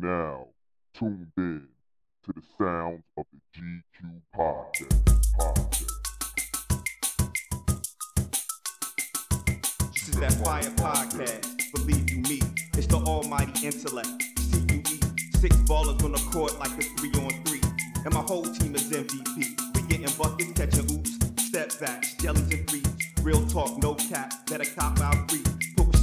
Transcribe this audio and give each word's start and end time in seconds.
now 0.00 0.46
tuned 0.94 1.30
in 1.36 1.68
to 2.24 2.32
the 2.32 2.42
sounds 2.58 3.02
of 3.16 3.24
the 3.32 3.38
G-CUE 3.54 4.22
Podcast. 4.34 4.88
Podcast. 5.38 5.86
This 9.92 10.08
is 10.08 10.14
that 10.20 10.32
fire 10.44 10.62
podcast. 10.62 11.46
Believe 11.74 12.10
you 12.10 12.18
me, 12.22 12.40
it's 12.78 12.86
the 12.86 12.96
almighty 12.96 13.66
intellect. 13.66 14.08
CUE, 14.36 14.82
six 15.38 15.56
ballers 15.68 16.02
on 16.02 16.12
the 16.12 16.28
court 16.32 16.58
like 16.58 16.70
a 16.70 16.82
three 16.96 17.12
on 17.22 17.30
three. 17.44 17.60
And 18.04 18.14
my 18.14 18.20
whole 18.20 18.44
team 18.44 18.74
is 18.74 18.90
MVP. 18.90 19.74
We 19.74 19.82
getting 19.88 20.16
buckets, 20.16 20.52
catching 20.52 20.90
oops, 20.90 21.18
step 21.44 21.78
backs, 21.78 22.14
jellies 22.14 22.50
and 22.50 22.68
threes. 22.68 22.86
Real 23.22 23.46
talk, 23.48 23.82
no 23.82 23.94
cap, 23.94 24.32
better 24.46 24.64
cop 24.76 24.98
out 25.00 25.30
free. 25.30 25.42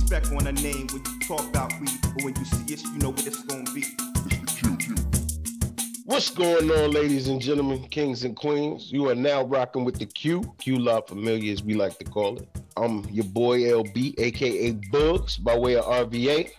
Put 0.07 0.23
respect 0.23 0.41
on 0.41 0.47
a 0.47 0.53
name 0.61 0.87
when 0.87 1.03
you 1.03 1.19
talk 1.19 1.41
about 1.49 1.77
weed. 1.81 1.89
But 2.01 2.23
when 2.23 2.35
you 2.35 2.45
see 2.45 2.73
us, 2.73 2.83
you 2.83 2.97
know 2.99 3.09
what 3.09 3.27
it's 3.27 3.43
gonna 3.43 3.69
be. 3.73 3.81
It's 3.81 4.39
the 4.39 4.69
QQ. 4.69 6.05
What's 6.05 6.29
going 6.29 6.71
on, 6.71 6.91
ladies 6.91 7.27
and 7.27 7.41
gentlemen, 7.41 7.84
kings 7.89 8.23
and 8.23 8.34
queens? 8.34 8.89
You 8.89 9.09
are 9.09 9.15
now 9.15 9.43
rocking 9.43 9.84
with 9.84 9.99
the 9.99 10.05
Q, 10.05 10.55
Q 10.59 10.79
La 10.79 11.01
Familia, 11.01 11.51
as 11.51 11.62
we 11.62 11.73
like 11.73 11.98
to 11.98 12.05
call 12.05 12.38
it. 12.38 12.48
I'm 12.77 13.03
your 13.09 13.25
boy 13.25 13.63
LB, 13.63 14.17
aka 14.17 14.71
Bugs, 14.91 15.35
by 15.35 15.57
way 15.57 15.75
of 15.75 15.84
RVA. 15.84 16.51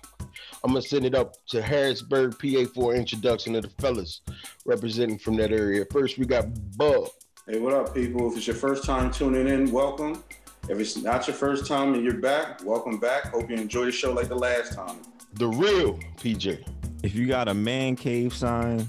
I'm 0.62 0.72
gonna 0.72 0.82
send 0.82 1.06
it 1.06 1.14
up 1.14 1.34
to 1.46 1.62
Harrisburg, 1.62 2.38
PA, 2.38 2.66
for 2.74 2.94
introduction 2.94 3.54
of 3.54 3.62
the 3.62 3.70
fellas 3.80 4.20
representing 4.66 5.18
from 5.18 5.36
that 5.36 5.52
area. 5.52 5.86
First, 5.90 6.18
we 6.18 6.26
got 6.26 6.46
Bug. 6.76 7.08
Hey, 7.46 7.58
what 7.60 7.72
up, 7.72 7.94
people? 7.94 8.30
If 8.30 8.36
it's 8.36 8.46
your 8.46 8.56
first 8.56 8.84
time 8.84 9.10
tuning 9.10 9.48
in, 9.48 9.72
welcome. 9.72 10.22
If 10.68 10.78
it's 10.78 10.96
not 10.98 11.26
your 11.26 11.34
first 11.34 11.66
time 11.66 11.94
and 11.94 12.04
you're 12.04 12.20
back, 12.20 12.60
welcome 12.62 12.98
back. 12.98 13.32
Hope 13.32 13.48
you 13.48 13.56
enjoy 13.56 13.86
the 13.86 13.92
show 13.92 14.12
like 14.12 14.28
the 14.28 14.34
last 14.34 14.74
time. 14.74 14.96
the 15.34 15.48
real 15.48 15.94
PJ. 16.16 16.62
If 17.02 17.14
you 17.14 17.26
got 17.26 17.48
a 17.48 17.54
man 17.54 17.96
cave 17.96 18.34
sign 18.34 18.86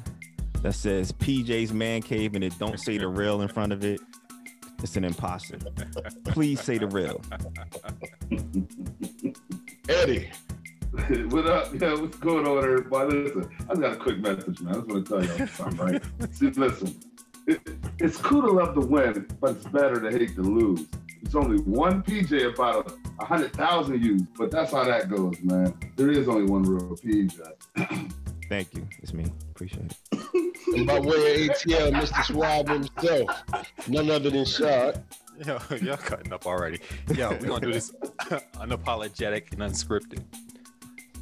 that 0.61 0.73
says 0.73 1.13
PJ's 1.13 1.71
man 1.71 2.01
cave 2.01 2.35
and 2.35 2.43
it 2.43 2.57
don't 2.59 2.77
say 2.79 2.97
the 2.97 3.07
real 3.07 3.41
in 3.41 3.47
front 3.47 3.71
of 3.71 3.85
it, 3.85 4.01
it's 4.83 4.97
an 4.97 5.05
imposter. 5.05 5.57
Please 6.25 6.59
say 6.59 6.77
the 6.79 6.87
real. 6.87 7.21
Eddie. 9.89 10.29
what 11.29 11.45
up? 11.47 11.71
Yeah, 11.79 11.93
what's 11.93 12.17
going 12.17 12.45
on, 12.47 12.57
everybody? 12.57 13.15
Listen, 13.23 13.49
I 13.61 13.67
just 13.67 13.81
got 13.81 13.93
a 13.93 13.95
quick 13.95 14.19
message, 14.19 14.59
man. 14.61 14.73
I 14.73 14.77
just 14.77 14.87
want 14.87 15.07
to 15.07 15.21
tell 15.21 15.37
y'all 15.37 15.47
something, 15.47 15.77
right? 15.77 16.03
See, 16.35 16.49
listen, 16.49 16.99
it, 17.49 17.61
it's 17.99 18.17
cool 18.17 18.41
to 18.43 18.51
love 18.51 18.75
to 18.75 18.81
win, 18.81 19.27
but 19.41 19.55
it's 19.55 19.65
better 19.65 19.99
to 19.99 20.17
hate 20.17 20.35
to 20.35 20.41
lose. 20.41 20.85
It's 21.21 21.35
only 21.35 21.61
one 21.63 22.03
PJ 22.03 22.53
about 22.53 22.91
a, 22.91 23.21
a 23.21 23.25
hundred 23.25 23.53
thousand 23.53 24.01
you, 24.03 24.25
but 24.37 24.51
that's 24.51 24.71
how 24.71 24.83
that 24.83 25.09
goes, 25.09 25.35
man. 25.41 25.77
There 25.95 26.11
is 26.11 26.27
only 26.27 26.49
one 26.49 26.63
real 26.63 26.95
PJ. 26.95 27.41
Thank 28.49 28.73
you. 28.73 28.87
It's 29.01 29.13
me. 29.13 29.25
Appreciate 29.51 29.93
it. 30.11 30.75
And 30.75 30.87
by 30.87 30.99
way 30.99 31.47
of 31.47 31.55
ATL, 31.55 31.91
Mr. 31.91 32.25
Swab 32.25 32.67
himself, 32.67 33.29
none 33.87 34.09
other 34.09 34.29
than 34.29 34.45
Shad. 34.45 35.03
Yo, 35.45 35.59
y'all 35.81 35.97
cutting 35.97 36.33
up 36.33 36.45
already. 36.45 36.79
Yo, 37.13 37.29
we're 37.31 37.47
gonna 37.47 37.65
do 37.65 37.73
this 37.73 37.91
unapologetic 38.55 39.51
and 39.51 39.61
unscripted. 39.61 40.23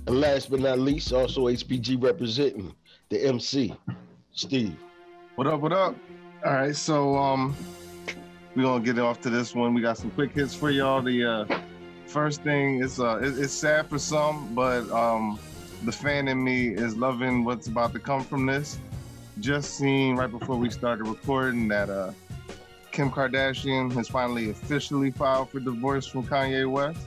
And 0.08 0.22
last 0.22 0.50
but 0.50 0.60
not 0.60 0.80
least, 0.80 1.12
also 1.12 1.48
HPG 1.48 2.02
representing 2.02 2.74
the 3.10 3.26
MC, 3.26 3.76
Steve. 4.32 4.78
What 5.36 5.48
up? 5.48 5.60
What 5.60 5.74
up? 5.74 5.96
All 6.46 6.54
right, 6.54 6.76
so 6.76 7.16
um, 7.16 7.56
we're 8.56 8.62
gonna 8.62 8.84
get 8.84 9.00
off 9.00 9.20
to 9.22 9.30
this 9.30 9.56
one. 9.56 9.74
We 9.74 9.82
got 9.82 9.98
some 9.98 10.12
quick 10.12 10.34
hits 10.34 10.54
for 10.54 10.70
y'all. 10.70 11.02
The 11.02 11.26
uh, 11.26 11.60
first 12.06 12.44
thing 12.44 12.80
is 12.80 13.00
uh, 13.00 13.18
it, 13.18 13.40
it's 13.40 13.52
sad 13.52 13.88
for 13.88 13.98
some, 13.98 14.54
but 14.54 14.88
um, 14.92 15.40
the 15.84 15.92
fan 15.92 16.28
in 16.28 16.44
me 16.44 16.68
is 16.68 16.96
loving 16.96 17.44
what's 17.44 17.68
about 17.68 17.92
to 17.94 18.00
come 18.00 18.24
from 18.24 18.46
this. 18.46 18.78
Just 19.40 19.78
seen 19.78 20.16
right 20.16 20.30
before 20.30 20.58
we 20.58 20.70
started 20.70 21.08
recording 21.08 21.68
that 21.70 21.90
uh, 21.90 22.12
Kim 22.92 23.10
Kardashian 23.10 23.92
has 23.94 24.08
finally 24.08 24.52
officially 24.52 25.10
filed 25.10 25.50
for 25.50 25.60
divorce 25.60 26.06
from 26.06 26.24
Kanye 26.24 26.70
West. 26.70 27.02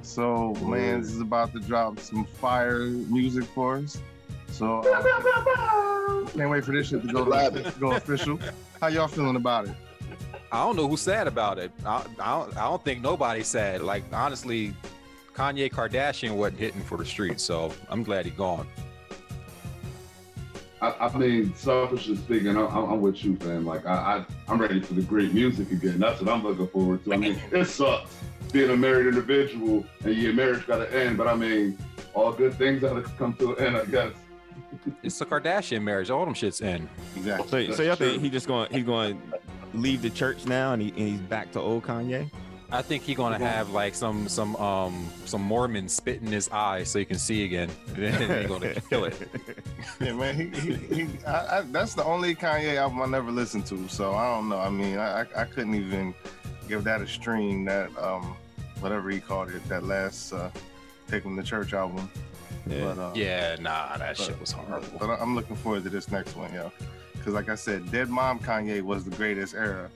So 0.00 0.52
Lance 0.62 1.08
is 1.08 1.20
about 1.20 1.52
to 1.52 1.60
drop 1.60 2.00
some 2.00 2.24
fire 2.24 2.86
music 2.86 3.44
for 3.44 3.76
us. 3.76 4.00
So 4.52 4.80
uh, 4.80 6.26
can't 6.36 6.50
wait 6.50 6.64
for 6.64 6.72
this 6.72 6.88
shit 6.88 7.02
to 7.02 7.08
go 7.08 7.22
live 7.22 7.54
to 7.54 7.80
go 7.80 7.92
official. 7.92 8.38
How 8.80 8.88
y'all 8.88 9.08
feeling 9.08 9.36
about 9.36 9.66
it? 9.66 9.74
I 10.52 10.62
don't 10.62 10.76
know 10.76 10.86
who's 10.86 11.00
sad 11.00 11.26
about 11.26 11.58
it. 11.58 11.72
I, 11.86 12.04
I, 12.20 12.38
don't, 12.38 12.56
I 12.58 12.64
don't 12.64 12.84
think 12.84 13.00
nobody's 13.00 13.46
sad. 13.46 13.80
Like 13.80 14.04
honestly, 14.12 14.74
Kanye 15.34 15.70
Kardashian 15.70 16.36
wasn't 16.36 16.60
hitting 16.60 16.82
for 16.82 16.98
the 16.98 17.06
streets, 17.06 17.42
so 17.42 17.72
I'm 17.88 18.02
glad 18.02 18.26
he 18.26 18.30
gone. 18.32 18.68
I, 20.82 20.90
I 21.00 21.16
mean, 21.16 21.54
selfishly 21.54 22.16
speaking, 22.16 22.56
I'm, 22.56 22.66
I'm 22.66 23.00
with 23.00 23.24
you, 23.24 23.36
fam. 23.36 23.64
Like, 23.64 23.86
I, 23.86 23.94
I, 23.94 24.24
I'm 24.48 24.60
ready 24.60 24.80
for 24.80 24.94
the 24.94 25.02
great 25.02 25.32
music 25.32 25.70
again. 25.70 25.98
That's 26.00 26.20
what 26.20 26.28
I'm 26.28 26.42
looking 26.42 26.66
forward 26.66 27.04
to. 27.04 27.14
I 27.14 27.16
mean, 27.16 27.40
it 27.52 27.64
sucks 27.66 28.16
being 28.52 28.68
a 28.68 28.76
married 28.76 29.06
individual 29.06 29.86
and 30.04 30.14
your 30.14 30.34
marriage 30.34 30.66
got 30.66 30.78
to 30.78 30.92
end, 30.94 31.16
but 31.16 31.28
I 31.28 31.36
mean, 31.36 31.78
all 32.14 32.32
good 32.32 32.54
things 32.54 32.82
got 32.82 32.94
to 32.94 33.02
come 33.16 33.32
to 33.34 33.54
an 33.54 33.64
end, 33.64 33.76
I 33.76 33.84
guess. 33.86 34.12
It's 35.02 35.20
a 35.20 35.26
Kardashian 35.26 35.82
marriage. 35.82 36.10
All 36.10 36.24
them 36.24 36.34
shits 36.34 36.62
end. 36.62 36.88
Exactly. 37.16 37.68
So, 37.68 37.74
so 37.74 37.82
y'all 37.82 37.96
think 37.96 38.14
true. 38.14 38.20
he 38.20 38.30
just 38.30 38.46
going 38.46 38.72
he's 38.72 38.84
going 38.84 39.20
to 39.30 39.38
leave 39.78 40.02
the 40.02 40.10
church 40.10 40.46
now 40.46 40.72
and, 40.72 40.82
he, 40.82 40.88
and 40.90 40.98
he's 40.98 41.20
back 41.20 41.52
to 41.52 41.60
old 41.60 41.84
Kanye? 41.84 42.30
I 42.70 42.80
think 42.80 43.02
he 43.02 43.14
gonna 43.14 43.38
have 43.38 43.70
like 43.70 43.94
some 43.94 44.28
some 44.28 44.56
um 44.56 45.06
some 45.26 45.42
Mormon 45.42 45.90
spit 45.90 46.22
in 46.22 46.28
his 46.28 46.48
eye 46.48 46.84
so 46.84 46.98
he 46.98 47.04
can 47.04 47.18
see 47.18 47.44
again. 47.44 47.68
And 47.88 47.96
then 48.14 48.42
he 48.42 48.48
gonna 48.48 48.80
kill 48.88 49.04
it. 49.04 49.28
Yeah, 50.00 50.14
man. 50.14 50.34
He, 50.34 50.46
he, 50.58 50.74
he 50.74 51.08
I, 51.26 51.58
I, 51.58 51.60
that's 51.70 51.92
the 51.92 52.04
only 52.04 52.34
Kanye 52.34 52.76
album 52.76 53.02
I 53.02 53.06
never 53.06 53.30
listened 53.30 53.66
to. 53.66 53.88
So 53.88 54.14
I 54.14 54.34
don't 54.34 54.48
know. 54.48 54.58
I 54.58 54.70
mean, 54.70 54.98
I, 54.98 55.20
I, 55.20 55.42
I 55.42 55.44
couldn't 55.44 55.74
even 55.74 56.14
give 56.66 56.82
that 56.84 57.02
a 57.02 57.06
stream. 57.06 57.66
That 57.66 57.90
um, 57.98 58.36
whatever 58.80 59.10
he 59.10 59.20
called 59.20 59.50
it, 59.50 59.62
that 59.68 59.84
last 59.84 60.32
uh, 60.32 60.50
Take 61.08 61.24
Him 61.24 61.36
to 61.36 61.42
Church 61.42 61.74
album. 61.74 62.10
Yeah. 62.66 62.84
But, 62.94 62.98
uh, 62.98 63.10
Yeah, 63.14 63.56
nah, 63.60 63.96
that 63.96 64.16
but- 64.16 64.24
shit 64.26 64.40
was 64.40 64.52
horrible. 64.52 64.98
But 64.98 65.10
I- 65.10 65.16
I'm 65.16 65.34
looking 65.34 65.56
forward 65.56 65.84
to 65.84 65.90
this 65.90 66.10
next 66.10 66.36
one, 66.36 66.52
yo. 66.54 66.70
Because 67.14 67.34
like 67.34 67.48
I 67.48 67.54
said, 67.54 67.90
Dead 67.92 68.08
Mom 68.08 68.38
Kanye 68.40 68.82
was 68.82 69.04
the 69.04 69.10
greatest 69.16 69.54
era. 69.54 69.88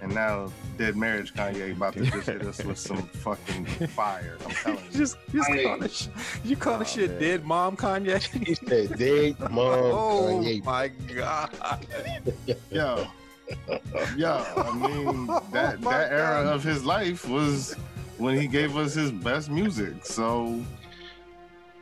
And 0.00 0.14
now 0.14 0.52
Dead 0.76 0.94
Marriage 0.96 1.34
Kanye 1.34 1.72
about 1.72 1.94
to 1.94 2.04
just 2.04 2.28
hit 2.28 2.42
us 2.42 2.62
with 2.62 2.78
some 2.78 3.02
fucking 3.24 3.64
fire. 3.88 4.36
I'm 4.44 4.50
telling 4.52 4.78
you. 4.92 4.96
just 4.98 5.16
just 5.34 5.48
Hey. 5.50 5.64
call 5.64 5.78
this, 5.80 6.08
you 6.44 6.54
call 6.54 6.74
Oh, 6.74 6.78
this 6.78 6.92
shit 6.92 7.10
man. 7.10 7.20
dead 7.20 7.44
mom 7.44 7.76
Kanye? 7.76 8.22
He 8.46 8.54
said, 8.54 8.96
Dead 8.96 9.40
Mom 9.50 9.52
oh 9.56 10.40
Kanye. 10.40 10.64
my 10.64 10.86
god. 11.12 11.50
Yo, 12.70 13.08
yo, 14.16 14.44
I 14.56 14.72
mean 14.88 15.26
that 15.52 15.80
my 15.80 15.90
that 15.98 16.12
era 16.12 16.44
God. 16.44 16.46
of 16.54 16.62
his 16.62 16.84
life 16.84 17.28
was 17.28 17.74
when 18.18 18.38
he 18.38 18.46
gave 18.46 18.76
us 18.76 18.94
his 18.94 19.10
best 19.10 19.50
music. 19.50 20.04
So 20.06 20.62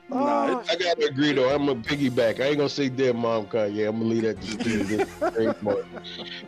Nah, 0.08 0.62
I 0.70 0.76
gotta 0.76 1.06
agree 1.06 1.32
though. 1.32 1.52
I'm 1.54 1.68
a 1.68 1.74
piggyback. 1.74 2.40
I 2.40 2.44
ain't 2.48 2.58
gonna 2.58 2.68
say 2.68 2.88
dead 2.88 3.16
mom 3.16 3.46
Kanye. 3.46 3.88
I'm 3.88 3.98
gonna 3.98 4.04
leave 4.10 4.22
that 4.22 4.40
to 4.40 4.46
Steve. 4.46 4.88
this 4.88 5.08
great 5.34 5.60
part. 5.64 5.84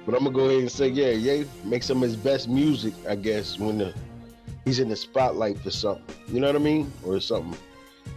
But 0.07 0.15
I'm 0.15 0.25
gonna 0.25 0.31
go 0.31 0.45
ahead 0.49 0.61
and 0.61 0.71
say, 0.71 0.89
yeah, 0.89 1.11
yeah, 1.11 1.45
make 1.65 1.83
some 1.83 1.99
of 1.99 2.09
his 2.09 2.17
best 2.17 2.49
music, 2.49 2.95
I 3.09 3.17
guess, 3.17 3.59
when 3.59 3.79
the, 3.79 3.95
he's 4.65 4.79
in 4.79 4.89
the 4.89 4.97
spotlight 4.97 5.59
for 5.59 5.71
something. 5.73 6.05
You 6.29 6.41
know 6.41 6.47
what 6.47 6.57
I 6.57 6.61
mean? 6.61 6.93
Or 7.05 7.19
something 7.21 7.59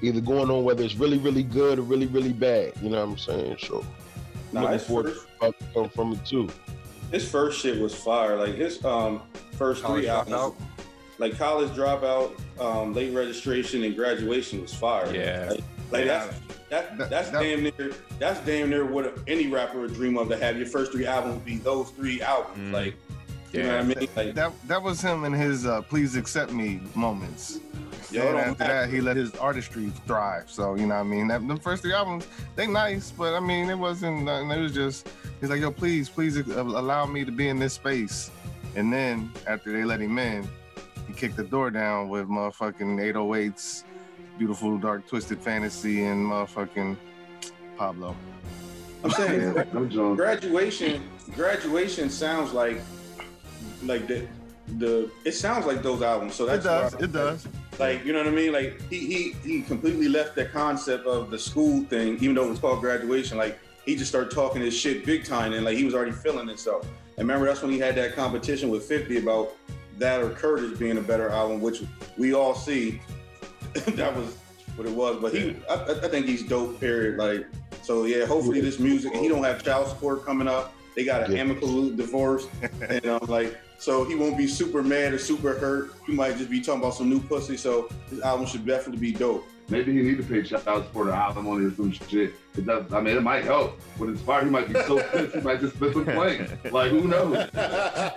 either 0.04 0.22
going 0.22 0.50
on, 0.50 0.64
whether 0.64 0.84
it's 0.84 0.96
really, 0.96 1.18
really 1.18 1.44
good 1.44 1.78
or 1.80 1.84
really, 1.84 2.08
really 2.08 2.34
bad. 2.34 2.74
You 2.82 2.90
know 2.90 3.04
what 3.06 3.12
I'm 3.14 3.18
saying? 3.18 3.58
So 3.60 3.84
I'm 4.54 4.54
Nah, 4.54 4.62
looking 4.64 4.80
forward 4.80 5.14
first, 5.40 5.60
to 5.60 5.66
come 5.74 5.90
from 5.90 6.14
it 6.14 6.26
too. 6.26 6.50
his 7.12 7.30
first 7.30 7.60
shit 7.62 7.80
was 7.82 7.96
fire. 7.96 8.38
Like 8.38 8.56
his 8.56 8.84
um 8.86 9.22
first 9.54 9.84
three 9.86 10.08
albums, 10.08 10.36
Dropout? 10.36 10.56
Like 11.22 11.38
college 11.38 11.70
dropout, 11.70 12.32
um, 12.60 12.94
late 12.94 13.14
registration, 13.14 13.84
and 13.84 13.96
graduation 13.96 14.62
was 14.62 14.74
fire. 14.74 15.14
Yeah. 15.14 15.48
Like, 15.52 15.62
like 15.92 16.06
that's 16.06 16.40
that, 16.70 16.98
That- 16.98 17.10
that's 17.10 17.30
that- 17.30 17.42
damn 17.42 17.64
near 17.64 17.94
that's 18.20 18.40
damn 18.46 18.70
near 18.70 18.86
what 18.86 19.18
any 19.28 19.48
rapper 19.48 19.80
would 19.80 19.94
dream 19.94 20.18
of 20.18 20.28
to 20.30 20.38
have 20.38 20.58
your 20.58 20.66
first 20.66 20.92
three 20.92 21.06
albums 21.06 21.42
be 21.44 21.58
those 21.58 21.92
three 21.92 22.22
albums. 22.22 22.58
Mm. 22.58 22.74
Like 22.74 22.96
you 23.54 23.64
know 23.64 23.70
what 23.78 23.80
I 23.80 23.84
mean? 23.84 24.08
Like 24.16 24.34
that 24.36 24.52
that 24.68 24.82
was 24.82 25.02
him 25.02 25.24
in 25.26 25.34
his 25.34 25.66
uh, 25.66 25.82
"Please 25.84 26.16
Accept 26.16 26.52
Me" 26.52 26.82
moments. 26.96 27.60
Yeah, 28.10 28.24
and 28.24 28.38
after 28.40 28.64
matter. 28.64 28.74
that, 28.74 28.90
he 28.90 29.00
let 29.00 29.16
his 29.16 29.34
artistry 29.36 29.90
thrive. 30.08 30.50
So 30.50 30.76
you 30.76 30.86
know, 30.88 30.96
what 30.96 31.02
I 31.02 31.04
mean, 31.04 31.28
that, 31.30 31.48
the 31.48 31.56
first 31.58 31.82
three 31.84 31.94
albums 31.94 32.28
they 32.56 32.68
nice, 32.68 33.12
but 33.12 33.34
I 33.36 33.40
mean, 33.40 33.70
it 33.70 33.78
wasn't. 33.78 34.24
nothing. 34.24 34.50
It 34.52 34.60
was 34.60 34.74
just 34.74 35.10
he's 35.40 35.50
like, 35.50 35.62
yo, 35.62 35.72
please, 35.72 36.10
please 36.10 36.38
uh, 36.38 36.64
allow 36.64 37.06
me 37.06 37.24
to 37.26 37.32
be 37.32 37.48
in 37.50 37.60
this 37.60 37.74
space. 37.74 38.32
And 38.76 38.92
then 38.92 39.32
after 39.48 39.72
they 39.74 39.84
let 39.84 40.00
him 40.00 40.18
in, 40.18 40.48
he 41.12 41.20
kicked 41.20 41.36
the 41.38 41.44
door 41.44 41.70
down 41.70 42.10
with 42.10 42.28
motherfucking 42.28 42.98
808s, 43.14 43.84
beautiful 44.38 44.78
dark 44.78 45.08
twisted 45.08 45.40
fantasy, 45.42 46.06
and 46.06 46.26
motherfucking 46.26 46.98
Pablo. 47.78 48.16
I'm 49.04 49.12
saying 49.20 49.54
Yeah, 49.56 49.64
I'm 49.74 50.16
graduation 50.16 51.04
graduation 51.36 52.10
sounds 52.10 52.54
like 52.54 52.80
like 53.84 54.08
the 54.08 54.28
the 54.78 55.10
it 55.26 55.34
sounds 55.34 55.66
like 55.66 55.82
those 55.84 56.02
albums. 56.02 56.36
So 56.36 56.46
that's 56.46 56.66
It 56.66 56.70
does. 56.70 56.94
why- 56.96 57.00
It 57.04 57.12
does. 57.12 57.48
Like, 57.80 58.06
you 58.06 58.14
know 58.14 58.20
what 58.20 58.28
I 58.28 58.32
mean? 58.32 58.54
Like 58.54 58.80
he 58.90 59.00
he 59.12 59.32
he 59.44 59.62
completely 59.64 60.08
left 60.08 60.36
the 60.36 60.46
concept 60.46 61.08
of 61.08 61.32
the 61.32 61.40
school 61.40 61.84
thing, 61.86 62.16
even 62.22 62.36
though 62.36 62.46
it 62.46 62.50
was 62.50 62.60
called 62.60 62.80
graduation. 62.80 63.38
Like 63.38 63.60
he 63.86 63.96
just 63.96 64.10
started 64.12 64.32
talking 64.32 64.62
his 64.62 64.78
shit 64.78 65.04
big 65.06 65.26
time 65.26 65.54
and 65.54 65.66
like 65.66 65.78
he 65.78 65.84
was 65.84 65.96
already 65.96 66.12
feeling 66.12 66.48
himself. 66.48 66.86
And 67.18 67.28
remember 67.28 67.48
that's 67.48 67.62
when 67.62 67.72
he 67.72 67.80
had 67.80 67.96
that 67.96 68.16
competition 68.16 68.70
with 68.70 68.84
50 68.84 69.18
about 69.18 69.52
that 70.02 70.22
or 70.22 70.30
Curtis 70.32 70.78
being 70.78 70.98
a 70.98 71.02
better 71.02 71.30
album, 71.30 71.62
which 71.62 71.84
we 72.18 72.34
all 72.34 72.54
see 72.54 73.00
that 73.74 74.16
was 74.16 74.36
what 74.76 74.88
it 74.88 74.94
was. 74.94 75.18
But 75.22 75.34
he 75.34 75.56
I, 75.70 75.76
I 76.04 76.08
think 76.10 76.26
he's 76.26 76.44
dope, 76.44 76.80
period. 76.80 77.18
Like 77.18 77.46
so 77.84 78.04
yeah, 78.06 78.26
hopefully 78.26 78.60
this 78.62 78.80
music 78.80 79.14
he 79.16 79.28
don't 79.30 79.44
have 79.44 79.64
child 79.64 79.88
support 79.88 80.26
coming 80.26 80.48
up. 80.48 80.74
They 80.96 81.06
got 81.06 81.24
an 81.24 81.32
Yeah. 81.32 81.42
amicable 81.42 81.90
divorce. 81.92 82.48
and 82.90 83.06
um, 83.06 83.26
like 83.28 83.58
so 83.78 84.04
he 84.04 84.16
won't 84.16 84.38
be 84.38 84.48
super 84.48 84.84
mad 84.84 85.14
or 85.14 85.18
super 85.18 85.54
hurt. 85.58 85.94
He 86.06 86.12
might 86.14 86.38
just 86.38 86.50
be 86.50 86.62
talking 86.62 86.82
about 86.82 86.96
some 86.96 87.10
new 87.10 87.20
pussy. 87.20 87.58
So 87.58 87.90
this 88.10 88.22
album 88.22 88.46
should 88.46 88.66
definitely 88.66 89.00
be 89.00 89.12
dope. 89.18 89.46
Maybe 89.72 89.94
he 89.94 90.02
need 90.02 90.18
to 90.18 90.24
pay 90.24 90.44
child 90.44 90.84
support 90.84 91.08
or 91.08 91.12
alimony 91.14 91.66
or 91.68 91.74
some 91.74 91.94
shit. 91.94 92.34
It 92.58 92.66
does. 92.66 92.92
I 92.92 93.00
mean, 93.00 93.16
it 93.16 93.24
might 93.24 93.46
help. 93.46 93.80
With 93.98 94.10
inspired, 94.10 94.44
he 94.44 94.50
might 94.50 94.68
be 94.68 94.74
so 94.74 95.02
pissed 95.02 95.34
he 95.34 95.40
might 95.42 95.62
just 95.62 95.80
miss 95.80 95.96
a 95.96 96.02
plane. 96.04 96.46
Like 96.72 96.92
who 96.92 97.08
knows? 97.08 97.48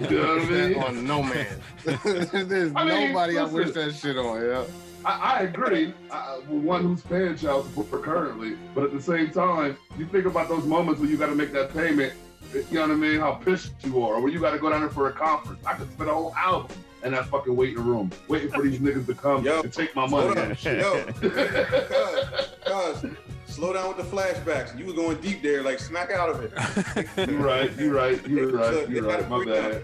You 0.01 0.17
know 0.19 0.37
what 0.37 0.43
I 0.43 0.45
mean? 0.51 0.79
On 0.83 1.06
no 1.06 1.23
man. 1.23 1.61
There's 1.85 2.73
I 2.75 2.85
mean, 2.85 3.12
nobody 3.12 3.39
I 3.39 3.45
wish 3.45 3.69
listen. 3.69 3.89
that 3.89 3.95
shit 3.95 4.19
on. 4.19 4.45
Yeah. 4.45 4.65
I, 5.05 5.11
I 5.12 5.41
agree. 5.43 5.95
I, 6.11 6.39
one 6.49 6.83
who's 6.83 7.03
paying 7.03 7.37
child 7.37 7.67
support 7.73 8.03
currently, 8.03 8.57
but 8.75 8.83
at 8.85 8.93
the 8.93 9.00
same 9.00 9.31
time, 9.31 9.77
you 9.97 10.07
think 10.07 10.25
about 10.27 10.49
those 10.49 10.65
moments 10.65 11.00
when 11.00 11.09
you 11.09 11.17
got 11.17 11.29
to 11.29 11.37
make 11.37 11.53
that 11.53 11.73
payment. 11.73 12.15
You 12.53 12.62
know 12.73 12.81
what 12.83 12.91
I 12.91 12.95
mean? 12.95 13.21
How 13.21 13.33
pissed 13.33 13.75
you 13.85 14.03
are, 14.03 14.15
or 14.15 14.21
when 14.21 14.33
you 14.33 14.41
got 14.41 14.50
to 14.53 14.59
go 14.59 14.71
down 14.71 14.81
there 14.81 14.91
for 14.91 15.09
a 15.09 15.12
conference. 15.12 15.65
I 15.65 15.75
could 15.75 15.93
spend 15.93 16.11
a 16.11 16.15
whole 16.15 16.35
album 16.35 16.77
in 17.05 17.12
that 17.12 17.27
fucking 17.27 17.55
waiting 17.55 17.85
room, 17.85 18.11
waiting 18.29 18.51
for 18.51 18.62
these 18.62 18.79
niggas 18.79 19.06
to 19.06 19.15
come 19.15 19.45
Yo, 19.45 19.61
and 19.61 19.73
take 19.73 19.95
my 19.95 20.06
Hold 20.06 20.35
money. 20.37 20.53
up. 20.53 20.65
Yo, 20.65 21.05
cuz, 21.21 22.49
cuz, 22.65 23.05
slow 23.47 23.73
down 23.73 23.89
with 23.89 23.99
the 23.99 24.17
flashbacks. 24.17 24.77
You 24.79 24.87
were 24.87 24.93
going 24.95 25.21
deep 25.21 25.43
there, 25.43 25.62
like 25.62 25.79
smack 25.79 26.11
out 26.11 26.31
of 26.31 26.41
it. 26.43 27.29
you 27.31 27.37
right. 27.37 27.71
You 27.79 27.97
right. 27.97 28.27
You 28.29 28.47
Look, 28.51 28.61
right. 28.61 28.89
they 28.89 28.95
You 28.95 29.01
got 29.03 29.11
right. 29.11 29.25
a 29.25 29.29
My 29.29 29.37
prenup. 29.39 29.73
bad. 29.73 29.83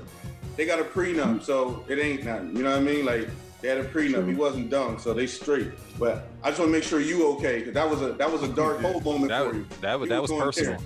They 0.57 0.67
got 0.67 0.79
a 0.81 0.85
prenup, 0.85 1.43
so 1.43 1.85
it 1.89 1.99
ain't 1.99 2.25
nothing. 2.25 2.57
You 2.57 2.63
know 2.63 2.71
what 2.71 2.79
I 2.81 2.83
mean? 2.83 3.05
Like 3.05 3.29
they 3.61 3.69
had 3.69 3.79
a 3.79 3.85
prenup. 3.85 4.27
He 4.29 4.35
wasn't 4.35 4.71
dumb, 4.71 4.99
so 4.99 5.13
they 5.15 5.27
straight. 5.27 5.71
But 5.99 6.27
I 6.43 6.49
just 6.49 6.59
want 6.59 6.71
to 6.71 6.73
make 6.73 6.83
sure 6.85 7.01
you 7.01 7.29
okay, 7.35 7.59
because 7.59 7.75
that 7.75 7.89
was 7.89 8.01
a 8.03 8.13
that 8.15 8.31
was 8.31 8.43
a 8.43 8.49
dark 8.49 8.81
hole 8.81 9.01
moment 9.01 9.29
That 9.29 9.49
for 9.51 9.57
you. 9.57 9.67
that 9.83 10.01
was 10.01 10.09
You 10.09 10.15
that 10.15 10.23
was 10.23 10.33
personal. 10.33 10.79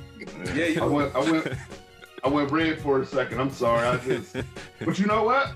there. 0.45 0.71
Yeah, 0.71 0.83
I 0.83 0.87
went. 0.87 1.15
I 1.15 1.21
went. 1.31 1.49
I 2.25 2.29
went 2.29 2.51
red 2.51 2.79
for 2.81 3.01
a 3.03 3.07
second. 3.07 3.41
I'm 3.41 3.51
sorry. 3.51 3.87
I 3.87 3.97
just. 3.99 4.37
But 4.85 4.99
you 4.99 5.07
know 5.07 5.23
what? 5.25 5.49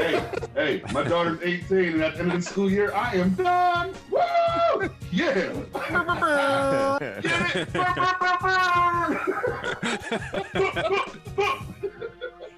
Hey, 0.00 0.24
hey, 0.54 0.82
my 0.92 1.02
daughter's 1.02 1.40
18, 1.42 1.92
and 1.92 2.02
at 2.02 2.14
the 2.14 2.20
end 2.20 2.32
of 2.32 2.42
the 2.42 2.50
school 2.50 2.70
year, 2.70 2.90
I 2.94 3.16
am 3.16 3.34
done. 3.34 3.92
Woo! 4.10 4.88
Yeah. 5.12 5.30
Get 7.20 7.54
it? 7.54 7.68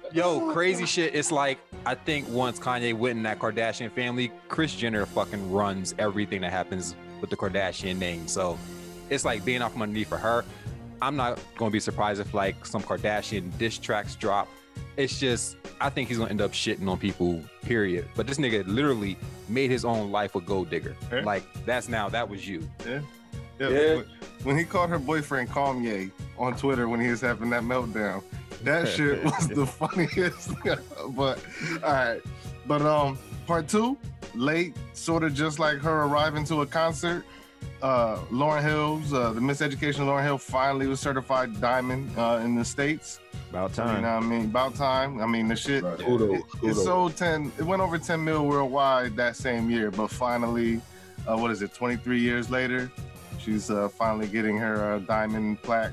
Yo, 0.13 0.53
crazy 0.53 0.85
shit. 0.85 1.13
It's 1.15 1.31
like 1.31 1.57
I 1.85 1.95
think 1.95 2.29
once 2.29 2.59
Kanye 2.59 2.93
went 2.93 3.17
in 3.17 3.23
that 3.23 3.39
Kardashian 3.39 3.91
family, 3.91 4.31
Kris 4.47 4.73
Jenner 4.73 5.05
fucking 5.05 5.51
runs 5.51 5.93
everything 5.99 6.39
that 6.41 6.51
happens 6.51 6.95
with 7.19 7.29
the 7.29 7.35
Kardashian 7.35 7.97
name. 7.97 8.25
So 8.27 8.57
it's 9.09 9.25
like 9.25 9.43
being 9.43 9.61
off 9.61 9.75
money 9.75 10.05
for 10.05 10.17
her. 10.17 10.45
I'm 11.01 11.17
not 11.17 11.39
gonna 11.57 11.71
be 11.71 11.81
surprised 11.81 12.21
if 12.21 12.33
like 12.33 12.65
some 12.65 12.81
Kardashian 12.81 13.55
diss 13.57 13.77
tracks 13.77 14.15
drop. 14.15 14.47
It's 14.95 15.19
just 15.19 15.57
I 15.81 15.89
think 15.89 16.07
he's 16.07 16.17
gonna 16.17 16.29
end 16.29 16.41
up 16.41 16.51
shitting 16.51 16.87
on 16.87 16.97
people. 16.97 17.41
Period. 17.61 18.07
But 18.15 18.27
this 18.27 18.37
nigga 18.37 18.65
literally 18.67 19.17
made 19.49 19.71
his 19.71 19.85
own 19.85 20.11
life 20.11 20.35
a 20.35 20.41
gold 20.41 20.69
digger. 20.69 20.95
Yeah. 21.11 21.21
Like 21.21 21.43
that's 21.65 21.89
now 21.89 22.09
that 22.09 22.27
was 22.27 22.47
you. 22.47 22.67
Yeah. 22.87 23.01
Yeah. 23.59 23.95
When, 23.95 24.05
when 24.43 24.57
he 24.57 24.65
called 24.65 24.89
her 24.89 24.99
boyfriend 24.99 25.49
Kanye 25.49 26.11
on 26.37 26.55
Twitter 26.55 26.87
when 26.87 26.99
he 26.99 27.09
was 27.09 27.21
having 27.21 27.49
that 27.51 27.63
meltdown, 27.63 28.23
that 28.63 28.87
shit 28.95 29.23
was 29.23 29.47
the 29.47 29.65
funniest. 29.65 30.51
but 31.09 31.43
all 31.83 31.91
right. 31.91 32.21
But 32.65 32.81
um 32.81 33.17
part 33.47 33.67
two, 33.67 33.97
late, 34.35 34.75
sort 34.93 35.23
of 35.23 35.33
just 35.33 35.59
like 35.59 35.79
her 35.79 36.03
arriving 36.03 36.45
to 36.45 36.61
a 36.61 36.65
concert. 36.65 37.25
Uh 37.83 38.17
Lauryn 38.31 38.63
Hill's, 38.63 39.13
uh, 39.13 39.33
the 39.33 39.41
Miseducation 39.41 39.99
of 39.99 40.07
Lauryn 40.07 40.23
Hill 40.23 40.37
finally 40.37 40.87
was 40.87 41.01
certified 41.01 41.59
diamond 41.59 42.09
uh, 42.17 42.39
in 42.41 42.55
the 42.55 42.63
States. 42.63 43.19
About 43.49 43.73
time. 43.73 43.87
You 43.87 43.93
time. 43.95 44.01
know 44.03 44.15
what 44.15 44.23
I 44.23 44.27
mean? 44.39 44.45
About 44.45 44.75
time. 44.75 45.19
I 45.19 45.27
mean 45.27 45.49
the 45.49 45.55
shit 45.57 45.83
Right. 45.83 45.99
Kudos, 45.99 46.31
it, 46.31 46.39
it 46.39 46.59
kudos. 46.61 46.83
sold 46.85 47.17
10 47.17 47.51
it 47.59 47.63
went 47.63 47.81
over 47.81 47.97
10 47.97 48.23
mil 48.23 48.45
worldwide 48.47 49.17
that 49.17 49.35
same 49.35 49.69
year 49.69 49.91
but 49.91 50.07
finally 50.07 50.79
uh, 51.27 51.35
what 51.37 51.51
is 51.51 51.61
it 51.61 51.73
23 51.73 52.19
years 52.21 52.49
later 52.49 52.89
she's 53.37 53.69
uh, 53.69 53.89
finally 53.89 54.27
getting 54.27 54.57
her 54.57 54.93
uh, 54.93 54.99
diamond 54.99 55.61
plaque 55.61 55.91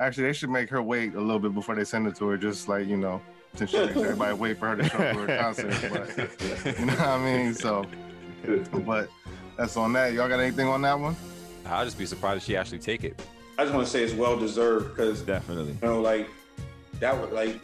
actually 0.00 0.24
they 0.24 0.32
should 0.32 0.48
make 0.50 0.70
her 0.70 0.82
wait 0.82 1.14
a 1.14 1.20
little 1.20 1.38
bit 1.38 1.54
before 1.54 1.74
they 1.74 1.84
send 1.84 2.06
it 2.06 2.16
to 2.16 2.26
her 2.26 2.38
just 2.38 2.68
like 2.68 2.86
you 2.88 2.96
know 2.96 3.20
since 3.54 3.70
she 3.70 3.78
makes 3.78 3.96
everybody 3.96 4.34
wait 4.34 4.58
for 4.58 4.68
her 4.68 4.76
to 4.76 4.84
show 4.88 4.98
up 4.98 5.14
for 5.14 5.26
her 5.26 5.38
concert 5.38 5.70
but 5.92 6.78
you 6.80 6.86
know 6.86 6.92
what 6.94 7.00
i 7.02 7.18
mean 7.24 7.52
so 7.54 7.84
but 8.86 9.08
that's 9.58 9.76
on 9.76 9.92
that 9.92 10.14
y'all 10.14 10.28
got 10.28 10.40
anything 10.40 10.66
on 10.68 10.80
that 10.82 10.98
one 10.98 11.14
I'll 11.66 11.84
just 11.84 11.98
be 11.98 12.06
surprised 12.06 12.38
if 12.38 12.44
she 12.44 12.56
actually 12.56 12.78
take 12.78 13.04
it. 13.04 13.20
I 13.58 13.64
just 13.64 13.74
want 13.74 13.84
to 13.86 13.92
say 13.92 14.02
it's 14.02 14.14
well 14.14 14.38
deserved 14.38 14.88
because 14.96 15.20
Definitely. 15.20 15.72
you 15.72 15.78
know, 15.86 16.00
like 16.00 16.26
that 17.00 17.14
was 17.20 17.30
like 17.30 17.60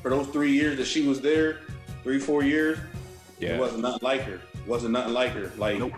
for 0.00 0.10
those 0.10 0.28
three 0.28 0.52
years 0.52 0.76
that 0.78 0.84
she 0.86 1.04
was 1.08 1.20
there, 1.20 1.58
three 2.04 2.20
four 2.20 2.44
years, 2.44 2.78
yeah. 3.40 3.54
it 3.56 3.58
wasn't 3.58 3.82
nothing 3.82 3.98
like 4.02 4.20
her. 4.22 4.34
It 4.34 4.68
wasn't 4.68 4.92
nothing 4.92 5.12
like 5.12 5.32
her. 5.32 5.50
Like 5.56 5.80
Nope. 5.80 5.92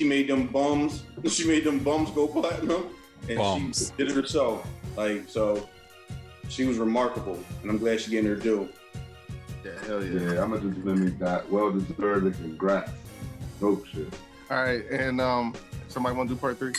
she 0.00 0.04
made 0.08 0.26
them 0.28 0.48
bums. 0.48 1.04
She 1.28 1.46
made 1.46 1.62
them 1.62 1.78
bums 1.78 2.10
go 2.10 2.26
platinum, 2.26 2.86
and 3.28 3.36
Bums. 3.38 3.92
she 3.96 4.02
did 4.02 4.10
it 4.10 4.16
herself. 4.16 4.66
Like 4.96 5.28
so, 5.28 5.68
she 6.48 6.64
was 6.64 6.78
remarkable, 6.78 7.38
and 7.62 7.70
I'm 7.70 7.78
glad 7.78 8.00
she 8.00 8.10
getting 8.10 8.28
her 8.30 8.34
due. 8.36 8.68
yeah 9.64 9.70
hell 9.86 10.02
Yeah, 10.04 10.32
yeah 10.34 10.42
I'm 10.42 10.50
gonna 10.50 10.68
just 10.72 10.84
mimic 10.84 11.18
that. 11.20 11.48
Well 11.48 11.70
deserved 11.70 12.24
and 12.26 12.34
congrats. 12.34 12.90
Dope 13.60 13.86
shit. 13.86 14.08
All 14.50 14.62
right 14.62 14.84
and 14.90 15.20
um 15.20 15.54
somebody 15.88 16.16
want 16.16 16.28
to 16.28 16.34
do 16.34 16.40
part 16.40 16.58
three 16.58 16.72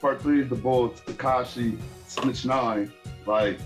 Part 0.00 0.22
three 0.22 0.42
is 0.42 0.48
the 0.48 0.54
bull 0.54 0.90
Tekashi 0.90 1.76
Snitch 2.06 2.44
Nine. 2.44 2.92
Like, 3.26 3.58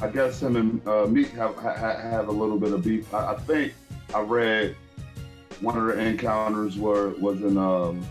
I 0.00 0.08
guess 0.08 0.40
him 0.42 0.56
and 0.56 0.88
uh, 0.88 1.04
Meek 1.06 1.28
have 1.32 1.54
ha, 1.56 1.74
ha- 1.74 2.00
have 2.00 2.28
a 2.28 2.32
little 2.32 2.58
bit 2.58 2.72
of 2.72 2.82
beef. 2.82 3.12
I, 3.12 3.34
I 3.34 3.36
think 3.40 3.74
I 4.14 4.20
read 4.22 4.74
one 5.60 5.76
of 5.76 5.84
the 5.84 5.98
encounters 6.00 6.78
were 6.78 7.10
was 7.20 7.42
in 7.42 7.58
um. 7.58 8.02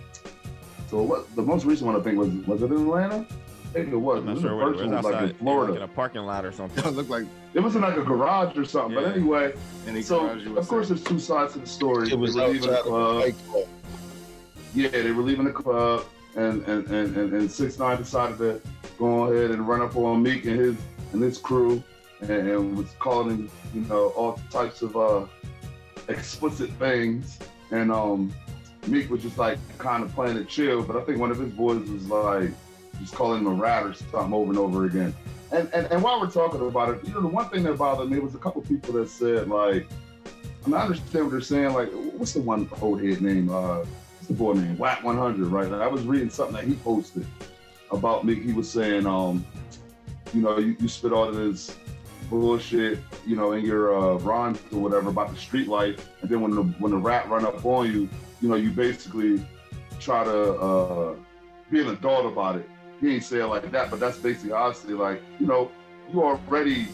So 0.88 1.02
what? 1.02 1.36
The 1.36 1.42
most 1.42 1.66
recent 1.66 1.88
one 1.88 2.00
I 2.00 2.04
think 2.04 2.20
was 2.20 2.30
was 2.46 2.62
it 2.62 2.66
in 2.72 2.74
Atlanta? 2.84 3.26
I 3.26 3.74
think 3.74 3.92
it 3.92 3.96
was. 3.98 4.20
I'm 4.20 4.26
not 4.36 4.40
sure 4.40 4.52
the 4.52 4.56
where 4.56 4.68
it 4.68 4.72
first 4.78 4.84
was. 4.84 4.88
one 4.92 4.96
was 4.98 5.06
like 5.06 5.14
Outside, 5.16 5.30
in 5.32 5.36
Florida. 5.38 5.72
like 5.74 5.78
in 5.82 5.90
a 5.90 5.94
parking 5.94 6.22
lot 6.22 6.46
or 6.46 6.52
something. 6.52 6.86
it 6.86 6.92
looked 6.96 7.10
like 7.10 7.26
It 7.56 7.60
was 7.62 7.76
in 7.76 7.82
like 7.82 7.98
a 7.98 8.04
garage 8.04 8.56
or 8.56 8.66
something. 8.66 8.94
But 9.04 9.12
anyway, 9.16 9.54
any 9.88 10.04
so 10.04 10.28
of 10.30 10.68
course 10.68 10.90
say. 10.90 10.94
there's 10.94 11.04
two 11.04 11.18
sides 11.20 11.54
to 11.54 11.60
the 11.60 11.66
story. 11.66 12.12
It 12.12 12.20
was 12.20 12.36
They 12.36 12.42
were 12.42 12.48
leaving 12.50 12.70
outside 12.70 12.86
the 12.86 12.94
of 12.94 13.50
club. 13.50 13.68
Yeah, 14.74 14.90
they 14.90 15.12
were 15.12 15.24
leaving 15.24 15.46
the 15.46 15.52
club, 15.52 16.06
and 16.36 16.64
and 16.68 16.88
and 16.88 17.18
and, 17.18 17.34
and 17.34 17.52
six 17.52 17.78
nine 17.78 17.98
decided 17.98 18.38
to 18.40 18.62
go 18.98 19.26
ahead 19.26 19.52
and 19.52 19.68
run 19.68 19.82
up 19.82 19.96
on 19.96 20.24
Meek 20.24 20.46
and 20.46 20.60
his 20.60 20.76
and 21.12 21.22
his 21.22 21.38
crew, 21.38 21.84
and, 22.22 22.32
and 22.32 22.78
was 22.78 22.88
calling 23.00 23.30
him, 23.30 23.52
you 23.74 23.82
know, 23.82 24.08
all 24.10 24.40
types 24.50 24.82
of 24.82 24.98
uh 24.98 25.26
explicit 26.08 26.72
things, 26.74 27.40
and 27.72 27.92
um, 27.92 28.34
Meek 28.88 29.10
was 29.10 29.22
just 29.22 29.38
like 29.38 29.58
kind 29.78 30.04
of 30.04 30.14
playing 30.14 30.38
it 30.38 30.48
chill, 30.48 30.84
but 30.84 30.96
I 30.96 31.02
think 31.02 31.20
one 31.20 31.32
of 31.32 31.40
his 31.40 31.54
boys 31.54 31.88
was 31.88 32.08
like 32.08 32.52
just 33.00 33.14
calling 33.14 33.42
him 33.42 33.48
a 33.48 33.54
rat 33.54 33.84
or 33.84 33.94
something 33.94 34.34
over 34.34 34.50
and 34.50 34.58
over 34.58 34.86
again. 34.86 35.14
And, 35.52 35.70
and 35.74 35.86
and 35.92 36.02
while 36.02 36.20
we're 36.20 36.32
talking 36.32 36.66
about 36.66 36.90
it, 36.90 37.08
you 37.08 37.14
know, 37.14 37.22
the 37.22 37.28
one 37.28 37.50
thing 37.50 37.64
that 37.64 37.78
bothered 37.78 38.10
me 38.10 38.20
was 38.20 38.34
a 38.34 38.40
couple 38.40 38.62
people 38.64 38.94
that 38.94 39.10
said 39.10 39.50
like, 39.50 39.88
I 40.66 40.68
mean, 40.68 40.76
I 40.76 40.82
understand 40.82 41.26
what 41.26 41.32
they're 41.32 41.42
saying. 41.42 41.74
Like, 41.74 41.92
what's 41.92 42.34
the 42.34 42.42
one 42.42 42.68
old 42.82 43.02
head 43.02 43.22
name? 43.22 43.50
Uh, 43.50 43.86
the 44.28 44.34
boy 44.34 44.54
name? 44.54 44.78
Wack 44.78 45.04
100, 45.04 45.48
right? 45.48 45.72
I 45.72 45.88
was 45.88 46.04
reading 46.04 46.30
something 46.30 46.56
that 46.56 46.66
he 46.66 46.76
posted 46.76 47.26
about 47.92 48.26
me. 48.26 48.36
He 48.36 48.54
was 48.54 48.70
saying, 48.70 49.06
um, 49.06 49.46
you 50.34 50.42
know, 50.42 50.58
you, 50.58 50.76
you 50.80 50.88
spit 50.88 51.14
all 51.14 51.28
of 51.28 51.36
this 51.36 51.78
bullshit, 52.30 53.00
you 53.26 53.36
know, 53.36 53.52
in 53.52 53.66
your 53.66 53.96
uh, 53.96 54.18
rhymes 54.20 54.60
or 54.72 54.80
whatever 54.80 55.10
about 55.10 55.30
the 55.32 55.38
street 55.38 55.68
life, 55.68 56.10
and 56.22 56.30
then 56.30 56.42
when 56.42 56.52
the 56.52 56.64
when 56.80 56.92
the 56.92 56.98
rat 56.98 57.30
run 57.30 57.46
up 57.46 57.64
on 57.66 57.92
you, 57.92 58.10
you 58.42 58.50
know, 58.50 58.56
you 58.56 58.72
basically 58.72 59.46
try 60.00 60.24
to 60.24 60.54
uh, 60.54 61.16
be 61.72 61.82
an 61.82 61.90
adult 61.90 62.26
about 62.26 62.56
it. 62.56 62.70
He 63.00 63.16
ain't 63.16 63.24
say 63.24 63.40
it 63.40 63.46
like 63.46 63.70
that, 63.72 63.90
but 63.90 64.00
that's 64.00 64.18
basically 64.18 64.52
say 64.74 64.94
like, 64.94 65.22
you 65.40 65.48
know, 65.48 65.72
you 66.12 66.24
already, 66.24 66.88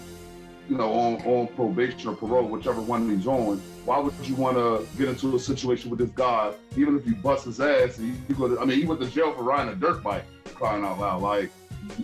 you 0.70 0.78
know, 0.78 0.92
on, 0.94 1.16
on 1.26 1.48
probation 1.56 2.10
or 2.10 2.16
parole, 2.16 2.48
whichever 2.48 2.80
one 2.80 3.10
he's 3.10 3.28
on. 3.28 3.58
Why 3.86 3.98
would 3.98 4.14
you 4.24 4.36
want 4.36 4.56
to 4.58 4.86
get 4.98 5.10
into 5.10 5.36
a 5.36 5.40
situation 5.40 5.90
with 5.90 6.00
this 6.00 6.12
guy, 6.12 6.54
even 6.78 6.98
if 6.98 7.06
you 7.08 7.16
bust 7.16 7.46
his 7.46 7.60
ass? 7.60 7.98
And 7.98 8.16
you, 8.30 8.36
go 8.36 8.48
to, 8.48 8.60
I 8.60 8.66
mean, 8.66 8.80
he 8.80 8.86
went 8.86 9.02
to 9.02 9.08
jail 9.08 9.34
for 9.34 9.44
riding 9.44 9.74
a 9.74 9.76
dirt 9.76 10.04
bike, 10.04 10.26
crying 10.54 10.86
out 10.86 11.00
loud. 11.00 11.22
Like, 11.22 11.52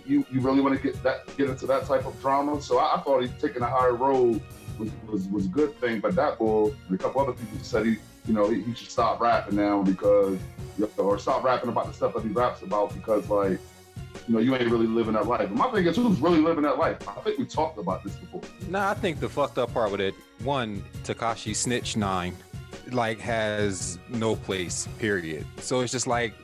you, 0.04 0.26
you 0.32 0.40
really 0.40 0.60
want 0.60 0.74
to 0.76 0.82
get 0.82 1.00
that 1.04 1.34
get 1.36 1.48
into 1.48 1.66
that 1.66 1.86
type 1.86 2.06
of 2.06 2.20
drama? 2.20 2.60
So 2.60 2.78
I, 2.78 2.96
I 2.96 3.00
thought 3.00 3.22
he 3.22 3.28
taking 3.40 3.62
a 3.62 3.68
higher 3.68 3.94
road 3.94 4.42
was, 4.78 4.90
was 5.06 5.28
was 5.28 5.46
a 5.46 5.48
good 5.48 5.78
thing. 5.80 6.00
But 6.00 6.16
that 6.16 6.38
bull 6.38 6.74
and 6.88 6.98
a 6.98 7.02
couple 7.02 7.20
other 7.20 7.34
people 7.34 7.58
said 7.62 7.86
he 7.86 7.98
you 8.26 8.34
know, 8.34 8.48
he, 8.50 8.62
he 8.62 8.74
should 8.74 8.90
stop 8.90 9.20
rapping 9.20 9.56
now 9.56 9.82
because, 9.82 10.38
or 10.96 11.18
stop 11.18 11.44
rapping 11.44 11.68
about 11.68 11.86
the 11.86 11.92
stuff 11.92 12.14
that 12.14 12.24
he 12.24 12.28
raps 12.30 12.62
about 12.62 12.92
because, 12.94 13.28
like, 13.28 13.58
you 14.26 14.34
know, 14.34 14.40
you 14.40 14.54
ain't 14.54 14.70
really 14.70 14.86
living 14.86 15.14
that 15.14 15.26
life. 15.26 15.48
And 15.48 15.54
my 15.56 15.70
thing 15.70 15.86
is, 15.86 15.96
who's 15.96 16.18
really 16.20 16.40
living 16.40 16.62
that 16.64 16.78
life? 16.78 16.96
I 17.08 17.12
think 17.20 17.38
we 17.38 17.44
talked 17.44 17.78
about 17.78 18.02
this 18.02 18.16
before. 18.16 18.42
Nah, 18.68 18.90
I 18.90 18.94
think 18.94 19.20
the 19.20 19.28
fucked 19.28 19.58
up 19.58 19.72
part 19.72 19.90
with 19.92 20.00
it, 20.00 20.14
one, 20.42 20.82
Tekashi 21.04 21.54
Snitch 21.54 21.96
Nine, 21.96 22.36
like 22.90 23.18
has 23.20 23.98
no 24.08 24.36
place, 24.36 24.88
period. 24.98 25.46
So 25.58 25.80
it's 25.80 25.92
just 25.92 26.06
like 26.06 26.34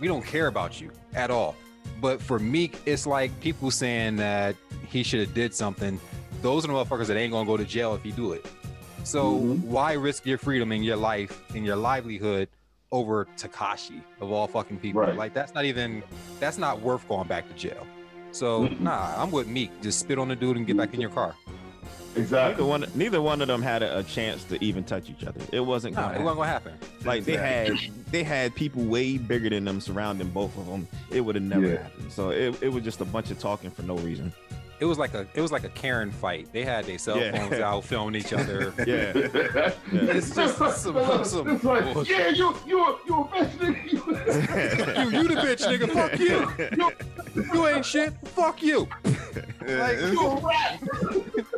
we 0.00 0.08
don't 0.08 0.24
care 0.24 0.48
about 0.48 0.80
you 0.80 0.90
at 1.14 1.30
all. 1.30 1.54
But 2.00 2.20
for 2.20 2.38
Meek, 2.38 2.78
it's 2.86 3.06
like 3.06 3.38
people 3.40 3.70
saying 3.70 4.16
that 4.16 4.56
he 4.88 5.02
should 5.02 5.20
have 5.20 5.34
did 5.34 5.54
something. 5.54 6.00
Those 6.42 6.64
are 6.64 6.68
the 6.68 6.74
motherfuckers 6.74 7.06
that 7.06 7.16
ain't 7.16 7.32
gonna 7.32 7.46
go 7.46 7.56
to 7.56 7.64
jail 7.64 7.94
if 7.94 8.02
he 8.02 8.10
do 8.10 8.32
it. 8.32 8.44
So 9.04 9.38
Mhm. 9.38 9.62
why 9.64 9.92
risk 9.92 10.26
your 10.26 10.38
freedom 10.38 10.72
and 10.72 10.84
your 10.84 10.96
life 10.96 11.42
and 11.54 11.64
your 11.64 11.76
livelihood 11.76 12.48
over 12.92 13.26
Tekashi 13.36 14.02
of 14.20 14.30
all 14.32 14.46
fucking 14.46 14.78
people? 14.78 15.00
Right. 15.02 15.16
Like 15.16 15.34
that's 15.34 15.54
not 15.54 15.64
even 15.64 16.02
that's 16.40 16.58
not 16.58 16.80
worth 16.80 17.06
going 17.08 17.28
back 17.28 17.48
to 17.48 17.54
jail. 17.54 17.86
So 18.32 18.62
Mm-mm. 18.68 18.80
nah, 18.80 19.14
I'm 19.20 19.30
with 19.30 19.46
Meek. 19.46 19.70
Just 19.82 20.00
spit 20.00 20.18
on 20.18 20.28
the 20.28 20.36
dude 20.36 20.56
and 20.56 20.66
get 20.66 20.76
back 20.76 20.92
in 20.94 21.00
your 21.00 21.10
car. 21.10 21.34
Exactly. 22.16 22.62
Neither 22.62 22.64
one, 22.64 22.86
neither 22.94 23.20
one 23.20 23.42
of 23.42 23.48
them 23.48 23.60
had 23.60 23.82
a, 23.82 23.98
a 23.98 24.02
chance 24.04 24.44
to 24.44 24.62
even 24.64 24.84
touch 24.84 25.10
each 25.10 25.24
other. 25.24 25.40
It 25.52 25.58
wasn't 25.60 25.96
Nah, 25.96 26.12
gonna 26.12 26.20
it 26.20 26.22
wasn't 26.22 26.46
happen. 26.46 26.72
gonna 26.72 26.86
happen. 26.86 27.06
Like 27.08 27.24
they 27.24 27.36
had, 27.36 27.72
they 28.12 28.22
had 28.22 28.54
people 28.54 28.84
way 28.84 29.18
bigger 29.18 29.50
than 29.50 29.64
them 29.64 29.80
surrounding 29.80 30.28
both 30.30 30.56
of 30.56 30.66
them. 30.66 30.86
It 31.10 31.22
would 31.22 31.34
have 31.34 31.42
never 31.42 31.66
Yeah. 31.66 31.82
happened. 31.82 32.12
So 32.12 32.30
it, 32.30 32.56
it 32.62 32.68
was 32.68 32.84
just 32.84 33.00
a 33.00 33.04
bunch 33.04 33.32
of 33.32 33.40
talking 33.40 33.70
for 33.72 33.82
no 33.82 33.96
reason. 33.96 34.32
It 34.80 34.86
was 34.86 34.98
like 34.98 35.14
a 35.14 35.26
it 35.34 35.40
was 35.40 35.52
like 35.52 35.64
a 35.64 35.68
Karen 35.70 36.10
fight. 36.10 36.48
They 36.52 36.64
had 36.64 36.84
their 36.84 36.98
cell 36.98 37.18
Yeah. 37.18 37.36
phones 37.36 37.60
out 37.60 37.84
filming 37.84 38.20
each 38.20 38.32
other. 38.32 38.72
Yeah, 38.86 39.12
It's 39.92 40.34
just 40.34 40.58
some- 40.58 40.72
some 40.72 41.48
it's 41.48 41.64
like, 41.64 42.08
yeah, 42.08 42.28
you, 42.28 42.54
you, 42.66 42.84
a- 42.84 42.98
you 43.06 43.14
a 43.14 43.24
bitch, 43.24 43.50
nigga. 43.58 43.92
You- 43.92 45.10
you, 45.18 45.22
you 45.22 45.28
the 45.28 45.40
bitch, 45.40 45.62
nigga. 45.64 45.90
Fuck 45.92 46.18
you. 46.18 46.92
You, 47.36 47.54
you 47.54 47.68
ain't 47.68 47.86
shit. 47.86 48.12
Fuck 48.28 48.62
you. 48.62 48.88
Like, 49.04 49.96
it's, 49.98 50.12
you 50.12 50.20
a 50.20 50.40
rat. 50.40 50.82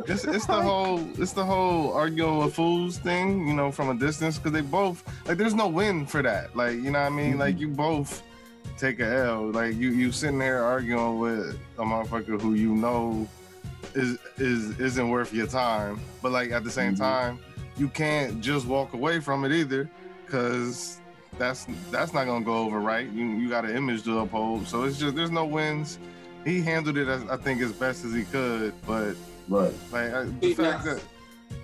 it's, 0.07 0.23
it's 0.23 0.45
the 0.45 0.61
whole 0.61 0.99
it's 1.21 1.33
the 1.33 1.43
whole 1.43 1.91
arguing 1.93 2.37
with 2.37 2.53
fools 2.53 2.99
thing, 2.99 3.47
you 3.47 3.53
know, 3.53 3.71
from 3.71 3.89
a 3.89 3.95
distance 3.95 4.37
because 4.37 4.53
they 4.53 4.61
both 4.61 5.03
like 5.27 5.37
there's 5.37 5.55
no 5.55 5.67
win 5.67 6.05
for 6.05 6.21
that. 6.21 6.55
Like 6.55 6.75
you 6.75 6.91
know 6.91 6.99
what 7.01 7.11
I 7.11 7.15
mean? 7.15 7.37
Like 7.37 7.55
mm-hmm. 7.55 7.61
you 7.61 7.67
both 7.69 8.23
take 8.77 8.99
a 8.99 9.05
L. 9.25 9.51
Like 9.51 9.75
you 9.75 9.89
you 9.91 10.11
sitting 10.11 10.39
there 10.39 10.63
arguing 10.63 11.19
with 11.19 11.59
a 11.77 11.83
motherfucker 11.83 12.39
who 12.39 12.53
you 12.53 12.73
know 12.75 13.27
is 13.95 14.17
is 14.37 14.79
isn't 14.79 15.09
worth 15.09 15.33
your 15.33 15.47
time, 15.47 15.99
but 16.21 16.31
like 16.31 16.51
at 16.51 16.63
the 16.63 16.71
same 16.71 16.93
Mhm. 16.95 16.99
time 16.99 17.39
you 17.77 17.87
can't 17.87 18.41
just 18.41 18.65
walk 18.65 18.93
away 18.93 19.19
from 19.19 19.45
it 19.45 19.51
either 19.51 19.89
because 20.25 20.99
that's 21.37 21.67
that's 21.91 22.13
not 22.13 22.25
gonna 22.25 22.43
go 22.45 22.57
over 22.57 22.79
right. 22.79 23.07
You 23.09 23.25
you 23.25 23.49
got 23.49 23.65
an 23.65 23.75
image 23.75 24.03
to 24.03 24.19
uphold, 24.19 24.67
so 24.67 24.83
it's 24.83 24.97
just 24.97 25.15
there's 25.15 25.31
no 25.31 25.45
wins. 25.45 25.99
He 26.45 26.61
handled 26.61 26.97
it 26.97 27.07
as 27.07 27.23
I 27.29 27.37
think 27.37 27.61
as 27.61 27.71
best 27.73 28.05
as 28.05 28.13
he 28.13 28.23
could, 28.23 28.73
but 28.85 29.15
Right. 29.49 29.73
like 29.91 30.13
I, 30.13 30.23
the 30.23 30.47
He- 30.47 30.53
fact 30.53 30.85
that 30.85 31.01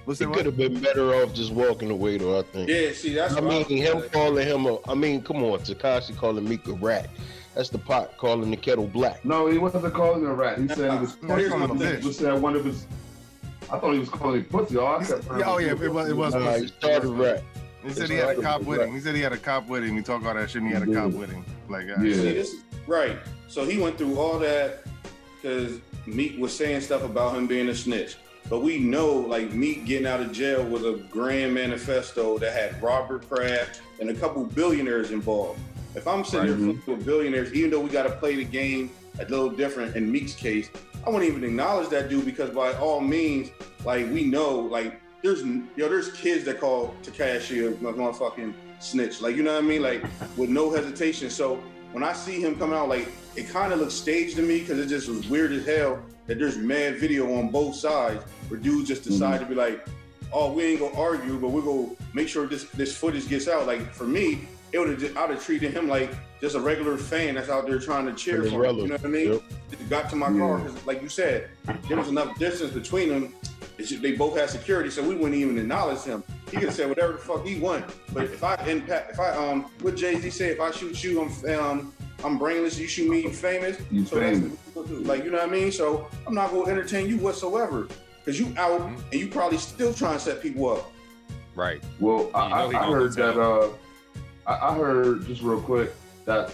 what's 0.05 0.19
He 0.19 0.25
it? 0.25 0.33
could 0.33 0.45
have 0.45 0.57
been 0.57 0.79
better 0.79 1.13
off 1.15 1.33
just 1.33 1.51
walking 1.51 1.89
away, 1.91 2.17
though. 2.17 2.39
I 2.39 2.43
think. 2.43 2.69
Yeah, 2.69 2.91
see, 2.93 3.13
that's 3.13 3.33
I 3.35 3.41
what 3.41 3.69
mean, 3.69 3.77
him 3.81 3.97
was- 3.97 4.09
calling 4.09 4.47
him 4.47 4.65
a. 4.65 4.77
I 4.89 4.93
mean, 4.95 5.21
come 5.21 5.43
on, 5.43 5.59
Tekashi 5.59 6.15
calling 6.15 6.47
Meek 6.47 6.67
a 6.67 6.73
rat. 6.73 7.09
That's 7.55 7.69
the 7.69 7.77
pot 7.77 8.17
calling 8.17 8.49
the 8.49 8.57
kettle 8.57 8.87
black. 8.87 9.23
No, 9.23 9.45
he 9.47 9.59
wasn't 9.59 9.93
calling 9.93 10.21
him 10.23 10.29
a 10.29 10.33
rat. 10.33 10.57
He 10.59 10.67
said 10.69 10.91
he 10.93 10.97
was. 10.99 11.21
No, 11.21 11.35
he 11.35 11.47
called 11.47 11.61
him 11.63 11.71
a 11.71 11.75
bitch. 11.75 12.01
He 12.03 12.13
said 12.13 12.41
one 12.41 12.55
of 12.55 12.65
his. 12.65 12.87
I 13.71 13.79
thought 13.79 13.93
he 13.93 13.99
was 13.99 14.09
calling 14.09 14.41
him 14.41 14.45
pussy. 14.45 14.77
Oh, 14.77 14.85
I 14.87 15.03
kept 15.03 15.23
Yeah, 15.25 15.43
oh 15.45 15.57
yeah, 15.59 15.67
it 15.71 15.91
was 15.91 16.09
it 16.09 16.17
was. 16.17 16.33
Nah, 16.33 16.53
he 16.57 16.67
started 16.67 17.09
rat. 17.09 17.43
He 17.83 17.91
said 17.91 18.09
he 18.09 18.15
had 18.15 18.37
a 18.37 18.41
cop 18.41 18.63
with 18.63 18.81
him. 18.81 18.93
He 18.93 18.99
said 18.99 19.13
he 19.13 19.21
had 19.21 19.33
a 19.33 19.37
cop 19.37 19.67
with 19.67 19.83
him. 19.83 19.95
He 19.95 20.01
talked 20.01 20.25
all 20.25 20.33
that 20.33 20.49
shit. 20.49 20.61
and 20.61 20.67
He 20.69 20.73
had 20.73 20.87
a 20.87 20.93
cop 20.93 21.11
with 21.11 21.29
him. 21.29 21.45
Like, 21.69 21.83
uh, 21.89 22.01
Yeah. 22.01 22.13
See, 22.15 22.33
this 22.33 22.53
is 22.53 22.61
right. 22.87 23.17
So 23.49 23.65
he 23.65 23.77
went 23.77 23.97
through 23.97 24.17
all 24.17 24.39
that 24.39 24.83
because 25.41 25.79
Meek 26.07 26.37
was 26.39 26.55
saying 26.55 26.81
stuff 26.81 27.03
about 27.03 27.35
him 27.35 27.45
being 27.45 27.67
a 27.69 27.75
snitch. 27.75 28.15
But 28.49 28.59
we 28.59 28.77
know, 28.77 29.09
like 29.15 29.53
Meek 29.53 29.85
getting 29.85 30.05
out 30.07 30.19
of 30.19 30.31
jail 30.31 30.63
was 30.63 30.83
a 30.83 30.93
grand 31.09 31.53
manifesto 31.53 32.37
that 32.39 32.53
had 32.53 32.81
Robert 32.83 33.27
Kraft 33.29 33.81
and 33.99 34.09
a 34.09 34.13
couple 34.13 34.43
billionaires 34.45 35.11
involved. 35.11 35.59
If 35.95 36.07
I'm 36.07 36.25
sitting 36.25 36.49
Right. 36.49 36.73
there 36.73 36.81
full 36.81 36.95
with 36.95 37.05
billionaires, 37.05 37.53
even 37.53 37.69
though 37.71 37.79
we 37.79 37.89
got 37.89 38.03
to 38.03 38.11
play 38.11 38.35
the 38.35 38.43
game 38.43 38.89
a 39.19 39.25
little 39.25 39.49
different 39.49 39.95
in 39.95 40.11
Meek's 40.11 40.33
case, 40.33 40.69
I 41.05 41.09
wouldn't 41.09 41.29
even 41.29 41.43
acknowledge 41.43 41.89
that 41.89 42.09
dude 42.09 42.25
because 42.25 42.49
by 42.49 42.73
all 42.73 42.99
means, 42.99 43.51
like 43.85 44.09
we 44.11 44.23
know, 44.25 44.55
like 44.59 44.99
there's 45.21 45.43
yo, 45.43 45.87
there's 45.89 46.11
kids 46.13 46.43
that 46.45 46.59
call 46.59 46.95
Tekashi 47.03 47.67
a 47.67 47.71
motherfucking 47.77 48.53
snitch. 48.79 49.21
Like 49.21 49.35
you 49.35 49.43
know 49.43 49.53
what 49.53 49.63
I 49.63 49.67
mean? 49.67 49.81
Like 49.81 50.03
with 50.35 50.49
no 50.49 50.71
hesitation. 50.71 51.29
So 51.29 51.61
when 51.91 52.03
I 52.03 52.13
see 52.13 52.41
him 52.41 52.57
coming 52.57 52.77
out, 52.77 52.89
like 52.89 53.07
it 53.35 53.49
kind 53.49 53.71
of 53.71 53.79
looks 53.79 53.93
staged 53.93 54.35
to 54.37 54.41
me 54.41 54.59
because 54.59 54.79
it 54.79 54.87
just 54.87 55.07
was 55.07 55.27
weird 55.27 55.51
as 55.51 55.65
hell 55.65 55.99
that 56.27 56.39
there's 56.39 56.57
mad 56.57 56.97
video 56.97 57.37
on 57.37 57.49
both 57.49 57.75
sides 57.75 58.23
where 58.47 58.59
dudes 58.59 58.87
just 58.87 59.03
decide 59.03 59.39
to 59.39 59.45
be 59.45 59.55
like, 59.55 59.85
oh, 60.31 60.51
we 60.51 60.63
ain't 60.63 60.79
gonna 60.79 60.97
argue, 60.97 61.37
but 61.39 61.49
we're 61.49 61.61
gonna 61.61 61.89
make 62.13 62.27
sure 62.27 62.47
this 62.47 62.65
this 62.71 62.95
footage 62.95 63.27
gets 63.27 63.47
out. 63.47 63.67
Like 63.67 63.93
for 63.93 64.05
me, 64.05 64.47
it 64.71 64.79
would 64.79 65.01
have 65.01 65.17
I'd 65.17 65.29
have 65.31 65.43
treated 65.43 65.73
him 65.73 65.87
like 65.87 66.11
just 66.41 66.55
a 66.55 66.59
regular 66.59 66.97
fan 66.97 67.35
that's 67.35 67.49
out 67.49 67.67
there 67.67 67.79
trying 67.79 68.05
to 68.05 68.13
cheer 68.13 68.43
for 68.43 68.65
him. 68.65 68.77
You 68.77 68.87
know 68.87 68.95
what 68.95 69.05
I 69.05 69.07
mean? 69.07 69.33
Yep. 69.33 69.41
Just 69.71 69.89
got 69.89 70.09
to 70.09 70.15
my 70.15 70.27
car 70.27 70.59
'cause 70.59 70.85
like 70.85 71.01
you 71.01 71.09
said, 71.09 71.49
there 71.87 71.97
was 71.97 72.07
enough 72.09 72.37
distance 72.37 72.71
between 72.73 73.09
them. 73.09 73.33
Just, 73.77 74.01
they 74.01 74.11
both 74.13 74.37
had 74.37 74.49
security, 74.49 74.89
so 74.91 75.01
we 75.01 75.15
wouldn't 75.15 75.35
even 75.35 75.57
acknowledge 75.57 76.01
him. 76.03 76.23
He 76.51 76.57
could 76.57 76.65
have 76.65 76.73
said 76.75 76.89
whatever 76.89 77.13
the 77.13 77.19
fuck 77.19 77.43
he 77.45 77.59
want. 77.59 77.85
But 78.13 78.25
if 78.25 78.43
I 78.43 78.55
impact, 78.67 79.11
if 79.11 79.19
I 79.19 79.29
um, 79.35 79.63
what 79.81 79.95
Jay 79.95 80.19
Z 80.19 80.29
say, 80.29 80.49
if 80.49 80.61
I 80.61 80.69
shoot 80.71 81.03
you, 81.03 81.21
I'm 81.21 81.59
um, 81.59 81.93
I'm 82.23 82.37
brainless. 82.37 82.77
You 82.77 82.87
shoot 82.87 83.09
me, 83.09 83.21
you 83.23 83.29
famous. 83.29 83.77
You 83.91 84.05
so 84.05 84.19
that's 84.19 84.39
famous. 84.39 84.57
what 84.73 84.89
like 85.03 85.23
you 85.23 85.31
know 85.31 85.37
what 85.39 85.49
I 85.49 85.51
mean. 85.51 85.71
So 85.71 86.07
I'm 86.25 86.33
not 86.33 86.51
gonna 86.51 86.69
entertain 86.71 87.07
you 87.07 87.17
whatsoever 87.17 87.87
because 88.23 88.39
you 88.39 88.53
out 88.57 88.81
Mhm. 88.81 89.01
and 89.11 89.21
you 89.21 89.27
probably 89.27 89.57
still 89.57 89.93
trying 89.93 90.13
to 90.13 90.19
set 90.19 90.41
people 90.41 90.69
up. 90.69 90.91
Right. 91.55 91.83
Well, 91.99 92.31
I, 92.33 92.63
You 92.65 92.69
he 92.71 92.75
I, 92.77 92.83
I 92.87 92.91
heard 92.91 93.13
that. 93.13 93.39
Uh, 93.39 93.69
I, 94.47 94.69
I 94.69 94.75
heard 94.75 95.25
just 95.25 95.41
real 95.41 95.61
quick 95.61 95.91
that 96.25 96.51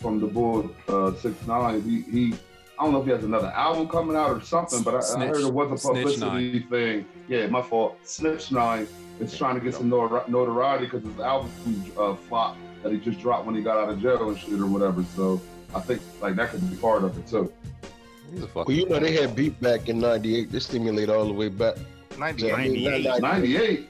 from 0.00 0.20
the 0.20 0.26
bull 0.26 0.70
uh, 0.88 1.14
six 1.14 1.46
nine. 1.46 1.82
He, 1.82 2.02
he 2.02 2.34
I 2.78 2.84
don't 2.84 2.92
know 2.92 3.00
if 3.00 3.06
he 3.06 3.12
has 3.12 3.22
another 3.22 3.48
album 3.48 3.88
coming 3.88 4.16
out 4.16 4.30
or 4.30 4.40
something, 4.40 4.82
but 4.82 4.94
I, 4.94 5.22
I 5.22 5.26
heard 5.26 5.40
it 5.42 5.52
was 5.52 5.84
a 5.84 5.88
publicity 5.88 6.60
thing. 6.68 7.06
Yeah, 7.28 7.46
my 7.46 7.62
fault. 7.62 7.98
Snitch 8.02 8.50
nine 8.50 8.88
is 9.20 9.36
trying 9.36 9.54
to 9.54 9.60
get 9.60 9.74
some 9.74 9.88
notoriety 9.88 10.86
because 10.86 11.04
his 11.04 11.20
album 11.20 11.50
uh, 11.96 12.14
flop 12.14 12.56
that 12.82 12.92
he 12.92 12.98
just 12.98 13.20
dropped 13.20 13.46
when 13.46 13.54
he 13.54 13.62
got 13.62 13.78
out 13.78 13.88
of 13.88 14.00
jail 14.00 14.28
and 14.28 14.38
shit 14.38 14.60
or 14.60 14.66
whatever. 14.66 15.04
So 15.16 15.40
I 15.74 15.80
think 15.80 16.00
like 16.20 16.36
that 16.36 16.50
could 16.50 16.68
be 16.70 16.76
part 16.76 17.04
of 17.04 17.16
it 17.18 17.26
too. 17.26 17.52
He's 18.32 18.42
a 18.42 18.46
fucking. 18.48 18.64
Well, 18.66 18.76
you 18.76 18.88
know 18.88 18.98
they 18.98 19.12
had 19.12 19.34
beef 19.36 19.58
back 19.60 19.88
in 19.88 19.98
'98. 19.98 20.50
This 20.50 20.64
stimulated 20.64 21.10
all 21.10 21.26
the 21.26 21.32
way 21.32 21.48
back. 21.48 21.76
ninety 22.18 22.52
I 22.52 22.68
mean, 22.68 23.04
not 23.04 23.20
98. 23.20 23.22
98. 23.22 23.88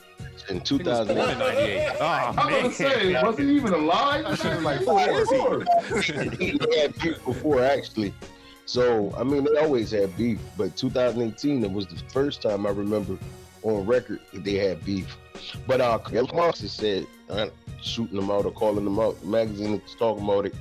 in 0.48 0.60
He 0.60 0.84
was 0.84 1.06
born 1.06 1.30
in 1.30 1.34
2008. 1.40 1.96
Oh 2.00 2.04
I'm 2.04 2.36
man, 2.36 2.62
gonna 2.62 2.72
say, 2.72 3.22
was 3.22 3.38
he 3.38 3.44
even 3.56 3.72
alive? 3.72 4.24
That 4.24 4.38
shit 4.38 4.56
was 4.56 4.64
like 4.64 4.82
Four 4.82 5.26
four. 5.26 5.64
he 6.38 6.58
had 6.80 6.98
beef 7.00 7.24
before 7.24 7.62
actually. 7.62 8.14
So 8.64 9.12
I 9.16 9.24
mean, 9.24 9.44
they 9.44 9.56
always 9.58 9.90
had 9.90 10.16
beef, 10.16 10.38
but 10.56 10.76
2018 10.76 11.64
it 11.64 11.70
was 11.70 11.86
the 11.86 11.96
first 12.12 12.42
time 12.42 12.66
I 12.66 12.70
remember 12.70 13.18
on 13.62 13.86
record 13.86 14.20
that 14.32 14.44
they 14.44 14.54
had 14.54 14.84
beef. 14.84 15.16
But 15.66 15.80
uh, 15.80 15.98
Marks 16.34 16.60
said 16.60 17.06
uh, 17.30 17.48
shooting 17.84 18.16
them 18.16 18.30
out 18.30 18.44
or 18.44 18.52
calling 18.52 18.84
them 18.84 18.98
out. 18.98 19.20
The 19.20 19.26
magazine 19.26 19.72
was 19.72 19.94
talking 19.98 20.24
about 20.24 20.46
it. 20.46 20.54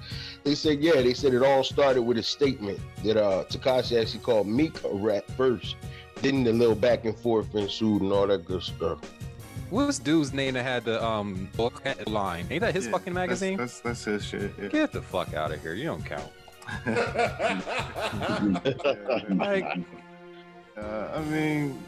They 0.44 0.56
said, 0.56 0.80
yeah, 0.80 1.02
they 1.02 1.14
said 1.14 1.34
it 1.34 1.44
all 1.44 1.64
started 1.64 2.02
with 2.02 2.18
a 2.18 2.24
statement 2.24 2.80
that 3.04 3.18
uh 3.18 3.46
Tekashi 3.46 4.00
actually 4.02 4.22
called 4.22 4.48
Meek 4.48 4.84
a 4.84 4.90
rat 4.94 5.30
first. 5.38 5.76
Then 6.16 6.44
the 6.44 6.54
little 6.54 6.76
back 6.76 7.06
and 7.06 7.18
forth 7.18 7.54
ensued 7.56 8.02
and 8.02 8.12
all 8.12 8.28
that 8.28 8.46
good 8.46 8.64
stuff. 8.64 9.00
What's 9.70 10.00
dude's 10.00 10.34
name 10.34 10.56
that 10.56 10.64
had 10.64 10.84
the 10.84 11.04
um 11.04 11.50
book 11.56 11.82
line? 12.08 12.46
Ain't 12.50 12.62
that 12.62 12.76
his 12.76 12.86
Yeah, 12.86 12.92
fucking 12.92 13.14
magazine? 13.14 13.58
That's 13.58 13.80
that's, 13.80 14.04
his 14.04 14.26
shit. 14.26 14.54
Yeah. 14.62 14.68
Get 14.68 14.92
the 14.92 15.02
fuck 15.02 15.34
out 15.34 15.52
of 15.52 15.62
here. 15.62 15.74
You 15.74 15.86
don't 15.86 16.06
count. 16.06 16.30
like, 19.40 19.66
uh, 20.78 21.08
I 21.16 21.22
mean, 21.22 21.82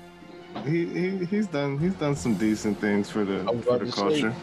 he, 0.65 0.85
he 0.85 1.25
he's 1.25 1.47
done 1.47 1.77
he's 1.77 1.93
done 1.95 2.15
some 2.15 2.35
decent 2.35 2.79
things 2.79 3.09
for 3.09 3.25
the 3.25 3.43
for 3.65 3.79
the 3.79 3.85
to 3.85 3.91
say, 3.91 4.01
culture. 4.01 4.33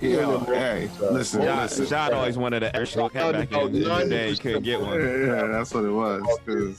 Yeah, 0.00 0.20
Yo, 0.20 0.38
hey, 0.46 0.88
listen, 1.10 1.42
John, 1.42 1.58
listen. 1.62 1.86
John 1.86 2.14
always 2.14 2.38
wanted 2.38 2.62
an 2.62 2.74
extra 2.74 3.10
cat 3.10 3.34
back 3.34 3.52
in 3.52 3.72
the 3.72 4.06
day. 4.08 4.30
He 4.30 4.36
couldn't 4.38 4.62
get 4.62 4.80
one. 4.80 4.98
yeah, 4.98 5.46
that's 5.48 5.74
what 5.74 5.84
it 5.84 5.90
was. 5.90 6.22
True. 6.46 6.74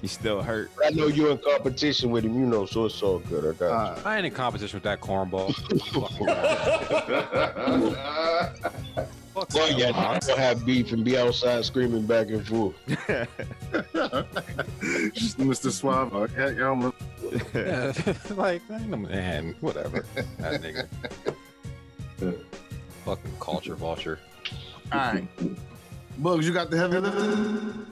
He 0.00 0.06
still 0.06 0.40
hurt. 0.40 0.70
I 0.84 0.90
know 0.90 1.08
you're 1.08 1.32
in 1.32 1.38
competition 1.38 2.10
with 2.10 2.22
him, 2.24 2.38
you 2.38 2.46
know, 2.46 2.64
so 2.64 2.84
it's 2.84 3.02
all 3.02 3.18
good. 3.18 3.56
I 3.56 3.58
got 3.58 3.98
uh, 3.98 4.08
I 4.08 4.18
ain't 4.18 4.26
in 4.26 4.32
competition 4.32 4.76
with 4.76 4.84
that 4.84 5.00
cornball. 5.00 5.52
Fuck 9.34 9.52
Well, 9.52 9.72
yeah, 9.76 9.90
I 9.92 10.20
don't 10.20 10.38
have 10.38 10.64
beef 10.64 10.92
and 10.92 11.04
be 11.04 11.18
outside 11.18 11.64
screaming 11.64 12.06
back 12.06 12.28
and 12.28 12.46
forth. 12.46 12.76
Mr. 15.40 15.72
Suave. 15.72 16.30
Yeah, 16.36 16.50
yeah, 16.50 16.68
I'm- 16.68 16.92
Yeah, 17.52 17.92
like, 18.36 18.62
man, 18.70 19.56
whatever. 19.60 20.04
That 20.38 20.62
nigga. 20.62 20.86
Fucking 22.18 23.36
culture 23.40 23.74
vulture. 23.74 24.18
All 24.92 24.98
right. 24.98 25.28
Bugs, 26.18 26.46
you 26.46 26.52
got 26.52 26.70
the 26.70 26.76
heavy 26.76 26.98
lifting? 26.98 27.86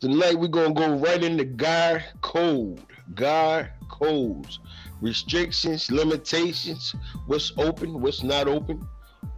Tonight 0.00 0.38
we're 0.38 0.48
gonna 0.48 0.74
go 0.74 0.94
right 0.96 1.22
into 1.22 1.44
guy 1.44 2.04
code. 2.22 2.80
Guy 3.14 3.70
codes. 3.88 4.58
Restrictions, 5.00 5.90
limitations, 5.90 6.94
what's 7.26 7.52
open, 7.58 8.00
what's 8.00 8.22
not 8.22 8.48
open 8.48 8.86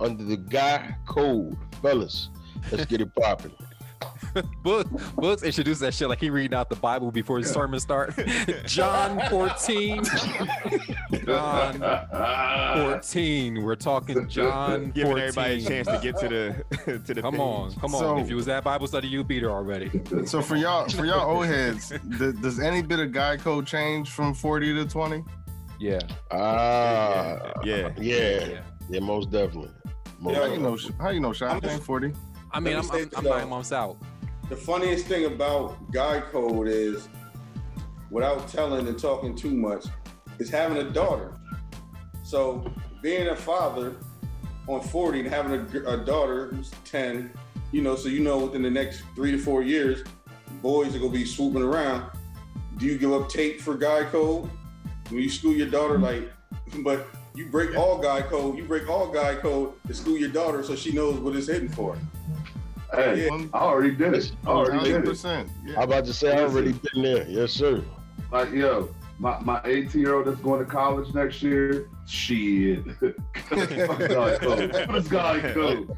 under 0.01 0.25
the 0.25 0.37
guy 0.37 0.95
code. 1.07 1.57
Fellas, 1.83 2.29
let's 2.71 2.85
get 2.85 3.01
it 3.01 3.15
popping. 3.15 3.55
Book, 4.65 4.89
books 5.15 5.43
introduce 5.45 5.79
that 5.79 5.95
shit 5.95 6.09
like 6.09 6.19
he 6.21 6.29
reading 6.29 6.55
out 6.57 6.69
the 6.69 6.75
Bible 6.77 7.13
before 7.13 7.39
his 7.39 7.49
sermon 7.51 7.79
start. 7.79 8.15
John 8.67 9.21
14. 9.31 10.03
John 11.25 11.79
14. 12.91 13.63
We're 13.63 13.77
talking 13.77 14.29
John 14.29 14.71
14. 14.87 14.91
Giving 14.93 15.19
everybody 15.19 15.55
a 15.65 15.69
chance 15.69 15.87
to 15.87 15.99
get 16.03 16.19
to 16.19 16.29
the 16.29 16.99
to 17.07 17.15
the. 17.15 17.23
Come 17.23 17.39
on, 17.41 17.71
page. 17.71 17.81
come 17.81 17.95
on. 17.95 18.01
So- 18.01 18.19
if 18.19 18.29
you 18.29 18.37
was 18.37 18.49
at 18.49 18.65
Bible 18.65 18.87
study, 18.89 19.07
you 19.09 19.23
beat 19.23 19.43
her 19.43 19.51
already. 19.51 19.91
So 20.27 20.43
for 20.43 20.57
y'all, 20.57 20.89
for 20.89 21.05
y'all 21.05 21.37
old 21.37 21.47
heads, 21.47 21.91
th- 22.19 22.35
does 22.41 22.59
any 22.59 22.83
bit 22.83 22.99
of 23.01 23.13
guy 23.13 23.37
code 23.37 23.67
change 23.67 24.11
from 24.11 24.35
40 24.35 24.75
to 24.75 24.85
20? 24.87 25.23
Yeah. 25.79 26.01
Ah, 26.31 27.53
Yeah. 27.65 27.91
yeah, 27.99 28.61
yeah, 28.89 29.01
most 29.01 29.31
definitely. 29.31 29.71
Most 30.19 30.35
Yeah. 30.35 30.41
How 30.41 30.53
you 30.53 30.59
know? 30.59 30.79
How 31.01 31.11
you 31.11 31.21
know? 31.21 31.33
Shot 31.33 31.51
I'm 31.53 31.61
just- 31.61 31.75
ain't 31.75 31.83
40. 31.85 32.13
I 32.55 32.61
mean, 32.61 32.77
I'm, 32.77 32.89
I'm, 32.93 33.11
I'm 33.17 33.25
though. 33.25 33.37
nine 33.37 33.49
months 33.49 33.73
out. 33.73 33.97
The 34.49 34.57
funniest 34.57 35.07
thing 35.07 35.25
about 35.25 35.91
guy 35.91 36.21
code 36.21 36.69
is, 36.69 37.09
without 38.11 38.49
telling 38.49 38.87
and 38.87 38.97
talking 38.99 39.35
too 39.35 39.51
much, 39.51 39.87
is 40.39 40.51
having 40.51 40.79
a 40.79 40.89
daughter. 40.89 41.35
So 42.23 42.65
being 43.03 43.29
a 43.29 43.37
father 43.37 43.97
on 44.69 44.81
40 44.81 45.21
and 45.21 45.29
having 45.29 45.85
a, 45.85 45.95
a 45.95 46.05
daughter 46.05 46.47
who's 46.55 46.71
10, 46.85 47.33
you 47.73 47.83
know, 47.83 47.97
so 47.97 48.09
you 48.09 48.21
know 48.21 48.39
within 48.39 48.63
the 48.63 48.71
next 48.71 49.03
three 49.17 49.33
to 49.33 49.39
four 49.39 49.65
years, 49.65 50.05
boys 50.63 50.95
are 50.95 51.01
gonna 51.01 51.11
be 51.11 51.25
swooping 51.25 51.63
around. 51.63 52.09
Do 52.77 52.87
you 52.87 52.99
give 52.99 53.13
up 53.13 53.29
tape 53.29 53.61
for 53.61 53.75
guy 53.75 54.05
code? 54.05 54.49
When 55.09 55.21
you 55.21 55.29
school 55.29 55.53
your 55.53 55.69
daughter, 55.69 55.99
like, 55.99 56.31
but 56.79 57.09
you 57.35 57.47
break 57.47 57.77
all 57.77 57.99
guy 57.99 58.23
code, 58.23 58.57
you 58.57 58.65
break 58.65 58.89
all 58.89 59.09
guy 59.09 59.35
code 59.35 59.73
to 59.89 59.95
school 59.95 60.17
your 60.17 60.29
daughter 60.29 60.63
so 60.63 60.77
she 60.77 60.93
knows 60.93 61.19
what 61.19 61.35
it's 61.35 61.49
hitting 61.49 61.69
for. 61.69 61.99
Hey, 62.97 63.29
One 63.29 63.51
I 63.53 63.59
already 63.59 63.95
did 63.95 64.15
it. 64.15 64.33
I 64.47 64.49
already 64.51 64.85
did 64.93 64.97
it. 65.03 65.05
percent. 65.05 65.49
I'm 65.77 65.83
about 65.85 66.05
to 66.07 66.15
say 66.15 66.37
I 66.37 66.43
already 66.45 66.73
been 66.73 67.03
there. 67.03 67.27
Yes, 67.29 67.53
sir. 67.53 67.83
Like, 68.33 68.51
yo, 68.53 68.89
my, 69.19 69.39
my 69.41 69.61
18 69.65 70.01
year 70.01 70.15
old 70.15 70.27
that's 70.27 70.41
going 70.41 70.59
to 70.65 70.71
college 70.71 71.15
next 71.15 71.43
year, 71.43 71.89
shit. 72.07 72.85
Fuck 72.99 73.99
God 74.09 74.41
code. 74.41 74.73
What 74.89 74.97
is 74.97 75.09
God 75.09 75.43
code? 75.55 75.97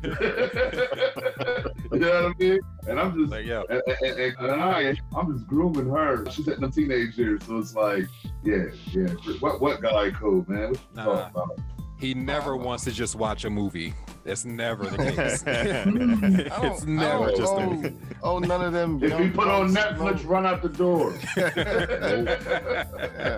you 1.92 1.98
know 1.98 2.24
what 2.24 2.24
I 2.24 2.34
mean? 2.38 2.58
And 2.88 3.00
I'm 3.00 3.18
just, 3.18 3.30
Like, 3.32 3.46
yo, 3.46 3.64
and, 3.70 3.82
and, 4.02 4.18
and, 4.20 4.36
and 4.38 4.62
I, 4.62 4.94
I'm 5.16 5.32
just 5.32 5.46
grooming 5.46 5.88
her. 5.90 6.24
She's 6.30 6.46
in 6.48 6.60
the 6.60 6.68
teenage 6.70 7.16
years, 7.16 7.42
so 7.46 7.58
it's 7.58 7.74
like, 7.74 8.06
yeah, 8.44 8.64
yeah. 8.92 9.08
What 9.40 9.60
what 9.60 9.80
guy 9.82 10.10
code, 10.10 10.48
man? 10.48 10.70
What 10.70 10.78
you 10.78 10.78
Nah. 10.94 11.04
talking 11.04 11.30
about? 11.30 11.58
he 11.98 12.12
never 12.12 12.56
wants 12.56 12.84
to 12.84 12.92
just 12.92 13.14
watch 13.16 13.44
a 13.46 13.50
movie. 13.50 13.94
That's 14.26 14.44
never 14.44 14.86
the 14.86 14.96
case. 15.12 15.44
It's 16.66 16.84
never 16.84 17.30
just 17.30 17.52
a 17.52 17.92
owe, 18.24 18.34
oh, 18.34 18.38
none 18.40 18.60
of 18.62 18.72
them. 18.72 18.98
If 19.02 19.18
you 19.20 19.30
put 19.30 19.46
on 19.46 19.70
Netflix, 19.72 20.24
no- 20.24 20.28
run 20.28 20.46
out 20.46 20.62
the 20.62 20.68
door. 20.68 21.14
yeah, 21.36 21.50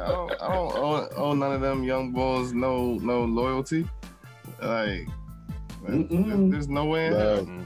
I 0.05 0.09
don't, 0.09 0.33
I 0.43 0.49
don't 0.55 0.73
owe, 0.77 1.09
owe 1.17 1.35
none 1.35 1.53
of 1.53 1.61
them 1.61 1.85
young 1.85 2.13
boys 2.13 2.53
no 2.55 2.95
no 2.95 3.25
loyalty. 3.25 3.87
Like, 4.63 5.07
Mm-mm. 5.87 6.51
there's 6.51 6.69
no 6.69 6.87
way 6.87 7.09
in 7.09 7.13
hell. 7.13 7.45
Nah, 7.45 7.65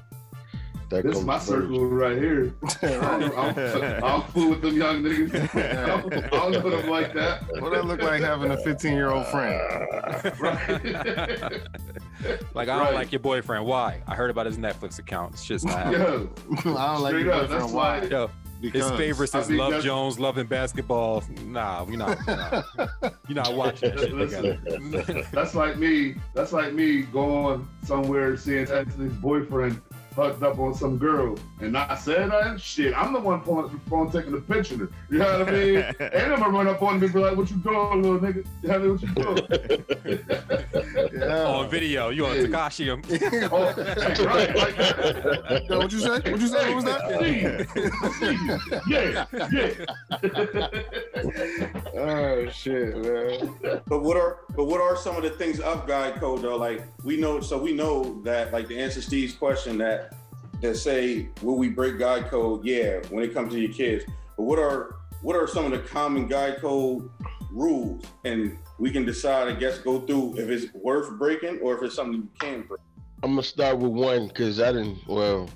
that 0.93 1.05
This 1.05 1.17
is 1.19 1.25
my 1.25 1.37
first. 1.39 1.49
circle 1.49 1.87
right 1.87 2.17
here. 2.19 2.55
I'm, 2.83 3.23
I'm, 3.33 4.05
I'm 4.05 4.23
cool 4.33 4.51
with 4.51 4.63
them 4.63 4.77
young 4.77 5.03
niggas. 5.03 5.55
I 5.55 5.87
don't, 6.31 6.53
know 6.53 6.71
them 6.71 6.89
like 6.91 7.13
that. 7.15 7.43
What 7.61 7.75
I 7.75 7.81
look 7.81 8.03
like 8.03 8.21
having 8.23 8.51
a 8.51 8.57
15 8.59 8.93
year 8.93 9.11
old 9.11 9.27
friend? 9.27 9.59
Right. 10.41 10.69
like, 12.55 12.69
I 12.69 12.77
don't 12.77 12.83
Right. 12.87 12.95
like 12.95 13.13
your 13.13 13.21
boyfriend. 13.21 13.67
Why? 13.67 14.03
I 14.07 14.15
heard 14.15 14.31
about 14.31 14.47
his 14.47 14.59
Netflix 14.59 14.99
account. 14.99 15.35
It's 15.35 15.45
just 15.45 15.65
not 15.65 15.79
happening. 15.79 16.01
Yo, 16.65 16.77
I 16.77 16.93
don't 16.93 17.03
like 17.03 17.11
Straight 17.13 17.25
your 17.25 17.33
up, 17.35 17.41
boyfriend. 17.43 17.63
that's 17.63 17.73
Why? 17.73 18.01
why- 18.01 18.07
Yo, 18.07 18.27
his 18.61 18.71
Because 18.71 18.91
favorites 18.93 19.35
is 19.35 19.51
Love 19.51 19.71
that's- 19.71 19.85
Jones, 19.85 20.21
loving 20.21 20.47
basketball. 20.47 21.25
Nah, 21.47 21.83
we 21.85 21.97
not. 21.97 22.17
Nah. 22.27 22.63
You're 23.27 23.35
not 23.43 23.55
watching 23.55 23.91
that 23.91 24.01
shit 24.01 24.13
Listen. 24.15 25.25
that's 25.33 25.55
like 25.55 25.77
me. 25.79 26.15
That's 26.35 26.53
like 26.53 26.73
me 26.73 27.03
going 27.03 27.67
somewhere 27.83 28.37
seeing 28.37 28.69
Anthony's 28.71 29.15
boyfriend 29.15 29.81
hooked 30.15 30.43
up 30.43 30.59
on 30.59 30.75
some 30.75 30.99
girl 30.99 31.39
and 31.61 31.73
not 31.73 31.99
saying 31.99 32.31
that 32.31 32.43
uh, 32.43 32.59
shit. 32.59 32.95
I'm 32.97 33.13
the 33.13 33.21
one 33.21 33.41
pulling 33.41 33.73
the 33.73 33.79
phone 33.91 34.11
taking 34.11 34.33
the 34.33 34.41
picture. 34.41 34.91
You 35.11 35.19
know 35.19 35.39
what 35.39 35.49
I 35.49 35.53
mean? 35.53 35.77
and 36.01 36.33
I'm 36.33 36.41
gonna 36.41 36.51
run 36.51 36.69
up 36.69 36.83
on 36.83 36.97
him 36.97 37.05
and 37.05 37.13
be 37.13 37.19
like, 37.19 37.37
"What 37.37 37.51
you 37.51 37.57
doing, 37.57 38.03
little 38.03 38.19
nigga? 38.19 38.47
You 38.63 38.69
know 38.69 38.93
what 38.93 39.03
you 39.03 39.09
doing?" 39.15 41.09
Yeah. 41.13 41.45
On 41.45 41.71
video, 41.71 42.09
you 42.09 42.27
on 42.27 42.37
Yeah. 42.37 42.43
Tekashi. 42.43 42.89
oh, 43.53 43.65
right, 44.25 44.57
like 44.57 44.77
that. 44.77 45.67
Yo, 45.69 45.79
what 45.79 45.93
you 45.93 45.99
say? 46.01 46.09
What 46.09 46.41
you 46.41 46.49
say? 46.49 46.75
What 46.75 46.77
was 46.77 46.85
that? 46.85 47.03
Yeah. 48.89 49.27
Yeah. 49.27 49.27
oh 51.95 52.49
shit, 52.51 52.97
man. 52.97 53.83
But 53.87 54.03
what 54.03 54.17
are 54.17 54.39
but 54.57 54.65
what 54.65 54.81
are 54.81 54.97
some 54.97 55.17
of 55.17 55.23
the 55.23 55.31
things 55.31 55.61
of 55.61 55.87
guide 55.87 56.17
code 56.17 56.43
though? 56.43 56.57
Like 56.57 56.83
we 57.05 57.17
know, 57.17 57.41
so 57.41 57.59
we 57.59 57.73
know 57.73 58.21
that 58.23 58.53
like 58.53 58.69
to 58.69 58.77
answer 58.77 59.01
Steve's 59.03 59.35
question 59.35 59.79
that 59.79 60.02
that 60.63 60.77
say 60.77 61.29
will 61.43 61.59
we 61.59 61.69
break 61.69 61.99
guide 61.99 62.31
code? 62.31 62.65
Yeah, 62.65 63.01
when 63.11 63.23
it 63.23 63.35
comes 63.35 63.53
to 63.53 63.61
your 63.61 63.73
kids. 63.73 64.05
But 64.37 64.45
what 64.45 64.59
are 64.59 64.97
what 65.21 65.37
are 65.37 65.47
some 65.47 65.67
of 65.67 65.73
the 65.73 65.81
common 65.81 66.27
guide 66.27 66.59
code 66.61 67.11
rules? 67.51 68.05
And 68.25 68.57
we 68.79 68.91
can 68.91 69.05
decide, 69.05 69.49
I 69.49 69.53
guess, 69.53 69.79
go 69.79 70.01
through 70.01 70.39
if 70.39 70.49
it's 70.49 70.73
worth 70.75 71.19
breaking 71.19 71.59
or 71.61 71.77
if 71.77 71.83
it's 71.83 71.95
something 71.95 72.15
you 72.15 72.29
can 72.41 72.63
break. 72.63 72.81
I'm 73.23 73.33
gonna 73.33 73.43
start 73.43 73.79
with 73.79 73.93
one 73.93 74.29
because 74.29 74.61
I 74.61 74.73
didn't. 74.73 75.07
Well, 75.07 75.51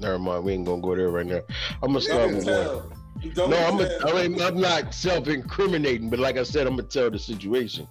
never 0.00 0.18
mind. 0.18 0.44
We 0.44 0.52
ain't 0.52 0.64
gonna 0.64 0.80
go 0.80 0.96
there 0.96 1.10
right 1.10 1.26
now. 1.26 1.40
I'm 1.82 1.90
gonna 1.90 2.00
start 2.00 2.28
with 2.28 2.36
one. 2.36 2.44
tell. 2.44 2.92
You 3.20 3.30
don't 3.32 3.50
No, 3.50 3.56
I'm. 3.58 3.80
A, 3.80 3.98
I 4.06 4.28
mean, 4.28 4.40
I'm 4.40 4.60
not 4.60 4.94
self-incriminating, 4.94 6.10
but 6.10 6.18
like 6.18 6.36
I 6.36 6.42
said, 6.42 6.66
I'm 6.66 6.76
gonna 6.76 6.88
tell 6.88 7.10
the 7.10 7.18
situation. 7.18 7.86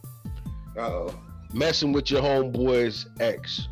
Uh-oh. 0.78 1.14
Messing 1.54 1.94
with 1.94 2.12
your 2.12 2.22
homeboy's 2.22 3.06
ex 3.20 3.68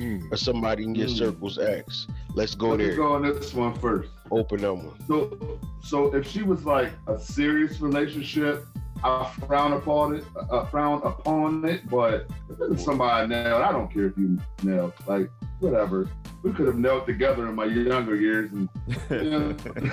Mm. 0.00 0.32
or 0.32 0.36
somebody 0.36 0.84
in 0.84 0.94
your 0.94 1.08
Mm. 1.08 1.18
circle's 1.18 1.58
ex. 1.58 2.06
Let's 2.34 2.54
go 2.54 2.70
Let 2.70 2.78
me 2.78 2.84
there. 2.86 2.92
Let's 2.94 2.98
go 2.98 3.12
on 3.12 3.22
this 3.22 3.54
one 3.54 3.74
first. 3.74 4.08
Open 4.30 4.60
that 4.62 4.72
one. 4.74 4.94
So, 5.06 5.58
so 5.82 6.14
if 6.14 6.26
she 6.26 6.42
was 6.42 6.64
like 6.64 6.90
a 7.06 7.18
serious 7.18 7.80
relationship, 7.80 8.64
I 9.04 9.30
frown 9.46 9.72
upon 9.74 10.16
it. 10.16 10.24
Uh, 10.50 10.64
frown 10.66 11.00
upon 11.04 11.64
it. 11.66 11.88
But 11.88 12.26
if 12.48 12.72
it's 12.72 12.84
somebody 12.84 13.10
I 13.24 13.26
nailed, 13.26 13.62
I 13.62 13.72
don't 13.72 13.92
care 13.92 14.06
if 14.06 14.16
you 14.16 14.38
nailed. 14.62 14.92
Like 15.06 15.30
whatever. 15.60 16.08
We 16.42 16.52
could 16.52 16.66
have 16.68 16.78
knelt 16.78 17.06
together 17.06 17.46
in 17.48 17.54
my 17.54 17.66
younger 17.66 18.16
years, 18.16 18.50
and 18.52 18.68
you 19.10 19.30
know, 19.30 19.56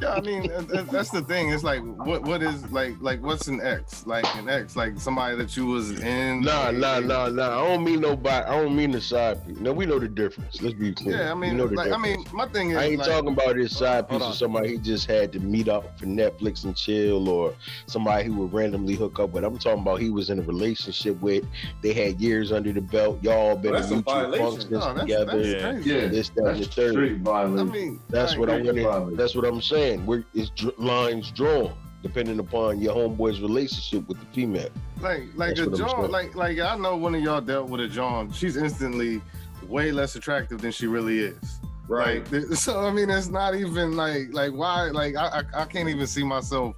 Yeah, 0.00 0.14
I 0.14 0.20
mean 0.20 0.48
that- 0.48 0.68
that- 0.68 0.90
that's 0.90 1.10
the 1.10 1.20
thing. 1.22 1.50
It's 1.50 1.64
like 1.64 1.80
what 1.82 2.22
what 2.22 2.42
is 2.42 2.70
like 2.70 2.94
like 3.00 3.20
what's 3.22 3.48
an 3.48 3.60
ex? 3.60 4.06
Like 4.06 4.24
an 4.36 4.48
ex, 4.48 4.76
like 4.76 4.98
somebody 4.98 5.36
that 5.36 5.56
you 5.56 5.66
was 5.66 5.90
in. 6.00 6.42
Nah, 6.42 6.70
nah, 6.70 7.00
nah, 7.00 7.28
nah. 7.28 7.60
I 7.60 7.68
don't 7.68 7.84
mean 7.84 8.00
nobody. 8.00 8.46
I 8.46 8.62
don't 8.62 8.74
mean 8.76 8.92
the 8.92 9.00
side 9.00 9.44
piece. 9.46 9.58
No, 9.58 9.72
we 9.72 9.84
know 9.84 9.98
the 9.98 10.08
difference. 10.08 10.62
Let's 10.62 10.74
be 10.74 10.92
clear. 10.94 11.18
Yeah, 11.18 11.30
I 11.30 11.34
we 11.34 11.40
mean, 11.40 11.56
know 11.56 11.66
the 11.66 11.74
like 11.74 11.90
I 11.92 11.96
mean, 11.98 12.24
my 12.32 12.46
thing 12.48 12.70
is 12.70 12.76
I 12.76 12.84
ain't 12.84 12.98
like, 12.98 13.08
talking 13.08 13.30
about 13.32 13.56
his 13.56 13.76
side 13.76 14.08
piece 14.08 14.22
on. 14.22 14.30
of 14.30 14.36
somebody 14.36 14.68
he 14.70 14.78
just 14.78 15.06
had 15.06 15.32
to 15.32 15.40
meet 15.40 15.68
up 15.68 15.98
for 15.98 16.06
Netflix 16.06 16.64
and 16.64 16.76
chill, 16.76 17.28
or 17.28 17.52
somebody 17.86 18.24
he 18.24 18.30
would 18.30 18.52
randomly 18.52 18.94
hook 18.94 19.18
up 19.18 19.30
with. 19.30 19.42
I'm 19.44 19.58
talking 19.58 19.82
about 19.82 20.00
he 20.00 20.10
was 20.10 20.30
in 20.30 20.38
a 20.38 20.42
relationship 20.42 21.20
with. 21.20 21.44
They 21.82 21.92
had 21.92 22.20
years 22.20 22.52
under 22.52 22.72
the 22.72 22.80
belt. 22.80 23.18
Y'all 23.22 23.56
been 23.56 23.72
that's 23.72 23.88
in 23.88 23.94
a 23.94 23.96
mutual 23.96 24.14
violation. 24.14 24.46
functions 24.50 24.83
No, 24.86 24.94
that's, 24.94 25.00
together. 25.02 25.42
that's 25.74 25.86
Yeah. 25.86 25.94
yeah, 26.02 26.08
This, 26.08 26.28
that, 26.30 26.44
and 26.44 26.56
the 26.56 26.60
that's 26.60 26.74
third. 26.74 26.92
street 26.92 27.28
I 27.28 27.46
mean, 27.46 28.00
That's 28.08 28.36
what 28.36 28.48
I 28.50 28.54
Street 28.54 28.66
want 28.66 28.76
to. 28.78 28.82
violence. 28.84 29.16
That's 29.16 29.34
what 29.34 29.44
I'm 29.44 29.60
saying. 29.62 30.06
Where 30.06 30.24
is 30.34 30.50
dr- 30.50 30.78
lines 30.78 31.30
drawn 31.30 31.72
depending 32.02 32.38
upon 32.38 32.80
your 32.80 32.94
homeboy's 32.94 33.40
relationship 33.40 34.06
with 34.08 34.20
the 34.20 34.26
female. 34.26 34.68
like 35.00 35.22
like 35.36 35.56
That's 35.56 35.60
a 35.60 35.70
I'm 35.70 35.76
John, 35.76 36.10
like 36.10 36.34
like 36.34 36.58
I 36.58 36.76
know 36.76 36.96
one 36.96 37.14
of 37.14 37.22
y'all 37.22 37.40
dealt 37.40 37.68
with 37.70 37.80
a 37.80 37.88
John. 37.88 38.30
She's 38.32 38.56
instantly 38.56 39.22
way 39.68 39.90
less 39.90 40.14
attractive 40.14 40.60
than 40.60 40.70
she 40.70 40.86
really 40.86 41.20
is. 41.20 41.60
Right. 41.88 42.30
Like, 42.30 42.42
so 42.54 42.80
I 42.86 42.90
mean, 42.92 43.08
it's 43.10 43.28
not 43.28 43.54
even 43.54 43.96
like 43.96 44.28
like 44.32 44.52
why 44.52 44.90
like 44.90 45.16
I, 45.16 45.40
I 45.54 45.62
I 45.62 45.64
can't 45.64 45.88
even 45.88 46.06
see 46.06 46.24
myself 46.24 46.76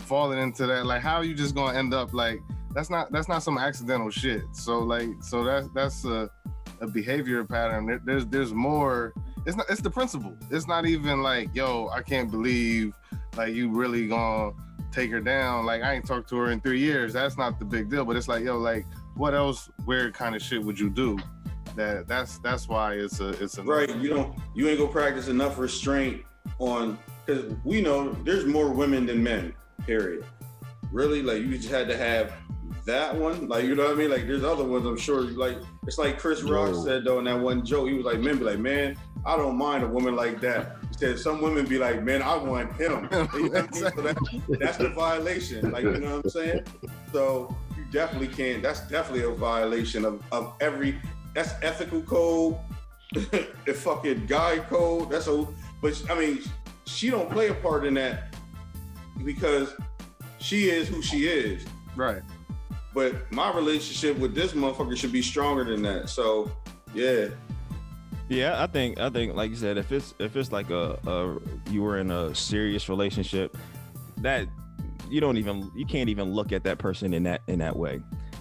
falling 0.00 0.38
into 0.38 0.66
that. 0.66 0.86
Like, 0.86 1.02
how 1.02 1.16
are 1.16 1.24
you 1.24 1.34
just 1.34 1.54
gonna 1.56 1.76
end 1.76 1.92
up 1.92 2.14
like 2.14 2.40
that's 2.72 2.90
not 2.90 3.10
that's 3.10 3.28
not 3.28 3.42
some 3.42 3.58
accidental 3.58 4.10
shit. 4.10 4.42
So 4.52 4.78
like 4.78 5.08
so 5.20 5.42
that's 5.42 5.68
that's 5.74 6.04
uh 6.06 6.28
a 6.80 6.86
behavior 6.86 7.44
pattern. 7.44 7.86
There, 7.86 8.00
there's 8.04 8.26
there's 8.26 8.52
more. 8.52 9.12
It's 9.46 9.56
not. 9.56 9.66
It's 9.68 9.80
the 9.80 9.90
principle. 9.90 10.36
It's 10.50 10.66
not 10.66 10.86
even 10.86 11.22
like, 11.22 11.54
yo, 11.54 11.88
I 11.88 12.02
can't 12.02 12.30
believe 12.30 12.94
like 13.36 13.54
you 13.54 13.70
really 13.70 14.08
gonna 14.08 14.52
take 14.92 15.10
her 15.10 15.20
down. 15.20 15.66
Like 15.66 15.82
I 15.82 15.94
ain't 15.94 16.06
talked 16.06 16.28
to 16.30 16.36
her 16.36 16.50
in 16.50 16.60
three 16.60 16.80
years. 16.80 17.12
That's 17.12 17.36
not 17.36 17.58
the 17.58 17.64
big 17.64 17.90
deal. 17.90 18.04
But 18.04 18.16
it's 18.16 18.28
like, 18.28 18.44
yo, 18.44 18.58
like 18.58 18.84
what 19.14 19.34
else 19.34 19.70
weird 19.86 20.14
kind 20.14 20.36
of 20.36 20.42
shit 20.42 20.62
would 20.62 20.78
you 20.78 20.90
do? 20.90 21.18
That 21.76 22.08
that's 22.08 22.38
that's 22.38 22.68
why 22.68 22.94
it's 22.94 23.20
a 23.20 23.28
it's 23.42 23.58
a 23.58 23.62
Right. 23.62 23.94
You 23.96 24.10
don't 24.10 24.38
you 24.54 24.68
ain't 24.68 24.78
gonna 24.78 24.90
practice 24.90 25.28
enough 25.28 25.58
restraint 25.58 26.22
on 26.58 26.98
because 27.24 27.54
we 27.64 27.80
know 27.80 28.12
there's 28.24 28.46
more 28.46 28.70
women 28.70 29.06
than 29.06 29.22
men, 29.22 29.52
period. 29.86 30.24
Really? 30.90 31.22
Like 31.22 31.42
you 31.42 31.56
just 31.58 31.70
had 31.70 31.88
to 31.88 31.96
have 31.96 32.32
that 32.84 33.14
one. 33.14 33.48
Like 33.48 33.64
you 33.64 33.74
know 33.74 33.84
what 33.84 33.92
I 33.92 33.94
mean? 33.94 34.10
Like 34.10 34.26
there's 34.26 34.44
other 34.44 34.64
ones 34.64 34.86
I'm 34.86 34.96
sure 34.96 35.22
like 35.22 35.58
it's 35.86 35.98
like 35.98 36.18
Chris 36.18 36.42
Rock 36.42 36.70
Yo. 36.70 36.84
said 36.84 37.04
though 37.04 37.18
in 37.18 37.24
that 37.26 37.38
one 37.38 37.64
joke, 37.64 37.88
he 37.88 37.94
was 37.94 38.04
like, 38.04 38.20
men 38.20 38.38
be 38.38 38.44
like, 38.44 38.58
man, 38.58 38.96
I 39.24 39.36
don't 39.36 39.56
mind 39.56 39.84
a 39.84 39.88
woman 39.88 40.16
like 40.16 40.40
that. 40.40 40.76
He 40.90 40.98
said 40.98 41.18
some 41.18 41.40
women 41.40 41.66
be 41.66 41.78
like, 41.78 42.02
man, 42.02 42.22
I 42.22 42.36
want 42.36 42.72
him. 42.74 43.08
You 43.12 43.18
know 43.18 43.24
what 43.24 43.34
I 43.34 43.38
mean? 43.38 43.72
So 43.72 43.90
that- 43.90 44.58
that's 44.60 44.78
the 44.78 44.88
violation. 44.90 45.70
Like, 45.70 45.84
you 45.84 45.98
know 45.98 46.16
what 46.16 46.24
I'm 46.24 46.30
saying? 46.30 46.64
So 47.12 47.54
you 47.76 47.84
definitely 47.90 48.28
can't. 48.28 48.62
That's 48.62 48.80
definitely 48.88 49.24
a 49.24 49.34
violation 49.34 50.04
of, 50.04 50.22
of 50.32 50.54
every. 50.60 50.98
That's 51.34 51.52
ethical 51.62 52.02
code. 52.02 52.56
the 53.12 53.74
fucking 53.74 54.26
guy 54.26 54.58
code. 54.58 55.10
That's 55.10 55.26
a. 55.28 55.46
But 55.80 56.02
I 56.10 56.18
mean, 56.18 56.40
she 56.86 57.10
don't 57.10 57.30
play 57.30 57.48
a 57.48 57.54
part 57.54 57.86
in 57.86 57.94
that 57.94 58.34
because 59.24 59.74
she 60.38 60.70
is 60.70 60.88
who 60.88 61.02
she 61.02 61.26
is. 61.28 61.64
right. 61.96 62.22
But 62.94 63.30
my 63.30 63.54
relationship 63.54 64.18
with 64.18 64.34
this 64.34 64.52
motherfucker 64.52 64.96
should 64.96 65.12
be 65.12 65.22
stronger 65.22 65.64
than 65.64 65.82
that. 65.82 66.08
So 66.08 66.50
yeah, 66.94 67.28
Yeah, 68.28 68.62
I 68.62 68.66
think 68.66 68.98
I 68.98 69.10
think 69.10 69.34
like 69.34 69.50
you 69.50 69.56
said, 69.56 69.78
if 69.78 69.92
it's 69.92 70.14
if 70.18 70.36
it's 70.36 70.52
like 70.52 70.70
a, 70.70 70.98
a 71.06 71.38
you 71.70 71.82
were 71.82 71.98
in 71.98 72.10
a 72.10 72.34
serious 72.34 72.88
relationship, 72.88 73.56
that 74.18 74.48
you 75.10 75.20
don't 75.20 75.36
even 75.36 75.70
you 75.74 75.86
can't 75.86 76.08
even 76.08 76.32
look 76.32 76.52
at 76.52 76.64
that 76.64 76.78
person 76.78 77.14
in 77.14 77.22
that 77.24 77.42
in 77.46 77.58
that 77.60 77.76
way. 77.76 78.00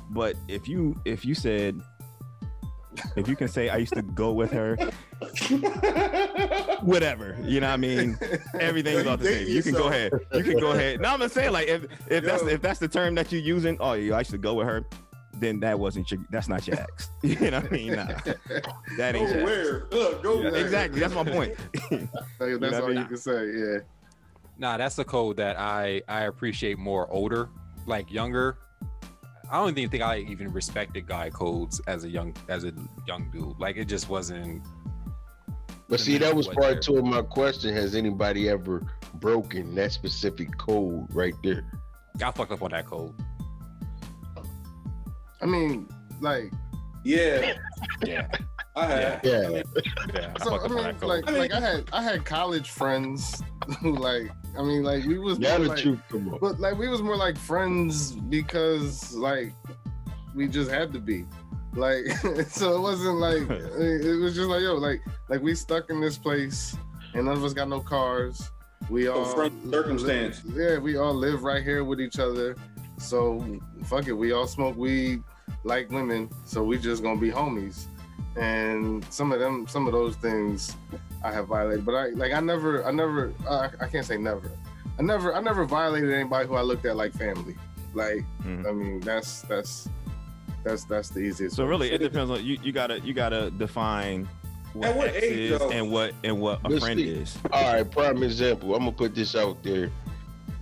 But 0.10 0.36
if 0.48 0.68
you 0.68 1.00
if 1.06 1.26
you 1.26 1.36
said 1.36 1.82
if 3.16 3.28
you 3.28 3.36
can 3.36 3.48
say 3.48 3.70
I 3.70 3.78
used 3.78 3.94
to 3.94 4.02
go 4.02 4.32
with 4.32 4.52
her, 4.52 4.76
whatever, 6.82 7.38
you 7.44 7.60
know 7.60 7.68
what 7.68 7.74
I 7.74 7.78
mean? 7.78 8.18
Everything's 8.60 9.06
off 9.06 9.20
the 9.20 9.26
Date 9.26 9.38
table. 9.40 9.52
You 9.52 9.64
can 9.64 9.74
go 9.74 9.88
ahead. 9.88 10.12
You 10.34 10.44
can 10.44 10.60
go 10.60 10.72
ahead. 10.72 11.02
No, 11.02 11.10
I'm 11.14 11.20
just 11.20 11.34
saying 11.34 11.52
like 11.52 11.68
if 11.68 11.86
if 12.10 12.24
that's 12.24 12.44
if 12.44 12.62
that's 12.62 12.80
the 12.80 12.88
term 12.88 13.16
that 13.16 13.32
you're 13.32 13.42
using, 13.42 13.78
oh 13.80 13.94
yeah, 13.94 14.16
I 14.16 14.20
used 14.20 14.32
to 14.32 14.38
go 14.38 14.56
with 14.56 14.68
her, 14.68 14.86
then 15.40 15.60
that 15.62 15.80
wasn't 15.80 16.10
your 16.12 16.20
that's 16.30 16.48
not 16.48 16.68
your 16.68 16.80
ex. 16.80 17.10
you 17.24 17.36
know 17.52 17.60
what 17.60 17.72
I 17.72 17.76
mean? 17.76 17.96
Nah. 17.96 18.06
That 18.98 19.14
go 19.14 19.20
ain't 19.20 19.30
your 19.30 19.40
ex. 19.40 19.44
where? 19.44 19.88
Look, 19.92 20.24
go 20.24 20.42
Yeah, 20.42 20.52
where? 20.52 20.62
exactly. 20.64 21.00
That's 21.00 21.14
my 21.14 21.24
point. 21.24 21.56
Like, 22.40 22.50
know 22.52 22.58
that's 22.60 22.74
what 22.74 22.74
I 22.74 22.80
all 22.82 22.88
mean? 22.90 22.98
you 22.98 23.06
can 23.06 23.18
say. 23.18 23.52
Yeah. 23.52 23.78
Nah, 24.60 24.78
that's 24.78 24.98
a 25.00 25.04
code 25.04 25.38
that 25.38 25.58
I 25.60 26.02
I 26.08 26.24
appreciate 26.24 26.78
more 26.78 27.10
older, 27.12 27.50
like 27.86 28.12
younger. 28.12 28.58
I 29.50 29.60
don't 29.60 29.78
even 29.78 29.90
think 29.90 30.04
I 30.04 30.18
even 30.20 30.52
respected 30.52 31.08
guy 31.08 31.30
codes 31.30 31.80
as 31.88 32.04
a 32.04 32.10
young 32.10 32.36
as 32.50 32.64
a 32.64 32.74
young 33.08 33.30
dude. 33.32 33.60
Like 33.60 33.78
it 33.78 33.86
just 33.86 34.10
wasn't. 34.10 34.64
But 35.90 36.00
see, 36.02 36.18
that 36.18 36.36
was 36.36 36.48
was 36.48 36.56
part 36.56 36.82
two 36.82 36.98
of 36.98 37.06
my 37.06 37.22
question. 37.22 37.74
Has 37.74 37.96
anybody 37.96 38.50
ever 38.50 38.84
broken 39.16 39.74
that 39.76 39.92
specific 39.94 40.58
code 40.58 41.08
right 41.14 41.34
there? 41.44 41.64
I 42.22 42.32
fucked 42.32 42.52
up 42.52 42.62
on 42.62 42.72
that 42.72 42.86
code. 42.86 43.14
I 45.42 45.46
mean, 45.46 45.88
like, 46.20 46.52
Yeah, 47.04 47.54
Yeah, 48.06 48.28
I 48.76 48.86
have. 48.88 49.20
Yeah. 49.24 49.62
yeah. 50.14 50.34
I 50.36 50.44
so 50.44 50.50
fucked 50.52 50.64
I 50.64 50.66
up 50.66 50.72
on 50.72 50.76
mean, 50.76 50.84
that 51.00 51.04
like, 51.08 51.32
like 51.32 51.52
I 51.54 51.60
had 51.60 51.90
I 51.94 52.02
had 52.04 52.26
college 52.26 52.70
friends 52.72 53.42
who 53.82 53.96
like 53.96 54.30
I 54.58 54.64
mean, 54.64 54.84
like 54.84 55.06
we 55.06 55.20
was 55.20 55.40
Yeah, 55.40 55.58
more 55.58 55.60
the 55.60 55.70
like, 55.70 55.80
truth 55.80 56.00
come 56.10 56.34
up. 56.34 56.42
but 56.42 56.60
like 56.60 56.78
we 56.78 56.90
was 56.90 57.02
more 57.02 57.16
like 57.16 57.38
friends 57.38 58.12
because 58.12 59.14
like 59.14 59.54
we 60.36 60.48
just 60.48 60.70
had 60.70 60.92
to 60.94 61.00
be 61.00 61.26
like 61.78 62.06
so 62.50 62.76
it 62.76 62.82
wasn't 62.82 63.18
like 63.18 63.44
it 63.50 64.20
was 64.22 64.36
just 64.36 64.50
like 64.50 64.62
yo 64.62 64.76
like 64.76 65.02
like 65.30 65.42
we 65.42 65.54
stuck 65.56 65.90
in 65.90 66.02
this 66.02 66.18
place 66.18 66.76
and 67.14 67.26
none 67.26 67.38
of 67.38 67.44
us 67.44 67.54
got 67.54 67.70
no 67.70 67.80
cars. 67.80 68.52
We 68.90 69.06
So 69.06 69.14
all 69.14 69.26
friend 69.36 69.72
circumstance. 69.72 70.42
yeah 70.54 70.78
we 70.78 70.98
all 70.98 71.14
live 71.14 71.44
right 71.44 71.64
here 71.64 71.84
with 71.84 72.00
each 72.02 72.20
other. 72.20 72.56
So 72.98 73.60
fuck 73.86 74.08
it 74.08 74.14
we 74.14 74.32
all 74.32 74.48
smoke 74.48 74.76
weed 74.76 75.24
like 75.64 75.90
women 75.92 76.30
so 76.46 76.64
we 76.64 76.78
just 76.78 77.04
gonna 77.04 77.20
be 77.20 77.32
homies. 77.32 77.86
And 78.36 79.04
some 79.10 79.32
of 79.32 79.40
them 79.40 79.66
some 79.68 79.88
of 79.88 79.94
those 79.94 80.16
things 80.18 80.76
i 81.24 81.32
have 81.32 81.48
violated 81.48 81.84
but 81.86 81.96
i 81.96 82.06
like 82.10 82.32
i 82.34 82.40
never 82.40 82.86
i 82.86 82.92
never 82.92 83.34
uh, 83.48 83.70
i 83.82 83.88
can't 83.88 84.06
say 84.06 84.18
never. 84.18 84.52
I 85.00 85.02
never 85.02 85.34
i 85.34 85.42
never 85.42 85.66
violated 85.66 86.12
anybody 86.12 86.48
who 86.48 86.56
i 86.56 86.62
looked 86.62 86.86
at 86.86 86.96
like 86.96 87.14
family. 87.14 87.56
Like 87.94 88.24
Mhm. 88.46 88.68
i 88.68 88.72
mean 88.72 89.00
that's 89.00 89.42
that's 89.42 89.90
that's 90.68 90.84
that's 90.86 91.10
the 91.10 91.20
easiest 91.22 91.56
So 91.56 91.64
way. 91.64 91.70
really, 91.70 91.92
it 91.92 91.98
depends 92.10 92.32
on 92.32 92.44
you. 92.44 92.58
You 92.62 92.72
gotta 92.72 93.00
you 93.00 93.14
gotta 93.14 93.50
define 93.52 94.28
what, 94.74 94.90
At 94.90 94.96
what 94.98 95.08
ex 95.10 95.24
age, 95.24 95.52
is 95.52 95.60
though? 95.60 95.72
and 95.72 95.92
what 95.92 96.14
and 96.24 96.40
what 96.40 96.60
a 96.64 96.70
Let's 96.70 96.84
friend 96.84 97.00
see. 97.00 97.10
is. 97.10 97.38
All 97.52 97.74
right, 97.74 97.90
prime 97.90 98.22
example. 98.24 98.74
I'm 98.76 98.82
gonna 98.82 98.92
put 98.92 99.16
this 99.16 99.36
out 99.36 99.64
there. 99.64 99.90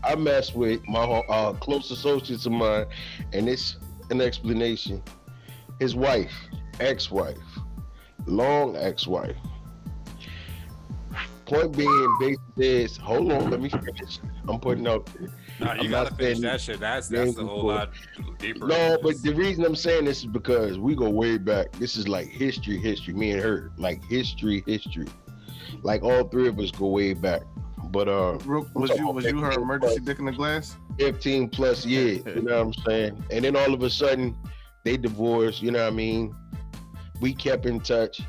I 0.04 0.16
mess 0.16 0.54
with 0.54 0.88
my 0.88 1.00
uh, 1.04 1.54
close 1.54 1.90
associates 1.92 2.46
of 2.46 2.52
mine, 2.52 2.86
and 3.34 3.50
it's 3.50 3.78
an 4.12 4.22
explanation. 4.22 5.02
His 5.80 5.96
wife, 5.96 6.32
ex-wife, 6.80 7.36
long 8.28 8.76
ex-wife. 8.76 9.36
Point 11.46 11.76
being, 11.78 12.18
basically, 12.20 12.84
is 12.84 12.98
hold 12.98 13.32
on, 13.32 13.50
let 13.52 13.62
me 13.62 13.70
finish. 13.70 14.20
I'm 14.48 14.60
putting 14.60 14.88
out 14.88 15.06
there. 15.18 15.30
Nah, 15.60 15.74
you 15.74 15.82
I'm 15.84 15.90
gotta 15.92 16.14
finish 16.16 16.40
that 16.40 16.60
shit. 16.62 16.80
That's 16.80 17.08
that's 17.08 17.38
a 17.38 17.46
whole 17.46 17.56
before. 17.58 17.74
lot 17.74 17.90
deeper. 18.40 18.68
No, 18.68 18.98
but 19.02 19.14
this. 19.14 19.22
the 19.22 19.34
reason 19.34 19.64
I'm 19.66 19.76
saying 19.76 20.06
this 20.06 20.20
is 20.20 20.26
because 20.26 20.78
we 20.78 20.96
go 20.96 21.10
way 21.10 21.38
back. 21.38 21.72
This 21.74 21.96
is 21.96 22.08
like 22.08 22.28
history, 22.28 22.78
history. 22.78 23.14
Me 23.14 23.32
and 23.32 23.42
her, 23.42 23.72
like 23.78 24.04
history, 24.06 24.64
history. 24.68 25.08
Like 25.82 26.04
all 26.04 26.26
three 26.28 26.48
of 26.48 26.60
us 26.60 26.72
go 26.72 26.88
way 26.88 27.14
back. 27.14 27.44
But 27.92 28.10
uh, 28.10 28.38
Real- 28.46 28.68
was 28.74 28.90
you 28.98 29.08
was 29.10 29.26
you 29.26 29.40
her 29.40 29.52
emergency 29.52 30.00
dick 30.00 30.20
in 30.20 30.26
the 30.26 30.32
glass 30.32 30.76
15 31.00 31.50
plus 31.50 31.86
years. 31.86 32.24
You 32.26 32.42
know 32.42 32.58
what 32.66 32.76
I'm 32.78 32.84
saying? 32.86 33.24
And 33.32 33.46
then 33.46 33.56
all 33.56 33.74
of 33.74 33.82
a 33.84 33.90
sudden, 33.90 34.36
they 34.84 34.98
divorced. 34.98 35.62
You 35.62 35.72
know 35.72 35.84
what 35.84 35.94
I 35.94 35.96
mean? 35.96 36.36
We 37.22 37.34
kept 37.34 37.66
in 37.66 37.80
touch, 37.80 38.22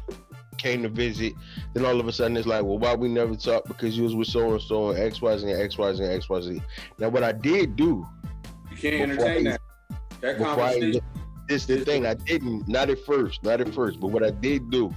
came 0.58 0.82
to 0.82 0.88
visit. 0.88 1.34
Then 1.74 1.84
all 1.84 1.98
of 2.00 2.08
a 2.08 2.12
sudden, 2.12 2.36
it's 2.36 2.46
like, 2.46 2.62
well, 2.62 2.78
why 2.78 2.94
we 2.94 3.08
never 3.08 3.36
talk? 3.36 3.66
Because 3.66 3.96
you 3.96 4.04
was 4.04 4.14
with 4.14 4.28
so 4.28 4.52
and 4.52 4.62
so 4.62 4.90
and 4.90 4.98
X, 4.98 5.20
Y, 5.20 5.38
Z, 5.38 5.50
and 5.50 5.60
X, 5.60 5.78
Y, 5.78 5.94
Z, 5.94 6.02
and 6.02 6.12
X, 6.12 6.28
Y, 6.28 6.40
Z. 6.40 6.62
Now, 6.98 7.08
what 7.08 7.22
I 7.22 7.32
did 7.32 7.76
do 7.76 8.06
You 8.70 8.76
can't 8.76 9.10
Before 9.10 9.26
I 9.26 9.30
entertain 9.30 9.44
that. 9.44 9.60
That 10.20 10.36
I 10.36 10.44
conversation. 10.44 10.88
even, 10.88 11.02
this 11.48 11.66
the 11.66 11.84
thing 11.84 12.06
I 12.06 12.14
didn't 12.14 12.66
not 12.68 12.90
at 12.90 12.98
first, 13.04 13.42
not 13.44 13.60
at 13.60 13.72
first, 13.72 14.00
but 14.00 14.08
what 14.08 14.24
I 14.24 14.30
did 14.30 14.70
do 14.70 14.92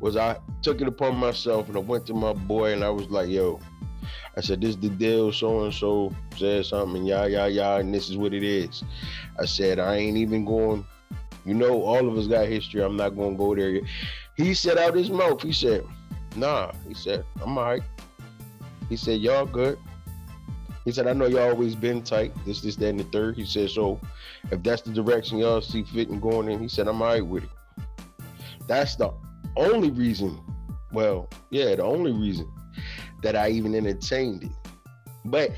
was 0.00 0.16
I 0.16 0.38
took 0.62 0.80
it 0.80 0.88
upon 0.88 1.16
myself 1.16 1.68
and 1.68 1.76
I 1.76 1.80
went 1.80 2.06
to 2.06 2.14
my 2.14 2.32
boy 2.32 2.72
and 2.72 2.82
I 2.82 2.88
was 2.88 3.08
like, 3.10 3.28
yo, 3.28 3.60
I 4.36 4.40
said, 4.40 4.60
this 4.60 4.70
is 4.70 4.76
the 4.78 4.88
deal, 4.88 5.32
so 5.32 5.64
and 5.64 5.74
so 5.74 6.14
said 6.36 6.64
something, 6.64 6.98
and 6.98 7.06
yeah, 7.06 7.26
yeah, 7.26 7.46
yeah, 7.46 7.76
and 7.78 7.92
this 7.92 8.08
is 8.08 8.16
what 8.16 8.32
it 8.32 8.42
is. 8.42 8.82
I 9.38 9.44
said, 9.44 9.78
I 9.78 9.96
ain't 9.96 10.16
even 10.16 10.44
going, 10.44 10.86
you 11.44 11.54
know, 11.54 11.82
all 11.82 12.08
of 12.08 12.16
us 12.16 12.26
got 12.26 12.46
history. 12.46 12.82
I'm 12.82 12.96
not 12.96 13.10
gonna 13.10 13.36
go 13.36 13.54
there. 13.54 13.80
He 14.40 14.54
said 14.54 14.78
out 14.78 14.94
his 14.94 15.10
mouth, 15.10 15.42
he 15.42 15.52
said, 15.52 15.86
nah, 16.34 16.72
he 16.88 16.94
said, 16.94 17.24
I'm 17.42 17.58
all 17.58 17.64
right. 17.64 17.82
He 18.88 18.96
said, 18.96 19.20
y'all 19.20 19.44
good. 19.44 19.78
He 20.84 20.92
said, 20.92 21.06
I 21.06 21.12
know 21.12 21.26
y'all 21.26 21.50
always 21.50 21.74
been 21.74 22.02
tight, 22.02 22.32
this, 22.46 22.62
this, 22.62 22.74
that, 22.76 22.88
and 22.88 23.00
the 23.00 23.04
third. 23.04 23.36
He 23.36 23.44
said, 23.44 23.70
so 23.70 24.00
if 24.50 24.62
that's 24.62 24.80
the 24.80 24.92
direction 24.92 25.38
y'all 25.38 25.60
see 25.60 25.84
fit 25.84 26.08
and 26.08 26.22
going 26.22 26.48
in, 26.48 26.58
he 26.58 26.68
said, 26.68 26.88
I'm 26.88 27.02
all 27.02 27.08
right 27.08 27.24
with 27.24 27.44
it. 27.44 27.50
That's 28.66 28.96
the 28.96 29.12
only 29.56 29.90
reason, 29.90 30.40
well, 30.90 31.28
yeah, 31.50 31.74
the 31.74 31.84
only 31.84 32.12
reason 32.12 32.50
that 33.22 33.36
I 33.36 33.50
even 33.50 33.74
entertained 33.74 34.44
it. 34.44 34.52
But 35.26 35.50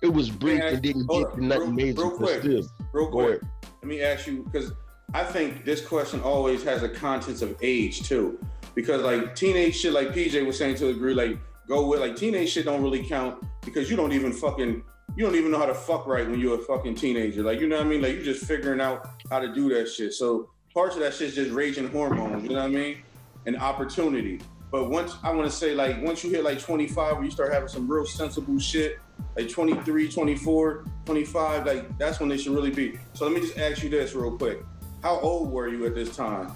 it 0.00 0.12
was 0.12 0.30
brief 0.30 0.62
and 0.62 0.80
didn't 0.80 1.08
get 1.08 1.26
on, 1.26 1.48
nothing 1.48 1.62
real- 1.62 1.72
major, 1.72 2.02
real 2.02 2.10
quick. 2.12 2.40
still. 2.40 2.62
Real 2.92 3.10
quick, 3.10 3.42
let 3.82 3.88
me 3.88 4.00
ask 4.00 4.28
you 4.28 4.44
because 4.44 4.72
I 5.14 5.24
think 5.24 5.64
this 5.64 5.84
question 5.84 6.20
always 6.20 6.62
has 6.64 6.82
a 6.82 6.88
contents 6.88 7.40
of 7.40 7.56
age 7.62 8.02
too. 8.02 8.38
Because 8.74 9.02
like 9.02 9.34
teenage 9.34 9.76
shit, 9.76 9.92
like 9.92 10.08
PJ 10.08 10.46
was 10.46 10.58
saying 10.58 10.76
to 10.76 10.88
agree, 10.88 11.14
like 11.14 11.38
go 11.66 11.86
with 11.86 12.00
like 12.00 12.14
teenage 12.14 12.50
shit 12.50 12.66
don't 12.66 12.82
really 12.82 13.04
count 13.04 13.42
because 13.64 13.90
you 13.90 13.96
don't 13.96 14.12
even 14.12 14.32
fucking 14.32 14.82
you 15.16 15.24
don't 15.24 15.34
even 15.34 15.50
know 15.50 15.58
how 15.58 15.66
to 15.66 15.74
fuck 15.74 16.06
right 16.06 16.28
when 16.28 16.38
you're 16.38 16.60
a 16.60 16.62
fucking 16.62 16.94
teenager. 16.94 17.42
Like 17.42 17.60
you 17.60 17.68
know 17.68 17.76
what 17.76 17.86
I 17.86 17.88
mean? 17.88 18.02
Like 18.02 18.14
you're 18.14 18.24
just 18.24 18.44
figuring 18.44 18.80
out 18.80 19.08
how 19.30 19.40
to 19.40 19.52
do 19.52 19.68
that 19.70 19.88
shit. 19.88 20.12
So 20.12 20.50
parts 20.74 20.94
of 20.94 21.00
that 21.00 21.14
shit's 21.14 21.34
just 21.34 21.50
raging 21.50 21.88
hormones. 21.88 22.42
You 22.42 22.50
know 22.50 22.56
what 22.56 22.66
I 22.66 22.68
mean? 22.68 22.98
And 23.46 23.56
opportunity. 23.56 24.40
But 24.70 24.90
once 24.90 25.16
I 25.22 25.32
want 25.32 25.50
to 25.50 25.56
say 25.56 25.74
like 25.74 26.02
once 26.02 26.22
you 26.22 26.30
hit 26.30 26.44
like 26.44 26.60
25 26.60 27.14
where 27.14 27.24
you 27.24 27.30
start 27.30 27.52
having 27.52 27.68
some 27.68 27.90
real 27.90 28.04
sensible 28.04 28.58
shit, 28.58 28.98
like 29.36 29.48
23, 29.48 30.10
24, 30.10 30.84
25, 31.06 31.66
like 31.66 31.98
that's 31.98 32.20
when 32.20 32.28
they 32.28 32.36
should 32.36 32.52
really 32.52 32.70
be. 32.70 32.98
So 33.14 33.24
let 33.24 33.34
me 33.34 33.40
just 33.40 33.58
ask 33.58 33.82
you 33.82 33.88
this 33.88 34.14
real 34.14 34.36
quick. 34.36 34.62
How 35.02 35.18
old 35.20 35.50
were 35.50 35.68
you 35.68 35.86
at 35.86 35.94
this 35.94 36.14
time? 36.16 36.52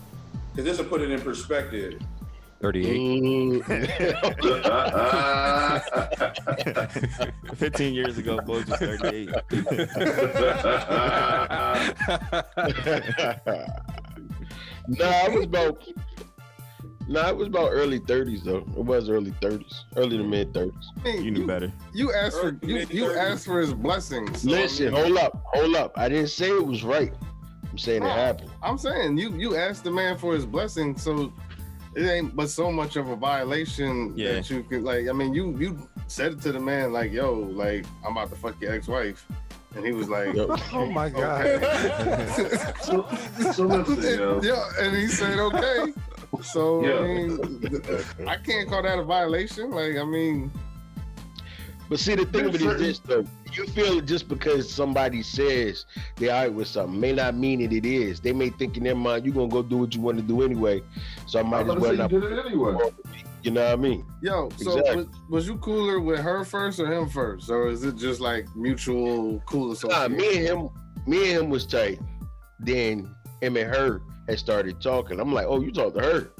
because 0.54 0.64
this 0.66 0.78
will 0.78 0.84
put 0.84 1.00
it 1.00 1.10
in 1.10 1.20
perspective. 1.20 2.00
38. 2.60 3.62
Mm. 3.64 3.64
15 7.56 7.94
years 7.94 8.18
ago, 8.18 8.38
Bones 8.42 8.68
was 8.68 8.78
38. 8.78 9.30
nah, 14.88 15.24
it 15.26 15.32
was 15.32 15.44
about. 15.44 15.84
Nah, 17.08 17.28
it 17.30 17.36
was 17.36 17.48
about 17.48 17.70
early 17.72 17.98
30s 17.98 18.44
though. 18.44 18.58
It 18.58 18.84
was 18.84 19.08
early 19.10 19.32
30s, 19.42 19.74
early 19.96 20.18
to 20.18 20.24
mid 20.24 20.52
30s. 20.52 20.72
I 20.98 21.02
mean, 21.02 21.24
You 21.24 21.30
knew 21.32 21.46
better. 21.46 21.72
You 21.92 22.12
asked 22.12 22.38
for 22.40 22.56
you, 22.62 22.86
you 22.90 23.12
asked 23.12 23.46
for 23.46 23.58
his 23.60 23.74
blessings. 23.74 24.42
so, 24.42 24.50
I 24.50 24.52
Listen, 24.52 24.92
mean, 24.94 25.02
hold 25.02 25.18
up, 25.18 25.42
hold 25.52 25.74
up. 25.74 25.92
I 25.96 26.08
didn't 26.08 26.28
say 26.28 26.48
it 26.50 26.64
was 26.64 26.84
right. 26.84 27.12
I'm 27.72 27.78
saying 27.78 28.02
it 28.02 28.10
happened. 28.10 28.50
I'm 28.62 28.78
saying 28.78 29.16
you 29.18 29.30
you 29.32 29.56
asked 29.56 29.82
the 29.84 29.90
man 29.90 30.18
for 30.18 30.34
his 30.34 30.44
blessing, 30.46 30.96
so 30.96 31.32
it 31.96 32.04
ain't 32.06 32.36
but 32.36 32.48
so 32.50 32.70
much 32.70 32.96
of 32.96 33.08
a 33.08 33.16
violation 33.16 34.12
Yeah. 34.16 34.34
that 34.34 34.50
you 34.50 34.62
could 34.62 34.82
like. 34.82 35.08
I 35.08 35.12
mean, 35.12 35.32
you 35.34 35.56
you 35.58 35.78
said 36.06 36.32
it 36.32 36.42
to 36.42 36.52
the 36.52 36.60
man 36.60 36.92
like, 36.92 37.12
"Yo, 37.12 37.32
like 37.32 37.86
I'm 38.04 38.12
about 38.12 38.28
to 38.30 38.36
fuck 38.36 38.60
your 38.60 38.72
ex-wife," 38.72 39.26
and 39.74 39.84
he 39.86 39.92
was 39.92 40.08
like, 40.08 40.34
Yo, 40.34 40.54
Oh 40.74 40.86
my 40.86 41.08
god. 41.08 41.46
"Okay." 41.46 42.72
so, 42.82 43.08
so 43.52 43.62
listen, 43.64 44.18
yo. 44.18 44.40
yeah, 44.42 44.64
and 44.80 44.94
he 44.96 45.06
said, 45.08 45.38
"Okay." 45.38 45.92
So 46.42 46.84
Yeah. 46.84 46.98
I 46.98 47.02
mean, 47.02 48.28
I 48.28 48.36
can't 48.36 48.68
call 48.68 48.82
that 48.82 48.98
a 48.98 49.02
violation. 49.02 49.70
Like, 49.70 49.96
I 49.96 50.04
mean, 50.04 50.50
But 51.92 52.00
see, 52.00 52.14
the 52.14 52.24
thing 52.24 52.46
of 52.46 52.54
it 52.54 52.62
is 52.62 52.78
this 52.78 52.98
though. 53.00 53.26
You 53.52 53.66
feel 53.66 53.98
it 53.98 54.06
just 54.06 54.26
because 54.26 54.72
somebody 54.72 55.22
says 55.22 55.84
they're 56.16 56.34
all 56.34 56.40
right 56.40 56.50
with 56.50 56.68
something 56.68 56.98
may 56.98 57.12
not 57.12 57.34
mean 57.34 57.60
that 57.60 57.70
it 57.70 57.84
is. 57.84 58.18
They 58.18 58.32
may 58.32 58.48
think 58.48 58.78
in 58.78 58.84
their 58.84 58.94
mind 58.94 59.26
you're 59.26 59.34
gonna 59.34 59.48
go 59.48 59.62
do 59.62 59.76
what 59.76 59.94
you 59.94 60.00
want 60.00 60.16
to 60.16 60.22
do 60.22 60.40
anyway. 60.40 60.80
So 61.26 61.40
I 61.40 61.42
might 61.42 61.68
as 61.68 61.76
well 61.76 61.94
not. 61.94 62.08
did 62.08 62.24
it 62.24 62.46
anyway. 62.46 62.78
You 63.42 63.50
know 63.50 63.62
what 63.62 63.72
I 63.72 63.76
mean? 63.76 64.06
yo, 64.22 64.48
so 64.56 64.78
Exactly. 64.78 64.96
was, 64.96 65.06
was 65.28 65.46
you 65.46 65.58
cooler 65.58 66.00
with 66.00 66.20
her 66.20 66.44
first 66.46 66.80
or 66.80 66.90
him 66.90 67.10
first, 67.10 67.50
or 67.50 67.68
is 67.68 67.84
it 67.84 67.96
just 67.96 68.20
like 68.20 68.46
mutual 68.56 69.42
cool 69.44 69.76
Nah, 69.84 70.08
me 70.08 70.38
and 70.38 70.46
him, 70.46 70.68
me 71.06 71.30
and 71.34 71.42
him 71.42 71.50
was 71.50 71.66
tight. 71.66 72.00
Then 72.58 73.14
him 73.42 73.58
and 73.58 73.68
her 73.68 74.00
had 74.30 74.38
started 74.38 74.80
talking. 74.80 75.20
I'm 75.20 75.34
like, 75.34 75.44
oh, 75.46 75.60
you 75.60 75.70
talked 75.70 75.98
to 75.98 76.02
her, 76.02 76.30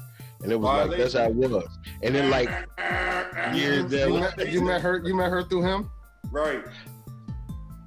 and 0.43 0.51
it 0.51 0.59
was 0.59 0.89
like 0.89 0.97
that's 0.97 1.13
how 1.13 1.23
it 1.23 1.33
was. 1.35 1.67
And 2.03 2.13
then 2.13 2.29
like 2.29 2.49
years 3.55 3.91
you, 3.91 4.19
met, 4.19 4.51
you 4.51 4.61
met 4.61 4.81
her. 4.81 5.01
You 5.03 5.15
met 5.15 5.29
her 5.31 5.43
through 5.43 5.63
him. 5.63 5.89
Right. 6.31 6.63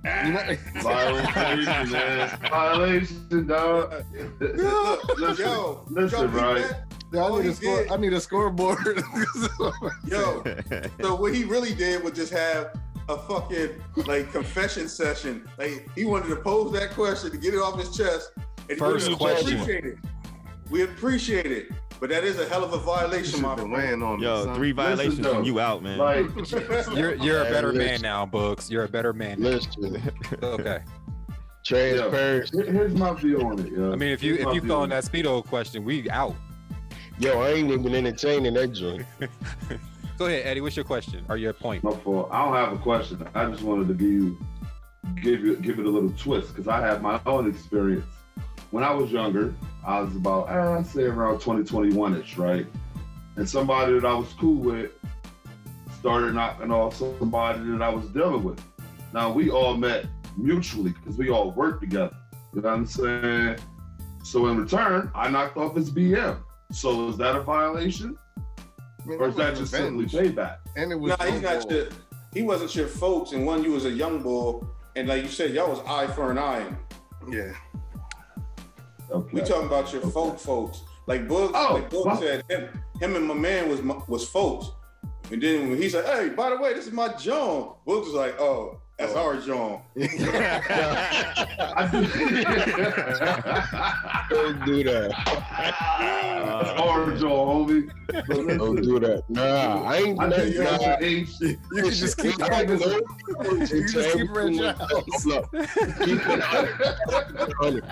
You 0.05 0.33
met, 0.33 0.59
Violation, 0.83 1.90
man. 1.90 2.38
Violation, 2.49 3.47
dog. 3.47 3.95
Look, 4.40 5.19
Listen, 5.19 5.45
yo, 5.47 5.85
listen, 5.90 6.19
y'all 6.21 6.29
right. 6.29 6.62
that? 6.62 6.85
Yeah, 7.12 7.25
I 7.25 7.37
need 7.37 7.42
he 7.45 7.49
a 7.51 7.55
score. 7.55 7.83
did- 7.83 7.92
I 7.92 7.97
need 7.97 8.12
a 8.12 8.21
scoreboard. 8.21 8.79
Yo, 10.07 10.42
so 11.01 11.14
what 11.14 11.35
he 11.35 11.45
really 11.45 11.75
did 11.75 12.03
was 12.03 12.12
just 12.14 12.33
have 12.33 12.75
a 13.09 13.16
fucking 13.16 13.71
like 14.07 14.33
confession 14.33 14.88
session. 14.88 15.49
Like 15.59 15.88
he 15.95 16.05
wanted 16.05 16.29
to 16.29 16.37
pose 16.37 16.73
that 16.73 16.90
question 16.92 17.31
to 17.31 17.37
get 17.37 17.55
it 17.55 17.59
off 17.59 17.79
his 17.79 17.97
chest. 17.97 18.31
And 18.69 18.79
First 18.79 19.09
we 19.09 19.16
question. 19.16 19.61
appreciate 19.61 19.85
it. 19.85 19.99
We 20.71 20.83
appreciate 20.83 21.53
it. 21.53 21.69
But 21.99 22.11
that 22.11 22.25
is 22.25 22.39
a 22.39 22.47
hell 22.47 22.63
of 22.63 22.73
a 22.73 22.79
violation, 22.79 23.41
my 23.41 23.55
been 23.55 23.71
friend. 23.71 23.73
weighing 23.73 24.03
on 24.03 24.21
me. 24.21 24.27
Yo, 24.27 24.45
son. 24.45 24.55
three 24.55 24.73
violations 24.73 25.19
though. 25.19 25.35
from 25.35 25.45
you 25.45 25.61
out, 25.61 25.83
man. 25.83 25.99
Like, 26.07 26.27
You're 26.95 27.15
you're 27.15 27.41
a 27.43 27.47
Hey, 27.47 27.53
better 27.53 27.73
man 27.73 28.01
now, 28.03 28.27
Books. 28.27 28.71
You're 28.71 28.85
a 28.85 28.89
better 28.89 29.13
man. 29.13 29.41
now. 29.41 29.49
listen, 29.51 30.03
Okay. 30.43 30.81
transparency. 31.65 32.59
here- 32.63 32.73
here's 32.73 32.95
my 32.95 33.13
view 33.15 33.41
on 33.41 33.59
it, 33.59 33.73
yo. 33.73 33.93
I 33.93 33.97
mean, 33.97 34.11
if 34.11 34.23
you 34.23 34.35
Here's 34.37 34.47
if 34.49 34.55
you 34.55 34.61
throw 34.61 34.85
in 34.85 34.91
that 34.91 35.05
speedo 35.05 35.45
question, 35.45 35.85
we 35.85 36.09
out. 36.11 36.35
Yo, 37.19 37.41
I 37.41 37.51
ain't 37.53 37.71
even 37.71 37.95
entertaining 37.95 38.55
that 38.55 38.69
joint. 38.73 39.05
Go 40.19 40.27
ahead, 40.27 40.43
Eddie. 40.47 40.61
What's 40.61 40.77
your 40.77 40.85
question 40.85 41.25
or 41.29 41.37
your 41.37 41.53
point? 41.55 41.83
My 41.83 41.93
fault. 41.93 42.29
I 42.31 42.45
don't 42.45 42.55
have 42.55 42.73
a 42.73 42.79
question. 42.79 43.27
I 43.35 43.47
just 43.47 43.63
wanted 43.63 43.89
to 43.89 43.95
give 43.95 44.09
you, 44.11 44.39
give 45.23 45.41
you, 45.45 45.57
give 45.57 45.79
it 45.79 45.87
a 45.87 45.91
little 45.91 46.11
twist 46.11 46.49
because 46.55 46.69
I 46.69 46.81
have 46.83 47.03
my 47.03 47.21
own 47.27 47.49
experience. 47.51 48.05
When 48.70 48.85
I 48.85 48.92
was 48.92 49.11
younger, 49.11 49.55
I 49.85 50.00
was 50.00 50.14
about, 50.16 50.48
uh, 50.48 50.79
I'd 50.79 50.87
say 50.87 51.05
around 51.05 51.35
2021 51.35 52.20
ish, 52.20 52.37
right? 52.37 52.66
And 53.37 53.48
somebody 53.48 53.94
that 53.94 54.05
I 54.05 54.14
was 54.14 54.33
cool 54.35 54.57
with 54.57 54.90
started 55.98 56.35
knocking 56.35 56.70
off 56.70 56.96
somebody 56.96 57.62
that 57.70 57.83
I 57.83 57.88
was 57.88 58.07
dealing 58.09 58.42
with. 58.42 58.61
Now 59.12 59.33
we 59.33 59.50
all 59.50 59.76
met 59.76 60.07
mutually 60.37 60.90
because 60.90 61.16
we 61.16 61.31
all 61.31 61.50
worked 61.52 61.81
together. 61.81 62.16
You 62.55 62.62
know 62.62 62.68
what 62.68 62.74
I'm 62.74 62.87
saying? 62.87 63.59
So 64.24 64.46
in 64.46 64.59
return, 64.59 65.11
I 65.14 65.31
knocked 65.31 65.57
off 65.57 65.76
his 65.76 65.90
BM. 65.90 66.38
So 66.72 67.09
is 67.09 67.16
that 67.18 67.37
a 67.37 67.42
violation, 67.42 68.18
I 68.38 69.09
mean, 69.09 69.20
or 69.20 69.29
is 69.29 69.37
that 69.37 69.50
was 69.50 69.61
just 69.61 69.72
simply 69.72 70.05
revenge. 70.05 70.35
payback? 70.37 70.57
And 70.74 70.90
it 70.90 70.96
was. 70.96 71.16
Nah, 71.18 71.24
he's 71.26 71.40
not 71.40 71.70
your. 71.70 71.88
He 72.35 72.42
wasn't 72.42 72.74
your 72.74 72.88
folks, 72.88 73.33
and 73.33 73.46
one 73.46 73.62
you 73.62 73.72
was 73.72 73.85
a 73.85 73.90
young 73.90 74.22
boy, 74.22 74.61
and 74.96 75.09
like 75.09 75.22
you 75.22 75.29
said, 75.29 75.55
y'all 75.55 75.70
was 75.70 75.81
eye 75.87 76.07
for 76.09 76.31
an 76.31 76.38
eye. 76.38 76.66
Yeah. 77.29 77.52
Okay. 79.11 79.31
We 79.33 79.40
talking 79.42 79.66
about 79.66 79.92
your 79.92 80.03
folk 80.03 80.38
folks. 80.38 80.83
Like 81.07 81.29
Book, 81.29 81.53
Oh, 81.55 81.75
like 81.75 81.92
well- 81.92 82.16
said, 82.21 82.45
him, 82.51 82.69
him 83.01 83.16
and 83.16 83.27
my 83.27 83.35
man 83.35 83.69
was 83.69 83.81
was 84.09 84.29
folks. 84.29 84.71
And 85.31 85.42
then 85.42 85.71
when 85.71 85.81
he 85.81 85.88
said, 85.88 86.05
"Hey, 86.05 86.29
by 86.31 86.51
the 86.51 86.57
way, 86.59 86.73
this 86.75 86.87
is 86.87 86.92
my 86.92 87.09
John," 87.14 87.75
Book 87.85 88.05
was 88.05 88.14
like, 88.14 88.40
"Oh, 88.40 88.81
that's 88.99 89.13
Oh. 89.15 89.19
our 89.27 89.37
John." 89.41 89.81
I 91.79 91.89
do. 91.93 92.01
Don't 94.35 94.65
do 94.65 94.85
that. 94.85 95.11
Orange 96.83 97.23
on, 97.23 97.31
homie. 97.31 97.91
But 98.07 98.29
listen, 98.29 98.59
Don't 98.59 98.83
do 98.83 98.99
that. 99.01 99.23
Nah, 99.29 99.83
I 99.85 99.97
ain't. 99.99 100.21
I 100.21 100.27
Nah, 100.29 100.37
think 100.37 100.55
you're 100.55 100.65
nah. 100.65 100.71
at 100.71 101.01
the. 101.01 101.27
You 101.73 101.83
can 101.83 101.91
just 101.91 102.19
keep 102.19 102.41
I 102.43 102.65
talking. 102.65 102.81
You 102.81 103.03
can 103.67 103.67
just 103.89 104.17
keep 104.17 104.29
her 104.29 104.49
at. 104.49 104.79
Look, 105.27 105.51
keep 105.53 106.21
it 106.27 106.43
hundred. 107.61 107.85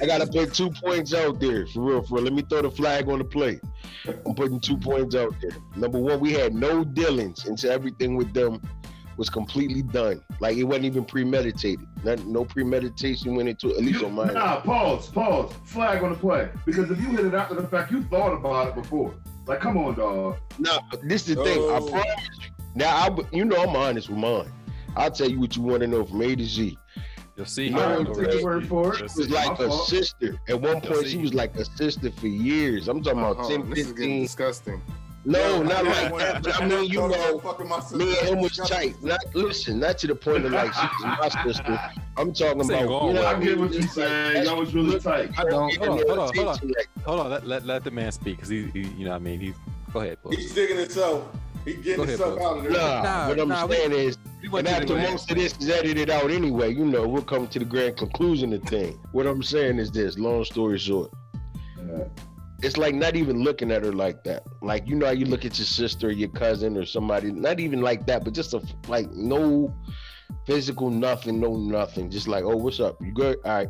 I 0.00 0.06
gotta 0.06 0.26
put 0.26 0.52
two 0.54 0.70
points 0.70 1.14
out 1.14 1.38
there 1.40 1.66
for 1.68 1.80
real. 1.80 2.02
For 2.02 2.16
real. 2.16 2.24
Let 2.24 2.32
me 2.32 2.42
throw 2.48 2.62
the 2.62 2.70
flag 2.70 3.08
on 3.08 3.18
the 3.18 3.24
plate. 3.24 3.60
I'm 4.26 4.34
putting 4.34 4.58
two 4.60 4.76
points 4.76 5.14
out 5.14 5.34
there. 5.40 5.52
Number 5.76 5.98
one, 5.98 6.18
we 6.20 6.32
had 6.32 6.54
no 6.54 6.82
dealings 6.84 7.46
into 7.46 7.70
everything 7.70 8.16
with 8.16 8.32
them 8.34 8.60
was 9.22 9.30
completely 9.30 9.82
done. 9.82 10.20
Like 10.40 10.56
it 10.56 10.64
wasn't 10.64 10.86
even 10.86 11.04
premeditated. 11.04 11.86
Not, 12.02 12.26
no 12.26 12.44
premeditation 12.44 13.36
went 13.36 13.48
into 13.48 13.70
it, 13.70 13.76
at 13.76 13.84
least 13.84 14.00
You- 14.00 14.06
on 14.06 14.14
mine. 14.14 14.34
Nah, 14.34 14.60
pause, 14.62 15.08
pause. 15.10 15.52
Flag 15.64 16.02
on 16.02 16.10
the 16.10 16.18
play. 16.18 16.48
Because 16.66 16.90
if 16.90 17.00
you 17.00 17.06
hit 17.10 17.24
it 17.26 17.32
after 17.34 17.54
the 17.54 17.68
fact, 17.68 17.92
you 17.92 18.02
thought 18.04 18.32
about 18.34 18.66
it 18.70 18.74
before. 18.74 19.14
Like, 19.46 19.60
come 19.60 19.76
on, 19.76 19.94
dog. 19.94 20.38
No, 20.58 20.76
but 20.90 21.08
this 21.08 21.28
is 21.28 21.36
the 21.36 21.44
thing. 21.44 21.58
I 21.60 21.78
Oh. 21.80 21.86
promise 21.88 22.06
you. 22.40 22.48
Now, 22.74 22.96
I, 22.96 23.16
you 23.32 23.44
know 23.44 23.62
I'm 23.62 23.76
honest 23.76 24.08
with 24.08 24.18
mine. 24.18 24.50
I'll 24.96 25.10
tell 25.12 25.30
you 25.30 25.38
what 25.38 25.54
you 25.54 25.62
want 25.62 25.82
to 25.82 25.86
know 25.86 26.04
from 26.04 26.20
A 26.22 26.34
to 26.34 26.44
Z. 26.44 26.76
You'll 27.36 27.46
see. 27.46 27.70
No, 27.70 27.78
how 27.78 27.94
I'm 28.00 28.06
it 28.08 28.14
take 28.32 28.42
word 28.42 28.66
for 28.66 28.92
it. 28.94 28.98
You'll 29.00 29.08
She 29.08 29.20
was 29.20 29.30
like 29.30 29.58
a 29.60 29.70
sister. 29.70 30.36
At 30.48 30.60
one 30.60 30.80
point, 30.80 31.02
see. 31.04 31.10
she 31.10 31.18
was 31.18 31.32
like 31.32 31.54
a 31.56 31.64
sister 31.64 32.10
for 32.10 32.26
years. 32.26 32.88
I'm 32.88 33.02
talking 33.04 33.20
about 33.20 33.38
Uh-huh. 33.38 33.48
10, 33.50 33.70
This 33.70 33.86
is 33.86 33.92
getting 33.92 34.22
disgusting. 34.22 34.82
No, 35.24 35.38
Yo, 35.38 35.62
not 35.62 35.86
I 35.86 36.08
like 36.08 36.18
that. 36.18 36.42
But 36.42 36.60
I 36.60 36.66
mean, 36.66 36.90
you 36.90 36.98
know, 37.06 37.38
fucking 37.38 37.68
my 37.68 37.78
sister. 37.78 37.96
me 37.96 38.18
and 38.18 38.28
him 38.30 38.40
was 38.40 38.56
tight. 38.56 39.00
Not 39.04 39.20
listen, 39.34 39.78
not 39.78 39.96
to 39.98 40.08
the 40.08 40.16
point 40.16 40.44
of 40.44 40.50
like 40.52 40.72
she 40.74 40.80
was 40.80 41.18
my 41.32 41.44
sister. 41.44 41.80
I'm 42.16 42.32
talking 42.32 42.60
about. 42.64 43.06
You 43.06 43.12
know. 43.14 43.26
I 43.26 43.40
get 43.40 43.58
what 43.58 43.72
you're 43.72 43.82
saying. 43.82 44.44
Y'all 44.46 44.58
was 44.58 44.74
really 44.74 44.98
tight. 44.98 45.30
I 45.38 45.44
don't. 45.44 45.76
Hold 45.76 45.90
on, 45.90 45.96
hold 46.08 46.18
on, 46.18 46.34
hold 46.34 46.48
on. 46.48 46.58
like, 46.76 46.88
Hold 47.04 47.20
on. 47.20 47.30
Let, 47.30 47.46
let, 47.46 47.64
let 47.66 47.84
the 47.84 47.92
man 47.92 48.10
speak 48.10 48.36
because 48.36 48.48
he, 48.48 48.64
he, 48.72 48.80
you 48.80 49.04
know, 49.04 49.10
what 49.12 49.16
I 49.16 49.20
mean, 49.20 49.38
he's. 49.38 49.54
Go 49.92 50.00
ahead, 50.00 50.18
Books. 50.22 50.36
He's 50.36 50.54
digging 50.54 50.78
himself. 50.78 51.28
He's 51.64 51.76
Go 51.76 51.82
getting 51.82 52.04
ahead, 52.04 52.08
himself 52.18 52.38
bro. 52.38 52.46
out 52.50 52.58
of 52.58 52.62
there. 52.64 52.72
Nah, 52.72 53.02
Nah, 53.02 53.28
what 53.28 53.38
I'm 53.40 53.48
nah, 53.48 53.66
we- 53.66 53.76
saying 53.76 53.92
is, 53.92 54.18
We 54.50 54.58
and 54.58 54.66
after 54.66 54.96
most 54.96 55.30
of 55.30 55.36
this 55.36 55.56
is 55.58 55.70
edited 55.70 56.10
out 56.10 56.30
anyway, 56.32 56.74
you 56.74 56.84
know, 56.84 57.06
we'll 57.06 57.22
come 57.22 57.46
to 57.46 57.58
the 57.60 57.64
grand 57.64 57.96
conclusion 57.96 58.52
of 58.54 58.62
the 58.62 58.66
thing. 58.68 58.98
What 59.12 59.26
I'm 59.28 59.42
saying 59.44 59.78
is 59.78 59.92
this, 59.92 60.18
long 60.18 60.44
story 60.44 60.78
short. 60.78 61.12
Yeah. 61.78 62.04
It's 62.62 62.76
like 62.76 62.94
not 62.94 63.16
even 63.16 63.42
looking 63.42 63.72
at 63.72 63.84
her 63.84 63.92
like 63.92 64.22
that. 64.24 64.44
Like 64.60 64.86
you 64.86 64.94
know 64.94 65.06
how 65.06 65.12
you 65.12 65.26
look 65.26 65.44
at 65.44 65.58
your 65.58 65.66
sister 65.66 66.08
or 66.08 66.12
your 66.12 66.28
cousin 66.28 66.76
or 66.76 66.84
somebody, 66.84 67.32
not 67.32 67.58
even 67.58 67.80
like 67.80 68.06
that, 68.06 68.24
but 68.24 68.34
just 68.34 68.54
a 68.54 68.62
like 68.88 69.10
no 69.10 69.74
physical 70.46 70.90
nothing, 70.90 71.40
no 71.40 71.56
nothing. 71.56 72.10
Just 72.10 72.28
like, 72.28 72.44
oh, 72.44 72.56
what's 72.56 72.80
up? 72.80 73.00
You 73.00 73.12
good? 73.12 73.38
All 73.44 73.52
right. 73.52 73.68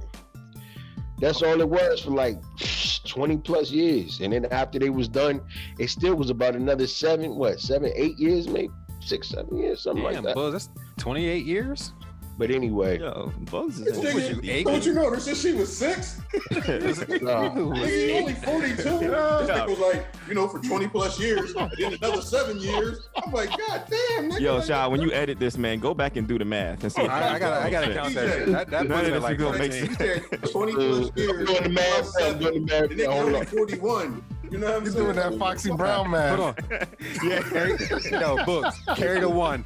That's 1.19 1.41
all 1.43 1.61
it 1.61 1.69
was 1.69 2.01
for 2.01 2.11
like 2.11 2.41
20 3.07 3.39
plus 3.39 3.71
years. 3.71 4.21
And 4.21 4.33
then 4.33 4.47
after 4.47 4.79
they 4.79 4.91
was 4.91 5.09
done, 5.09 5.41
it 5.79 5.89
still 5.89 6.17
was 6.17 6.31
about 6.31 6.57
another 6.57 6.87
seven, 6.87 7.37
what, 7.37 7.61
seven, 7.61 7.93
eight 7.95 8.19
years, 8.19 8.49
maybe? 8.49 8.73
Six, 9.01 9.29
seven 9.29 9.57
years, 9.57 9.83
something 9.83 10.03
Damn, 10.05 10.15
like 10.15 10.25
that. 10.25 10.35
Buzz, 10.35 10.53
that's 10.53 10.69
28 10.99 11.45
years. 11.45 11.93
But 12.39 12.51
anyway, 12.51 12.99
Yo, 12.99 13.31
Bugs 13.51 13.79
is 13.79 13.85
This 13.85 13.99
in 13.99 14.15
was 14.15 14.31
you, 14.31 14.41
eight? 14.51 14.67
Don't 14.67 14.85
you 14.85 14.95
know 14.95 15.11
this 15.11 15.25
since 15.25 15.41
she 15.43 15.53
was 15.53 15.77
six? 15.77 16.19
nah, 16.51 16.59
Nigga, 16.61 18.21
only 18.21 18.35
42. 18.35 18.77
This 18.77 18.87
nigga 18.87 19.69
was 19.69 19.79
like, 19.79 20.07
you 20.27 20.35
know, 20.35 20.49
for 20.49 20.59
20 20.59 20.89
plus 20.89 21.21
years, 21.21 21.53
and 21.55 21.71
then 21.79 21.93
another 21.95 22.23
seven 22.23 22.59
years. 22.59 23.09
I'm 23.23 23.33
like, 23.33 23.51
God 23.51 23.85
damn, 23.89 24.31
nigga. 24.31 24.41
Yo, 24.41 24.57
like, 24.57 24.65
Shaw, 24.67 24.89
when 24.89 25.03
you 25.03 25.13
edit 25.13 25.39
this, 25.39 25.59
man, 25.59 25.79
go 25.79 25.93
back 25.95 26.17
and 26.17 26.27
do 26.27 26.39
the 26.39 26.45
math 26.45 26.83
and 26.83 26.93
see. 26.93 27.03
if 27.03 27.11
I, 27.11 27.35
I 27.35 27.39
gotta, 27.39 27.67
I 27.67 27.71
gotta 27.71 27.95
count 27.95 28.15
that 28.15 28.33
shit. 28.33 28.47
That, 28.49 28.71
that 28.71 28.89
None 28.89 28.99
puts 28.99 29.01
of 29.01 29.07
me 29.07 29.13
this 29.13 29.23
like 29.23 29.39
gonna 29.39 29.59
make 29.59 29.73
14. 29.73 29.89
He 29.89 29.95
said 29.95 30.51
20 30.51 30.73
uh, 30.73 30.75
plus 30.77 31.11
years. 31.17 31.47
doing 31.49 31.63
the 31.63 31.69
math. 31.69 31.85
plus 31.85 32.17
I'm 32.17 32.23
seven. 32.23 32.39
doing 32.43 32.67
the 32.67 32.81
math. 32.81 32.89
The 32.89 32.95
nigga 32.95 33.13
Hold 33.13 33.25
only 33.27 33.41
on. 33.41 33.47
41. 33.47 34.25
You 34.53 34.59
know 34.59 34.67
what 34.67 34.77
I'm 34.77 34.83
He's 34.85 34.93
saying? 34.93 35.05
doing 35.07 35.17
that 35.17 35.39
Foxy 35.39 35.71
Brown 35.73 36.11
man. 36.11 36.37
Hold 36.39 36.49
on. 36.51 36.57
Yeah, 37.25 37.41
carry, 37.43 37.79
no 38.11 38.45
books. 38.45 38.79
Carry 38.97 39.21
the 39.21 39.29
one. 39.29 39.65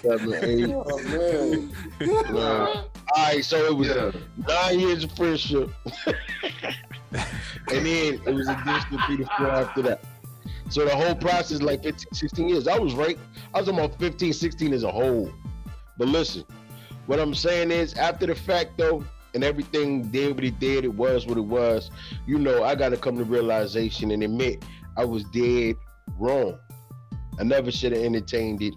Seven, 0.00 0.34
eight, 0.42 0.70
Oh, 0.74 1.02
man. 1.04 1.70
nine. 2.00 2.34
All 2.34 2.84
right, 3.18 3.44
so 3.44 3.58
it 3.66 3.76
was 3.76 3.88
Yeah. 3.88 4.10
nine 4.48 4.80
years 4.80 5.04
of 5.04 5.12
friendship, 5.12 5.70
and 6.06 6.14
then 7.86 8.20
it 8.26 8.34
was 8.34 8.48
additional 8.48 9.00
three 9.06 9.18
to 9.18 9.26
four 9.36 9.48
after 9.50 9.82
that. 9.82 10.00
So 10.70 10.84
the 10.86 10.96
whole 10.96 11.14
process, 11.14 11.60
like 11.60 11.82
15, 11.82 12.12
16 12.12 12.48
years. 12.48 12.68
I 12.68 12.78
was 12.78 12.94
right. 12.94 13.18
I 13.52 13.58
was 13.58 13.68
about 13.68 13.98
15, 13.98 14.32
16 14.32 14.72
as 14.72 14.82
a 14.84 14.90
whole. 14.90 15.30
But 15.98 16.08
listen, 16.08 16.44
what 17.06 17.18
I'm 17.18 17.34
saying 17.34 17.70
is, 17.70 17.92
after 17.94 18.26
the 18.26 18.34
fact 18.34 18.78
though, 18.78 19.04
and 19.34 19.44
everything 19.44 20.02
did 20.10 20.34
what 20.34 20.44
it 20.44 20.58
did, 20.58 20.84
it 20.84 20.94
was 20.94 21.26
what 21.26 21.38
it 21.38 21.44
was. 21.44 21.90
You 22.26 22.38
know, 22.38 22.64
I 22.64 22.74
got 22.74 22.90
to 22.90 22.96
come 22.96 23.16
to 23.18 23.24
realization 23.24 24.10
and 24.10 24.22
admit 24.22 24.64
I 24.96 25.04
was 25.04 25.24
dead 25.24 25.76
wrong. 26.18 26.58
I 27.38 27.44
never 27.44 27.70
should 27.70 27.92
have 27.92 28.02
entertained 28.02 28.62
it. 28.62 28.74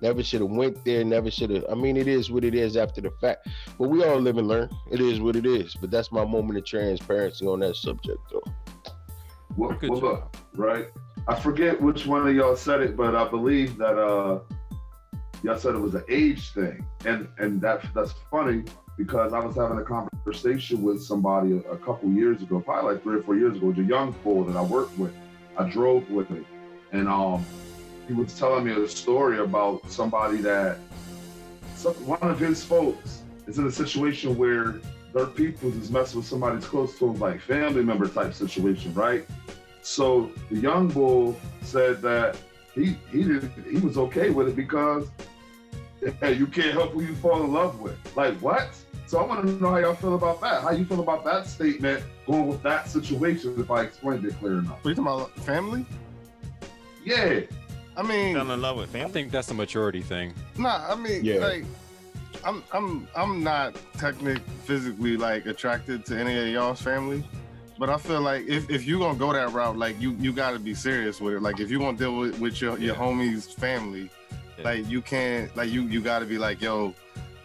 Never 0.00 0.22
should 0.22 0.40
have 0.40 0.50
went 0.50 0.84
there. 0.84 1.04
Never 1.04 1.30
should 1.30 1.50
have. 1.50 1.64
I 1.70 1.74
mean, 1.74 1.96
it 1.96 2.08
is 2.08 2.30
what 2.30 2.44
it 2.44 2.54
is 2.54 2.76
after 2.76 3.00
the 3.00 3.10
fact. 3.20 3.48
But 3.78 3.88
we 3.88 4.04
all 4.04 4.18
live 4.18 4.36
and 4.36 4.48
learn. 4.48 4.68
It 4.90 5.00
is 5.00 5.20
what 5.20 5.36
it 5.36 5.46
is. 5.46 5.74
But 5.80 5.90
that's 5.90 6.10
my 6.10 6.24
moment 6.24 6.58
of 6.58 6.66
transparency 6.66 7.46
on 7.46 7.60
that 7.60 7.76
subject, 7.76 8.18
though. 8.30 8.42
Well, 9.56 9.72
Good 9.78 9.90
well, 9.90 10.00
job. 10.00 10.36
right? 10.54 10.86
I 11.28 11.38
forget 11.38 11.80
which 11.80 12.06
one 12.06 12.26
of 12.26 12.34
y'all 12.34 12.56
said 12.56 12.80
it, 12.80 12.96
but 12.96 13.14
I 13.14 13.28
believe 13.28 13.76
that 13.78 13.96
uh 13.96 14.40
y'all 15.44 15.58
said 15.58 15.74
it 15.74 15.78
was 15.78 15.94
an 15.94 16.04
age 16.08 16.52
thing, 16.52 16.84
and 17.04 17.28
and 17.38 17.60
that 17.60 17.84
that's 17.94 18.12
funny 18.30 18.64
because 18.96 19.32
I 19.32 19.38
was 19.40 19.56
having 19.56 19.78
a 19.78 19.84
conversation 19.84 20.82
with 20.82 21.02
somebody 21.02 21.52
a, 21.52 21.72
a 21.72 21.76
couple 21.78 22.10
years 22.10 22.42
ago, 22.42 22.60
probably 22.60 22.94
like 22.94 23.02
three 23.02 23.18
or 23.18 23.22
four 23.22 23.36
years 23.36 23.56
ago, 23.56 23.70
a 23.70 23.82
young 23.82 24.12
fool 24.12 24.44
that 24.44 24.56
I 24.56 24.62
worked 24.62 24.98
with. 24.98 25.12
I 25.56 25.68
drove 25.68 26.08
with 26.10 26.28
him, 26.28 26.46
and 26.92 27.08
um 27.08 27.44
he 28.08 28.14
was 28.14 28.36
telling 28.38 28.64
me 28.64 28.72
a 28.72 28.88
story 28.88 29.38
about 29.38 29.90
somebody 29.90 30.38
that 30.38 30.78
some, 31.76 31.94
one 32.06 32.18
of 32.22 32.38
his 32.38 32.64
folks 32.64 33.22
is 33.46 33.58
in 33.58 33.66
a 33.66 33.70
situation 33.70 34.36
where 34.36 34.80
their 35.14 35.26
people 35.26 35.68
is 35.76 35.90
messing 35.90 36.18
with 36.18 36.26
somebody's 36.26 36.64
close 36.64 36.98
to 36.98 37.08
him, 37.08 37.20
like 37.20 37.40
family 37.40 37.82
member 37.82 38.08
type 38.08 38.34
situation, 38.34 38.94
right? 38.94 39.26
So 39.82 40.30
the 40.50 40.58
young 40.58 40.88
bull 40.88 41.36
said 41.62 42.00
that 42.02 42.36
he 42.74 42.96
he 43.10 43.24
did 43.24 43.50
he 43.70 43.78
was 43.78 43.98
okay 43.98 44.30
with 44.30 44.48
it 44.48 44.56
because 44.56 45.08
you 46.22 46.46
can't 46.46 46.72
help 46.72 46.92
who 46.92 47.02
you 47.02 47.14
fall 47.16 47.42
in 47.44 47.52
love 47.52 47.80
with. 47.80 47.96
Like 48.16 48.36
what? 48.38 48.68
So 49.06 49.18
I 49.18 49.26
want 49.26 49.46
to 49.46 49.52
know 49.62 49.70
how 49.70 49.78
y'all 49.78 49.94
feel 49.94 50.14
about 50.14 50.40
that. 50.40 50.62
How 50.62 50.70
you 50.70 50.84
feel 50.84 51.00
about 51.00 51.24
that 51.24 51.46
statement 51.46 52.02
going 52.26 52.48
with 52.48 52.62
that 52.62 52.88
situation? 52.88 53.54
If 53.58 53.70
I 53.70 53.82
explained 53.82 54.24
it 54.24 54.38
clear 54.38 54.58
enough. 54.58 54.82
What 54.84 54.90
you 54.90 54.94
talking 54.96 55.20
about 55.22 55.36
family? 55.40 55.86
Yeah, 57.04 57.40
I 57.96 58.02
mean, 58.02 58.34
Fell 58.34 58.50
in 58.50 58.60
love 58.60 58.76
with 58.78 58.90
family. 58.90 59.06
I 59.06 59.10
think 59.10 59.30
that's 59.30 59.50
a 59.50 59.54
maturity 59.54 60.00
thing. 60.02 60.34
Nah, 60.56 60.86
I 60.88 60.94
mean, 60.94 61.24
Yeah. 61.24 61.38
like, 61.38 61.64
I'm, 62.44 62.64
I'm, 62.72 63.06
I'm 63.14 63.44
not 63.44 63.76
technically 63.98 64.42
physically 64.64 65.16
like 65.16 65.46
attracted 65.46 66.04
to 66.06 66.18
any 66.18 66.38
of 66.38 66.48
y'all's 66.48 66.80
family, 66.80 67.22
but 67.78 67.90
I 67.90 67.98
feel 67.98 68.20
like 68.20 68.46
if, 68.46 68.70
if 68.70 68.86
you 68.86 68.98
gonna 68.98 69.18
go 69.18 69.32
that 69.32 69.52
route, 69.52 69.76
like 69.76 70.00
you, 70.00 70.12
you 70.12 70.32
got 70.32 70.52
to 70.52 70.58
be 70.58 70.74
serious 70.74 71.20
with 71.20 71.34
it. 71.34 71.42
Like 71.42 71.60
if 71.60 71.70
you 71.70 71.78
gonna 71.78 71.96
deal 71.98 72.16
with, 72.16 72.38
with 72.40 72.60
your, 72.60 72.78
your 72.78 72.94
homie's 72.94 73.52
family, 73.52 74.10
Yeah. 74.58 74.64
like 74.64 74.88
you 74.88 75.00
can't, 75.02 75.54
like 75.56 75.70
you, 75.70 75.82
you 75.82 76.00
got 76.00 76.20
to 76.20 76.26
be 76.26 76.38
like, 76.38 76.60
yo, 76.60 76.94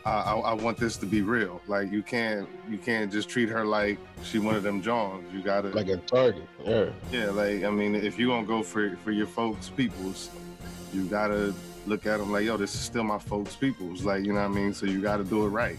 I, 0.05 0.09
I, 0.09 0.35
I 0.35 0.53
want 0.53 0.77
this 0.77 0.95
to 0.97 1.05
be 1.05 1.21
real. 1.21 1.61
Like 1.67 1.91
you 1.91 2.01
can't, 2.01 2.47
you 2.69 2.77
can't 2.77 3.11
just 3.11 3.27
treat 3.29 3.49
her 3.49 3.65
like 3.65 3.97
she 4.23 4.39
one 4.39 4.55
of 4.55 4.63
them 4.63 4.81
Johns. 4.81 5.25
You 5.33 5.41
gotta, 5.41 5.69
Like 5.69 5.89
a 5.89 5.97
target. 5.97 6.47
Yeah. 6.63 6.89
yeah, 7.11 7.29
like 7.31 7.63
I 7.63 7.69
mean, 7.69 7.93
if 7.95 8.17
you 8.17 8.27
gonna 8.27 8.45
go 8.45 8.63
for 8.63 8.95
for 9.03 9.11
your 9.11 9.27
folks' 9.27 9.69
peoples, 9.69 10.29
you 10.93 11.05
gotta 11.05 11.53
look 11.85 12.05
at 12.05 12.17
them 12.19 12.31
like, 12.31 12.45
yo, 12.45 12.55
this 12.57 12.73
is 12.73 12.81
still 12.81 13.03
my 13.03 13.19
folks' 13.19 13.55
peoples. 13.55 14.03
Like, 14.03 14.23
you 14.25 14.33
know 14.33 14.39
what 14.47 14.51
I 14.51 14.59
mean? 14.61 14.73
So 14.73 14.85
you 14.85 15.01
gotta 15.01 15.23
do 15.25 15.45
it 15.45 15.49
right. 15.49 15.77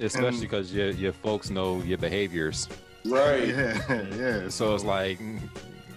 Especially 0.00 0.40
because 0.40 0.72
your 0.74 0.90
your 0.90 1.12
folks 1.12 1.50
know 1.50 1.82
your 1.82 1.98
behaviors. 1.98 2.68
Right. 3.06 3.48
Yeah, 3.48 4.06
yeah. 4.16 4.48
So 4.48 4.74
it's 4.74 4.84
like, 4.84 5.18
mm, 5.18 5.38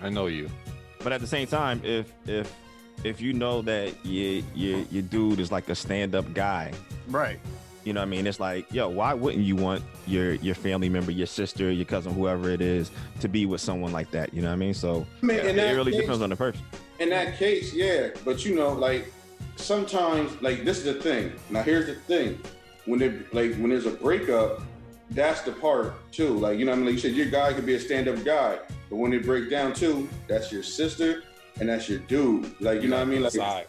I 0.01 0.09
know 0.09 0.27
you. 0.27 0.49
But 1.03 1.11
at 1.13 1.21
the 1.21 1.27
same 1.27 1.47
time, 1.47 1.81
if 1.83 2.11
if 2.25 2.53
if 3.03 3.19
you 3.19 3.33
know 3.33 3.61
that 3.63 3.93
your 4.05 4.43
your 4.55 4.79
your 4.91 5.03
dude 5.03 5.39
is 5.39 5.51
like 5.51 5.69
a 5.69 5.75
stand 5.75 6.15
up 6.15 6.33
guy, 6.33 6.71
right. 7.07 7.39
you 7.83 7.93
know 7.93 7.99
what 7.99 8.07
I 8.07 8.09
mean? 8.09 8.27
It's 8.27 8.39
like, 8.39 8.71
yo, 8.73 8.87
why 8.89 9.13
wouldn't 9.13 9.43
you 9.43 9.55
want 9.55 9.83
your 10.07 10.33
your 10.35 10.55
family 10.55 10.89
member, 10.89 11.11
your 11.11 11.27
sister, 11.27 11.71
your 11.71 11.85
cousin, 11.85 12.13
whoever 12.13 12.49
it 12.49 12.61
is, 12.61 12.91
to 13.19 13.27
be 13.27 13.45
with 13.45 13.61
someone 13.61 13.91
like 13.91 14.11
that? 14.11 14.33
You 14.33 14.41
know 14.41 14.49
what 14.49 14.53
I 14.53 14.57
mean? 14.57 14.73
So 14.73 15.05
I 15.21 15.25
mean, 15.25 15.39
in 15.39 15.59
it 15.59 15.73
really 15.73 15.91
case- 15.91 16.01
depends 16.01 16.21
on 16.21 16.29
the 16.29 16.35
person. 16.35 16.61
In 16.99 17.09
that 17.09 17.37
case, 17.37 17.73
yeah. 17.73 18.09
But 18.23 18.45
you 18.45 18.55
know, 18.55 18.69
like 18.69 19.11
sometimes, 19.55 20.41
like 20.41 20.63
this 20.63 20.77
is 20.79 20.85
the 20.85 20.95
thing. 20.95 21.33
Now 21.49 21.63
here's 21.63 21.87
the 21.87 21.95
thing: 21.95 22.39
when 22.85 23.01
it 23.01 23.33
like 23.33 23.55
when 23.55 23.69
there's 23.69 23.85
a 23.85 23.91
breakup, 23.91 24.61
that's 25.11 25.41
the 25.41 25.51
part 25.51 25.93
too. 26.11 26.29
Like 26.29 26.59
you 26.59 26.65
know, 26.65 26.71
what 26.71 26.77
I 26.77 26.81
mean, 26.81 26.85
like 26.85 26.95
you 26.95 27.01
said, 27.01 27.13
your 27.13 27.25
guy 27.25 27.51
could 27.53 27.65
be 27.65 27.75
a 27.75 27.79
stand-up 27.79 28.23
guy, 28.23 28.59
but 28.89 28.95
when 28.95 29.11
it 29.11 29.25
break 29.25 29.49
down 29.49 29.73
too, 29.73 30.07
that's 30.27 30.51
your 30.51 30.63
sister 30.63 31.23
and 31.59 31.69
that's 31.69 31.89
your 31.89 31.99
dude. 31.99 32.59
Like 32.61 32.81
you 32.81 32.89
know 32.89 32.97
what 32.97 33.07
I 33.07 33.09
mean? 33.11 33.23
Like 33.23 33.33
Side. 33.33 33.65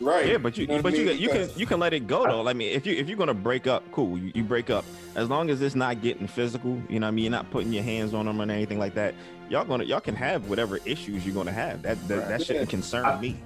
right? 0.00 0.26
Yeah, 0.26 0.38
but 0.38 0.56
you, 0.56 0.66
know 0.66 0.80
but 0.82 0.94
I 0.94 0.96
you 0.96 1.06
can, 1.08 1.18
you 1.18 1.28
can 1.28 1.50
you 1.56 1.66
can 1.66 1.80
let 1.80 1.92
it 1.92 2.06
go 2.06 2.24
though. 2.26 2.48
I 2.48 2.52
mean, 2.52 2.72
if 2.72 2.86
you 2.86 2.94
if 2.94 3.08
you're 3.08 3.18
gonna 3.18 3.34
break 3.34 3.66
up, 3.66 3.84
cool, 3.92 4.18
you, 4.18 4.32
you 4.34 4.42
break 4.44 4.70
up. 4.70 4.84
As 5.14 5.30
long 5.30 5.48
as 5.48 5.62
it's 5.62 5.74
not 5.74 6.02
getting 6.02 6.26
physical, 6.26 6.80
you 6.88 7.00
know 7.00 7.06
what 7.06 7.08
I 7.08 7.10
mean. 7.12 7.24
You're 7.24 7.30
not 7.30 7.50
putting 7.50 7.72
your 7.72 7.82
hands 7.82 8.12
on 8.14 8.26
them 8.26 8.40
or 8.40 8.44
anything 8.50 8.78
like 8.78 8.94
that. 8.94 9.14
Y'all 9.48 9.64
gonna 9.64 9.84
y'all 9.84 10.00
can 10.00 10.14
have 10.14 10.48
whatever 10.48 10.78
issues 10.84 11.24
you're 11.24 11.34
gonna 11.34 11.52
have. 11.52 11.82
That 11.82 12.06
that, 12.08 12.18
Right. 12.18 12.28
that 12.28 12.42
shouldn't 12.44 12.68
concern 12.70 13.04
I- 13.04 13.20
me. 13.20 13.36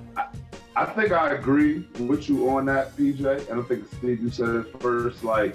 I 0.77 0.87
think 0.87 1.11
I 1.13 1.33
agree 1.33 1.85
with 1.99 2.29
you 2.29 2.49
on 2.49 2.65
that, 2.67 2.97
PJ. 2.97 3.51
And 3.51 3.61
I 3.61 3.63
think 3.65 3.85
Steve, 3.99 4.21
you 4.23 4.31
said 4.31 4.49
it 4.51 4.81
first. 4.81 5.25
Like, 5.25 5.55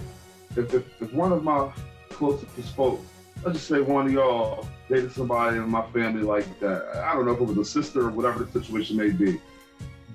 if, 0.58 0.74
if, 0.74 0.84
if 1.02 1.14
one 1.14 1.32
of 1.32 1.42
my 1.44 1.72
closest 2.10 2.52
folks, 2.76 3.02
let's 3.46 3.60
just 3.60 3.68
say 3.68 3.80
one 3.80 4.08
of 4.08 4.12
y'all 4.12 4.68
dated 4.90 5.12
somebody 5.12 5.58
in 5.58 5.70
my 5.70 5.86
family 5.92 6.24
like 6.24 6.60
that, 6.60 6.84
I 6.96 7.14
don't 7.14 7.28
know 7.28 7.34
if 7.34 7.40
it 7.40 7.48
was 7.48 7.58
a 7.58 7.66
sister 7.66 8.02
or 8.02 8.10
whatever 8.10 8.44
the 8.44 8.52
situation 8.52 8.98
may 8.98 9.12
be, 9.12 9.40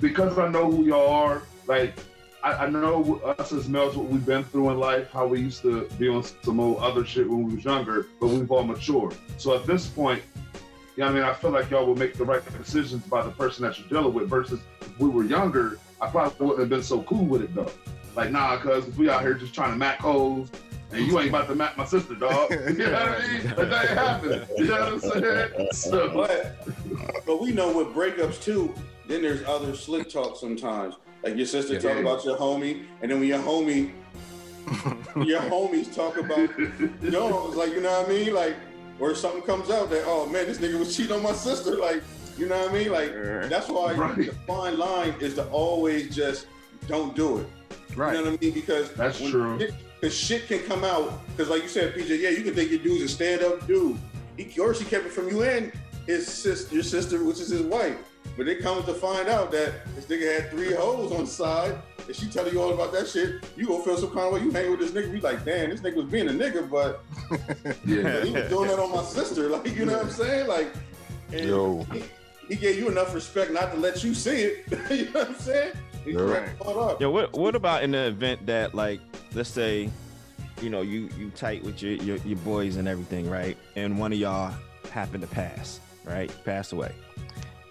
because 0.01 0.37
I 0.37 0.49
know 0.49 0.69
who 0.69 0.85
y'all 0.85 1.09
are, 1.09 1.43
like, 1.69 1.95
I, 2.43 2.67
I 2.67 2.71
know 2.71 3.21
us 3.39 3.53
as 3.53 3.69
males 3.69 3.97
what 3.97 4.09
we've 4.09 4.25
been 4.27 4.43
through 4.43 4.71
in 4.71 4.81
life, 4.81 5.13
how 5.13 5.29
we 5.29 5.41
used 5.41 5.63
to 5.63 5.89
be 5.99 6.09
on 6.09 6.25
some 6.43 6.59
old 6.59 6.79
other 6.79 7.05
shit 7.05 7.29
when 7.29 7.45
we 7.45 7.55
was 7.55 7.65
younger, 7.65 8.09
but 8.19 8.29
we've 8.29 8.51
all 8.51 8.65
matured. 8.65 9.15
So 9.37 9.55
at 9.55 9.65
this 9.65 9.87
point, 9.87 10.23
yeah, 10.97 11.07
I 11.07 11.13
mean, 11.13 11.23
I 11.23 11.33
feel 11.33 11.51
like 11.51 11.71
y'all 11.71 11.87
will 11.87 11.97
make 11.97 12.15
the 12.15 12.25
right 12.25 12.43
decisions 12.59 13.05
by 13.05 13.23
the 13.23 13.31
person 13.31 13.63
that 13.63 13.79
you're 13.79 13.89
dealing 13.89 14.13
with. 14.13 14.29
Versus 14.29 14.61
if 14.81 14.99
we 14.99 15.09
were 15.09 15.23
younger, 15.23 15.79
I 16.01 16.09
probably 16.09 16.47
wouldn't 16.47 16.61
have 16.61 16.69
been 16.69 16.83
so 16.83 17.03
cool 17.03 17.27
with 17.27 17.43
it 17.43 17.55
though. 17.55 17.71
Like, 18.17 18.31
nah, 18.33 18.57
cuz 18.57 18.89
if 18.89 18.97
we 18.97 19.09
out 19.09 19.21
here 19.21 19.35
just 19.35 19.55
trying 19.55 19.71
to 19.71 19.77
mac 19.77 19.99
hoes, 19.99 20.51
and 20.93 21.07
you 21.07 21.19
ain't 21.19 21.29
about 21.29 21.49
to 21.49 21.55
mac 21.55 21.77
my 21.77 21.85
sister, 21.85 22.15
dog. 22.15 22.51
You 22.69 22.75
know 22.79 22.93
what 22.93 23.03
I 23.03 23.27
mean? 23.29 23.45
Like, 23.45 23.57
that 23.57 23.89
ain't 23.91 23.99
happening. 23.99 24.43
You 24.59 24.65
know 24.67 24.81
what 24.81 24.93
I'm 24.93 25.01
saying? 25.01 25.69
So, 25.73 26.11
But 26.15 27.27
but 27.27 27.41
we 27.41 27.53
know 27.53 27.77
with 27.77 27.89
breakups 27.95 28.43
too, 28.43 28.75
then 29.07 29.23
there's 29.23 29.47
other 29.47 29.75
slick 29.75 30.09
talk 30.11 30.37
sometimes. 30.37 30.95
Like 31.23 31.37
your 31.37 31.47
sister 31.47 31.75
talk 31.81 31.95
Yeah. 31.97 32.01
about 32.01 32.25
your 32.25 32.37
homie, 32.37 32.87
and 33.03 33.11
then 33.11 33.21
when 33.21 33.29
your 33.29 33.39
homie, 33.41 33.93
your 35.27 35.41
homies 35.43 35.95
talk 35.95 36.17
about 36.17 36.39
yo, 37.03 37.47
it's 37.49 37.57
like 37.57 37.73
you 37.73 37.81
know 37.81 38.01
what 38.01 38.09
I 38.09 38.13
mean? 38.13 38.35
Like, 38.35 38.57
or 38.99 39.15
something 39.15 39.43
comes 39.43 39.71
out 39.71 39.91
that 39.91 40.05
oh 40.07 40.27
man, 40.27 40.47
this 40.47 40.59
nigga 40.59 40.79
was 40.79 40.97
cheating 40.97 41.13
on 41.17 41.23
my 41.23 41.33
sister. 41.33 41.77
Like, 41.77 42.03
you 42.39 42.47
know 42.49 42.59
what 42.59 42.71
I 42.71 42.73
mean? 42.73 42.91
Like 42.91 43.13
that's 43.51 43.69
why 43.69 43.95
Right. 43.95 44.17
the 44.17 44.33
fine 44.47 44.79
line 44.79 45.15
is 45.21 45.35
to 45.35 45.47
always 45.49 46.15
just 46.15 46.47
don't 46.89 47.15
do 47.15 47.39
it. 47.39 47.47
Right. 47.97 48.17
You 48.17 48.25
know 48.25 48.31
what 48.31 48.41
I 48.41 48.45
mean? 48.45 48.55
Because 48.55 48.93
That's 48.95 49.21
when 49.21 49.31
true. 49.31 49.59
Shit, 49.59 49.75
Cause 50.01 50.15
shit 50.15 50.47
can 50.47 50.61
come 50.61 50.85
out. 50.85 51.21
Cause 51.37 51.49
like 51.49 51.63
you 51.63 51.69
said, 51.69 51.95
PJ, 51.95 52.21
yeah, 52.21 52.31
you 52.31 52.43
can 52.43 52.55
think 52.55 52.71
your 52.71 52.81
dude's 52.81 53.03
a 53.03 53.09
stand-up 53.09 53.67
dude. 53.67 53.99
He, 54.37 54.59
or 54.59 54.75
she 54.75 54.85
kept 54.85 55.07
it 55.07 55.13
from 55.13 55.29
you 55.29 55.43
and 55.43 55.73
his 56.07 56.27
sister, 56.27 56.75
your 56.75 56.83
sister, 56.83 57.23
which 57.23 57.41
is 57.41 57.49
his 57.49 57.63
wife. 57.63 57.97
But 58.37 58.49
it 58.49 58.63
comes 58.63 58.87
to 58.87 58.95
find 58.95 59.29
out 59.29 59.51
that 59.53 59.85
this 59.95 60.07
nigga 60.07 60.41
had 60.41 60.51
three 60.51 60.73
hoes 60.73 61.13
on 61.13 61.25
the 61.25 61.27
side, 61.27 61.77
and 62.07 62.17
she 62.17 62.29
telling 62.29 62.55
you 62.55 62.63
all 62.63 62.73
about 62.73 62.93
that 62.93 63.09
shit. 63.09 63.45
You 63.57 63.67
gonna 63.67 63.83
feel 63.83 63.99
some 63.99 64.11
kind 64.11 64.27
of 64.29 64.33
way. 64.33 64.41
You 64.41 64.51
hang 64.51 64.71
with 64.71 64.81
this 64.81 64.93
nigga, 64.93 65.13
be 65.13 65.21
like, 65.21 65.45
damn, 65.45 65.71
this 65.71 65.81
nigga 65.81 65.97
was 65.97 66.07
being 66.07 66.29
a 66.29 66.33
nigga, 66.33 66.71
but 66.71 67.05
yeah. 67.85 68.25
he 68.25 68.31
was 68.33 68.49
doing 68.49 68.69
that 68.69 68.79
on 68.79 68.93
my 68.93 69.03
sister. 69.03 69.49
Like, 69.51 69.77
you 69.77 69.85
know 69.85 69.95
what 69.99 70.07
I'm 70.07 70.11
saying? 70.11 70.47
Like, 70.47 70.73
Yo. 71.33 71.83
He, 71.93 72.05
he 72.49 72.57
gave 72.57 72.79
you 72.79 72.89
enough 72.89 73.15
respect 73.15 73.53
not 73.53 73.73
to 73.73 73.79
let 73.79 74.03
you 74.03 74.15
see 74.15 74.43
it. 74.43 74.67
you 74.91 75.05
know 75.07 75.21
what 75.21 75.29
I'm 75.29 75.35
saying? 75.37 75.73
He 76.05 76.13
Yeah. 76.13 76.21
right. 76.21 76.59
caught 76.59 76.77
up. 76.93 77.01
Yo, 77.01 77.11
what 77.11 77.33
what 77.33 77.55
about 77.55 77.83
in 77.83 77.91
the 77.93 78.07
event 78.07 78.47
that 78.47 78.75
like 78.75 79.01
let's 79.35 79.51
say, 79.51 79.91
you 80.61 80.71
know, 80.71 80.81
you 80.83 81.09
you 81.19 81.31
tight 81.31 81.63
with 81.65 81.83
your, 81.83 81.93
your 81.95 82.17
your 82.19 82.39
boys 82.39 82.77
and 82.77 82.89
everything, 82.89 83.29
right? 83.31 83.57
And 83.77 83.99
one 83.99 84.13
of 84.13 84.19
y'all 84.19 84.55
happened 84.93 85.23
to 85.23 85.29
pass, 85.29 85.81
right? 86.05 86.31
Pass 86.45 86.73
away, 86.73 86.93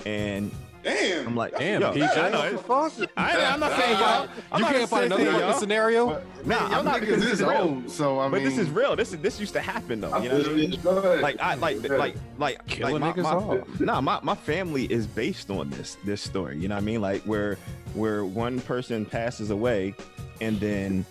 and 0.06 0.52
Damn. 0.84 1.28
I'm 1.28 1.36
like, 1.36 1.58
Damn, 1.58 1.82
yo, 1.82 1.92
PJ. 1.94 2.18
I 2.18 2.30
know, 2.30 2.46
it's- 2.46 3.08
I, 3.18 3.36
I'm 3.54 3.60
not 3.60 3.78
saying 3.78 4.00
y'all. 4.00 4.28
I'm 4.52 4.60
You 4.60 4.66
not 4.66 4.72
can't 4.74 4.90
find 4.90 5.12
saying 5.12 5.22
another 5.22 5.24
y'all. 5.40 5.40
fucking 5.48 5.60
scenario. 5.60 6.06
Nah, 6.46 6.56
Y'all 6.70 6.74
I'm 6.80 6.86
not 6.86 7.00
because 7.02 7.18
this 7.22 7.34
is 7.34 7.42
is 7.42 7.46
real. 7.48 7.58
old, 7.58 7.92
so 7.92 8.20
I 8.20 8.24
mean, 8.24 8.32
But 8.32 8.44
this 8.44 8.58
is 8.58 8.70
real. 8.70 8.96
This 8.96 9.12
is 9.14 9.20
this 9.20 9.40
used 9.40 9.54
to 9.54 9.60
happen 9.62 10.00
though. 10.02 10.18
You 10.20 10.32
I 10.32 10.54
mean? 10.54 10.80
Go. 10.82 11.20
Like 11.22 11.40
I 11.42 11.56
like 11.56 11.84
Yeah. 11.84 11.94
like 11.98 12.16
like 12.38 12.66
Killing 12.68 13.02
like 13.02 13.18
my, 13.18 13.22
niggas 13.22 13.24
my, 13.24 13.58
off. 13.60 13.80
nah, 13.82 14.02
my, 14.02 14.20
my 14.24 14.36
family 14.36 14.86
is 14.86 15.06
based 15.06 15.50
on 15.50 15.70
this 15.72 15.98
this 16.06 16.22
story. 16.22 16.58
You 16.58 16.70
know 16.70 16.76
what 16.76 16.82
I 16.82 16.86
mean? 16.86 17.02
Like 17.02 17.24
where 17.24 17.58
where 17.94 18.24
one 18.24 18.62
person 18.62 19.06
passes 19.06 19.50
away 19.50 19.94
and 20.40 20.60
then 20.62 21.06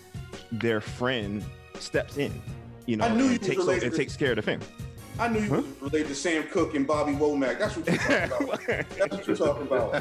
their 0.51 0.81
friend 0.81 1.43
steps 1.79 2.17
in. 2.17 2.41
You 2.87 2.97
know, 2.97 3.05
I 3.05 3.13
knew 3.13 3.27
and 3.29 3.41
takes 3.41 3.67
and 3.67 3.93
takes 3.93 4.17
care 4.17 4.31
of 4.31 4.37
the 4.37 4.41
family. 4.41 4.65
I 5.19 5.27
knew 5.27 5.41
you 5.41 5.49
was 5.51 5.65
related 5.81 6.07
to 6.07 6.15
Sam 6.15 6.43
Cooke 6.47 6.75
and 6.75 6.87
Bobby 6.87 7.11
Womack. 7.13 7.59
That's 7.59 7.75
what 7.75 7.87
you're 7.87 7.97
talking 7.97 8.47
about. 8.47 8.61
That's 8.65 9.11
what 9.11 9.27
you're 9.27 9.35
talking 9.35 9.67
about. 9.67 9.91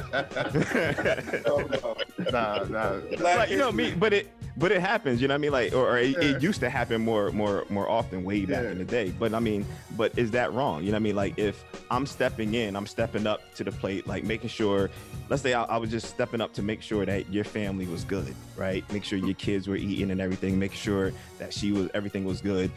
Talking 1.45 1.75
about. 2.29 2.33
nah, 2.33 2.65
nah. 2.65 3.01
Like 3.19 3.51
you 3.51 3.57
know 3.57 3.73
me, 3.73 3.93
but 3.95 4.13
it 4.13 4.31
but 4.57 4.71
it 4.73 4.81
happens. 4.81 5.21
You 5.21 5.29
know 5.29 5.35
what 5.35 5.39
I 5.39 5.43
mean? 5.43 5.53
Like 5.53 5.73
or, 5.73 5.91
or 5.91 5.99
it, 5.99 6.11
Yeah. 6.11 6.37
it 6.37 6.43
used 6.43 6.61
to 6.61 6.71
happen 6.71 7.01
more 7.05 7.31
more 7.33 7.65
more 7.69 7.89
often 7.89 8.23
way 8.23 8.45
back 8.45 8.63
Yeah. 8.63 8.71
in 8.71 8.79
the 8.79 8.85
day. 8.85 9.11
But 9.19 9.35
I 9.35 9.41
mean, 9.41 9.67
but 9.97 10.17
is 10.17 10.31
that 10.33 10.53
wrong? 10.53 10.83
You 10.85 10.91
know 10.93 10.97
what 10.97 11.01
I 11.01 11.03
mean? 11.03 11.17
Like 11.17 11.37
if 11.39 11.65
I'm 11.91 12.07
stepping 12.07 12.55
in, 12.55 12.77
I'm 12.77 12.87
stepping 12.87 13.27
up 13.27 13.41
to 13.57 13.65
the 13.65 13.73
plate, 13.73 14.07
like 14.07 14.25
making 14.25 14.51
sure. 14.51 14.89
Let's 15.29 15.43
say 15.43 15.53
I, 15.53 15.65
I 15.65 15.77
was 15.77 15.91
just 15.91 16.07
stepping 16.09 16.41
up 16.41 16.55
to 16.55 16.63
make 16.63 16.81
sure 16.81 17.05
that 17.05 17.31
your 17.31 17.45
family 17.45 17.87
was 17.87 18.03
good, 18.05 18.35
right? 18.57 18.83
Make 18.93 19.05
sure 19.05 19.19
your 19.19 19.35
kids 19.35 19.69
were 19.69 19.77
eating 19.77 20.11
and 20.11 20.21
everything. 20.21 20.59
Make 20.59 20.73
sure 20.73 21.13
that 21.39 21.53
she 21.53 21.73
was 21.73 21.89
everything 21.93 22.25
was 22.25 22.41
good. 22.41 22.71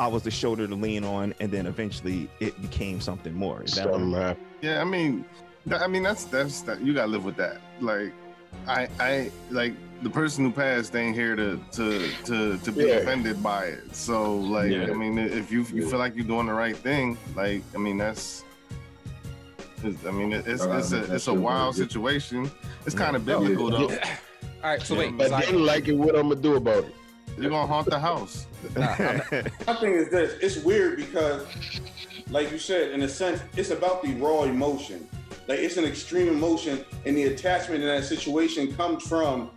I 0.00 0.06
was 0.06 0.22
the 0.22 0.30
shoulder 0.30 0.66
to 0.66 0.74
lean 0.74 1.04
on, 1.04 1.34
and 1.40 1.52
then 1.52 1.66
eventually 1.66 2.30
it 2.40 2.58
became 2.62 3.02
something 3.02 3.34
more. 3.34 3.62
Is 3.62 3.74
that 3.74 3.84
Something 3.84 4.12
wrong? 4.12 4.34
Yeah, 4.62 4.80
I 4.80 4.84
mean, 4.84 5.26
that, 5.66 5.82
I 5.82 5.86
mean 5.88 6.02
that's 6.02 6.24
that's 6.24 6.62
that 6.62 6.80
you 6.80 6.94
gotta 6.94 7.10
live 7.12 7.26
with 7.26 7.36
that. 7.36 7.58
Like, 7.82 8.14
I 8.66 8.88
I 8.98 9.30
like 9.50 9.74
the 10.02 10.08
person 10.08 10.42
who 10.46 10.52
passed 10.52 10.96
ain't 10.96 11.14
here 11.14 11.36
to 11.36 11.60
to 11.72 12.08
to 12.24 12.56
to 12.56 12.72
be 12.72 12.84
Yeah. 12.84 12.94
offended 13.04 13.42
by 13.42 13.66
it. 13.66 13.94
So 13.94 14.36
like, 14.36 14.70
Yeah. 14.70 14.84
I 14.90 14.94
mean, 14.94 15.18
if 15.18 15.52
you 15.52 15.64
you 15.64 15.84
Yeah. 15.84 15.90
feel 15.90 15.98
like 15.98 16.16
you're 16.16 16.24
doing 16.24 16.46
the 16.46 16.54
right 16.54 16.76
thing, 16.76 17.18
like, 17.36 17.62
I 17.74 17.78
mean 17.78 17.98
that's. 17.98 18.42
I 20.06 20.10
mean, 20.10 20.32
it's 20.32 20.46
it's 20.48 20.64
it's 20.64 20.92
a 20.92 21.14
it's 21.14 21.26
a 21.28 21.34
wild 21.34 21.74
situation. 21.76 22.50
It's 22.86 22.94
kind 22.94 23.16
of 23.16 23.26
biblical 23.26 23.70
though. 23.70 23.90
Yeah. 23.90 24.16
All 24.64 24.70
right, 24.70 24.82
so 24.82 24.94
wait. 24.96 25.12
If 25.18 25.28
so 25.28 25.34
I 25.34 25.38
I- 25.38 25.40
didn't 25.44 25.66
like 25.66 25.88
it, 25.88 25.92
what 25.94 26.14
I'm 26.16 26.28
gonna 26.30 26.40
do 26.40 26.56
about 26.56 26.84
it? 26.84 26.94
You're 27.38 27.50
gonna 27.50 27.66
haunt 27.66 27.88
the 27.88 27.98
house. 27.98 28.46
nah, 28.76 28.94
I'm 28.98 29.22
My 29.66 29.74
thing 29.76 29.92
is 29.94 30.08
this: 30.10 30.34
it's 30.42 30.64
weird 30.64 30.96
because, 30.98 31.46
like 32.30 32.50
you 32.52 32.58
said, 32.58 32.90
in 32.90 33.02
a 33.02 33.08
sense, 33.08 33.40
it's 33.56 33.70
about 33.70 34.02
the 34.02 34.12
raw 34.14 34.42
emotion. 34.42 35.08
Like 35.48 35.60
it's 35.60 35.76
an 35.78 35.84
extreme 35.84 36.28
emotion, 36.28 36.84
and 37.06 37.16
the 37.16 37.24
attachment 37.24 37.82
in 37.82 37.88
that 37.88 38.04
situation 38.04 38.74
comes 38.76 39.06
from 39.06 39.50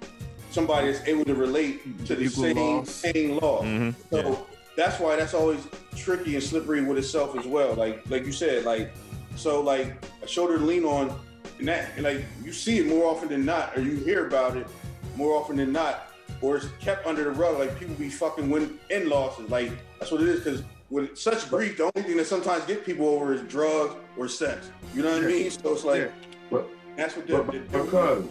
somebody 0.52 0.92
that's 0.92 1.06
able 1.08 1.26
to 1.26 1.36
relate 1.36 2.06
to 2.06 2.16
the 2.16 2.24
Equal 2.26 2.44
same 2.44 2.56
loss. 2.58 3.02
pain 3.02 3.38
loss. 3.38 3.64
Mhm, 3.66 3.96
So 4.12 4.18
yeah. 4.30 4.36
that's 4.78 5.00
why 5.00 5.16
that's 5.16 5.34
always 5.34 5.60
tricky 5.96 6.36
and 6.36 6.44
slippery 6.44 6.82
with 6.82 6.98
itself 6.98 7.38
as 7.38 7.46
well. 7.46 7.74
Like 7.74 8.08
like 8.10 8.26
you 8.26 8.32
said, 8.32 8.64
like 8.64 8.94
so 9.36 9.62
like 9.62 9.94
a 10.24 10.28
shoulder 10.28 10.58
to 10.58 10.64
lean 10.64 10.86
on, 10.86 11.14
and 11.60 11.68
that 11.68 11.92
and 11.96 12.04
like 12.04 12.24
you 12.44 12.54
see 12.54 12.78
it 12.80 12.88
more 12.88 13.06
often 13.12 13.28
than 13.30 13.44
not, 13.46 13.76
or 13.78 13.82
you 13.82 13.98
hear 13.98 14.28
about 14.28 14.56
it 14.56 14.68
more 15.16 15.36
often 15.40 15.58
than 15.58 15.72
not, 15.72 16.13
or 16.44 16.58
it's 16.58 16.68
kept 16.80 17.08
under 17.08 17.24
the 17.24 17.32
rug. 17.32 17.58
Like 17.58 17.80
people 17.80 17.96
be 17.96 18.10
fucking 18.10 18.50
win 18.50 18.78
in 18.92 19.10
losses. 19.10 19.50
Like 19.50 19.72
that's 20.00 20.12
what 20.12 20.22
it 20.22 20.28
is. 20.28 20.44
Because 20.44 20.64
with 20.92 21.18
such 21.18 21.50
grief, 21.50 21.78
the 21.78 21.84
only 21.96 22.08
thing 22.08 22.18
that 22.18 22.28
sometimes 22.28 22.66
get 22.66 22.86
people 22.86 23.08
over 23.08 23.34
is 23.34 23.42
drugs 23.44 23.96
or 24.18 24.28
sex. 24.28 24.70
You 24.94 25.02
know 25.02 25.14
what 25.14 25.24
I 25.24 25.28
mean? 25.28 25.50
So 25.50 25.74
it's 25.74 25.84
like 25.84 26.02
Yeah. 26.02 26.08
But- 26.52 26.68
that's 26.96 27.16
what 27.16 27.26
they're, 27.26 27.42
But, 27.42 27.72
they're 27.72 27.84
because, 27.86 28.26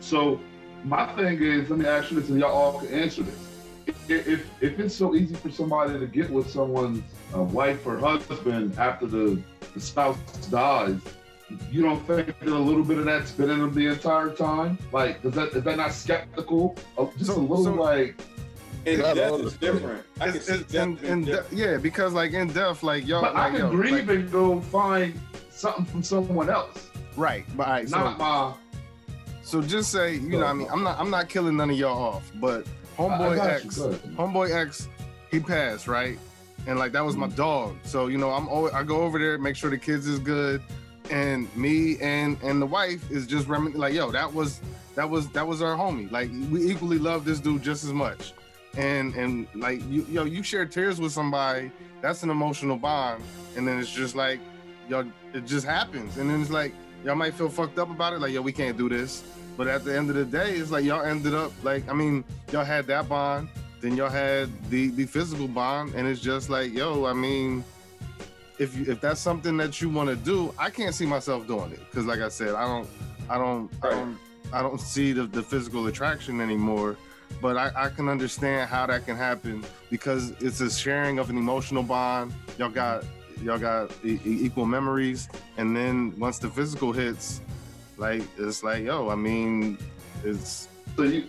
so 0.00 0.40
my 0.84 1.04
thing 1.16 1.42
is, 1.42 1.68
let 1.68 1.78
me 1.78 1.84
ask 1.86 2.10
you 2.10 2.18
this, 2.18 2.30
and 2.30 2.38
y'all 2.38 2.50
all 2.50 2.80
can 2.80 2.88
answer 2.88 3.22
this. 3.22 3.38
If, 3.86 4.26
if, 4.26 4.46
if 4.62 4.80
it's 4.80 4.94
so 4.94 5.14
easy 5.14 5.34
for 5.34 5.50
somebody 5.50 5.98
to 5.98 6.06
get 6.06 6.30
with 6.30 6.48
someone's 6.50 7.02
uh, 7.34 7.42
wife 7.42 7.86
or 7.86 7.98
husband 7.98 8.78
after 8.78 9.04
the, 9.06 9.38
the 9.74 9.80
spouse 9.80 10.16
dies, 10.50 10.98
you 11.70 11.82
don't 11.82 12.04
think 12.06 12.26
that 12.40 12.48
a 12.48 12.58
little 12.58 12.82
bit 12.82 12.98
of 12.98 13.04
that's 13.04 13.30
been 13.32 13.50
in 13.50 13.60
them 13.60 13.72
the 13.74 13.86
entire 13.86 14.30
time? 14.30 14.78
Like, 14.92 15.24
is 15.24 15.34
that 15.34 15.48
is 15.54 15.64
that 15.64 15.76
not 15.76 15.92
skeptical? 15.92 16.76
Of 16.96 17.14
just 17.16 17.30
So- 17.30 17.36
a 17.36 17.40
little 17.40 17.64
so- 17.64 17.72
like, 17.74 18.16
And 18.84 19.02
death 19.02 19.16
is 19.40 19.56
the- 19.56 19.72
different. 19.72 20.02
I 20.20 20.28
It's, 20.28 20.46
see 20.46 20.54
it's, 20.54 20.72
death 20.72 20.82
and, 20.82 21.00
being 21.00 21.12
and 21.12 21.26
different. 21.26 21.52
yeah, 21.52 21.76
because 21.76 22.12
like 22.12 22.32
in 22.32 22.48
death, 22.48 22.82
like 22.82 23.06
y'all, 23.06 23.22
but 23.22 23.36
I 23.36 23.50
can 23.50 23.58
yo, 23.58 23.70
grieve 23.70 24.08
like- 24.08 24.18
and 24.18 24.30
go 24.30 24.60
find 24.60 25.18
something 25.50 25.84
from 25.86 26.02
someone 26.02 26.50
else, 26.50 26.90
right. 27.16 27.44
But 27.56 27.66
all 27.66 27.72
right, 27.72 27.88
so 27.88 27.96
not 27.98 28.18
my. 28.18 28.52
So 29.42 29.62
just 29.62 29.92
say, 29.92 30.14
you 30.14 30.30
know, 30.30 30.38
what 30.38 30.46
I 30.46 30.52
mean, 30.54 30.68
I'm 30.70 30.82
not, 30.82 30.98
I'm 30.98 31.10
not 31.10 31.28
killing 31.28 31.56
none 31.56 31.70
of 31.70 31.76
y'all 31.76 32.02
off, 32.02 32.30
but 32.36 32.66
I- 32.98 33.04
I 33.04 33.08
homeboy 33.08 33.36
got 33.36 33.64
you, 33.64 33.68
X, 33.68 33.78
homeboy 34.16 34.54
X, 34.54 34.88
he 35.30 35.38
passed, 35.40 35.86
right? 35.88 36.18
And 36.66 36.78
like 36.78 36.92
that 36.92 37.04
was 37.04 37.16
my 37.16 37.26
mm-hmm. 37.26 37.36
dog. 37.36 37.76
So 37.84 38.06
you 38.08 38.18
know, 38.18 38.30
I'm 38.30 38.48
always, 38.48 38.72
I 38.72 38.82
go 38.82 39.02
over 39.02 39.18
there, 39.18 39.38
make 39.38 39.54
sure 39.56 39.70
the 39.70 39.78
kids 39.78 40.06
is 40.06 40.18
good, 40.18 40.62
and 41.10 41.54
me 41.56 41.98
and 42.00 42.40
and 42.42 42.60
the 42.60 42.66
wife 42.66 43.10
is 43.10 43.26
just 43.26 43.48
remin- 43.48 43.76
like, 43.76 43.94
yo, 43.94 44.10
that 44.10 44.32
was 44.32 44.60
that 44.94 45.08
was 45.08 45.28
that 45.30 45.46
was 45.46 45.62
our 45.62 45.76
homie. 45.76 46.10
Like 46.10 46.30
we 46.50 46.70
equally 46.70 46.98
love 46.98 47.24
this 47.24 47.40
dude 47.40 47.62
just 47.62 47.84
as 47.84 47.92
much, 47.92 48.32
and 48.76 49.14
and 49.14 49.46
like 49.54 49.80
you, 49.88 50.06
yo, 50.10 50.24
you 50.24 50.42
share 50.42 50.66
tears 50.66 51.00
with 51.00 51.12
somebody, 51.12 51.70
that's 52.00 52.22
an 52.22 52.30
emotional 52.30 52.76
bond, 52.76 53.22
and 53.56 53.66
then 53.66 53.78
it's 53.78 53.90
just 53.90 54.14
like, 54.14 54.40
yo, 54.88 55.10
it 55.32 55.46
just 55.46 55.66
happens, 55.66 56.16
and 56.18 56.30
then 56.30 56.40
it's 56.40 56.50
like 56.50 56.74
y'all 57.04 57.14
might 57.14 57.34
feel 57.34 57.48
fucked 57.48 57.78
up 57.78 57.90
about 57.90 58.12
it, 58.12 58.20
like 58.20 58.32
yo, 58.32 58.40
we 58.42 58.52
can't 58.52 58.76
do 58.76 58.88
this. 58.88 59.22
But 59.56 59.68
at 59.68 59.84
the 59.84 59.96
end 59.96 60.10
of 60.10 60.16
the 60.16 60.24
day, 60.24 60.52
it's 60.54 60.70
like 60.70 60.84
y'all 60.84 61.04
ended 61.04 61.34
up 61.34 61.52
like 61.62 61.88
I 61.88 61.92
mean, 61.92 62.24
y'all 62.52 62.64
had 62.64 62.86
that 62.86 63.08
bond, 63.08 63.48
then 63.80 63.96
y'all 63.96 64.10
had 64.10 64.50
the 64.70 64.88
the 64.88 65.06
physical 65.06 65.48
bond, 65.48 65.94
and 65.94 66.06
it's 66.08 66.20
just 66.20 66.50
like 66.50 66.72
yo, 66.72 67.04
I 67.04 67.12
mean, 67.12 67.64
if 68.58 68.76
you, 68.76 68.90
if 68.90 69.00
that's 69.00 69.20
something 69.20 69.56
that 69.58 69.80
you 69.80 69.88
want 69.88 70.08
to 70.08 70.16
do, 70.16 70.52
I 70.58 70.70
can't 70.70 70.94
see 70.94 71.06
myself 71.06 71.46
doing 71.46 71.72
it 71.72 71.80
because 71.90 72.06
like 72.06 72.20
I 72.20 72.28
said, 72.28 72.54
I 72.54 72.66
don't, 72.66 72.88
I 73.28 73.38
don't, 73.38 73.70
I 73.82 73.90
don't, 73.90 74.18
I 74.52 74.62
don't 74.62 74.80
see 74.80 75.12
the, 75.12 75.24
the 75.24 75.42
physical 75.42 75.86
attraction 75.86 76.40
anymore. 76.40 76.96
But 77.42 77.56
I, 77.56 77.72
I 77.74 77.88
can 77.88 78.08
understand 78.08 78.70
how 78.70 78.86
that 78.86 79.04
can 79.04 79.16
happen 79.16 79.64
because 79.90 80.30
it's 80.40 80.60
a 80.60 80.70
sharing 80.70 81.18
of 81.18 81.28
an 81.28 81.36
emotional 81.36 81.82
bond. 81.82 82.32
Y'all 82.56 82.68
got 82.68 83.04
y'all 83.42 83.58
got 83.58 83.90
e- 84.04 84.20
equal 84.24 84.64
memories, 84.64 85.28
and 85.56 85.76
then 85.76 86.16
once 86.18 86.38
the 86.38 86.48
physical 86.48 86.92
hits, 86.92 87.40
like 87.96 88.22
it's 88.38 88.62
like 88.62 88.84
yo, 88.84 89.10
I 89.10 89.16
mean, 89.16 89.76
it's 90.24 90.68
So 90.96 91.02
you 91.02 91.24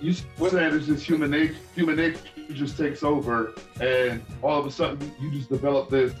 you 0.00 0.12
saying 0.12 0.74
it's 0.74 0.86
just 0.86 1.04
human 1.04 1.32
nature? 1.32 1.56
Human 1.74 1.96
nature 1.96 2.20
just 2.52 2.78
takes 2.78 3.02
over, 3.02 3.52
and 3.80 4.22
all 4.42 4.58
of 4.58 4.66
a 4.66 4.70
sudden 4.70 5.12
you 5.20 5.32
just 5.32 5.48
develop 5.48 5.90
this 5.90 6.14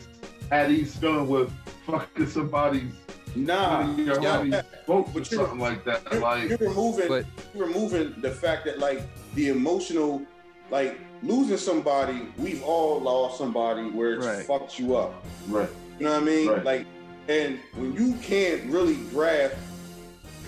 at 0.50 0.70
ease 0.70 0.96
feeling 0.96 1.28
with 1.28 1.50
fucking 1.86 2.26
somebody's 2.26 2.92
Nah, 3.36 3.82
one 3.82 3.90
of 3.90 3.98
your 4.00 4.20
yeah, 4.20 4.38
homies 4.38 4.64
vote 4.88 5.06
or 5.08 5.10
But 5.14 5.30
you're- 5.30 5.44
something 5.44 5.60
like 5.60 5.84
that. 5.84 6.02
You're, 6.10 6.20
Like 6.20 6.48
you're 6.48 6.58
removing 6.58 7.08
But- 7.08 7.26
you're 7.54 7.66
removing 7.66 8.14
the 8.20 8.30
fact 8.30 8.64
that 8.64 8.80
like 8.80 9.02
the 9.36 9.48
emotional 9.48 10.22
like 10.70 10.98
losing 11.22 11.56
somebody 11.56 12.26
we've 12.38 12.62
all 12.62 13.00
lost 13.00 13.38
somebody 13.38 13.82
where 13.90 14.14
it's 14.14 14.26
Right. 14.26 14.44
fucked 14.46 14.78
you 14.78 14.96
up 14.96 15.24
right, 15.48 15.68
you 15.98 16.04
know 16.06 16.12
what 16.12 16.22
i 16.22 16.24
mean 16.24 16.48
Right. 16.48 16.64
like 16.64 16.86
and 17.28 17.58
when 17.74 17.92
you 17.94 18.14
can't 18.22 18.64
really 18.70 18.94
grasp 19.12 19.56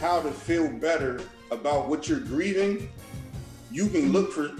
how 0.00 0.20
to 0.22 0.30
feel 0.30 0.68
better 0.68 1.20
about 1.50 1.88
what 1.88 2.08
you're 2.08 2.20
grieving 2.20 2.88
you 3.72 3.88
can 3.88 4.12
look 4.12 4.32
for 4.32 4.52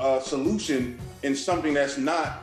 a 0.00 0.20
solution 0.20 0.98
in 1.24 1.34
something 1.36 1.74
that's 1.74 1.98
not 1.98 2.41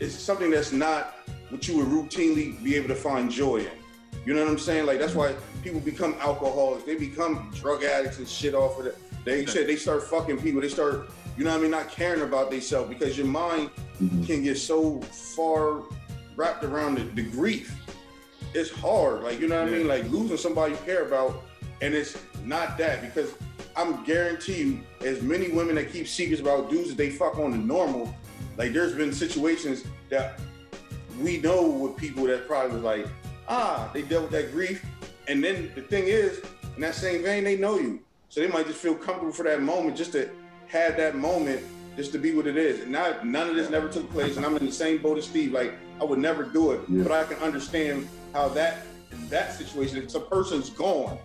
it's 0.00 0.14
something 0.14 0.50
that's 0.50 0.72
not 0.72 1.14
what 1.50 1.66
you 1.68 1.76
would 1.76 1.86
routinely 1.86 2.62
be 2.64 2.74
able 2.76 2.88
to 2.88 2.94
find 2.94 3.30
joy 3.30 3.58
in 3.58 3.80
you 4.24 4.34
know 4.34 4.42
what 4.42 4.50
I'm 4.50 4.58
saying? 4.58 4.86
Like 4.86 4.98
that's 4.98 5.14
why 5.14 5.34
people 5.62 5.80
become 5.80 6.14
alcoholics. 6.20 6.84
They 6.84 6.96
become 6.96 7.50
drug 7.54 7.84
addicts 7.84 8.18
and 8.18 8.28
shit 8.28 8.54
off 8.54 8.78
of 8.78 8.86
it. 8.86 8.98
They 9.24 9.46
said 9.46 9.66
they 9.66 9.76
start 9.76 10.02
fucking 10.04 10.40
people. 10.40 10.60
They 10.60 10.68
start, 10.68 11.10
you 11.36 11.44
know 11.44 11.50
what 11.50 11.58
I 11.58 11.62
mean, 11.62 11.70
not 11.70 11.88
caring 11.88 12.22
about 12.22 12.50
themselves 12.50 12.88
because 12.88 13.16
your 13.16 13.26
mind 13.26 13.70
Mhm. 14.00 14.26
can 14.26 14.42
get 14.42 14.56
so 14.58 15.00
far 15.00 15.82
wrapped 16.36 16.64
around 16.64 16.96
the, 16.96 17.04
the 17.22 17.22
grief. 17.22 17.74
It's 18.54 18.70
hard. 18.70 19.22
Like, 19.22 19.40
you 19.40 19.48
know 19.48 19.60
what 19.60 19.72
I 19.72 19.76
mean? 19.78 19.88
Like 19.88 20.08
losing 20.10 20.36
somebody 20.36 20.72
you 20.72 20.78
care 20.84 21.04
about. 21.06 21.42
And 21.82 21.94
it's 21.94 22.16
not 22.44 22.76
that 22.78 23.00
because 23.02 23.32
I'm 23.76 24.04
guarantee 24.04 24.62
you, 24.62 24.80
as 25.06 25.22
many 25.22 25.48
women 25.48 25.76
that 25.76 25.92
keep 25.92 26.06
secrets 26.08 26.40
about 26.42 26.68
dudes 26.70 26.88
that 26.88 26.96
they 26.98 27.10
fuck 27.10 27.38
on 27.38 27.52
the 27.52 27.58
normal, 27.58 28.14
like 28.56 28.72
there's 28.72 28.94
been 28.94 29.12
situations 29.12 29.84
that 30.08 30.38
we 31.20 31.38
know 31.38 31.68
with 31.68 31.96
people 31.96 32.24
that 32.24 32.46
probably 32.46 32.74
was 32.74 32.82
like, 32.82 33.06
ah, 33.48 33.90
they 33.92 34.02
dealt 34.02 34.24
with 34.24 34.32
that 34.32 34.52
grief. 34.52 34.84
And 35.28 35.42
then 35.42 35.70
the 35.74 35.82
thing 35.82 36.04
is, 36.04 36.40
in 36.76 36.82
that 36.82 36.94
same 36.94 37.22
vein, 37.22 37.44
they 37.44 37.56
know 37.56 37.78
you. 37.78 38.00
So 38.28 38.40
they 38.40 38.48
might 38.48 38.66
just 38.66 38.78
feel 38.78 38.94
comfortable 38.94 39.32
for 39.32 39.42
that 39.44 39.60
moment 39.62 39.96
just 39.96 40.12
to 40.12 40.30
have 40.68 40.96
that 40.96 41.16
moment 41.16 41.62
just 41.96 42.12
to 42.12 42.18
be 42.18 42.32
what 42.34 42.46
it 42.46 42.56
is. 42.56 42.80
And 42.80 42.92
now 42.92 43.16
none 43.24 43.48
of 43.50 43.56
this 43.56 43.68
never 43.70 43.88
took 43.88 44.10
place, 44.10 44.36
and 44.36 44.46
I'm 44.46 44.56
in 44.56 44.64
the 44.66 44.72
same 44.72 44.98
boat 45.02 45.18
as 45.18 45.24
Steve. 45.26 45.52
Like 45.52 45.74
I 46.00 46.04
would 46.04 46.18
never 46.18 46.44
do 46.44 46.72
it, 46.72 46.80
Yeah. 46.88 47.02
but 47.02 47.12
I 47.12 47.24
can 47.24 47.36
understand 47.38 48.08
how 48.32 48.48
that 48.50 48.78
in 49.12 49.28
that 49.28 49.52
situation, 49.52 49.98
if 49.98 50.14
a 50.14 50.20
person's 50.20 50.70
gone, 50.70 51.18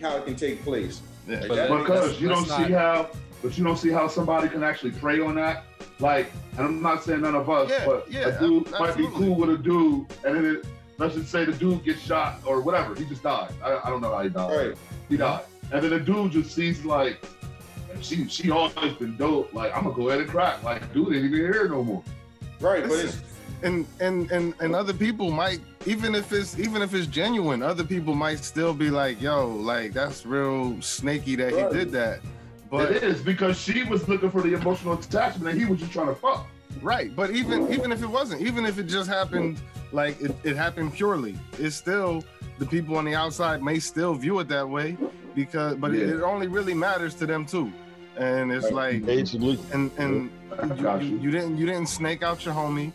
how 0.00 0.16
it 0.18 0.26
can 0.26 0.36
take 0.36 0.62
place. 0.62 1.00
Yeah. 1.26 1.40
Like, 1.40 1.48
But- 1.48 1.54
that- 1.56 1.78
because 1.78 2.20
you 2.20 2.28
don't 2.28 2.46
Let's 2.46 2.66
see 2.66 2.72
how, 2.72 3.08
but 3.42 3.56
you 3.56 3.64
don't 3.64 3.78
see 3.78 3.90
how 3.90 4.08
somebody 4.08 4.48
can 4.48 4.62
actually 4.62 4.92
prey 4.92 5.20
on 5.20 5.34
that. 5.36 5.64
Like, 6.04 6.30
and 6.58 6.66
I'm 6.66 6.82
not 6.82 7.02
saying 7.02 7.22
none 7.22 7.34
of 7.34 7.48
us, 7.48 7.70
Yeah, 7.70 7.86
but 7.86 8.12
yeah, 8.12 8.26
a 8.28 8.38
dude 8.38 8.68
ab- 8.74 8.78
might 8.78 8.94
be 8.96 9.06
cool 9.14 9.36
with 9.36 9.48
a 9.48 9.56
dude, 9.56 10.04
and 10.22 10.36
then 10.36 10.44
it, 10.44 10.66
let's 10.98 11.14
just 11.14 11.30
say 11.32 11.46
the 11.46 11.52
dude 11.52 11.82
gets 11.82 12.02
shot 12.02 12.40
or 12.44 12.60
whatever, 12.60 12.94
he 12.94 13.06
just 13.06 13.22
died. 13.22 13.50
I, 13.64 13.80
I 13.82 13.88
don't 13.88 14.02
know 14.02 14.14
how 14.14 14.22
he 14.22 14.28
died. 14.28 14.54
Right. 14.68 14.76
He 15.08 15.16
died, 15.16 15.44
and 15.72 15.82
then 15.82 15.88
the 15.90 15.98
dude 16.00 16.32
just 16.32 16.54
sees 16.54 16.84
like, 16.84 17.24
she 18.02 18.28
she 18.28 18.50
always 18.50 18.92
been 18.98 19.16
dope. 19.16 19.54
Like, 19.54 19.74
I'm 19.74 19.84
gonna 19.84 19.96
go 19.96 20.08
ahead 20.10 20.20
and 20.20 20.28
crack. 20.28 20.62
Like, 20.62 20.92
dude 20.92 21.14
ain't 21.14 21.24
even 21.24 21.38
here 21.38 21.68
no 21.68 21.82
more. 21.82 22.02
right, 22.60 22.82
but 22.86 22.98
it's 22.98 23.22
and 23.62 23.86
and 24.00 24.30
and 24.30 24.52
and 24.60 24.74
other 24.74 24.92
people 24.92 25.30
might 25.30 25.60
even 25.86 26.14
if 26.14 26.32
it's 26.34 26.58
even 26.58 26.82
if 26.82 26.92
it's 26.92 27.06
genuine 27.06 27.62
other 27.62 27.84
people 27.84 28.14
might 28.14 28.44
still 28.44 28.74
be 28.74 28.90
like 28.90 29.22
yo 29.22 29.48
like 29.48 29.92
that's 29.94 30.26
real 30.26 30.78
snaky 30.82 31.34
that 31.36 31.52
Right. 31.54 31.72
he 31.72 31.78
did 31.78 31.90
that 31.92 32.20
but 32.70 32.90
it 32.92 33.02
is 33.02 33.20
because 33.22 33.58
she 33.58 33.84
was 33.84 34.08
looking 34.08 34.30
for 34.30 34.42
the 34.42 34.54
emotional 34.54 34.94
attachment, 34.94 35.50
and 35.50 35.58
he 35.60 35.64
was 35.66 35.80
just 35.80 35.92
trying 35.92 36.08
to 36.08 36.14
fuck. 36.14 36.46
right 36.82 37.14
but 37.14 37.30
even 37.30 37.72
even 37.72 37.92
if 37.92 38.02
it 38.02 38.06
wasn't 38.06 38.40
even 38.40 38.64
if 38.66 38.78
it 38.78 38.84
just 38.84 39.08
happened 39.08 39.60
like 39.92 40.20
it, 40.20 40.34
it 40.42 40.56
happened 40.56 40.92
purely 40.92 41.38
it's 41.58 41.76
still 41.76 42.22
the 42.58 42.66
people 42.66 42.96
on 42.96 43.04
the 43.04 43.14
outside 43.14 43.62
may 43.62 43.78
still 43.78 44.14
view 44.14 44.38
it 44.40 44.48
that 44.48 44.68
way 44.68 44.96
because 45.34 45.76
but 45.76 45.94
it, 45.94 46.08
Yeah. 46.08 46.14
it 46.16 46.22
only 46.22 46.48
really 46.48 46.74
matters 46.74 47.14
to 47.16 47.26
them 47.26 47.46
too 47.46 47.72
and 48.16 48.52
it's 48.52 48.70
like 48.70 49.04
Basically, 49.04 49.58
and 49.72 49.90
and 49.98 50.30
I 50.60 50.66
you, 50.66 50.82
got 50.82 51.02
you, 51.02 51.08
you. 51.10 51.18
you 51.18 51.30
didn't 51.30 51.56
you 51.58 51.66
didn't 51.66 51.88
snake 51.88 52.22
out 52.22 52.44
your 52.44 52.54
homie. 52.54 52.92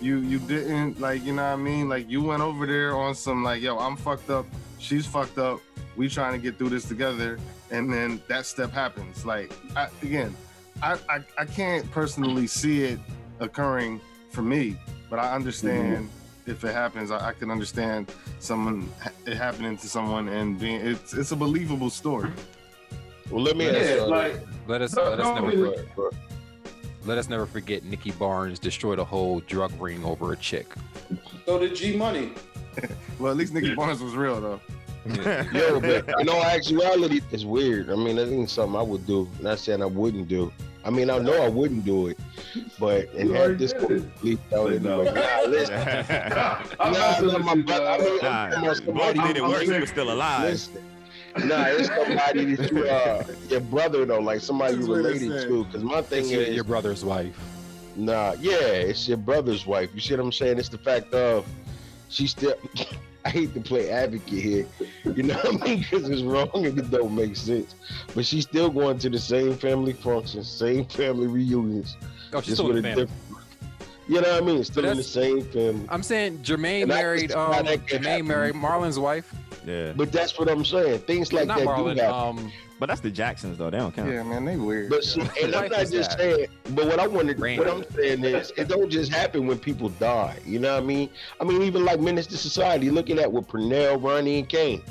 You 0.00 0.18
you 0.18 0.38
didn't 0.38 1.00
like 1.00 1.24
you 1.24 1.32
know 1.32 1.42
what 1.42 1.52
I 1.52 1.56
mean. 1.56 1.88
Like 1.88 2.08
you 2.08 2.22
went 2.22 2.40
over 2.40 2.66
there 2.66 2.94
on 2.96 3.14
some 3.16 3.42
like 3.42 3.60
yo 3.62 3.78
I'm 3.78 3.96
fucked 3.96 4.30
up. 4.30 4.46
She's 4.78 5.06
fucked 5.06 5.38
up. 5.38 5.58
We 5.96 6.08
trying 6.08 6.32
to 6.32 6.38
get 6.38 6.56
through 6.58 6.70
this 6.70 6.84
together. 6.84 7.38
And 7.70 7.92
then 7.92 8.20
that 8.28 8.46
step 8.46 8.72
happens. 8.72 9.24
Like 9.24 9.52
I, 9.76 9.88
again, 10.02 10.34
I, 10.82 10.98
I 11.08 11.20
I 11.38 11.44
can't 11.44 11.90
personally 11.90 12.46
see 12.46 12.82
it 12.84 13.00
occurring 13.38 14.00
for 14.30 14.42
me, 14.42 14.76
but 15.08 15.18
I 15.18 15.34
understand 15.34 16.08
mm-hmm. 16.08 16.50
if 16.50 16.64
it 16.64 16.72
happens. 16.72 17.10
I, 17.10 17.28
I 17.28 17.32
can 17.32 17.50
understand 17.50 18.12
someone 18.38 18.90
it 19.26 19.36
happening 19.36 19.76
to 19.78 19.88
someone 19.88 20.28
and 20.28 20.58
being 20.58 20.80
it's 20.80 21.12
it's 21.14 21.32
a 21.32 21.36
believable 21.36 21.90
story. 21.90 22.30
well, 23.30 23.42
let 23.42 23.56
me 23.56 23.68
ask 23.68 23.78
Yeah, 23.78 23.94
you. 23.96 24.06
like 24.06 24.40
Let 24.66 24.82
us 24.82 24.96
let 24.96 25.20
us 25.20 25.34
never 25.40 25.50
forget, 25.50 25.86
let 27.04 27.18
us 27.18 27.28
never 27.28 27.46
forget 27.46 27.84
Nicky 27.84 28.10
Barnes 28.12 28.58
destroyed 28.58 28.98
a 28.98 29.04
whole 29.04 29.40
drug 29.40 29.72
ring 29.80 30.04
over 30.04 30.32
a 30.32 30.36
chick. 30.36 30.66
so 31.46 31.58
did 31.58 31.74
G 31.74 31.96
Money. 31.96 32.32
Well, 33.18 33.30
at 33.32 33.36
least 33.36 33.52
Nicky 33.52 33.74
Barnes 33.74 34.00
was 34.02 34.14
real 34.14 34.40
though. 34.40 34.60
Yo, 35.52 35.80
but 35.80 36.20
in 36.20 36.28
all 36.28 36.42
actuality, 36.44 37.20
it's 37.32 37.44
weird. 37.44 37.90
I 37.90 37.96
mean, 37.96 38.16
that 38.16 38.28
ain't 38.28 38.50
something 38.50 38.78
I 38.78 38.82
would 38.82 39.06
do. 39.06 39.28
Not 39.40 39.58
saying 39.58 39.82
I 39.82 39.86
wouldn't 39.86 40.28
do. 40.28 40.52
I 40.84 40.90
mean, 40.90 41.10
I 41.10 41.18
know 41.18 41.42
I 41.42 41.48
wouldn't 41.48 41.84
do 41.84 42.08
it, 42.08 42.18
but 42.78 43.12
and 43.14 43.28
You 43.30 43.56
this 43.56 43.72
did 43.74 43.90
it. 43.90 44.24
leaked 44.24 44.52
out 44.52 44.70
But 44.70 44.82
no. 44.82 45.02
Nah, 45.02 45.40
listen, 45.46 45.74
I'm 46.80 46.92
nah, 46.92 46.98
messing 46.98 47.26
nah, 47.28 47.38
my 47.38 47.52
you, 47.54 47.62
brother. 47.64 47.86
I 47.86 47.98
mean, 47.98 48.18
Nah, 48.22 48.28
I'm 48.30 48.50
talking 48.50 48.64
about 48.64 48.76
somebody 48.76 49.18
did 49.18 49.36
it 49.36 49.42
I'm 49.42 49.50
worse. 49.50 49.68
He 49.68 49.78
was 49.78 49.90
still 49.90 50.10
alive. 50.10 50.50
Listen, 50.50 50.82
nah, 51.46 51.64
it's 51.66 51.88
somebody 51.88 52.54
that 52.54 52.72
you, 52.72 52.88
uh, 52.88 53.24
your 53.50 53.60
brother 53.60 54.06
though, 54.06 54.20
like 54.20 54.40
somebody 54.40 54.74
you 54.76 54.78
That's 54.80 54.88
related 54.88 55.48
to. 55.48 55.64
Because 55.64 55.84
my 55.84 56.00
thing 56.00 56.24
It's 56.24 56.30
is, 56.32 56.54
your 56.54 56.64
brother's 56.64 57.04
wife. 57.04 57.36
Nah, 57.96 58.34
yeah, 58.40 58.56
it's 58.60 59.06
your 59.06 59.18
brother's 59.18 59.66
wife. 59.66 59.90
You 59.94 60.00
see 60.00 60.14
what 60.14 60.24
I'm 60.24 60.32
saying? 60.32 60.58
It's 60.58 60.70
the 60.70 60.78
fact 60.78 61.12
of 61.12 61.44
she 62.08 62.26
still. 62.26 62.54
I 63.24 63.28
hate 63.30 63.52
to 63.54 63.60
play 63.60 63.90
advocate 63.90 64.42
here, 64.42 64.66
you 65.04 65.22
know 65.24 65.34
what 65.34 65.62
I 65.62 65.66
mean? 65.66 65.78
Because 65.80 66.08
it's 66.08 66.22
wrong 66.22 66.48
and 66.54 66.78
it 66.78 66.90
don't 66.90 67.14
make 67.14 67.36
sense. 67.36 67.74
But 68.14 68.24
she's 68.24 68.44
still 68.44 68.70
going 68.70 68.98
to 69.00 69.10
the 69.10 69.18
same 69.18 69.56
family 69.56 69.92
functions, 69.92 70.48
same 70.48 70.86
family 70.86 71.26
reunions. 71.26 71.96
Oh, 72.32 72.40
she's 72.40 72.54
still 72.54 72.70
in 72.70 72.74
with 72.76 72.82
the 72.84 72.90
a 72.90 72.92
family. 72.94 73.04
different. 73.06 73.46
You 74.08 74.20
know 74.22 74.32
what 74.32 74.42
I 74.42 74.46
mean? 74.46 74.64
Still 74.64 74.84
in 74.86 74.96
the 74.96 75.02
same 75.02 75.42
family. 75.50 75.86
I'm 75.88 76.02
saying 76.02 76.38
Jermaine 76.38 76.80
And 76.82 76.88
married 76.88 77.30
how 77.32 77.52
um 77.52 77.66
Jermaine 77.66 78.04
happen. 78.06 78.26
married 78.26 78.54
Marlon's 78.54 78.98
wife. 78.98 79.32
Yeah, 79.66 79.92
But 79.94 80.10
that's 80.12 80.38
what 80.38 80.48
I'm 80.50 80.64
saying. 80.64 81.00
Things 81.00 81.32
like 81.32 81.46
Not 81.46 81.58
that 81.58 81.66
Marlon. 81.68 81.94
do 81.96 82.00
happen. 82.00 82.38
Um, 82.38 82.52
but 82.80 82.86
that's 82.88 83.00
the 83.00 83.10
Jacksons 83.10 83.58
though. 83.58 83.70
They 83.70 83.78
don't 83.78 83.94
count. 83.94 84.10
Yeah, 84.10 84.22
man, 84.24 84.44
they 84.44 84.56
weird. 84.56 84.90
But 84.90 85.04
see, 85.04 85.20
and 85.42 85.54
I'm 85.54 85.68
not 85.70 85.88
just 85.90 85.92
that. 85.92 86.18
saying. 86.18 86.46
But 86.70 86.86
what 86.86 86.98
I 86.98 87.06
wanted, 87.06 87.38
Randy. 87.38 87.58
what 87.62 87.68
I'm 87.72 87.84
saying 87.94 88.24
is, 88.24 88.52
it 88.56 88.66
don't 88.68 88.90
just 88.90 89.12
happen 89.12 89.46
when 89.46 89.58
people 89.58 89.90
die. 89.90 90.38
You 90.44 90.58
know 90.58 90.74
what 90.74 90.82
I 90.82 90.86
mean? 90.86 91.10
I 91.40 91.44
mean, 91.44 91.62
even 91.62 91.84
like 91.84 92.00
Menace 92.00 92.26
to 92.28 92.36
Society, 92.38 92.90
looking 92.90 93.18
at 93.18 93.30
with 93.30 93.46
Pernell, 93.46 94.02
Ronnie, 94.02 94.38
and 94.40 94.48
Caine. 94.48 94.82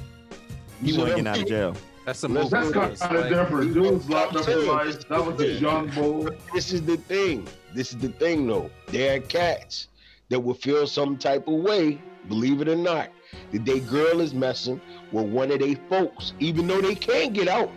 He 0.82 0.92
see 0.92 0.98
wasn't 0.98 1.00
what 1.00 1.08
getting 1.10 1.28
out 1.28 1.40
of 1.42 1.48
jail. 1.48 1.76
that's 2.06 2.24
a 2.24 2.28
Let's- 2.30 2.50
That's 2.52 2.72
kind 2.72 2.94
of 3.18 3.22
like- 3.22 3.30
different. 3.30 3.74
Dudes 3.74 4.10
locked 4.10 4.36
up 4.38 4.46
for 4.46 4.56
life. 4.58 5.08
That 5.10 5.26
was 5.26 5.42
a 5.42 5.48
young 5.60 5.88
boy. 5.90 6.30
This 6.54 6.72
is 6.72 6.84
the 6.84 6.96
thing. 6.98 7.48
This 7.74 7.92
is 7.92 7.98
the 7.98 8.10
thing, 8.10 8.48
though. 8.48 8.70
There 8.88 9.18
are 9.18 9.20
cats 9.20 9.88
that 10.30 10.40
will 10.40 10.54
feel 10.54 10.88
some 10.88 11.18
type 11.18 11.48
of 11.48 11.56
way, 11.56 12.00
believe 12.28 12.62
it 12.62 12.68
or 12.70 12.76
not, 12.76 13.10
that 13.52 13.66
they 13.66 13.80
girl 13.80 14.22
is 14.22 14.34
messing 14.34 14.80
with 15.12 15.26
one 15.28 15.52
of 15.52 15.60
their 15.60 15.76
folks, 15.90 16.34
even 16.40 16.66
though 16.68 16.82
they 16.82 16.96
can't 16.96 17.34
get 17.34 17.48
out. 17.48 17.70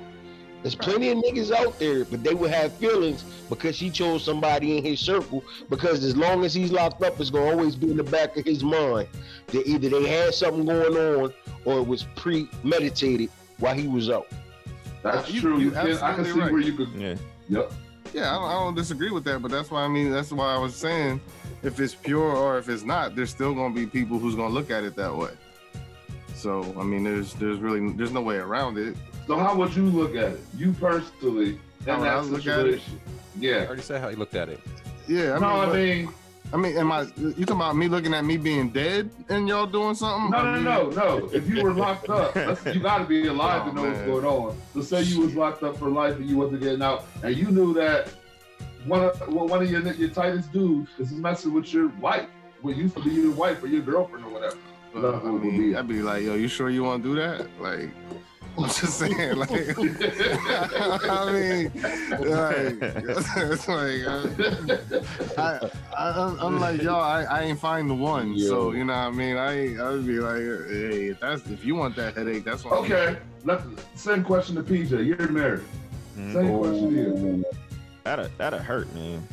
There's 0.63 0.75
plenty 0.77 1.11
of 1.11 1.19
niggas 1.19 1.51
out 1.51 1.79
there, 1.81 2.05
but 2.05 2.23
they 2.23 2.35
will 2.35 2.49
have 2.49 2.73
feelings 2.75 3.25
because 3.49 3.79
he 3.79 3.91
chose 3.91 4.25
somebody 4.25 4.79
in 4.79 4.85
his 4.85 5.01
circle. 5.01 5.45
Because 5.69 6.05
as 6.05 6.17
long 6.17 6.45
as 6.45 6.55
he's 6.55 6.71
locked 6.71 7.03
up, 7.03 7.19
it's 7.21 7.31
gonna 7.31 7.47
always 7.51 7.75
be 7.75 7.91
in 7.91 7.97
the 7.97 8.05
back 8.05 8.37
of 8.37 8.45
his 8.45 8.63
mind 8.63 9.09
that 9.49 9.67
either 9.67 9.89
they 9.89 10.07
had 10.09 10.33
something 10.35 10.65
going 10.65 10.97
on 10.97 11.33
or 11.65 11.79
it 11.81 11.87
was 11.87 12.05
premeditated 12.15 13.29
while 13.59 13.75
he 13.75 13.89
was 13.89 14.09
out. 14.09 14.29
That's 15.03 15.31
You- 15.33 15.41
true. 15.41 15.59
you 15.59 15.65
You 15.67 15.71
can, 15.73 15.97
I 15.99 16.15
can 16.15 16.25
see 16.25 16.31
right. 16.33 16.53
where 16.53 16.61
you 16.61 16.73
could. 16.75 16.89
Yeah, 16.97 17.17
Yep. 17.49 17.73
Yeah, 18.15 18.31
I 18.31 18.35
don't, 18.35 18.45
I 18.51 18.53
don't 18.53 18.75
disagree 18.75 19.11
with 19.11 19.25
that, 19.25 19.41
but 19.43 19.51
that's 19.51 19.71
why 19.71 19.83
I 19.83 19.89
mean 19.89 20.13
that's 20.13 20.31
why 20.31 20.55
I 20.55 20.59
was 20.59 20.77
saying 20.77 21.21
if 21.63 21.81
it's 21.81 21.95
pure 21.95 22.21
or 22.37 22.59
if 22.59 22.69
it's 22.69 22.85
not, 22.85 23.17
there's 23.17 23.31
still 23.31 23.55
gonna 23.55 23.75
be 23.75 23.87
people 23.87 24.19
who's 24.19 24.35
gonna 24.37 24.53
look 24.55 24.71
at 24.71 24.85
it 24.85 24.95
that 24.97 25.17
way. 25.17 25.31
So 26.35 26.63
I 26.79 26.85
mean, 26.85 27.05
there's 27.05 27.35
there's 27.35 27.59
really 27.59 27.91
there's 27.95 28.13
no 28.13 28.21
way 28.21 28.37
around 28.37 28.79
it. 28.79 28.97
So 29.27 29.37
how 29.39 29.55
would 29.57 29.75
you 29.75 29.85
look 29.87 30.15
at 30.17 30.33
it? 30.33 30.41
You 30.57 30.73
personally 30.73 31.59
in 31.81 31.87
How 31.87 31.99
would 32.01 32.09
I 32.09 32.21
that 32.21 32.27
look 32.27 32.47
at 32.47 32.67
it? 32.67 32.81
situation? 32.81 33.01
I 33.07 33.39
Yeah. 33.41 33.65
already 33.67 33.83
said 33.83 34.01
how 34.01 34.09
he 34.09 34.17
looked 34.17 34.35
at 34.35 34.49
it. 34.49 34.61
Yeah, 35.09 35.35
I 35.37 35.39
no, 35.39 35.49
mean, 35.49 35.69
I 35.69 35.73
mean, 35.75 36.09
I 36.53 36.57
mean, 36.57 36.77
am 36.77 36.93
I? 36.93 37.03
You 37.17 37.33
talking 37.33 37.57
about 37.57 37.77
me 37.77 37.89
looking 37.89 38.13
at 38.15 38.25
me 38.25 38.37
being 38.37 38.69
dead 38.71 39.11
and 39.29 39.49
y'all 39.49 39.67
doing 39.67 39.95
something? 39.95 40.31
no, 40.31 40.37
I 40.39 40.45
no, 40.45 40.55
mean- 40.85 40.95
no, 40.95 41.19
no. 41.21 41.31
If 41.33 41.49
you 41.49 41.63
were 41.63 41.73
locked 41.73 42.09
up, 42.11 42.35
that's, 42.35 42.65
you 42.67 42.81
got 42.81 42.99
to 42.99 43.05
be 43.05 43.27
alive 43.29 43.63
Oh, 43.65 43.71
to 43.71 43.75
know 43.75 43.83
what's 43.89 44.01
going 44.03 44.25
on. 44.25 44.57
So 44.75 44.83
say 44.83 45.03
you 45.03 45.21
was 45.23 45.35
locked 45.35 45.63
up 45.63 45.77
for 45.79 45.89
life 45.89 46.17
and 46.17 46.29
you 46.29 46.37
wasn't 46.37 46.61
getting 46.63 46.83
out, 46.83 47.07
and 47.23 47.35
you 47.37 47.47
knew 47.51 47.73
that 47.75 48.09
one 48.87 49.03
of 49.05 49.29
one 49.29 49.63
of 49.63 49.71
your 49.71 49.81
your 49.95 50.11
tightest 50.11 50.53
dudes 50.53 50.91
is 50.99 51.13
messing 51.13 51.55
with 51.55 51.73
your 51.73 51.89
wife, 52.01 52.27
what 52.61 52.77
used 52.77 52.97
to 52.97 53.03
be 53.03 53.11
your 53.11 53.33
wife 53.33 53.63
or 53.63 53.67
your 53.69 53.83
girlfriend 53.83 54.25
or 54.27 54.31
whatever. 54.31 54.57
But, 54.93 55.15
I 55.25 55.31
mean, 55.31 55.75
I'd 55.75 55.89
be 55.89 56.03
like, 56.03 56.23
yo, 56.23 56.35
you 56.35 56.49
sure 56.49 56.69
you 56.69 56.85
want 56.85 57.03
to 57.03 57.09
do 57.09 57.15
that? 57.15 57.49
Like, 57.61 57.89
I'm 58.59 58.65
just 58.65 58.99
saying, 58.99 59.37
like, 59.37 59.51
I 59.79 61.33
mean, 61.33 61.73
like, 62.31 62.77
it's 63.37 63.69
like, 63.69 64.07
uh, 64.07 64.29
I, 65.39 65.71
I, 65.97 66.11
I'm, 66.11 66.39
I'm 66.39 66.61
like, 66.61 66.83
yo, 66.83 66.95
I, 66.97 67.23
I 67.23 67.43
ain't 67.43 67.59
find 67.59 67.89
the 67.89 67.95
one, 67.95 68.39
so 68.39 68.73
you 68.73 68.85
know 68.85 68.93
what 68.93 68.99
I 68.99 69.11
mean. 69.11 69.37
I, 69.37 69.77
I 69.83 69.91
would 69.91 70.07
be 70.07 70.21
like, 70.21 70.41
hey, 70.69 71.09
if 71.09 71.21
that's 71.21 71.47
if 71.47 71.65
you 71.65 71.75
want 71.77 71.97
that 71.97 72.15
headache, 72.17 72.45
that's 72.45 72.65
what. 72.65 72.75
okay, 72.81 73.17
let's 73.45 73.65
same 73.95 74.23
question 74.23 74.57
to 74.57 74.63
PJ. 74.63 75.07
You're 75.07 75.29
married. 75.29 75.65
Mhm. 76.19 76.33
Same 76.33 76.59
question 76.59 76.95
here. 76.95 77.53
that'd 78.05 78.31
that'd 78.37 78.61
hurt, 78.61 78.93
man. 78.95 79.27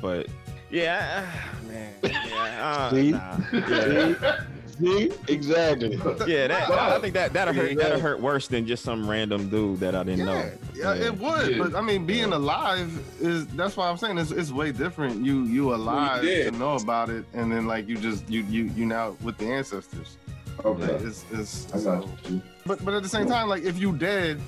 But 0.00 0.26
yeah, 0.70 1.24
ah, 1.28 1.58
man, 1.68 1.94
yeah, 2.02 2.66
uh, 2.66 2.90
See? 2.90 3.10
nah, 3.12 3.38
yeah, 3.52 4.40
See? 4.78 5.10
Exactly. 5.28 5.96
yeah. 6.26 6.46
That 6.48 6.70
I 6.70 6.98
think 6.98 7.14
that 7.14 7.32
that'll 7.32 7.54
hurt. 7.54 7.72
Yeah. 7.72 7.76
That'll 7.82 8.00
hurt 8.00 8.20
worse 8.20 8.48
than 8.48 8.66
just 8.66 8.82
some 8.84 9.08
random 9.08 9.48
dude 9.48 9.80
that 9.80 9.94
I 9.94 10.02
didn't 10.02 10.20
Yeah, 10.20 10.24
know. 10.24 10.52
yeah, 10.74 10.94
it 10.94 11.18
would, 11.18 11.52
Yeah. 11.52 11.58
but 11.62 11.74
I 11.74 11.80
mean, 11.80 12.06
being 12.06 12.32
alive 12.32 12.90
is 13.20 13.46
that's 13.48 13.76
why 13.76 13.88
I'm 13.88 13.96
saying 13.98 14.18
it's, 14.18 14.30
it's 14.30 14.50
way 14.52 14.72
different. 14.72 15.24
You 15.24 15.44
you 15.44 15.74
alive 15.74 16.22
did. 16.22 16.52
to 16.52 16.58
know 16.58 16.74
about 16.74 17.10
it, 17.10 17.24
and 17.34 17.50
then 17.52 17.66
like 17.66 17.88
you 17.88 17.96
just 17.96 18.28
you 18.28 18.42
you 18.44 18.64
you 18.76 18.86
now 18.86 19.16
with 19.22 19.38
the 19.38 19.46
ancestors. 19.46 20.16
Okay, 20.64 20.82
Like, 20.92 21.02
it's 21.02 21.24
it's 21.32 21.72
I 21.74 21.80
got 21.82 22.06
you. 22.30 22.42
But 22.66 22.84
but 22.84 22.94
at 22.94 23.02
the 23.02 23.08
same 23.08 23.26
time, 23.26 23.48
like 23.48 23.62
if 23.64 23.78
you 23.78 23.92
dead 23.96 24.40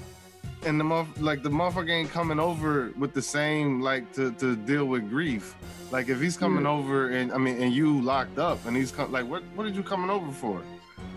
and 0.67 0.79
the 0.81 0.85
month 0.85 1.19
like 1.21 1.43
the 1.43 1.49
motherfucker 1.51 1.91
ain't 1.91 2.11
coming 2.11 2.39
over 2.41 2.93
with 2.99 3.13
the 3.13 3.23
same 3.23 3.81
like 3.81 4.13
to, 4.15 4.33
to 4.33 4.57
deal 4.57 4.87
with 4.87 5.09
grief. 5.09 5.55
Like 5.91 6.09
if 6.09 6.21
he's 6.21 6.37
coming 6.37 6.65
Yeah. 6.65 6.71
over 6.71 7.11
and 7.11 7.33
I 7.33 7.39
mean 7.39 7.61
and 7.63 7.73
you 7.73 8.01
locked 8.01 8.39
up 8.39 8.65
and 8.67 8.77
he's 8.77 8.91
come 8.91 9.13
like 9.13 9.27
what 9.27 9.43
what 9.55 9.65
did 9.65 9.77
you 9.77 9.83
coming 9.83 10.11
over 10.11 10.31
for? 10.33 10.63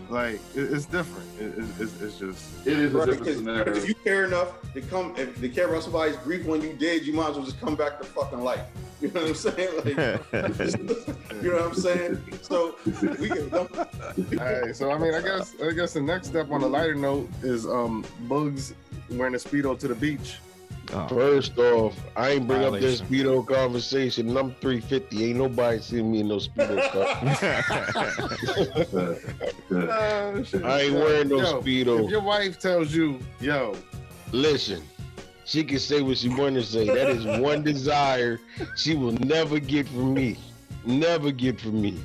Like 0.08 0.36
it, 0.54 0.72
it's 0.72 0.86
different. 0.86 1.28
It, 1.38 1.58
it, 1.58 1.64
it's, 1.80 2.00
it's 2.00 2.18
just 2.18 2.66
It 2.66 2.78
is 2.78 2.94
a 2.94 3.06
different 3.06 3.36
scenario. 3.38 3.74
if 3.76 3.88
you 3.88 3.94
care 3.94 4.24
enough 4.24 4.50
to 4.72 4.80
come, 4.80 5.14
if 5.16 5.38
to 5.40 5.48
care 5.48 5.68
about 5.68 5.82
somebody's 5.82 6.16
grief 6.18 6.46
when 6.46 6.62
you 6.62 6.72
did, 6.74 7.06
you 7.06 7.12
might 7.12 7.30
as 7.30 7.36
well 7.36 7.44
just 7.44 7.60
come 7.60 7.74
back 7.76 7.98
to 8.00 8.04
fucking 8.06 8.40
life. 8.40 8.60
You 9.00 9.12
know 9.12 9.20
what 9.20 9.28
I'm 9.28 9.34
saying? 9.36 9.76
Like, 9.76 9.86
you 11.40 11.50
know 11.52 11.58
what 11.58 11.66
I'm 11.66 11.74
saying? 11.74 12.20
So 12.42 12.74
we 13.20 13.28
can. 13.28 13.48
Don't, 13.48 13.70
All 13.78 13.84
right, 14.60 14.74
so 14.74 14.90
I 14.90 14.98
mean, 14.98 15.14
I 15.14 15.20
guess 15.22 15.54
I 15.62 15.70
guess 15.70 15.92
the 15.92 16.00
next 16.00 16.26
step 16.26 16.50
on 16.50 16.62
a 16.64 16.66
lighter 16.66 16.96
note 16.96 17.28
is 17.44 17.64
um 17.64 18.04
Bugs 18.22 18.74
wearing 19.10 19.34
a 19.34 19.38
speedo 19.38 19.78
to 19.78 19.88
the 19.88 19.94
beach. 19.94 20.38
Oh, 20.90 21.06
First 21.08 21.58
off, 21.58 21.94
I 22.16 22.30
ain't 22.30 22.46
bring 22.46 22.64
up 22.64 22.72
this 22.80 23.02
speedo 23.02 23.46
conversation, 23.46 24.28
and 24.28 24.38
I'm 24.38 24.54
350. 24.54 25.24
Ain't 25.26 25.38
nobody 25.38 25.80
seen 25.80 26.10
me 26.10 26.20
in 26.20 26.28
no 26.28 26.36
speedo 26.36 26.80
car. 26.90 27.04
Shit. 30.44 30.64
I 30.64 30.80
ain't 30.82 30.94
wearing 30.94 31.28
no 31.28 31.36
Yo, 31.38 31.60
speedo. 31.60 32.04
If 32.04 32.10
your 32.10 32.22
wife 32.22 32.58
tells 32.58 32.94
you, 32.94 33.18
"Yo, 33.38 33.76
Listen, 34.32 34.82
she 35.44 35.64
can 35.64 35.78
say 35.78 36.02
what 36.02 36.18
she 36.18 36.28
want 36.28 36.54
to 36.56 36.62
say. 36.62 36.86
That 36.86 37.08
is 37.10 37.24
one 37.40 37.62
desire 37.62 38.38
she 38.76 38.94
will 38.94 39.12
never 39.12 39.58
get 39.58 39.88
from 39.88 40.14
me. 40.14 40.36
Never 40.84 41.32
get 41.32 41.60
from 41.60 41.80
me. 41.80 41.98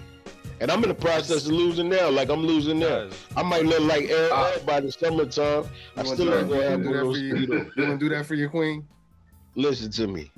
And 0.63 0.71
I'm 0.71 0.81
in 0.83 0.87
the 0.87 0.95
process 0.95 1.45
of 1.45 1.51
losing 1.51 1.89
now. 1.89 2.09
Like 2.09 2.29
I'm 2.29 2.39
losing 2.41 2.79
now. 2.79 3.09
I 3.35 3.43
might 3.43 3.65
look 3.65 3.81
like 3.81 4.05
Aaron 4.09 4.29
Ah. 4.33 4.53
by 4.65 4.79
the 4.79 4.89
summertime. 4.93 5.65
I 5.97 6.03
You 6.03 6.07
still 6.13 6.33
ain't 6.33 6.47
gonna 6.49 6.63
have 6.69 6.79
you 6.79 6.85
one 6.89 6.95
of 6.99 7.07
wanna 7.07 7.19
those 7.19 7.19
do 7.19 7.45
that 7.47 7.47
for 7.47 7.65
speedo. 7.65 7.75
you 7.75 7.83
want 7.89 7.99
to 7.99 8.09
do 8.09 8.15
that 8.15 8.25
for 8.25 8.35
your 8.35 8.49
queen?" 8.49 8.87
Listen 9.55 9.91
to 9.91 10.07
me. 10.07 10.31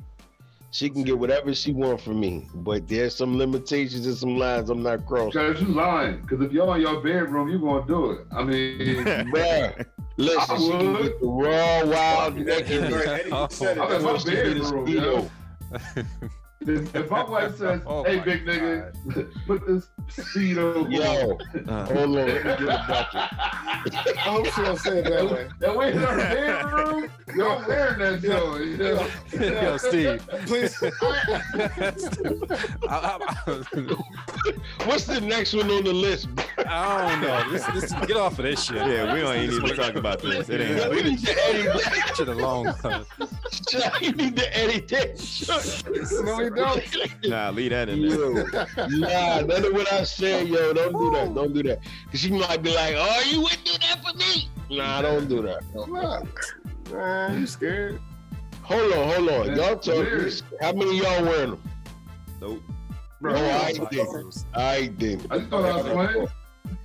She 0.72 0.90
can 0.90 1.04
get 1.04 1.18
whatever 1.20 1.54
she 1.54 1.74
want 1.74 2.02
from 2.02 2.20
me, 2.20 2.48
but 2.56 2.88
there's 2.88 3.14
some 3.16 3.38
limitations 3.38 4.08
and 4.08 4.18
some 4.18 4.36
lines 4.36 4.72
I'm 4.72 4.82
not 4.82 5.06
crossing. 5.06 5.28
Because 5.48 5.62
you 5.62 5.68
lying. 5.68 6.22
Because 6.22 6.42
if 6.42 6.52
you're 6.52 6.76
in 6.76 6.82
your 6.82 7.02
bedroom, 7.02 7.48
you 7.48 7.60
gonna 7.60 7.86
do 7.88 8.10
it. 8.12 8.22
I 8.36 8.44
mean, 8.44 8.80
Bruh, 9.32 9.86
listen, 10.18 10.56
I 10.56 10.58
she 10.58 10.70
can 10.72 10.94
would. 10.94 11.02
get 11.04 11.20
the 11.22 11.28
raw, 11.28 11.86
wild, 11.86 12.36
Right, 12.38 12.46
naked. 12.48 12.84
Eddie 12.94 13.32
said 13.52 13.78
it. 13.78 13.82
I'm 13.82 13.92
in 13.94 14.04
my 14.04 14.18
She 14.18 14.32
get 14.32 14.48
a 14.48 14.60
bedroom, 14.60 14.88
yo. 14.88 15.30
If, 16.68 16.96
if 16.96 17.12
my 17.12 17.24
wife 17.24 17.58
says, 17.58 17.82
Oh 17.86 18.04
"Hey, 18.04 18.18
my 18.18 18.24
big 18.26 18.46
nigga, 18.46 18.92
put 19.46 19.68
this 19.68 19.88
speedo," 20.10 20.92
Yo, 20.92 21.38
Uh, 21.72 21.86
hold 21.86 21.98
on, 22.00 22.12
let 22.14 22.28
me 22.28 22.34
get 22.34 22.62
a 22.62 22.66
bucket. 22.88 23.16
I 24.18 24.20
hope 24.26 24.48
she 24.48 24.62
don't 24.64 24.80
say 24.80 25.00
it 25.00 25.06
that 25.06 25.30
way. 25.30 25.48
and 25.62 25.78
we 25.78 25.86
in 25.92 26.04
our 26.04 26.18
bedroom, 26.18 27.10
y'all 27.36 27.64
wearing 27.68 28.00
that 28.00 28.22
show. 28.22 28.56
You 28.58 28.78
know? 28.78 29.08
Yo, 29.62 29.78
Steve. 29.78 30.28
Please. 30.48 30.76
I, 32.90 32.90
I, 32.90 33.20
What's 34.86 35.06
the 35.06 35.22
next 35.22 35.54
one 35.54 35.70
on 35.70 35.84
the 35.84 35.94
list? 35.94 36.30
I 36.58 37.10
don't 37.10 37.22
know. 37.22 37.52
This, 37.52 37.66
this, 37.68 37.92
get 38.08 38.18
off 38.18 38.40
of 38.40 38.46
this 38.46 38.64
shit. 38.64 38.78
yeah, 38.78 39.14
we 39.14 39.22
don't 39.22 39.36
even 39.38 39.60
need 39.60 39.70
to 39.70 39.76
talk 39.76 39.96
about 39.96 40.22
this. 40.22 40.50
It 40.50 40.62
ain't. 40.62 40.90
We 40.90 41.04
need 41.04 41.20
to 41.26 41.32
edit 41.48 41.74
that. 41.84 42.14
shit 42.16 42.28
alone. 42.28 42.74
You 44.02 44.12
need 44.14 44.36
to 44.38 44.58
edit 44.58 44.88
that. 44.90 46.55
No, 46.56 46.76
don't. 46.76 47.24
Nah, 47.26 47.50
leave 47.50 47.72
that 47.72 47.90
in 47.90 48.08
there. 48.08 48.18
Yo, 48.20 48.34
nah, 48.90 49.42
none 49.42 49.66
of 49.66 49.74
what 49.74 49.92
I 49.92 50.04
said, 50.04 50.48
yo. 50.48 50.74
Don't 50.74 50.94
do 50.94 51.12
that. 51.12 51.34
Don't 51.34 51.54
do 51.54 51.64
that. 51.64 51.80
Cause 52.12 52.20
she 52.20 52.32
might 52.32 52.62
be 52.64 52.74
like, 52.74 52.96
"Oh, 52.98 53.24
you 53.30 53.42
wouldn't 53.42 53.64
do 53.66 53.72
that 53.74 54.04
for 54.04 54.16
me." 54.18 54.50
Nah, 54.70 55.02
don't 55.02 55.28
do 55.28 55.42
that. 55.44 55.64
Nah. 55.88 56.24
Man, 56.92 57.40
you 57.40 57.48
scared? 57.48 58.00
Hold 58.64 58.94
on, 58.94 59.10
hold 59.10 59.30
on. 59.30 59.56
Y'all 59.56 59.78
talking? 59.78 60.02
Weird. 60.02 60.42
How 60.62 60.74
many 60.74 60.98
of 61.00 61.04
y'all 61.06 61.24
wearing 61.24 61.50
them? 61.52 61.62
Nope. 62.42 62.64
Oh, 63.24 63.36
I 63.36 63.74
didn't. 63.74 64.46
I 64.54 64.88
did. 64.88 65.28
I 65.32 65.40
thought 65.40 65.66
I 65.66 65.82
was 65.82 65.84
playing. 66.14 66.28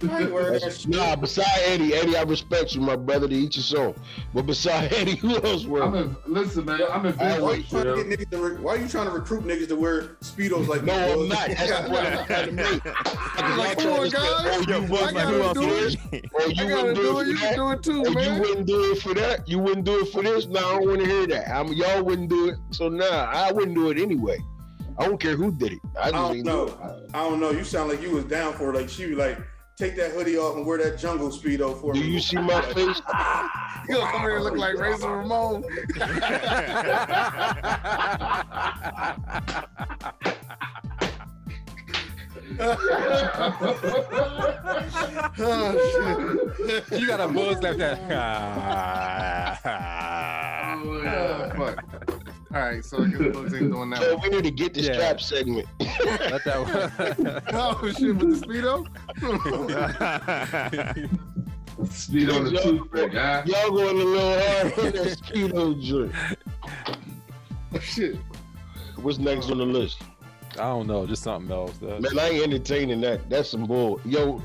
I 0.03 0.23
ain't 0.23 0.33
wearing 0.33 0.53
that 0.55 0.61
That's- 0.63 0.81
shit. 0.81 0.89
Nah, 0.91 1.15
beside 1.17 1.47
Eddie, 1.65 1.95
Eddie, 1.95 2.17
I 2.17 2.23
respect 2.23 2.75
you, 2.75 2.81
my 2.81 2.97
brother, 2.97 3.29
to 3.29 3.35
each 3.35 3.57
his 3.57 3.75
own. 3.75 3.95
But 4.33 4.47
beside 4.47 4.93
Eddie, 4.95 5.17
who 5.17 5.37
else 5.43 5.65
I'm 5.65 5.71
wearing? 5.71 5.95
in, 5.95 6.17
listen, 6.27 6.65
man. 6.65 6.81
I'm 6.91 7.05
in 7.07 7.19
I 7.21 7.35
big 7.35 7.43
Why 7.43 7.53
you 7.55 7.63
trying 7.65 7.85
to 7.85 8.05
get 8.05 8.07
niggas 8.21 8.31
to 8.31 8.39
re- 8.39 8.57
Why 8.63 8.75
you 8.77 8.89
trying 8.89 9.07
to 9.07 9.13
recruit 9.13 9.45
niggas 9.45 9.69
to 9.69 9.77
wear 9.77 10.03
speedos 10.23 10.69
like 10.69 10.85
No, 10.85 10.95
I'm 10.95 11.29
not. 11.29 11.49
That's 11.49 11.71
the 11.71 11.89
point 11.89 12.07
I'm 12.07 12.27
trying 12.27 12.47
to 12.47 12.53
make. 12.53 12.85
Like, 13.61 13.79
come 13.79 13.93
on, 13.93 14.09
guys. 14.09 14.13
Oh, 14.23 14.65
you 14.67 14.73
Yo, 14.75 14.81
wouldn't 14.83 15.17
I 15.17 15.23
gotta 15.23 15.61
do 15.61 15.75
it. 15.75 15.97
it? 16.13 16.25
Or 16.33 16.41
oh, 16.41 16.45
I 16.45 16.47
you 16.49 16.55
gotta 16.55 16.75
wouldn't 16.77 16.97
do 16.97 17.03
do 17.03 17.19
it. 17.19 17.23
it 17.23 17.27
You 17.29 17.37
for 17.37 17.41
can 17.41 17.57
do 17.57 17.71
it 17.71 17.83
too, 17.83 18.05
Oh, 18.07 18.21
you 18.21 18.41
wouldn't 18.41 18.67
do 18.67 18.93
it 18.93 19.03
for 19.03 19.15
that? 19.15 19.49
You 19.49 19.59
wouldn't 19.59 19.85
do 19.85 20.01
it 20.01 20.13
for 20.13 20.23
this? 20.23 20.47
No, 20.47 20.59
I 20.61 20.63
don't 20.79 20.87
want 20.89 21.01
to 21.01 21.07
hear 21.07 21.27
that. 21.29 21.55
I'm, 21.55 21.73
y'all 21.73 22.03
wouldn't 22.03 22.29
do 22.31 22.49
it. 22.49 22.57
So 22.71 22.89
nah, 22.89 23.05
I 23.07 23.51
wouldn't 23.53 23.75
do 23.75 23.91
it 23.91 23.99
anyway. 23.99 24.39
I 24.99 25.05
don't 25.07 25.19
care 25.21 25.35
who 25.37 25.51
did 25.53 25.73
it. 25.73 25.79
I 25.99 26.09
I 26.09 26.11
don't 26.11 26.37
ain't 26.37 26.45
do 26.45 26.51
it. 26.51 26.55
know. 26.79 27.01
I 27.15 27.19
don't 27.25 27.41
know. 27.41 27.51
You 27.51 27.65
sound 27.65 27.89
like 27.91 28.03
you 28.03 28.11
was 28.11 28.25
down 28.25 28.53
for 28.55 28.71
it. 28.75 28.77
Like 28.79 28.89
she 28.89 29.07
was 29.07 29.19
like, 29.19 29.39
take 29.81 29.97
that 29.97 30.11
hoodie 30.11 30.37
off 30.37 30.57
and 30.57 30.67
wear 30.67 30.77
that 30.77 30.99
jungle 30.99 31.31
speedo 31.31 31.81
for 31.81 31.95
Do 31.95 32.01
me. 32.01 32.07
you 32.09 32.21
see 32.21 32.37
my 32.37 32.61
face? 32.75 33.01
You 33.89 33.97
gonna 33.97 34.11
come 34.13 34.21
here 34.21 34.37
and 34.37 34.45
look 34.45 34.57
like 34.57 34.77
Razor 34.77 35.09
Ramon? 35.17 35.65
Oh, 45.39 46.85
shit. 46.89 47.01
You 47.01 47.07
got 47.07 47.21
a 47.21 47.29
buzz 47.29 47.63
like 47.63 47.77
that. 47.79 48.01
Oh, 50.83 51.03
yeah. 51.03 51.55
Fuck. 51.55 52.20
All 52.53 52.61
right, 52.61 52.85
so 52.85 53.03
I 53.05 53.07
guess 53.07 53.19
Bugs 53.33 53.55
ain't 53.55 53.71
doing 53.71 53.91
that 53.91 54.01
So 54.01 54.17
one. 54.17 54.23
we 54.31 54.37
need 54.37 54.45
to 54.45 54.51
get 54.51 54.75
the 54.75 54.81
Yeah. 54.83 54.93
strap 54.95 55.21
segment. 55.21 55.69
Let 55.81 56.45
that 56.45 56.61
one. 57.17 57.43
Oh 57.53 57.91
shit, 57.93 58.17
with 58.17 58.41
the 58.41 58.47
speedo? 58.47 58.87
Speed 61.91 62.31
on 62.31 62.45
the 62.45 62.51
Yo, 62.51 62.61
toothpick, 62.61 63.15
huh? 63.15 63.43
Y'all 63.47 63.71
going 63.71 64.01
a 64.01 64.05
little 64.05 64.41
hard 64.41 64.79
on 64.79 64.93
that 64.93 65.19
speedo 65.19 65.81
joint. 65.81 66.13
shit. 67.83 68.17
What's 68.97 69.19
next 69.19 69.51
on 69.51 69.59
the 69.59 69.65
list? 69.65 70.03
I 70.55 70.63
don't 70.65 70.89
know, 70.89 71.07
just 71.07 71.23
something 71.23 71.51
else. 71.53 71.81
Uh, 71.81 72.01
Man, 72.01 72.19
I 72.19 72.31
ain't 72.31 72.43
entertaining 72.45 73.01
that. 73.03 73.31
That's 73.31 73.49
some 73.51 73.67
bull. 73.67 74.01
Yo, 74.05 74.43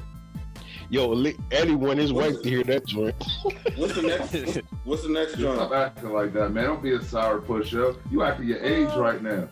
yo, 0.96 1.10
li- 1.10 1.38
Eddie 1.52 1.76
want 1.76 2.00
his 2.00 2.14
wife 2.14 2.42
to 2.42 2.50
hear 2.50 2.64
that 2.64 2.86
joint. 2.86 3.16
What's 3.76 3.96
the 3.96 4.02
next? 4.02 4.34
What's, 4.34 4.58
what's 4.86 5.04
the 5.04 5.10
next 5.10 5.38
joint? 5.38 5.58
Stop 5.58 5.74
acting 5.74 6.12
like 6.12 6.32
that, 6.34 6.52
man. 6.52 6.64
Don't 6.64 6.82
be 6.82 6.94
a 6.94 7.02
sour 7.02 7.42
push-up. 7.42 7.98
You 8.10 8.24
acting 8.24 8.48
your 8.48 8.64
age 8.64 8.88
uh, 8.92 9.02
right 9.02 9.22
now. 9.22 9.50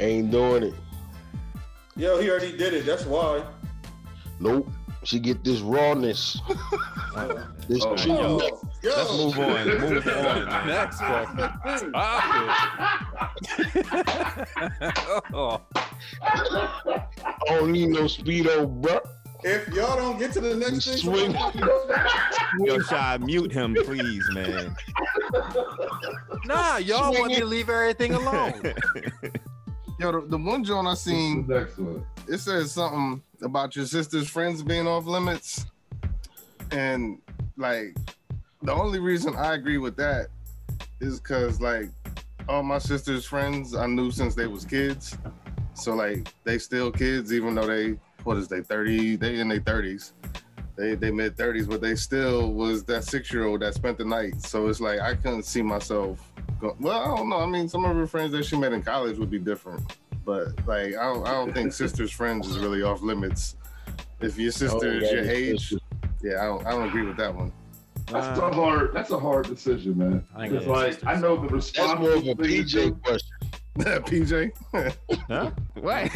Ain't 0.00 0.32
doing 0.32 0.64
it. 0.64 0.74
Yo, 1.96 2.20
he 2.20 2.28
already 2.28 2.56
did 2.56 2.74
it. 2.74 2.86
That's 2.86 3.04
why. 3.06 3.44
Nope. 4.40 4.68
She 5.04 5.20
get 5.20 5.44
this 5.44 5.60
rawness. 5.60 6.40
this 7.68 7.84
Oh, 7.84 7.96
true 7.96 8.12
Yo, 8.12 8.38
yo. 8.82 8.90
Let's 8.96 9.12
move 9.12 9.38
on. 9.38 9.68
Move 9.80 10.06
on. 10.08 10.66
Next 10.66 10.98
fucking 10.98 11.92
oh, 15.34 15.60
I 16.20 17.06
don't 17.48 17.72
need 17.72 17.90
no 17.90 18.02
speedo, 18.02 18.66
bruh. 18.82 19.00
If 19.42 19.68
y'all 19.68 19.96
don't 19.96 20.18
get 20.18 20.32
to 20.32 20.40
the 20.40 20.54
next 20.54 20.86
thing, 20.86 20.96
Swing. 20.98 21.32
Yo, 22.66 22.80
Shy, 22.80 23.18
mute 23.18 23.52
him, 23.52 23.74
please, 23.84 24.28
man. 24.32 24.76
Nah, 26.44 26.76
y'all 26.78 27.12
want 27.12 27.28
me 27.28 27.36
to 27.38 27.44
leave 27.44 27.70
everything 27.70 28.14
alone. 28.14 28.62
Yo, 29.98 30.12
the, 30.12 30.26
the 30.26 30.36
one 30.36 30.64
joint 30.64 30.86
I 30.86 30.94
seen, 30.94 31.46
the 31.46 31.60
next 31.60 31.78
one? 31.78 32.04
it 32.26 32.38
says 32.38 32.72
something 32.72 33.22
about 33.42 33.76
your 33.76 33.86
sister's 33.86 34.28
friends 34.28 34.62
being 34.62 34.86
off 34.86 35.06
limits. 35.06 35.66
And 36.70 37.18
like 37.56 37.96
the 38.62 38.72
only 38.72 38.98
reason 38.98 39.36
I 39.36 39.54
agree 39.54 39.78
with 39.78 39.96
that 39.96 40.28
is 41.00 41.20
because 41.20 41.60
like 41.60 41.90
all 42.48 42.62
my 42.62 42.78
sister's 42.78 43.24
friends 43.24 43.74
I 43.74 43.86
knew 43.86 44.10
since 44.10 44.34
they 44.34 44.46
was 44.46 44.64
kids. 44.64 45.16
So 45.74 45.94
like 45.94 46.32
they 46.44 46.58
still 46.58 46.90
kids, 46.90 47.32
even 47.32 47.54
though 47.54 47.66
they 47.66 47.96
what 48.24 48.36
is 48.36 48.48
they 48.48 48.60
30, 48.62 49.16
they 49.16 49.38
in 49.40 49.48
their 49.48 49.60
30s. 49.60 50.12
They 50.76 50.94
they 50.94 51.10
mid 51.10 51.36
30s, 51.36 51.68
but 51.68 51.80
they 51.82 51.94
still 51.94 52.52
was 52.52 52.84
that 52.84 53.04
six 53.04 53.32
year 53.32 53.44
old 53.44 53.60
that 53.60 53.74
spent 53.74 53.98
the 53.98 54.04
night. 54.04 54.40
So 54.40 54.68
it's 54.68 54.80
like 54.80 54.98
I 55.00 55.14
couldn't 55.14 55.42
see 55.44 55.60
myself 55.62 56.32
go, 56.60 56.74
well, 56.80 56.98
I 57.00 57.16
don't 57.16 57.28
know. 57.28 57.38
I 57.40 57.46
mean, 57.46 57.68
some 57.68 57.84
of 57.84 57.94
her 57.94 58.06
friends 58.06 58.32
that 58.32 58.44
she 58.46 58.56
met 58.56 58.72
in 58.72 58.82
college 58.82 59.18
would 59.18 59.30
be 59.30 59.38
different. 59.38 59.96
But 60.24 60.48
like 60.66 60.96
I 60.96 61.02
don't 61.12 61.26
I 61.26 61.32
don't 61.32 61.52
think 61.52 61.72
sister's 61.72 62.12
friends 62.12 62.48
is 62.48 62.58
really 62.58 62.82
off 62.82 63.02
limits. 63.02 63.56
If 64.20 64.38
your 64.38 64.52
sister 64.52 64.78
Oh, 64.88 64.90
is 64.98 65.02
that 65.10 65.12
your 65.12 65.24
age, 65.30 65.68
sister. 65.70 65.84
yeah, 66.22 66.40
I 66.42 66.44
don't 66.46 66.66
I 66.66 66.70
don't 66.70 66.88
agree 66.88 67.02
with 67.04 67.16
that 67.18 67.34
one. 67.34 67.52
That's 68.06 68.38
a 68.38 68.50
hard. 68.50 68.92
That's 68.94 69.10
a 69.10 69.18
hard 69.18 69.46
decision, 69.48 69.98
man. 69.98 70.24
I 70.34 70.48
think 70.48 70.54
It's 70.54 70.66
it's 70.66 71.04
like. 71.04 71.06
I 71.06 71.20
know 71.20 71.36
the 71.36 71.48
That's 71.56 71.78
more 72.00 72.12
of 72.12 72.18
a 72.26 72.34
thing 72.34 72.36
to 72.36 72.42
do. 72.64 72.64
PJ 72.64 73.02
question. 73.02 73.28
PJ. 74.06 74.52
Huh? 75.28 75.50
What? 75.74 76.10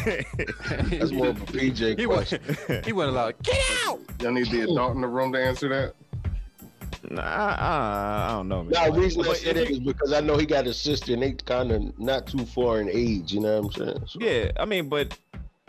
That's 0.89 1.11
more 1.11 1.27
of 1.27 1.41
a 1.41 1.45
PJ 1.45 1.99
he 1.99 2.05
question. 2.05 2.41
went. 2.69 2.85
He 2.85 2.93
went 2.93 3.13
loud. 3.13 3.35
Get 3.43 3.57
out! 3.85 3.99
Y'all 4.21 4.31
need 4.31 4.47
the 4.51 4.61
adult 4.61 4.95
in 4.95 5.01
the 5.01 5.07
room 5.07 5.33
to 5.33 5.39
answer 5.43 5.67
that. 5.69 5.93
Nah, 7.11 7.21
I, 7.21 8.29
I 8.29 8.31
don't 8.33 8.47
know, 8.47 8.63
man. 8.63 8.71
Now, 8.71 8.89
the 8.91 8.99
reason 8.99 9.21
I 9.23 9.27
But 9.27 9.37
said 9.37 9.57
it 9.57 9.69
is 9.69 9.79
because 9.79 10.11
I 10.11 10.21
know 10.21 10.37
he 10.37 10.45
got 10.45 10.65
a 10.65 10.73
sister 10.73 11.13
and 11.13 11.21
they 11.21 11.33
kind 11.33 11.71
of 11.71 11.99
not 11.99 12.25
too 12.25 12.45
far 12.45 12.81
in 12.81 12.89
age. 12.89 13.31
You 13.31 13.41
know 13.41 13.61
what 13.61 13.77
I'm 13.77 13.87
saying? 13.87 14.03
So, 14.07 14.19
Yeah, 14.21 14.51
I 14.57 14.65
mean, 14.65 14.89
but 14.89 15.15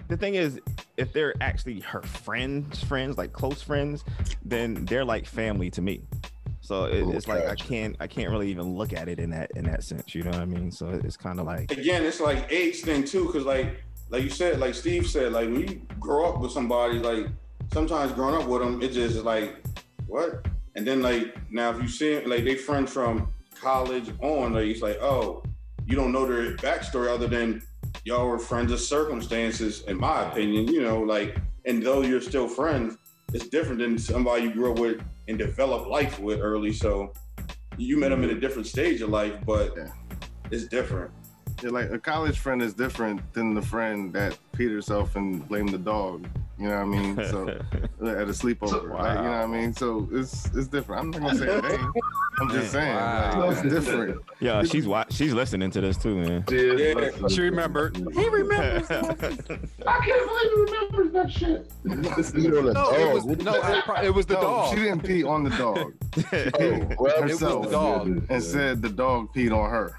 the 0.08 0.16
thing 0.16 0.34
is, 0.36 0.60
if 0.96 1.12
they're 1.12 1.34
actually 1.42 1.80
her 1.80 2.00
friends, 2.02 2.82
friends 2.84 3.18
like 3.18 3.32
close 3.32 3.60
friends, 3.60 4.04
then 4.44 4.86
they're 4.86 5.04
like 5.04 5.26
family 5.26 5.68
to 5.70 5.82
me. 5.82 6.02
So 6.66 6.86
it, 6.86 7.06
it's 7.14 7.28
like 7.28 7.46
I 7.46 7.54
can't 7.54 7.94
I 8.00 8.08
can't 8.08 8.28
really 8.28 8.50
even 8.50 8.74
look 8.74 8.92
at 8.92 9.08
it 9.08 9.20
in 9.20 9.30
that 9.30 9.52
in 9.54 9.64
that 9.66 9.84
sense. 9.84 10.16
You 10.16 10.24
know 10.24 10.32
what 10.32 10.40
I 10.40 10.46
mean? 10.46 10.72
So 10.72 10.88
it's 10.88 11.16
kind 11.16 11.38
of 11.38 11.46
like 11.46 11.70
again, 11.70 12.04
it's 12.04 12.18
like 12.18 12.50
age 12.50 12.80
thing 12.80 13.04
too, 13.04 13.26
because 13.26 13.44
like 13.44 13.84
like 14.10 14.24
you 14.24 14.30
said, 14.30 14.58
like 14.58 14.74
Steve 14.74 15.06
said, 15.06 15.30
like 15.30 15.48
when 15.48 15.60
you 15.60 15.80
grow 16.00 16.28
up 16.28 16.40
with 16.40 16.50
somebody, 16.50 16.98
like 16.98 17.28
sometimes 17.72 18.10
growing 18.10 18.34
up 18.34 18.48
with 18.48 18.62
them, 18.62 18.82
it 18.82 18.88
just 18.88 19.14
is 19.14 19.22
like 19.22 19.62
what, 20.08 20.44
and 20.74 20.84
then 20.84 21.02
like 21.02 21.36
now 21.52 21.70
if 21.70 21.80
you 21.80 21.86
see 21.86 22.18
like 22.24 22.42
they 22.42 22.56
friends 22.56 22.92
from 22.92 23.28
college 23.54 24.10
on, 24.20 24.54
like 24.54 24.66
it's 24.66 24.82
like 24.82 24.98
oh, 25.00 25.44
you 25.86 25.94
don't 25.94 26.10
know 26.10 26.26
their 26.26 26.56
backstory 26.56 27.08
other 27.08 27.28
than 27.28 27.62
y'all 28.04 28.26
were 28.26 28.40
friends 28.40 28.72
of 28.72 28.80
circumstances, 28.80 29.82
in 29.82 29.96
my 29.96 30.28
opinion, 30.28 30.66
you 30.66 30.82
know, 30.82 30.98
like 30.98 31.36
and 31.64 31.80
though 31.80 32.02
you're 32.02 32.20
still 32.20 32.48
friends, 32.48 32.98
it's 33.32 33.46
different 33.46 33.78
than 33.78 33.96
somebody 33.96 34.42
you 34.42 34.52
grew 34.52 34.72
up 34.72 34.80
with 34.80 35.00
and 35.28 35.38
developed 35.38 35.88
life 35.88 36.18
with 36.18 36.40
early. 36.40 36.72
So 36.72 37.12
you 37.76 37.98
met 37.98 38.10
them 38.10 38.24
in 38.24 38.30
a 38.30 38.40
different 38.40 38.66
stage 38.66 39.00
of 39.00 39.10
life, 39.10 39.34
but 39.44 39.74
Yeah. 39.76 39.88
it's 40.50 40.66
different. 40.66 41.10
Yeah, 41.62 41.70
like 41.70 41.90
a 41.90 41.98
college 41.98 42.38
friend 42.38 42.60
is 42.62 42.74
different 42.74 43.20
than 43.32 43.54
the 43.54 43.62
friend 43.62 44.12
that 44.12 44.36
peed 44.54 44.70
herself 44.72 45.16
and 45.16 45.46
blamed 45.48 45.70
the 45.70 45.78
dog. 45.78 46.26
You 46.58 46.68
know 46.68 46.74
what 46.76 46.82
I 46.82 46.84
mean? 46.84 47.16
So 47.30 47.48
uh, 48.02 48.06
at 48.08 48.28
a 48.28 48.32
sleepover, 48.32 48.90
like, 48.90 49.16
you 49.18 49.24
know 49.24 49.30
what 49.30 49.40
I 49.40 49.46
mean? 49.46 49.72
So 49.74 50.08
it's 50.12 50.46
it's 50.54 50.68
different. 50.68 51.02
I'm 51.02 51.10
not 51.10 51.20
gonna 51.22 51.38
say 51.38 51.58
a 51.58 51.62
name. 51.76 51.92
I'm 52.40 52.50
just 52.50 52.72
saying, 52.72 52.94
Wow. 52.94 53.46
like, 53.46 53.64
it's 53.64 53.74
different. 53.74 54.20
yeah, 54.40 54.62
she's 54.64 54.86
wa- 54.86 55.04
she's 55.10 55.32
listening 55.32 55.70
to 55.70 55.80
this 55.80 55.96
too, 55.96 56.16
man. 56.16 56.44
Yeah. 56.50 57.28
She 57.28 57.40
remembered. 57.42 57.96
He 57.96 58.28
remembers. 58.28 58.90
I 58.90 59.04
can't 59.04 59.20
believe 60.28 60.50
he 60.52 60.60
remembers 60.60 61.12
that 61.12 61.30
shit. 61.30 61.70
Beat 62.34 62.52
on 62.52 62.68
a 62.68 62.72
No, 62.72 62.90
it 62.92 63.14
was 63.14 63.24
the 63.26 63.36
no. 63.36 63.52
I 63.94 64.04
it 64.04 64.14
was 64.14 64.26
the 64.26 64.34
no, 64.34 64.40
dog. 64.42 64.74
she 64.74 64.82
didn't 64.82 65.00
pee 65.04 65.24
on 65.24 65.44
the 65.44 65.50
dog 65.50 65.78
Oh, 65.78 66.96
well, 66.98 67.22
It 67.22 67.28
was 67.28 67.38
the 67.40 67.68
dog. 67.70 68.26
and 68.30 68.42
said 68.42 68.82
the 68.82 68.90
dog 68.90 69.32
peed 69.34 69.52
on 69.56 69.70
her. 69.70 69.98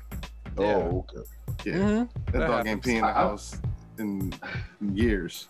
oh, 0.60 1.06
okay. 1.12 1.28
Yeah, 1.66 1.74
Mhm. 1.74 2.10
that 2.26 2.32
That 2.34 2.40
dog 2.48 2.58
ain't 2.60 2.68
happens. 2.68 2.86
pee 2.86 2.96
in 2.96 3.02
the 3.02 3.08
I- 3.08 3.14
house 3.14 3.62
in 4.00 4.34
years. 4.94 5.48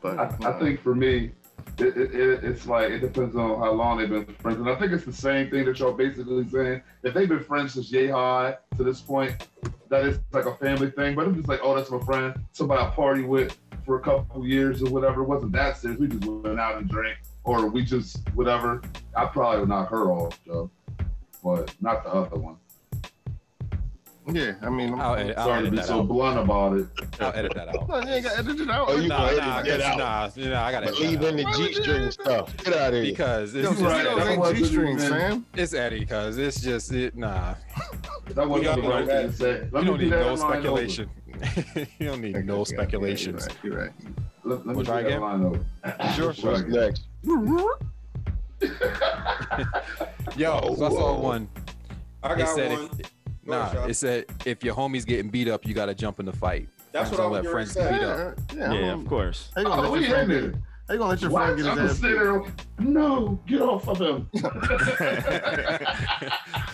But 0.00 0.18
I, 0.18 0.36
I 0.50 0.58
think 0.58 0.80
for 0.80 0.94
me, 0.94 1.32
it, 1.78 1.86
it, 1.96 2.14
it, 2.14 2.44
it's 2.44 2.66
like 2.66 2.90
it 2.90 3.00
depends 3.00 3.34
on 3.36 3.58
how 3.58 3.72
long 3.72 3.98
they've 3.98 4.08
been 4.08 4.26
friends, 4.36 4.60
and 4.60 4.68
I 4.68 4.76
think 4.76 4.92
it's 4.92 5.04
the 5.04 5.12
same 5.12 5.50
thing 5.50 5.64
that 5.64 5.78
y'all 5.78 5.92
basically 5.92 6.46
saying. 6.48 6.82
If 7.02 7.14
they've 7.14 7.28
been 7.28 7.42
friends 7.42 7.74
since 7.74 7.90
yay 7.90 8.08
high 8.08 8.56
to 8.76 8.84
this 8.84 9.00
point, 9.00 9.48
that 9.88 10.04
is 10.04 10.20
like 10.32 10.44
a 10.46 10.54
family 10.56 10.90
thing. 10.90 11.14
But 11.16 11.26
I'm 11.26 11.34
just 11.34 11.48
like, 11.48 11.60
oh, 11.62 11.74
that's 11.74 11.90
my 11.90 11.98
friend, 12.00 12.34
somebody 12.52 12.82
I 12.82 12.90
party 12.90 13.22
with 13.22 13.58
for 13.84 13.96
a 13.96 14.00
couple 14.00 14.46
years 14.46 14.82
or 14.82 14.90
whatever. 14.90 15.22
It 15.22 15.28
wasn't 15.28 15.52
that 15.52 15.76
serious. 15.78 15.98
We 15.98 16.06
just 16.08 16.24
went 16.24 16.60
out 16.60 16.76
and 16.78 16.88
drank, 16.88 17.18
or 17.42 17.66
we 17.66 17.82
just 17.82 18.18
whatever. 18.34 18.80
I 19.16 19.24
probably 19.26 19.60
would 19.60 19.68
knock 19.70 19.88
her 19.90 20.10
off, 20.12 20.38
though, 20.46 20.70
but 21.42 21.74
not 21.80 22.04
the 22.04 22.10
other 22.12 22.36
one. 22.38 22.56
Yeah, 24.32 24.54
I 24.62 24.70
mean, 24.70 24.98
I'll 24.98 25.14
edit, 25.16 25.36
I'll 25.36 25.46
Sorry 25.46 25.64
to 25.64 25.70
be 25.70 25.82
so 25.82 26.00
out. 26.00 26.08
blunt 26.08 26.38
about 26.38 26.76
it. 26.78 26.86
I'll 27.20 27.32
edit 27.34 27.52
that 27.54 27.68
out. 27.68 27.88
No, 27.88 28.00
you 28.00 28.08
ain't 28.14 28.24
got 28.24 28.38
edit 28.38 28.60
it 28.60 28.70
out. 28.70 28.88
Oh, 28.88 28.96
you 28.96 29.08
Nah, 29.08 29.28
can 29.28 29.36
nah, 29.38 29.58
edit 29.58 29.78
that 29.78 29.80
out. 29.82 29.98
nah, 29.98 30.42
you 30.42 30.48
know, 30.50 30.60
I 30.62 30.72
gotta 30.72 30.86
But 30.86 30.94
edit 30.96 31.10
leave 31.10 31.22
in 31.22 31.36
the. 31.36 31.44
G 31.56 31.74
string 31.74 32.10
stuff. 32.10 32.56
Get 32.64 32.74
out 32.74 32.88
of 32.88 32.94
here. 32.94 33.04
because 33.12 33.54
it's 33.54 33.64
Yo, 33.64 33.70
just 33.72 33.82
right, 33.82 34.06
Tostitos 34.06 34.24
that 34.24 34.38
wasn't 34.38 34.58
G-strings, 34.58 35.04
even- 35.04 35.18
fam. 35.18 35.46
it's 35.54 35.74
Eddie 35.74 36.00
because 36.00 36.38
it's 36.38 36.60
just 36.62 36.92
it. 36.92 37.16
Nah, 37.16 37.54
That 38.30 38.48
wasn't 38.48 38.82
the 38.82 38.88
right 38.88 39.06
thing 39.06 39.26
to 39.30 39.32
say. 39.36 39.68
Let 39.70 39.82
you 39.84 39.90
don't 39.90 40.00
need 40.00 40.10
no 40.10 40.36
speculation. 40.36 41.10
you 41.98 42.06
don't 42.06 42.20
need 42.20 42.44
no 42.46 42.60
Okay, 42.60 42.74
speculations. 42.76 43.48
You're 43.62 43.76
right. 43.78 43.90
Let, 44.44 44.66
let 44.66 44.76
me 44.76 44.84
try 44.84 45.00
again? 45.00 45.20
line. 45.20 45.64
Sure. 46.14 46.32
What's 46.32 46.62
next? 46.64 47.02
Yo, 50.36 50.74
so 50.76 50.86
I 50.86 50.88
saw 50.90 51.18
one. 51.20 51.48
I 52.22 52.34
got 52.36 52.56
one. 52.56 52.88
If, 53.44 53.50
Go 53.50 53.52
nah, 53.58 53.62
ahead, 53.64 53.76
Sean. 53.76 53.90
it 53.90 53.94
said 53.94 54.24
if 54.46 54.64
your 54.64 54.74
homie's 54.74 55.04
getting 55.04 55.30
beat 55.30 55.48
up, 55.48 55.66
you 55.66 55.74
gotta 55.74 55.94
jump 55.94 56.20
in 56.20 56.26
the 56.26 56.32
fight. 56.32 56.68
That's 56.92 57.10
Friends 57.10 57.18
what 57.18 57.20
I 57.20 57.22
don't 57.22 57.30
was 57.32 57.44
let 57.44 57.52
friends 57.52 57.72
say. 57.72 57.92
beat 57.92 58.02
up. 58.02 58.38
Yeah, 58.54 58.72
yeah, 58.72 58.80
yeah, 58.80 58.92
of 58.92 59.06
course. 59.06 59.50
How 59.56 59.64
Oh, 59.64 59.80
let 59.82 59.92
we 59.92 60.06
your 60.08 60.18
in 60.20 60.28
there. 60.28 60.54
How 60.86 60.92
you 60.94 60.98
gonna 60.98 61.10
let 61.12 61.22
your 61.22 61.30
What? 61.30 61.44
friend 61.46 61.56
get 61.62 61.66
I'm 61.72 61.78
his 61.78 61.92
ass 61.92 62.00
beat? 62.00 62.08
there. 62.12 62.42
No, 62.80 63.40
get 63.46 63.62
off 63.62 63.88
of 63.88 63.98
him. 64.00 64.28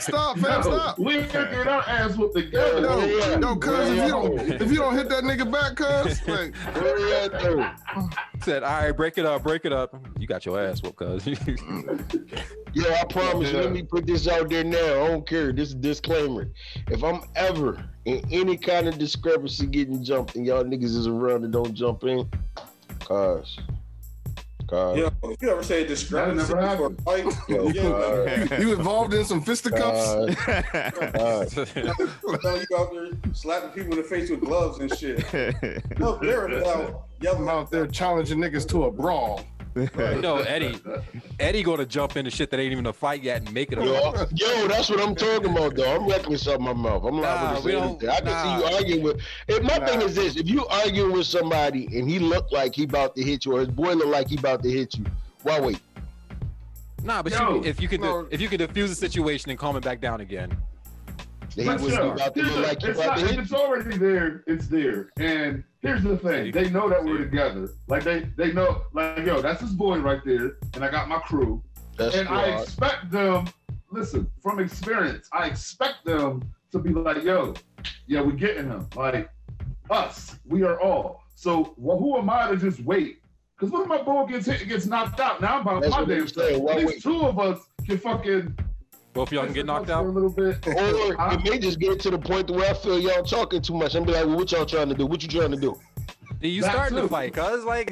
Stop, 0.01 0.39
fam, 0.39 0.63
stop. 0.63 0.99
We 0.99 1.19
ain't 1.19 1.33
gonna 1.33 1.51
get 1.53 1.69
our 1.69 1.83
ass 1.83 2.17
whooped 2.17 2.35
together. 2.35 2.81
No, 2.81 3.05
Yeah. 3.05 3.37
no, 3.37 3.55
cuz 3.55 3.91
if 3.91 3.97
you 4.05 4.09
don't 4.09 4.39
if 4.63 4.73
you 4.73 4.79
don't 4.79 4.97
hit 4.97 5.09
that 5.11 5.23
nigga 5.23 5.51
back, 5.51 5.77
cuz 5.77 6.21
like 6.29 6.57
Where 6.75 6.99
you 6.99 7.15
at, 7.15 7.31
though? 7.33 7.71
Said, 8.43 8.63
all 8.65 8.83
right, 8.83 8.93
break 8.93 9.17
it 9.19 9.27
up, 9.27 9.43
break 9.45 9.65
it 9.65 9.73
up. 9.73 9.95
You 10.19 10.27
got 10.27 10.45
your 10.45 10.61
ass 10.61 10.83
whooped, 10.83 10.97
cuz. 10.97 11.27
yeah, 12.73 12.99
I 13.01 13.05
promise 13.09 13.51
you, 13.53 13.59
Yeah. 13.59 13.63
let 13.65 13.73
me 13.73 13.83
put 13.83 14.07
this 14.07 14.27
out 14.27 14.49
there 14.49 14.65
now. 14.65 15.05
I 15.05 15.09
don't 15.09 15.27
care. 15.27 15.53
This 15.53 15.69
is 15.69 15.75
a 15.75 15.79
disclaimer. 15.79 16.49
If 16.89 17.05
I'm 17.05 17.21
ever 17.37 17.85
in 18.07 18.23
any 18.33 18.57
kind 18.57 18.89
of 18.89 18.99
discrepancy 18.99 19.67
getting 19.67 20.03
jumped 20.03 20.35
and 20.35 20.45
y'all 20.47 20.65
niggas 20.65 20.97
is 20.97 21.07
around 21.07 21.45
and 21.45 21.53
don't 21.53 21.75
jump 21.75 22.03
in, 22.05 22.29
cause, 23.01 23.59
cause, 24.71 24.97
Yo, 24.99 25.11
if 25.25 25.43
you 25.43 25.51
ever 25.51 25.63
say 25.63 25.87
discrepancy 25.87 26.47
That 26.47 26.49
for 26.49 26.59
a 26.59 26.67
happened. 26.67 27.03
fight, 27.03 27.25
yo, 27.49 27.69
yeah, 27.69 28.47
cause, 28.47 28.63
you 28.63 28.73
involved 28.73 29.13
in 29.15 29.25
some 29.25 29.43
fisticuffs. 29.43 30.35
cause, 30.35 31.55
cause. 31.55 31.75
know 31.75 32.55
you 32.55 32.77
out 32.79 32.93
there 32.93 33.09
slapping 33.33 33.71
people 33.71 33.93
in 33.93 33.99
the 33.99 34.05
face 34.09 34.31
with 34.31 34.41
gloves 34.41 34.79
and 34.79 34.97
shit. 34.97 35.25
No, 35.99 36.17
they're 36.19 36.47
about 36.47 37.05
yelling 37.21 37.43
I'm 37.43 37.49
out 37.49 37.71
there 37.71 37.87
challenging 37.87 38.39
niggas 38.39 38.67
to 38.71 38.85
a 38.85 38.91
brawl. 38.91 39.45
no, 40.21 40.39
Eddie, 40.39 40.81
Eddie 41.39 41.63
gonna 41.63 41.87
jump 41.87 42.17
into 42.17 42.31
shit 42.31 42.51
that 42.51 42.59
ain't 42.59 42.73
even 42.73 42.87
a 42.87 42.93
fight 42.93 43.23
yet 43.23 43.43
and 43.43 43.53
make 43.55 43.71
it 43.71 43.79
a 43.79 43.85
Yo, 43.85 43.93
yo, 44.35 44.69
that's 44.69 44.91
what 44.91 45.01
I'm 45.01 45.15
talking 45.15 45.51
about, 45.51 45.77
though. 45.77 45.95
I'm 45.97 46.09
reckless 46.09 46.49
out 46.49 46.61
my 46.61 46.73
mouth. 46.73 47.05
I'm 47.05 47.17
Nah, 47.21 47.23
liable 47.23 47.61
to 47.63 47.67
we 47.67 47.73
say 47.73 47.79
anything. 47.81 48.09
I 48.09 48.17
can 48.17 48.25
nah. 48.25 48.43
see 48.43 48.59
you 48.71 48.77
arguing 48.77 49.03
with. 49.05 49.21
If 49.47 49.63
my 49.63 49.87
thing 49.87 50.03
is 50.03 50.15
this: 50.17 50.37
if 50.37 50.49
you 50.49 50.67
arguing 50.67 51.13
with 51.13 51.27
somebody 51.27 51.87
and 51.97 52.11
he 52.11 52.19
look 52.19 52.51
like 52.51 52.75
he 52.75 52.83
about 52.85 53.15
to 53.15 53.23
hit 53.23 53.45
you, 53.45 53.57
or 53.57 53.61
his 53.61 53.69
boy 53.69 53.93
look 53.93 54.09
like 54.09 54.29
he 54.29 54.37
about 54.39 54.63
to 54.65 54.71
hit 54.71 54.99
you, 54.99 55.05
why 55.45 55.61
wait? 55.61 55.81
Nah, 57.05 57.23
but 57.23 57.33
Yo, 57.33 57.55
you, 57.57 57.65
if 57.65 57.81
you 57.81 57.87
could, 57.89 58.01
no. 58.01 58.27
if 58.31 58.41
you 58.41 58.49
could 58.49 58.61
defuse 58.61 58.89
the 58.89 58.95
situation 58.97 59.51
and 59.51 59.59
calm 59.59 59.77
it 59.77 59.85
back 59.85 60.01
down 60.01 60.21
again. 60.21 60.55
He 61.55 61.65
But 61.65 61.81
was 61.81 61.95
yo, 61.95 62.11
about 62.11 62.35
to 62.35 62.43
look 62.43 62.67
like 62.67 62.83
he 62.83 62.89
it's 62.89 62.99
not- 62.99 63.19
if 63.21 63.39
it's 63.39 63.53
already 63.53 63.97
there, 63.99 64.43
it's 64.47 64.67
there. 64.69 65.11
And 65.17 65.65
here's 65.81 66.03
the 66.03 66.17
thing: 66.17 66.53
they 66.53 66.71
know 66.71 66.89
that 66.89 67.05
we're 67.05 67.19
together. 67.19 67.69
Like 67.89 68.05
they, 68.05 68.31
they 68.37 68.53
know, 68.53 68.83
like 68.93 69.19
yo, 69.19 69.41
that's 69.41 69.61
his 69.61 69.73
boy 69.73 69.99
right 69.99 70.21
there, 70.25 70.57
and 70.75 70.85
I 70.85 70.91
got 70.91 71.09
my 71.09 71.19
crew. 71.19 71.63
That's 71.97 72.17
and 72.17 72.29
I 72.29 72.61
expect 72.61 73.11
them. 73.11 73.49
Listen, 73.91 74.31
from 74.41 74.61
experience, 74.61 75.29
I 75.33 75.47
expect 75.47 76.05
them 76.05 76.43
to 76.71 76.79
be 76.79 76.91
like, 76.91 77.25
yo, 77.25 77.55
yeah, 78.07 78.21
we're 78.21 78.33
getting 78.33 78.67
him. 78.67 78.89
Like 78.95 79.31
us, 79.91 80.39
we 80.47 80.63
are 80.63 80.81
all. 80.81 81.25
So 81.35 81.75
well, 81.77 81.99
who 81.99 82.17
am 82.19 82.31
I 82.31 82.51
to 82.51 82.57
just 82.57 82.81
wait? 82.81 83.19
Because 83.57 83.73
when 83.73 83.89
my 83.89 84.01
ball 84.01 84.27
gets 84.27 84.47
hit, 84.47 84.63
it 84.63 84.69
gets 84.69 84.87
knocked 84.87 85.21
out. 85.21 85.41
Now 85.41 85.57
I'm 85.57 85.63
about 85.63 85.83
That's 85.83 85.93
my 85.93 86.01
what 86.01 86.09
damn 86.09 86.23
I'm 86.23 86.29
self. 86.29 86.71
At 86.71 86.77
least 86.77 86.87
wait? 86.87 87.03
two 87.03 87.23
of 87.23 87.39
us 87.39 87.59
can 87.87 87.99
fucking. 87.99 88.59
Both 89.13 89.29
of 89.29 89.33
y'all 89.33 89.45
can 89.45 89.53
get 89.55 89.67
knocked 89.67 89.87
for 89.87 89.93
a 89.93 89.97
out. 89.97 90.07
little 90.07 90.31
bit. 90.31 90.65
Or 90.67 91.33
it 91.33 91.41
may 91.45 91.59
just 91.59 91.81
get 91.81 91.99
to 92.01 92.11
the 92.11 92.19
point 92.19 92.47
to 92.49 92.53
where 92.53 92.71
I 92.71 92.75
feel 92.75 92.99
y'all 92.99 93.25
talking 93.25 93.61
too 93.61 93.75
much. 93.75 93.95
I'm 93.95 94.05
be 94.05 94.13
like, 94.13 94.27
well, 94.27 94.37
what 94.37 94.53
y'all 94.53 94.65
trying 94.67 94.89
to 94.89 94.95
do? 94.95 95.05
What 95.07 95.23
you 95.23 95.29
trying 95.29 95.51
to 95.51 95.57
do? 95.57 95.79
Did 96.41 96.49
You 96.49 96.63
That 96.63 96.73
starting 96.73 96.97
too. 96.97 97.03
the 97.03 97.09
fight, 97.09 97.35
cuz 97.35 97.65
like 97.65 97.91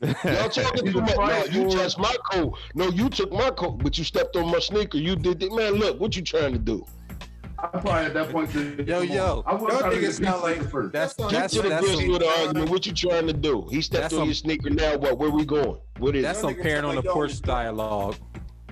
Y'all 0.24 0.48
talking 0.50 0.92
too 0.92 1.00
much. 1.00 1.16
No, 1.16 1.44
you 1.46 1.68
touched 1.70 1.98
my 1.98 2.14
coat. 2.30 2.56
No, 2.74 2.88
you 2.90 3.08
took 3.08 3.32
my 3.32 3.50
coat, 3.50 3.82
but 3.82 3.96
you 3.98 4.04
stepped 4.04 4.36
on 4.36 4.50
my 4.50 4.58
sneaker. 4.58 4.98
You 4.98 5.16
did 5.16 5.42
it. 5.42 5.50
Man, 5.52 5.74
look, 5.74 5.98
what 5.98 6.14
you 6.14 6.22
trying 6.22 6.52
to 6.52 6.58
do? 6.58 6.84
I'm 7.60 7.70
probably 7.80 7.92
at 8.04 8.14
that 8.14 8.30
point 8.30 8.50
said, 8.50 8.86
Yo, 8.86 9.00
yo. 9.00 9.42
I 9.44 9.54
would 9.54 9.68
Y'all 9.72 9.80
try 9.80 9.90
to 9.90 9.96
niggas 9.96 10.22
sound 10.24 10.42
like- 10.42 10.70
first. 10.70 10.92
that's 10.92 11.14
That's 11.14 11.32
Get 11.32 11.40
that's 11.40 11.54
to 11.54 11.62
the 11.62 11.68
that's 11.70 11.86
gist 11.88 11.98
some 12.02 12.12
the 12.12 12.28
argument. 12.28 12.70
What 12.70 12.86
you 12.86 12.92
trying 12.92 13.26
to 13.26 13.32
do? 13.32 13.66
He 13.70 13.80
stepped 13.80 14.04
on 14.12 14.18
some- 14.20 14.24
your 14.26 14.34
sneaker. 14.34 14.70
Now 14.70 14.96
what? 14.98 15.18
Where 15.18 15.30
we 15.30 15.44
going? 15.44 15.78
What 15.98 16.14
is 16.14 16.22
that's 16.22 16.38
it? 16.38 16.42
some 16.42 16.54
parent 16.54 16.86
on 16.86 16.94
the 16.94 17.02
porch 17.02 17.40
dialogue. 17.42 18.14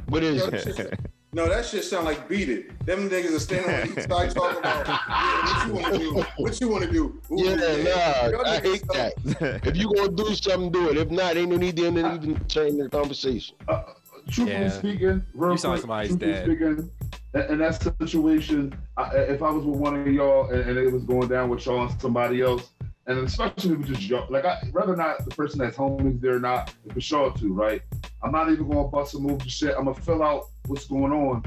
What 0.09 0.23
is 0.23 0.47
it? 0.47 1.01
That 1.37 1.45
shit- 1.45 1.49
No, 1.51 1.55
that 1.55 1.67
shit 1.67 1.85
sound 1.85 2.05
like 2.07 2.29
beat 2.29 2.49
it. 2.49 2.87
Them 2.87 3.09
niggas 3.09 3.35
are 3.37 3.39
standing 3.41 3.75
on 3.75 3.99
each 3.99 4.09
side 4.09 4.31
talking 4.35 4.59
about 4.59 4.87
yeah, 4.89 5.69
what 5.69 5.69
you 5.69 5.73
want 5.75 5.93
to 5.95 5.99
do. 5.99 6.25
What 6.39 6.61
you 6.61 6.69
want 6.69 6.85
to 6.85 6.91
do? 6.93 7.21
Ooh, 7.33 7.45
Yeah, 7.45 8.33
nah, 8.33 8.43
I 8.51 8.61
hate 8.61 8.85
sound- 8.93 9.13
that. 9.41 9.67
If 9.67 9.77
you 9.77 9.93
gonna 9.95 10.13
do 10.13 10.35
something, 10.35 10.71
do 10.73 10.89
it. 10.91 10.97
If 10.97 11.11
not, 11.11 11.37
ain't 11.37 11.51
no 11.51 11.57
need 11.57 11.77
to 11.77 11.87
even 11.87 12.39
turn 12.49 12.79
the 12.79 12.89
conversation. 12.89 13.57
Uh, 13.69 13.83
truthfully 14.31 14.51
Yeah. 14.63 14.69
speaking, 14.71 15.23
real 15.35 15.53
You 15.53 15.59
sound 15.59 15.73
like 15.75 15.81
quick, 15.81 15.81
somebody's 15.83 16.09
truthfully 16.17 16.33
dad. 16.33 16.45
Speaking, 16.45 16.91
in, 17.35 17.41
in 17.53 17.59
that 17.59 17.83
situation, 17.99 18.75
I, 18.97 19.17
if 19.19 19.43
I 19.43 19.51
was 19.51 19.65
with 19.65 19.77
one 19.79 20.01
of 20.01 20.07
y'all 20.09 20.51
and, 20.51 20.63
and 20.69 20.79
it 20.79 20.91
was 20.93 21.05
going 21.05 21.29
down 21.29 21.49
with 21.51 21.65
y'all 21.67 21.87
and 21.87 22.01
somebody 22.01 22.41
else, 22.43 22.71
and 23.09 23.19
especially 23.21 23.75
if 23.75 23.81
it's 23.81 23.89
just 23.91 24.03
y'all, 24.09 24.27
like 24.31 24.45
I 24.45 24.59
rather 24.73 24.97
not 24.97 25.25
the 25.25 25.31
person 25.31 25.61
that's 25.61 25.77
homies 25.77 26.21
there 26.21 26.37
or 26.37 26.41
not, 26.41 26.73
if 26.87 26.97
it's 26.97 27.09
y'all 27.11 27.31
two, 27.31 27.53
right? 27.53 27.83
I'm 28.23 28.33
not 28.33 28.51
even 28.51 28.69
gonna 28.69 28.89
bust 28.89 29.15
a 29.15 29.19
move 29.19 29.39
to 29.43 29.49
shit. 29.49 29.75
I'm 29.79 29.85
gonna 29.85 29.95
fill 29.95 30.23
out 30.25 30.47
what's 30.69 30.87
going 30.87 31.13
on. 31.13 31.45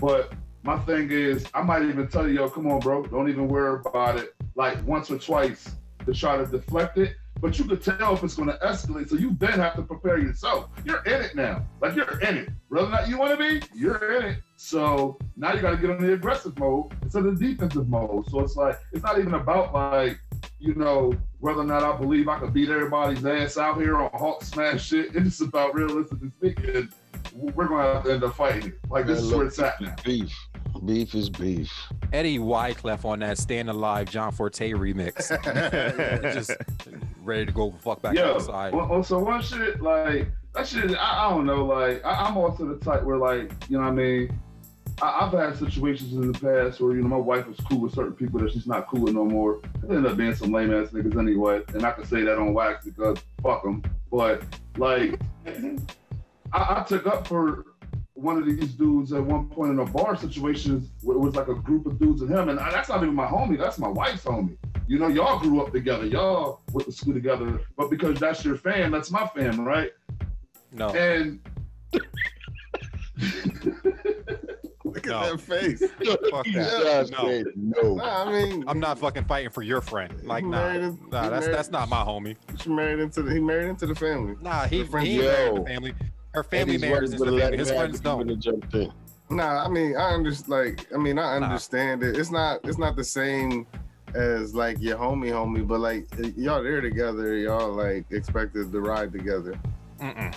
But 0.00 0.32
my 0.62 0.78
thing 0.80 1.10
is, 1.10 1.46
I 1.54 1.62
might 1.62 1.82
even 1.82 2.08
tell 2.08 2.26
you, 2.28 2.34
yo, 2.34 2.50
come 2.50 2.66
on, 2.66 2.80
bro, 2.80 3.04
don't 3.06 3.28
even 3.28 3.48
worry 3.48 3.80
about 3.84 4.16
it. 4.18 4.34
Like 4.54 4.84
once 4.86 5.10
or 5.10 5.18
twice 5.18 5.74
to 6.06 6.12
try 6.12 6.36
to 6.36 6.46
deflect 6.46 6.98
it. 6.98 7.16
but 7.40 7.58
you 7.58 7.64
could 7.64 7.82
tell 7.82 8.14
if 8.14 8.22
it's 8.22 8.34
going 8.34 8.48
to 8.48 8.58
escalate. 8.64 9.08
So 9.08 9.16
you 9.16 9.34
then 9.38 9.58
have 9.58 9.74
to 9.74 9.82
prepare 9.82 10.18
yourself. 10.18 10.70
You're 10.84 11.02
in 11.04 11.22
it 11.22 11.34
now. 11.34 11.66
Like 11.80 11.96
you're 11.96 12.20
in 12.20 12.36
it. 12.36 12.48
Whether 12.68 12.86
or 12.86 12.90
not 12.90 13.08
you 13.08 13.18
want 13.18 13.32
to 13.32 13.36
be, 13.36 13.66
you're 13.74 14.20
in 14.20 14.24
it. 14.26 14.38
So 14.56 15.18
now 15.36 15.52
you 15.52 15.60
got 15.60 15.72
to 15.72 15.76
get 15.76 15.90
on 15.90 15.98
the 15.98 16.12
aggressive 16.12 16.56
mode 16.56 16.92
instead 17.02 17.26
of 17.26 17.36
the 17.38 17.48
defensive 17.48 17.88
mode. 17.88 18.30
So 18.30 18.40
it's 18.40 18.54
like 18.54 18.78
it's 18.92 19.02
not 19.02 19.18
even 19.18 19.34
about 19.34 19.74
like 19.74 20.20
you 20.60 20.76
know 20.76 21.12
whether 21.40 21.60
or 21.60 21.64
not 21.64 21.82
I 21.82 21.96
believe 21.96 22.28
I 22.28 22.38
could 22.38 22.52
beat 22.52 22.70
everybody's 22.70 23.26
ass 23.26 23.58
out 23.58 23.80
here 23.80 23.96
on 23.96 24.10
Hulk 24.14 24.44
smash 24.44 24.86
shit. 24.86 25.16
It's 25.16 25.38
just 25.38 25.40
about 25.40 25.74
realistically 25.74 26.30
speaking, 26.38 26.90
we're 27.34 27.66
going 27.68 27.86
to 27.86 27.94
have 27.94 28.04
to 28.04 28.12
end 28.12 28.24
up 28.24 28.34
fighting. 28.34 28.72
Like 28.90 29.06
this 29.06 29.16
Man, 29.18 29.24
is 29.24 29.30
look, 29.30 29.38
where 29.38 29.46
it's 29.46 29.58
at 29.58 29.80
now. 29.80 29.94
Beef. 30.04 30.32
Beef 30.84 31.14
is 31.14 31.30
beef. 31.30 31.72
Eddie 32.12 32.38
Wyclef 32.38 33.04
on 33.04 33.20
that 33.20 33.38
Stand 33.38 33.70
Alive 33.70 34.10
John 34.10 34.32
Forte 34.32 34.70
remix. 34.72 35.28
Just 36.34 36.50
ready 37.22 37.46
to 37.46 37.52
go 37.52 37.70
fuck 37.82 38.02
back 38.02 38.14
Yeah. 38.16 38.30
outside. 38.30 38.74
Well, 38.74 38.88
well, 38.88 39.02
so 39.02 39.18
one 39.18 39.42
shit 39.42 39.80
like 39.80 40.28
that 40.54 40.66
shit. 40.66 40.96
I, 40.96 41.26
I 41.26 41.30
don't 41.30 41.46
know. 41.46 41.64
Like 41.64 42.04
I, 42.04 42.10
I'm 42.26 42.36
also 42.36 42.66
the 42.66 42.84
type 42.84 43.02
where 43.04 43.16
like 43.18 43.52
you 43.68 43.76
know 43.78 43.84
what 43.84 43.90
I 43.90 43.94
mean. 43.94 44.38
I, 45.00 45.20
I've 45.26 45.32
had 45.32 45.56
situations 45.56 46.12
in 46.14 46.32
the 46.32 46.38
past 46.38 46.80
where 46.80 46.94
you 46.94 47.02
know 47.02 47.08
my 47.08 47.16
wife 47.16 47.46
was 47.46 47.56
cool 47.68 47.80
with 47.80 47.94
certain 47.94 48.12
people 48.14 48.40
that 48.40 48.52
she's 48.52 48.66
not 48.66 48.88
cool 48.88 49.02
with 49.02 49.14
no 49.14 49.24
more. 49.24 49.60
It 49.82 49.90
ended 49.90 50.06
up 50.06 50.16
being 50.16 50.34
some 50.34 50.50
lame 50.52 50.72
ass 50.74 50.88
niggas 50.88 51.18
anyway, 51.18 51.62
and 51.74 51.84
I 51.84 51.92
can 51.92 52.04
say 52.06 52.22
that 52.22 52.38
on 52.38 52.52
wax 52.54 52.84
because 52.84 53.18
fuck 53.42 53.62
them. 53.62 53.82
But 54.10 54.42
like, 54.76 55.18
I, 56.52 56.80
I 56.80 56.84
took 56.86 57.06
up 57.06 57.26
for 57.26 57.66
one 58.14 58.36
of 58.38 58.46
these 58.46 58.72
dudes 58.74 59.12
at 59.12 59.22
one 59.24 59.48
point 59.48 59.72
in 59.72 59.78
a 59.80 59.84
bar 59.84 60.16
situation. 60.16 60.88
Where 61.02 61.16
it 61.16 61.20
was 61.20 61.34
like 61.34 61.48
a 61.48 61.54
group 61.54 61.86
of 61.86 61.98
dudes 61.98 62.22
and 62.22 62.30
him, 62.30 62.48
and 62.48 62.58
I, 62.60 62.70
that's 62.70 62.88
not 62.88 63.02
even 63.02 63.14
my 63.14 63.26
homie. 63.26 63.58
That's 63.58 63.78
my 63.78 63.88
wife's 63.88 64.24
homie. 64.24 64.56
You 64.86 64.98
know, 64.98 65.08
y'all 65.08 65.38
grew 65.38 65.60
up 65.62 65.72
together. 65.72 66.06
Y'all 66.06 66.60
went 66.72 66.86
to 66.86 66.92
school 66.92 67.14
together. 67.14 67.60
But 67.76 67.88
because 67.90 68.18
that's 68.20 68.44
your 68.44 68.56
fam, 68.56 68.90
that's 68.92 69.10
my 69.10 69.26
fam, 69.28 69.64
right? 69.64 69.92
No, 70.72 70.88
And 70.90 71.40
Look 74.84 75.06
No. 75.06 75.20
at 75.20 75.30
that 75.32 75.40
face. 75.40 75.80
fuck 76.30 76.44
that. 76.46 77.08
Josh 77.10 77.10
No. 77.10 77.82
no. 77.82 77.94
Nah, 77.96 78.24
I 78.26 78.32
mean, 78.32 78.64
I'm 78.66 78.78
not 78.80 78.98
fucking 78.98 79.24
fighting 79.24 79.50
for 79.50 79.62
your 79.62 79.80
friend. 79.80 80.12
Like, 80.24 80.44
He 80.44 80.50
nah, 80.50 80.56
married 80.58 80.82
him- 80.82 80.98
nah, 81.10 81.28
that's 81.30 81.46
married- 81.46 81.56
that's 81.58 81.70
not 81.70 81.88
my 81.88 82.02
homie. 82.04 82.36
she 82.58 82.68
married 82.70 82.98
into 83.00 83.22
the 83.22 83.32
he 83.32 83.40
married 83.40 83.68
into 83.70 83.86
the 83.86 83.94
family. 83.94 84.34
Nah, 84.42 84.66
he, 84.66 84.84
Her 84.84 84.98
he 85.00 85.18
married 85.18 85.46
Yo. 85.46 85.54
the 85.58 85.64
family. 85.64 85.94
Her 86.34 86.42
family 86.42 86.74
Eddie's 86.74 86.80
marries 86.80 87.10
wife 87.10 87.20
into 87.20 87.24
the 87.24 87.32
would've 87.32 87.34
let 87.34 87.42
family. 87.42 87.54
him 87.54 87.58
His 87.58 87.68
have 87.68 87.76
friends 87.78 88.00
it, 88.00 88.02
he 88.08 88.16
would've 88.16 88.70
don't. 88.70 88.92
Nah, 89.30 89.64
I 89.64 89.68
mean, 89.68 89.96
I 89.96 90.10
understand. 90.10 90.48
Like, 90.48 90.86
I 90.94 90.98
mean, 90.98 91.18
I 91.18 91.38
Nah. 91.38 91.46
understand 91.46 92.02
it. 92.02 92.16
It's 92.18 92.30
not. 92.30 92.60
It's 92.64 92.78
not 92.78 92.96
the 92.96 93.04
same 93.04 93.66
as 94.14 94.54
like 94.54 94.78
your 94.80 94.96
homie, 94.98 95.30
homie. 95.30 95.66
But 95.66 95.80
like, 95.80 96.06
y'all 96.36 96.62
there 96.62 96.80
together. 96.80 97.36
Y'all 97.36 97.72
like 97.72 98.04
expected 98.10 98.72
to 98.72 98.80
ride 98.80 99.12
together. 99.12 99.58
Mm-mm. 100.00 100.34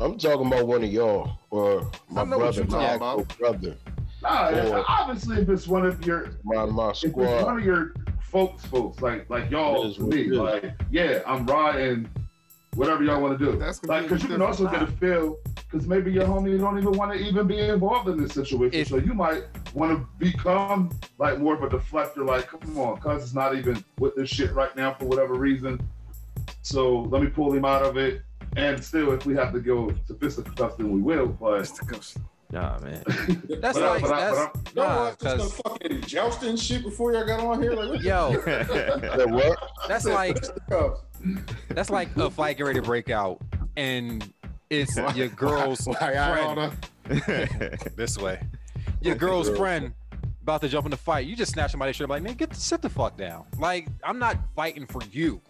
I'm 0.00 0.16
talking 0.18 0.46
about 0.46 0.66
one 0.66 0.82
of 0.82 0.90
y'all 0.90 1.32
or 1.50 1.90
my 2.10 2.22
I 2.22 2.24
know 2.24 2.38
what 2.38 2.54
brother, 2.54 2.56
you're 2.56 2.66
my 2.66 2.70
talking 2.70 2.86
actual 2.94 3.20
about. 3.20 3.38
brother, 3.38 3.76
nah, 4.22 4.78
Or- 4.78 4.84
obviously, 4.88 5.42
if 5.42 5.48
it's 5.50 5.68
one 5.68 5.84
of 5.86 6.04
your 6.06 6.30
my 6.42 6.64
my 6.64 6.90
if 6.90 7.04
it's 7.04 7.14
one 7.14 7.58
of 7.58 7.64
your 7.64 7.92
folks, 8.20 8.64
folks 8.66 9.00
like 9.02 9.28
like 9.28 9.50
y'all 9.50 9.84
It 9.84 9.88
is 9.90 9.96
to 9.96 10.04
what 10.04 10.14
me, 10.14 10.24
like 10.30 10.72
yeah, 10.90 11.20
I'm 11.26 11.44
riding. 11.46 12.08
Whatever 12.76 13.02
y'all 13.02 13.20
want 13.20 13.36
to 13.38 13.44
do, 13.44 13.58
That's 13.58 13.82
like 13.84 14.04
because 14.04 14.22
you 14.22 14.28
can 14.28 14.38
completely 14.40 14.66
also 14.66 14.78
get 14.78 14.88
a 14.88 14.92
feel 14.98 15.38
because 15.70 15.88
maybe 15.88 16.12
your 16.12 16.24
homie 16.24 16.58
don't 16.58 16.78
even 16.78 16.92
want 16.92 17.12
to 17.12 17.18
even 17.18 17.46
be 17.46 17.58
involved 17.58 18.08
in 18.08 18.16
this 18.22 18.32
situation. 18.32 18.80
If- 18.80 18.88
so 18.88 18.96
you 18.96 19.12
might 19.12 19.44
want 19.74 19.98
to 19.98 20.06
become 20.18 20.90
like 21.18 21.38
more 21.38 21.54
of 21.54 21.62
a 21.64 21.68
deflector. 21.68 22.24
Like, 22.26 22.46
come 22.48 22.78
on, 22.78 23.00
cuz 23.00 23.22
it's 23.24 23.34
not 23.34 23.56
even 23.56 23.82
with 23.98 24.14
this 24.14 24.28
shit 24.30 24.52
right 24.54 24.74
now 24.76 24.94
for 24.94 25.06
whatever 25.06 25.34
reason. 25.34 25.80
So 26.62 27.02
let 27.02 27.22
me 27.22 27.28
pull 27.28 27.52
him 27.52 27.64
out 27.64 27.82
of 27.82 27.96
it. 27.96 28.22
And 28.56 28.82
still, 28.82 29.12
if 29.12 29.26
we 29.26 29.34
have 29.34 29.52
to 29.52 29.60
go 29.60 29.90
to 29.90 30.14
fisticuffs, 30.14 30.76
then 30.76 30.90
we 30.92 31.00
will. 31.00 31.26
But 31.26 31.70
Nah, 32.52 32.78
man. 32.80 33.02
That's 33.60 33.78
But 33.78 33.82
I- 33.84 33.88
like 33.90 34.02
but 34.02 34.12
I- 34.12 34.20
that's 34.20 34.36
but 34.58 34.74
Y'all 34.74 34.84
nah, 34.88 35.04
watch 35.04 35.18
this 35.18 35.32
cause 35.32 35.52
some 35.54 35.72
fucking 35.72 36.00
jousting 36.02 36.56
shit 36.56 36.82
before 36.82 37.12
y'all 37.12 37.24
got 37.26 37.40
on 37.40 37.62
here. 37.62 37.72
Like, 37.74 38.02
yo, 38.02 38.32
That 38.44 39.28
what? 39.30 39.58
that's 39.88 40.04
like 40.04 40.36
that's 41.68 41.90
like 41.90 42.16
a 42.16 42.30
fight 42.30 42.56
getting 42.56 42.66
ready 42.66 42.80
to 42.80 42.84
break 42.86 43.10
out, 43.10 43.40
and 43.76 44.32
it's 44.68 44.96
your 45.14 45.28
girl's 45.28 45.80
Why 45.86 46.14
I 46.16 46.70
friend 47.08 47.78
this 47.96 48.18
way. 48.18 48.40
Your 49.02 49.14
girl's 49.14 49.48
friend 49.56 49.92
about 50.42 50.60
to 50.62 50.68
jump 50.68 50.86
in 50.86 50.90
the 50.90 50.96
fight. 50.96 51.26
You 51.26 51.36
just 51.36 51.52
snatch 51.52 51.70
somebody's 51.70 51.96
shirt, 51.96 52.08
like, 52.08 52.22
man, 52.22 52.34
get 52.34 52.54
sit 52.56 52.82
the 52.82 52.88
fuck 52.88 53.16
down. 53.16 53.44
Like, 53.58 53.88
I'm 54.02 54.18
not 54.18 54.36
fighting 54.56 54.86
for 54.86 55.02
you. 55.12 55.40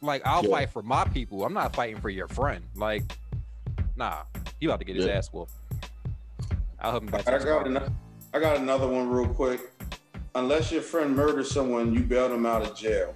Like, 0.00 0.22
I'll 0.24 0.44
Yeah. 0.44 0.50
fight 0.50 0.70
for 0.70 0.82
my 0.82 1.04
people. 1.04 1.44
I'm 1.44 1.52
not 1.54 1.74
fighting 1.76 2.00
for 2.00 2.08
your 2.08 2.26
friend. 2.28 2.64
Like, 2.74 3.02
nah, 3.96 4.22
he 4.58 4.66
about 4.66 4.78
to 4.80 4.84
get 4.84 4.96
his 4.96 5.04
Yeah. 5.06 5.12
ass 5.12 5.28
whooped. 5.32 5.52
I'll 6.80 6.92
help 6.92 7.04
him 7.04 7.10
back. 7.10 7.28
I 7.28 7.38
got 7.38 7.66
another. 7.66 7.92
I 8.32 8.38
got 8.38 8.56
another 8.58 8.86
one 8.86 9.08
real 9.08 9.28
quick. 9.28 9.60
Unless 10.34 10.70
your 10.70 10.82
friend 10.82 11.16
murders 11.16 11.50
someone, 11.50 11.92
you 11.92 12.00
bail 12.00 12.28
them 12.28 12.46
out 12.46 12.62
of 12.62 12.76
jail. 12.76 13.14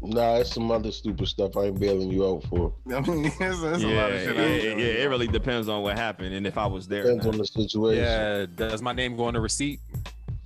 Nah, 0.00 0.36
it's 0.36 0.52
some 0.52 0.70
other 0.70 0.92
stupid 0.92 1.28
stuff 1.28 1.56
I 1.56 1.64
ain't 1.64 1.80
bailing 1.80 2.10
you 2.10 2.26
out 2.26 2.44
for. 2.44 2.74
I 2.94 3.00
mean, 3.00 3.26
it's, 3.26 3.40
it's 3.40 3.62
a 3.62 3.66
lot 3.66 3.82
yeah, 3.82 4.06
of 4.06 4.22
shit. 4.22 4.36
yeah, 4.36 4.46
yeah, 4.46 4.76
yeah, 4.76 5.02
it 5.02 5.08
really 5.08 5.26
depends 5.26 5.68
on 5.68 5.82
what 5.82 5.96
happened 5.96 6.34
and 6.34 6.46
if 6.46 6.58
I 6.58 6.66
was 6.66 6.86
there. 6.86 7.04
Depends 7.04 7.26
on 7.26 7.38
the 7.38 7.46
situation. 7.46 8.04
Yeah, 8.04 8.46
does 8.54 8.82
my 8.82 8.92
name 8.92 9.16
go 9.16 9.24
on 9.24 9.34
the 9.34 9.40
receipt? 9.40 9.80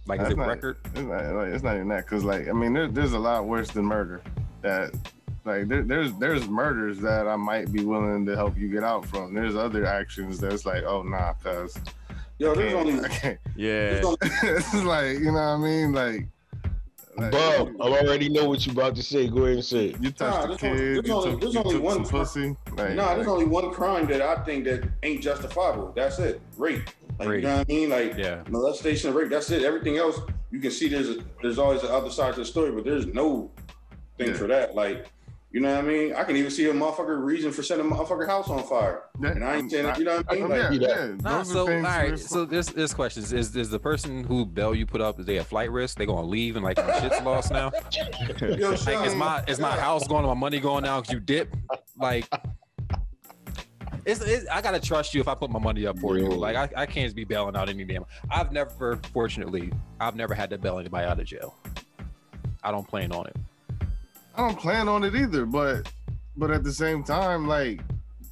Like, 0.06 0.20
is 0.20 0.28
it 0.30 0.36
not- 0.36 0.48
record? 0.48 0.78
It's 0.94 1.00
not, 1.00 1.34
like, 1.34 1.48
it's 1.48 1.62
not 1.62 1.74
even 1.74 1.88
that, 1.88 2.06
cause 2.06 2.24
like 2.24 2.48
I 2.48 2.52
mean, 2.52 2.72
there, 2.72 2.88
there's 2.88 3.12
a 3.12 3.18
lot 3.18 3.46
worse 3.46 3.70
than 3.70 3.84
murder. 3.84 4.22
That 4.62 4.94
like 5.48 5.68
there, 5.68 5.82
there's 5.82 6.12
there's 6.14 6.48
murders 6.48 6.98
that 7.00 7.26
I 7.26 7.36
might 7.36 7.72
be 7.72 7.84
willing 7.84 8.24
to 8.26 8.36
help 8.36 8.56
you 8.56 8.68
get 8.68 8.84
out 8.84 9.04
from. 9.06 9.34
There's 9.34 9.56
other 9.56 9.84
actions 9.86 10.38
that's 10.38 10.64
like, 10.66 10.84
oh 10.84 11.02
nah, 11.02 11.32
cause 11.42 11.76
Yo, 12.38 12.54
there's 12.54 12.72
only 12.74 12.94
Yeah. 13.56 13.90
there's 14.00 14.04
only 14.04 14.18
it's 14.22 14.74
like 14.74 15.18
you 15.18 15.24
know 15.26 15.32
what 15.32 15.40
I 15.40 15.56
mean, 15.56 15.92
like. 15.92 16.26
like, 17.16 17.32
Bob, 17.32 17.70
I 17.80 17.84
already 17.84 18.28
know 18.28 18.48
what 18.48 18.64
you 18.64 18.70
about 18.72 18.94
to 18.94 19.02
say. 19.02 19.26
Go 19.26 19.38
ahead 19.44 19.54
and 19.56 19.64
say 19.64 19.86
it. 19.86 20.00
You 20.00 20.12
touched 20.12 20.20
Nah, 20.20 20.42
the 20.42 20.48
there's 20.56 20.62
only- 20.62 20.78
kid. 20.78 20.94
there's 20.94 21.06
You 21.08 21.14
only- 21.14 21.30
took, 21.32 21.40
there's 21.40 21.54
you 21.54 21.60
only 21.60 21.74
took 21.74 21.82
one 21.82 22.04
pussy. 22.04 22.56
Like, 22.76 22.94
Nah, 22.94 23.14
there's 23.16 23.26
like, 23.26 23.28
only 23.28 23.44
one 23.46 23.72
crime 23.72 24.06
that 24.06 24.22
I 24.22 24.36
think 24.44 24.64
that 24.66 24.88
ain't 25.02 25.20
justifiable. 25.20 25.92
That's 25.96 26.20
it. 26.20 26.40
Rape. 26.56 26.88
Like 27.18 27.28
Rape. 27.28 27.42
you 27.42 27.48
know 27.48 27.56
what 27.58 27.66
I 27.68 27.72
mean? 27.72 27.90
Like 27.90 28.16
Yeah. 28.16 28.42
molestation, 28.48 29.12
rape. 29.14 29.30
That's 29.30 29.50
it. 29.50 29.64
Everything 29.64 29.96
else, 29.96 30.20
you 30.52 30.60
can 30.60 30.70
see 30.70 30.86
there's 30.88 31.10
a, 31.10 31.16
there's 31.42 31.58
always 31.58 31.80
the 31.82 31.92
other 31.92 32.10
side 32.10 32.34
to 32.34 32.40
the 32.40 32.46
story, 32.46 32.70
but 32.70 32.84
there's 32.84 33.06
no 33.06 33.50
thing 34.16 34.28
Yeah. 34.28 34.34
for 34.34 34.46
that. 34.46 34.76
Like, 34.76 35.06
you 35.50 35.60
know 35.60 35.74
what 35.74 35.84
I 35.84 35.88
mean? 35.88 36.14
I 36.14 36.24
can 36.24 36.36
even 36.36 36.50
see 36.50 36.66
a 36.68 36.72
motherfucker 36.74 37.22
reason 37.24 37.52
for 37.52 37.62
setting 37.62 37.86
a 37.86 37.88
motherfucker 37.88 38.26
house 38.26 38.48
on 38.50 38.62
fire. 38.64 39.04
yeah, 39.20 39.30
And 39.30 39.44
I 39.44 39.56
ain't 39.56 39.70
saying 39.70 39.86
that, 39.86 39.98
you 39.98 40.04
know 40.04 40.18
what 40.18 40.26
I 40.30 40.34
mean? 40.34 40.44
I- 40.52 40.68
Like, 40.68 40.80
yeah, 40.80 40.88
yeah, 40.88 41.14
Nah, 41.22 41.42
so 41.42 41.60
all 41.60 41.66
things 41.66 41.84
right. 41.84 42.08
where- 42.08 42.16
So 42.18 42.44
this 42.44 42.66
this 42.68 42.92
question 42.92 43.22
is, 43.22 43.32
is 43.32 43.56
is 43.56 43.70
the 43.70 43.78
person 43.78 44.24
who 44.24 44.44
bail 44.44 44.74
you 44.74 44.84
put 44.86 45.00
up 45.00 45.18
is 45.18 45.26
they 45.26 45.38
a 45.38 45.44
flight 45.44 45.70
risk? 45.72 45.96
They 45.98 46.06
gonna 46.06 46.26
leave 46.26 46.56
and 46.56 46.64
like 46.64 46.76
my 46.76 47.00
shit's 47.00 47.20
lost 47.22 47.50
now? 47.50 47.72
yo, 48.40 48.70
Like 48.70 49.06
is 49.06 49.14
my 49.14 49.42
is 49.48 49.58
my 49.58 49.70
house 49.70 50.06
going? 50.06 50.26
My 50.26 50.34
money 50.34 50.60
going 50.60 50.84
now? 50.84 51.00
Cause 51.00 51.12
you 51.12 51.20
dip? 51.20 51.54
Like, 51.98 52.26
it's, 54.04 54.20
it's 54.20 54.46
I 54.48 54.60
gotta 54.62 54.80
trust 54.80 55.14
you 55.14 55.20
if 55.20 55.28
I 55.28 55.34
put 55.34 55.50
my 55.50 55.58
money 55.58 55.86
up 55.86 55.98
for 55.98 56.18
you. 56.18 56.28
Like 56.28 56.56
I, 56.56 56.82
I 56.82 56.86
can't 56.86 57.06
just 57.06 57.16
be 57.16 57.24
bailing 57.24 57.56
out 57.56 57.68
any 57.68 57.84
damn. 57.84 58.04
I've 58.30 58.52
never, 58.52 58.98
fortunately, 59.12 59.72
I've 60.00 60.14
never 60.16 60.34
had 60.34 60.50
to 60.50 60.58
bail 60.58 60.78
anybody 60.78 61.06
out 61.06 61.18
of 61.18 61.26
jail. 61.26 61.56
I 62.62 62.70
don't 62.70 62.86
plan 62.86 63.12
on 63.12 63.26
it. 63.26 63.36
I 64.38 64.46
don't 64.46 64.58
plan 64.58 64.88
on 64.88 65.02
it 65.04 65.14
either, 65.16 65.44
but 65.44 65.90
but 66.36 66.50
at 66.52 66.62
the 66.62 66.72
same 66.72 67.02
time, 67.02 67.46
like 67.48 67.80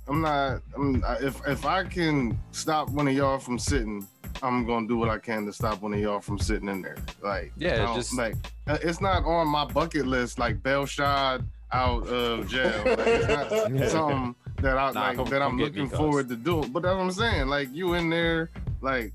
I'm 0.08 0.20
not. 0.22 0.62
I'm, 0.76 1.02
I- 1.04 1.16
if 1.18 1.44
if 1.48 1.66
I 1.66 1.82
can 1.84 2.38
stop 2.52 2.88
one 2.90 3.08
of 3.08 3.14
y'all 3.14 3.38
from 3.38 3.58
sitting, 3.58 4.06
I'm 4.42 4.64
gonna 4.66 4.86
do 4.86 4.96
what 4.96 5.08
I 5.08 5.18
can 5.18 5.44
to 5.46 5.52
stop 5.52 5.82
one 5.82 5.92
of 5.94 5.98
y'all 6.00 6.20
from 6.20 6.38
sitting 6.38 6.68
in 6.68 6.80
there. 6.80 6.96
Like 7.22 7.52
Yeah, 7.56 7.72
I 7.74 7.76
don't- 7.86 7.96
just- 7.96 8.16
like 8.16 8.36
uh, 8.68 8.78
it's 8.82 9.00
not 9.00 9.24
on 9.24 9.48
my 9.48 9.64
bucket 9.64 10.06
list. 10.06 10.38
Like 10.38 10.62
bail 10.62 10.86
shot 10.86 11.40
out 11.72 12.06
of 12.06 12.46
jail. 12.48 12.82
Like, 12.86 12.98
it's 13.00 13.28
not 13.28 13.90
something 13.90 14.34
that 14.62 14.78
I 14.78 14.92
Nah, 14.92 15.00
like 15.08 15.16
come- 15.16 15.26
that 15.26 15.42
I'm 15.42 15.50
come 15.50 15.58
get 15.58 15.64
looking 15.66 15.88
cuz. 15.88 15.98
forward 15.98 16.28
to 16.28 16.36
do. 16.36 16.62
But 16.68 16.84
that's 16.84 16.94
what 16.94 17.02
I'm 17.02 17.10
saying. 17.10 17.48
Like 17.48 17.68
you 17.72 17.94
in 17.94 18.08
there, 18.10 18.50
like. 18.80 19.12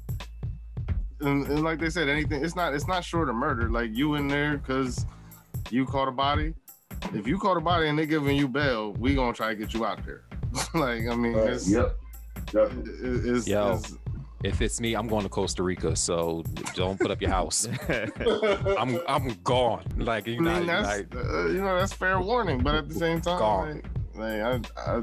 And, 1.21 1.45
and 1.47 1.63
like 1.63 1.79
they 1.79 1.91
said, 1.91 2.09
anything. 2.09 2.43
It's 2.43 2.55
not. 2.55 2.73
It's 2.73 2.87
not 2.87 3.03
short 3.05 3.29
of 3.29 3.35
murder. 3.35 3.69
Like 3.69 3.91
you 3.93 4.15
in 4.15 4.27
there 4.27 4.57
because 4.57 5.05
you 5.69 5.85
caught 5.85 6.07
a 6.07 6.11
body. 6.11 6.55
If 7.13 7.27
you 7.27 7.37
caught 7.37 7.57
a 7.57 7.61
body 7.61 7.87
and 7.87 7.97
they 7.97 8.05
giving 8.05 8.35
you 8.37 8.47
bail, 8.47 8.93
we 8.93 9.15
gonna 9.15 9.33
try 9.33 9.49
to 9.49 9.55
get 9.55 9.73
you 9.73 9.85
out 9.85 10.05
there. 10.05 10.23
like 10.73 11.07
I 11.07 11.15
mean, 11.15 11.33
Right. 11.33 11.49
it's, 11.51 11.69
yep, 11.69 11.97
definitely. 12.47 12.91
it- 12.93 13.35
it's, 13.37 13.47
Yo. 13.47 13.67
it's- 13.75 13.93
If 14.43 14.59
it's 14.61 14.81
me, 14.81 14.95
I'm 14.95 15.07
going 15.07 15.21
to 15.21 15.29
Costa 15.29 15.61
Rica. 15.61 15.95
So 15.95 16.43
don't 16.73 16.99
put 16.99 17.11
up 17.11 17.21
your 17.21 17.29
house. 17.29 17.67
I'm 18.77 18.99
I'm 19.07 19.33
gone. 19.43 19.83
Like 19.97 20.25
you 20.27 20.41
know, 20.41 20.55
mean, 20.57 20.65
that's 20.67 20.87
like, 20.87 21.15
uh, 21.15 21.45
you 21.47 21.61
know 21.61 21.77
that's 21.77 21.93
fair 21.93 22.19
warning, 22.19 22.59
but 22.63 22.73
at 22.75 22.89
the 22.89 22.95
same 22.95 23.21
time, 23.21 23.37
Gone. 23.39 23.81
like, 24.15 24.41
like 24.41 24.65
I, 24.77 24.81
I, 24.97 25.01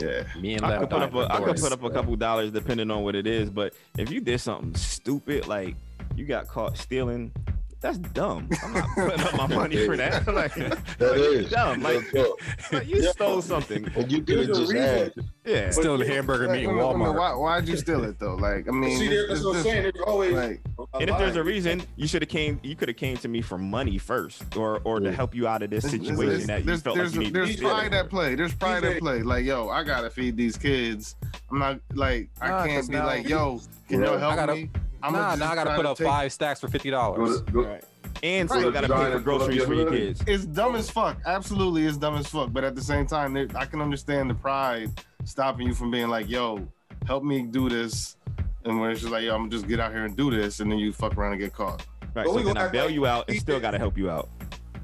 yeah, 0.00 0.22
me 0.40 0.54
and 0.54 0.64
I 0.64 0.78
could 0.78 0.90
put 0.90 1.02
up 1.02 1.14
a, 1.14 1.26
died 1.26 1.30
I 1.32 1.44
could 1.44 1.56
put 1.56 1.72
up 1.72 1.82
a 1.82 1.90
couple 1.90 2.14
dollars 2.14 2.52
depending 2.52 2.90
on 2.92 3.02
what 3.02 3.16
it 3.16 3.26
is, 3.26 3.50
but 3.50 3.74
if 3.96 4.08
you 4.12 4.20
did 4.20 4.40
something 4.40 4.72
stupid 4.76 5.48
like 5.48 5.74
you 6.14 6.24
got 6.24 6.46
caught 6.46 6.76
stealing 6.78 7.32
that's 7.80 7.98
dumb. 7.98 8.48
I'm 8.62 8.72
not 8.74 8.88
putting 8.94 9.20
up 9.20 9.36
my 9.36 9.46
money 9.46 9.86
for 9.86 9.96
that. 9.96 10.26
like, 10.26 10.54
That 10.54 11.14
is. 11.16 11.50
dumb. 11.50 11.82
Like, 11.82 12.12
Real 12.12 12.24
talk. 12.36 12.72
like, 12.72 12.88
you 12.88 13.02
stole 13.10 13.40
something. 13.42 13.88
And 13.94 14.10
you 14.10 14.22
could 14.22 14.38
have 14.38 14.46
There's 14.48 14.58
a 14.58 14.60
just 14.60 14.72
had. 14.74 15.12
Yeah. 15.44 15.70
Still 15.70 15.96
the 15.96 16.06
hamburger 16.06 16.48
meat 16.48 16.64
in 16.64 16.70
Walmart. 16.70 17.16
Why, 17.16 17.34
why'd 17.34 17.68
you 17.68 17.76
steal 17.76 18.04
it 18.04 18.18
though? 18.18 18.34
Like, 18.34 18.68
I 18.68 18.72
mean, 18.72 18.98
See, 18.98 19.08
that's 19.28 19.42
what 19.44 19.56
I'm 19.56 19.62
saying. 19.62 19.82
There's 19.84 20.04
always 20.06 20.32
Like, 20.34 20.60
And 21.00 21.08
if 21.08 21.16
there's 21.18 21.36
a 21.36 21.42
reason, 21.44 21.82
you 21.96 22.06
should 22.06 22.22
have 22.22 22.28
came. 22.28 22.60
You 22.62 22.74
could 22.76 22.88
have 22.88 22.96
came 22.96 23.16
to 23.18 23.28
me 23.28 23.40
for 23.42 23.56
money 23.58 23.96
first, 23.98 24.56
or 24.56 24.80
or 24.84 25.00
to 25.00 25.10
help 25.12 25.34
you 25.34 25.46
out 25.48 25.62
of 25.62 25.70
this 25.70 25.84
There's- 25.84 25.98
situation 26.06 26.26
there's- 26.26 26.46
that 26.46 26.58
you 26.60 26.66
there's, 26.66 26.82
felt 26.82 26.96
there's, 26.96 27.10
like 27.12 27.14
you 27.14 27.20
needed. 27.20 27.34
there's 27.34 27.48
to 27.50 27.56
steal 27.56 27.70
pride 27.70 27.86
it. 27.86 27.96
at 27.96 28.10
play. 28.10 28.34
There's 28.34 28.54
pride 28.54 28.84
at 28.84 28.98
play. 28.98 29.22
Like, 29.22 29.44
yo, 29.44 29.68
I 29.68 29.82
gotta 29.84 30.10
feed 30.10 30.36
these 30.36 30.56
kids. 30.58 31.16
I'm 31.50 31.58
not 31.58 31.80
like 31.94 32.28
I 32.40 32.48
Nah, 32.48 32.58
'cause 32.58 32.66
can't 32.66 32.88
be 32.88 32.94
now 32.96 33.06
like, 33.06 33.28
yo, 33.28 33.60
can 33.88 34.00
Right. 34.00 34.08
y'all 34.10 34.18
help 34.36 34.50
me? 34.56 34.70
I'm 35.02 35.12
nah, 35.12 35.34
now 35.36 35.52
I 35.52 35.54
gotta 35.54 35.74
put 35.74 35.86
up 35.86 35.98
five 35.98 36.32
stacks 36.32 36.60
for 36.60 36.68
fifty 36.68 36.90
dollars. 36.90 37.42
Right. 37.52 37.84
And 38.22 38.50
Right. 38.50 38.58
still 38.58 38.72
got 38.72 38.80
to 38.80 38.88
pay 38.88 38.94
Giant 38.94 39.10
for 39.10 39.16
and 39.16 39.24
pull 39.24 39.38
groceries 39.38 39.64
for 39.64 39.74
your 39.74 39.90
kids. 39.90 40.22
It's 40.26 40.44
dumb 40.44 40.74
as 40.74 40.90
fuck. 40.90 41.18
Absolutely, 41.24 41.86
it's 41.86 41.96
dumb 41.96 42.16
as 42.16 42.26
fuck. 42.26 42.52
But 42.52 42.64
at 42.64 42.74
the 42.74 42.82
same 42.82 43.06
time, 43.06 43.36
I 43.54 43.64
can 43.64 43.80
understand 43.80 44.28
the 44.28 44.34
pride 44.34 44.90
stopping 45.24 45.68
you 45.68 45.74
from 45.74 45.92
being 45.92 46.08
like, 46.08 46.28
yo, 46.28 46.66
help 47.06 47.22
me 47.22 47.42
do 47.42 47.68
this. 47.68 48.16
And 48.64 48.80
when 48.80 48.90
it's 48.90 49.00
just 49.00 49.12
like, 49.12 49.22
yo, 49.22 49.34
I'm 49.34 49.42
gonna 49.42 49.50
just 49.50 49.68
get 49.68 49.78
out 49.78 49.92
here 49.92 50.04
and 50.04 50.16
do 50.16 50.30
this, 50.32 50.58
and 50.58 50.70
then 50.70 50.78
you 50.80 50.92
fuck 50.92 51.16
around 51.16 51.32
and 51.32 51.40
get 51.40 51.52
caught. 51.52 51.86
Right. 52.14 52.24
But 52.26 52.34
So 52.34 52.40
then 52.40 52.56
I 52.56 52.66
bail 52.68 52.86
like 52.86 52.94
you 52.94 53.06
out 53.06 53.28
and 53.28 53.38
still 53.38 53.60
got 53.60 53.70
to 53.70 53.78
help 53.78 53.96
you 53.96 54.10
out. 54.10 54.28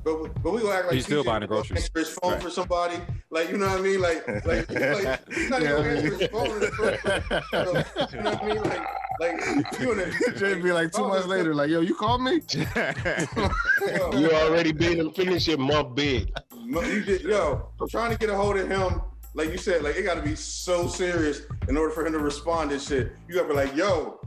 But, 0.05 0.43
but 0.43 0.53
we 0.53 0.61
gonna 0.61 0.75
act 0.75 0.87
like 0.87 0.95
He's 0.97 1.07
still 1.07 1.25
buying 1.25 1.41
the 1.41 1.47
groceries. 1.47 1.85
Answer 1.85 1.99
his 2.01 2.09
phone 2.19 2.33
Right. 2.33 2.43
for 2.43 2.51
somebody, 2.51 2.97
like 3.31 3.51
you 3.51 3.57
know 3.57 3.69
what 3.69 3.79
I 3.79 3.83
mean, 3.83 4.01
like 4.03 4.27
like, 4.45 4.71
like 4.71 5.33
he's 5.33 5.49
not 5.51 5.63
Yeah, 5.63 5.79
even 5.79 5.83
I 5.83 5.83
gonna 5.83 5.83
mean- 5.83 5.97
answer 5.97 6.19
his 6.19 6.29
phone. 6.31 6.61
the. 6.61 6.71
So, 7.51 8.17
you 8.17 8.23
know 8.23 8.31
what 8.31 8.43
I 8.43 8.47
mean? 8.47 8.63
Like 8.63 8.87
like 9.21 9.81
you 9.81 9.93
in 9.93 10.37
Jay 10.37 10.55
be 10.61 10.73
like 10.73 10.93
two 10.93 11.07
months 11.09 11.27
later, 11.27 11.55
like, 11.55 11.71
yo, 11.71 11.81
you 11.81 11.95
called 11.95 12.23
me? 12.23 12.41
You 14.13 14.31
already 14.33 14.73
beat 14.73 14.99
him 14.99 15.11
finish 15.13 15.47
your 15.49 15.59
month 15.59 15.95
big. 15.95 16.31
No, 16.65 16.81
you 16.83 17.03
did, 17.03 17.23
yo, 17.23 17.69
trying 17.91 18.11
to 18.11 18.19
get 18.19 18.31
a 18.31 18.35
hold 18.37 18.57
of 18.57 18.69
him, 18.69 19.03
like 19.35 19.51
you 19.51 19.59
said, 19.59 19.83
like 19.83 19.97
it 19.97 20.03
got 20.03 20.15
to 20.15 20.23
be 20.23 20.35
so 20.35 20.87
serious 20.89 21.43
in 21.69 21.77
order 21.77 21.93
for 21.93 22.05
him 22.07 22.13
to 22.13 22.19
respond 22.19 22.71
to 22.71 22.79
shit. 22.79 23.13
You 23.29 23.35
got 23.37 23.43
to 23.43 23.49
be 23.49 23.55
like, 23.55 23.75
yo, 23.77 24.21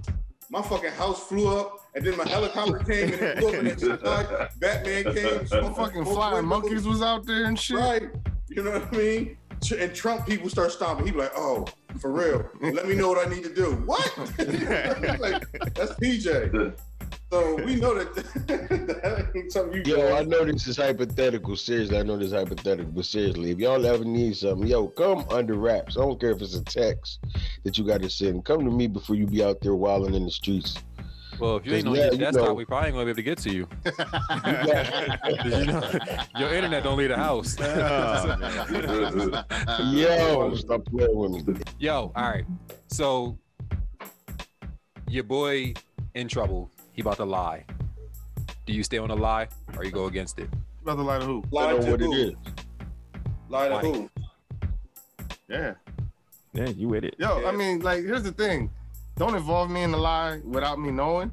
my 0.50 0.62
fucking 0.62 0.92
house 0.92 1.28
flew 1.28 1.48
up, 1.58 1.80
and 1.96 2.06
then 2.06 2.16
my 2.18 2.28
helicopter 2.28 2.80
came 2.80 3.12
and 3.14 3.22
it 3.22 3.38
blew 3.40 3.48
up 3.50 3.54
in 3.56 3.66
the 3.66 3.98
sky. 4.00 4.50
Batman 4.60 5.14
came, 5.14 5.48
Some 5.48 5.74
fucking 5.74 6.06
flying 6.06 6.46
monkeys 6.46 6.86
was 6.88 7.02
out 7.02 7.26
there 7.26 7.46
and 7.46 7.60
shit. 7.60 7.78
right? 7.78 8.10
You 8.48 8.64
know 8.64 8.72
what 8.72 8.94
I 8.94 8.98
mean? 8.98 9.38
And 9.78 9.94
Trump 9.94 10.26
people 10.26 10.50
start 10.50 10.72
stomping. 10.72 11.06
He 11.06 11.12
be 11.12 11.18
like, 11.18 11.34
oh, 11.36 11.66
for 12.00 12.12
real? 12.12 12.48
Let 12.62 12.88
me 12.88 12.96
know 12.96 13.10
what 13.10 13.26
I 13.26 13.30
need 13.30 13.44
to 13.44 13.54
do. 13.54 13.72
What? 13.86 14.18
like, 15.20 15.44
that's 15.74 15.94
PJ. 15.94 16.74
So 17.32 17.56
we 17.58 17.76
know 17.76 17.94
that 17.94 18.16
that 18.48 19.32
ain't 19.36 19.52
something 19.52 19.86
you. 19.86 19.98
Yo, 19.98 20.16
I 20.16 20.24
know 20.24 20.46
this 20.46 20.66
is 20.66 20.78
hypothetical. 20.78 21.58
Seriously, 21.58 21.98
I 21.98 22.04
know 22.04 22.16
this 22.18 22.28
is 22.28 22.34
hypothetical, 22.34 22.92
but 22.94 23.04
seriously, 23.06 23.52
if 23.52 23.60
y'all 23.60 23.86
ever 23.86 24.06
need 24.06 24.38
something, 24.38 24.66
yo, 24.66 24.88
come 24.88 25.26
under 25.30 25.56
wraps. 25.56 25.98
I 25.98 26.02
don't 26.02 26.18
care 26.22 26.32
if 26.32 26.42
it's 26.42 26.56
a 26.56 26.64
text 26.64 27.20
that 27.66 27.78
you 27.78 27.84
got 27.84 28.02
to 28.04 28.10
send. 28.10 28.46
Come 28.46 28.64
to 28.64 28.72
me 28.72 28.88
before 28.88 29.18
you 29.18 29.28
be 29.28 29.44
out 29.44 29.60
there 29.60 29.76
wilding 29.76 30.14
in 30.14 30.24
the 30.24 30.32
streets. 30.32 30.78
Well, 31.38 31.58
if 31.58 31.66
you 31.66 31.74
ain't 31.74 31.88
on 31.88 31.96
Yeah, 31.96 32.04
your 32.06 32.12
you 32.14 32.18
desktop, 32.20 32.46
know. 32.46 32.54
we 32.54 32.64
probably 32.64 32.88
ain't 32.88 32.96
gonna 32.96 33.06
be 33.06 33.12
able 33.12 33.18
to 33.18 33.24
get 33.24 33.38
to 33.40 33.52
you. 33.52 33.68
you 35.60 35.66
know, 35.66 35.92
your 36.40 36.54
internet 36.54 36.84
don't 36.84 36.98
leave 36.98 37.10
the 37.10 37.18
house. 37.18 37.58
Oh, 37.60 38.34
Yo, 39.92 40.56
stop 40.56 40.86
playing 40.86 41.16
with 41.16 41.48
me. 41.48 41.56
Yo, 41.78 42.12
all 42.16 42.30
right. 42.30 42.46
So 42.88 43.38
your 45.10 45.26
boy 45.26 45.74
in 46.16 46.28
trouble. 46.30 46.72
He 46.98 47.02
about 47.02 47.18
to 47.18 47.26
lie. 47.26 47.64
Do 48.66 48.74
you 48.74 48.82
stay 48.82 48.98
on 48.98 49.10
the 49.10 49.16
lie 49.16 49.48
or 49.78 49.86
you 49.86 49.92
go 49.92 50.08
against 50.08 50.40
it? 50.40 50.50
About 50.82 50.96
to 50.96 51.04
lie 51.04 51.20
to 51.20 51.26
who? 51.26 51.44
I 51.46 51.48
Lie 51.52 51.74
to 51.74 51.92
what 51.92 52.02
it 52.02 52.06
who? 52.06 52.14
is. 52.14 52.34
Lie 53.50 53.68
to 53.70 53.74
Mike. 53.76 53.86
who? 53.86 54.10
Yeah. 55.48 55.74
yeah, 56.54 56.70
you 56.70 56.88
with 56.88 57.04
it? 57.04 57.14
Yo, 57.20 57.40
Yeah. 57.42 57.50
I 57.50 57.52
mean, 57.52 57.82
like, 57.82 58.00
here's 58.04 58.24
the 58.24 58.32
thing. 58.32 58.72
Don't 59.16 59.36
involve 59.36 59.70
me 59.70 59.84
in 59.84 59.92
the 59.92 59.98
lie 60.00 60.42
without 60.44 60.80
me 60.80 60.90
knowing. 60.90 61.32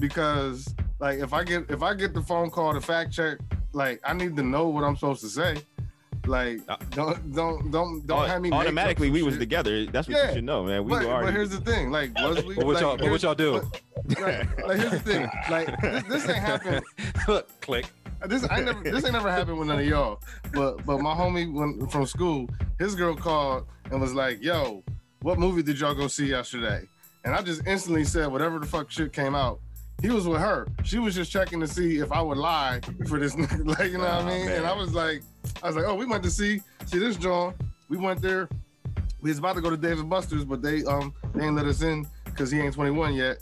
Because 0.00 0.74
like 0.98 1.20
if 1.20 1.32
I 1.32 1.44
get 1.44 1.70
if 1.70 1.82
I 1.82 1.94
get 1.94 2.12
the 2.12 2.20
phone 2.20 2.50
call 2.50 2.72
to 2.74 2.80
fact 2.80 3.12
check, 3.12 3.38
like 3.72 4.00
I 4.04 4.12
need 4.12 4.34
to 4.36 4.42
know 4.42 4.66
what 4.68 4.82
I'm 4.82 4.96
supposed 4.96 5.20
to 5.22 5.28
say. 5.28 5.58
Like 6.26 6.60
Uh, 6.68 6.76
don't 6.90 7.34
don't 7.34 7.70
don't 7.70 8.06
don't 8.06 8.22
Au- 8.22 8.26
have 8.26 8.42
me 8.42 8.50
automatically 8.52 9.08
some 9.08 9.14
we 9.14 9.22
was 9.22 9.34
shit. 9.34 9.40
together. 9.40 9.86
That's 9.86 10.08
what 10.08 10.16
Yeah. 10.16 10.28
you 10.28 10.34
should 10.36 10.44
know, 10.44 10.64
man. 10.64 10.84
We 10.84 10.90
But, 10.90 11.06
were 11.06 11.22
but 11.24 11.32
here's 11.32 11.50
the 11.50 11.60
thing, 11.60 11.90
like 11.90 12.14
was 12.20 12.44
we? 12.44 12.56
What 12.56 12.66
like, 12.74 12.80
y'all, 12.80 13.10
what 13.10 13.22
y'all 13.22 13.34
do? 13.34 13.52
Like, 14.08 14.24
like, 14.66 14.78
here's 14.78 14.90
the 14.90 14.98
thing, 15.00 15.28
like 15.50 15.80
this, 15.80 16.02
this 16.04 16.28
ain't 16.28 16.38
happened. 16.38 16.82
Look, 17.28 17.60
Click. 17.60 17.86
This 18.26 18.46
I 18.50 18.60
never 18.60 18.82
this 18.82 19.04
ain't 19.04 19.12
never 19.12 19.30
happened 19.30 19.58
with 19.58 19.68
none 19.68 19.78
of 19.78 19.86
y'all. 19.86 20.20
But 20.52 20.84
but 20.86 20.98
my 21.00 21.14
homie 21.14 21.52
when, 21.52 21.86
from 21.88 22.06
school, 22.06 22.48
his 22.78 22.94
girl 22.94 23.14
called 23.14 23.66
and 23.90 24.00
was 24.00 24.14
like, 24.14 24.42
"Yo, 24.42 24.82
what 25.22 25.38
movie 25.38 25.62
did 25.62 25.78
y'all 25.78 25.94
go 25.94 26.08
see 26.08 26.26
yesterday?" 26.26 26.82
And 27.24 27.34
I 27.34 27.42
just 27.42 27.66
instantly 27.66 28.04
said 28.04 28.28
whatever 28.28 28.58
the 28.58 28.66
fuck 28.66 28.90
shit 28.90 29.12
came 29.12 29.34
out. 29.34 29.60
He 30.02 30.10
was 30.10 30.26
with 30.28 30.40
her. 30.40 30.68
She 30.84 30.98
was 30.98 31.14
just 31.14 31.32
checking 31.32 31.58
to 31.60 31.66
see 31.66 31.98
if 31.98 32.12
I 32.12 32.20
would 32.20 32.38
lie 32.38 32.80
for 33.08 33.18
this, 33.18 33.34
nigga, 33.36 33.78
like 33.78 33.90
you 33.90 33.98
know 33.98 34.04
what 34.04 34.24
I 34.24 34.28
mean. 34.28 34.48
And. 34.48 34.66
I 34.66 34.74
was 34.74 34.92
like, 34.94 35.22
I 35.62 35.68
was 35.68 35.76
like, 35.76 35.86
oh, 35.86 35.94
we 35.94 36.06
went 36.06 36.22
to 36.24 36.30
see 36.30 36.60
see 36.84 36.98
this 36.98 37.16
John. 37.16 37.54
We 37.88 37.96
went 37.96 38.20
there. 38.20 38.48
We 39.20 39.30
was 39.30 39.38
about 39.38 39.56
to 39.56 39.60
go 39.60 39.70
to 39.70 39.76
Dave 39.76 40.06
& 40.08 40.08
Buster's, 40.08 40.44
but 40.44 40.62
they 40.62 40.84
um 40.84 41.14
they 41.34 41.44
ain't 41.46 41.56
let 41.56 41.66
us 41.66 41.82
in 41.82 42.06
because 42.24 42.50
he 42.50 42.60
ain't 42.60 42.74
21 42.74 43.14
yet. 43.14 43.38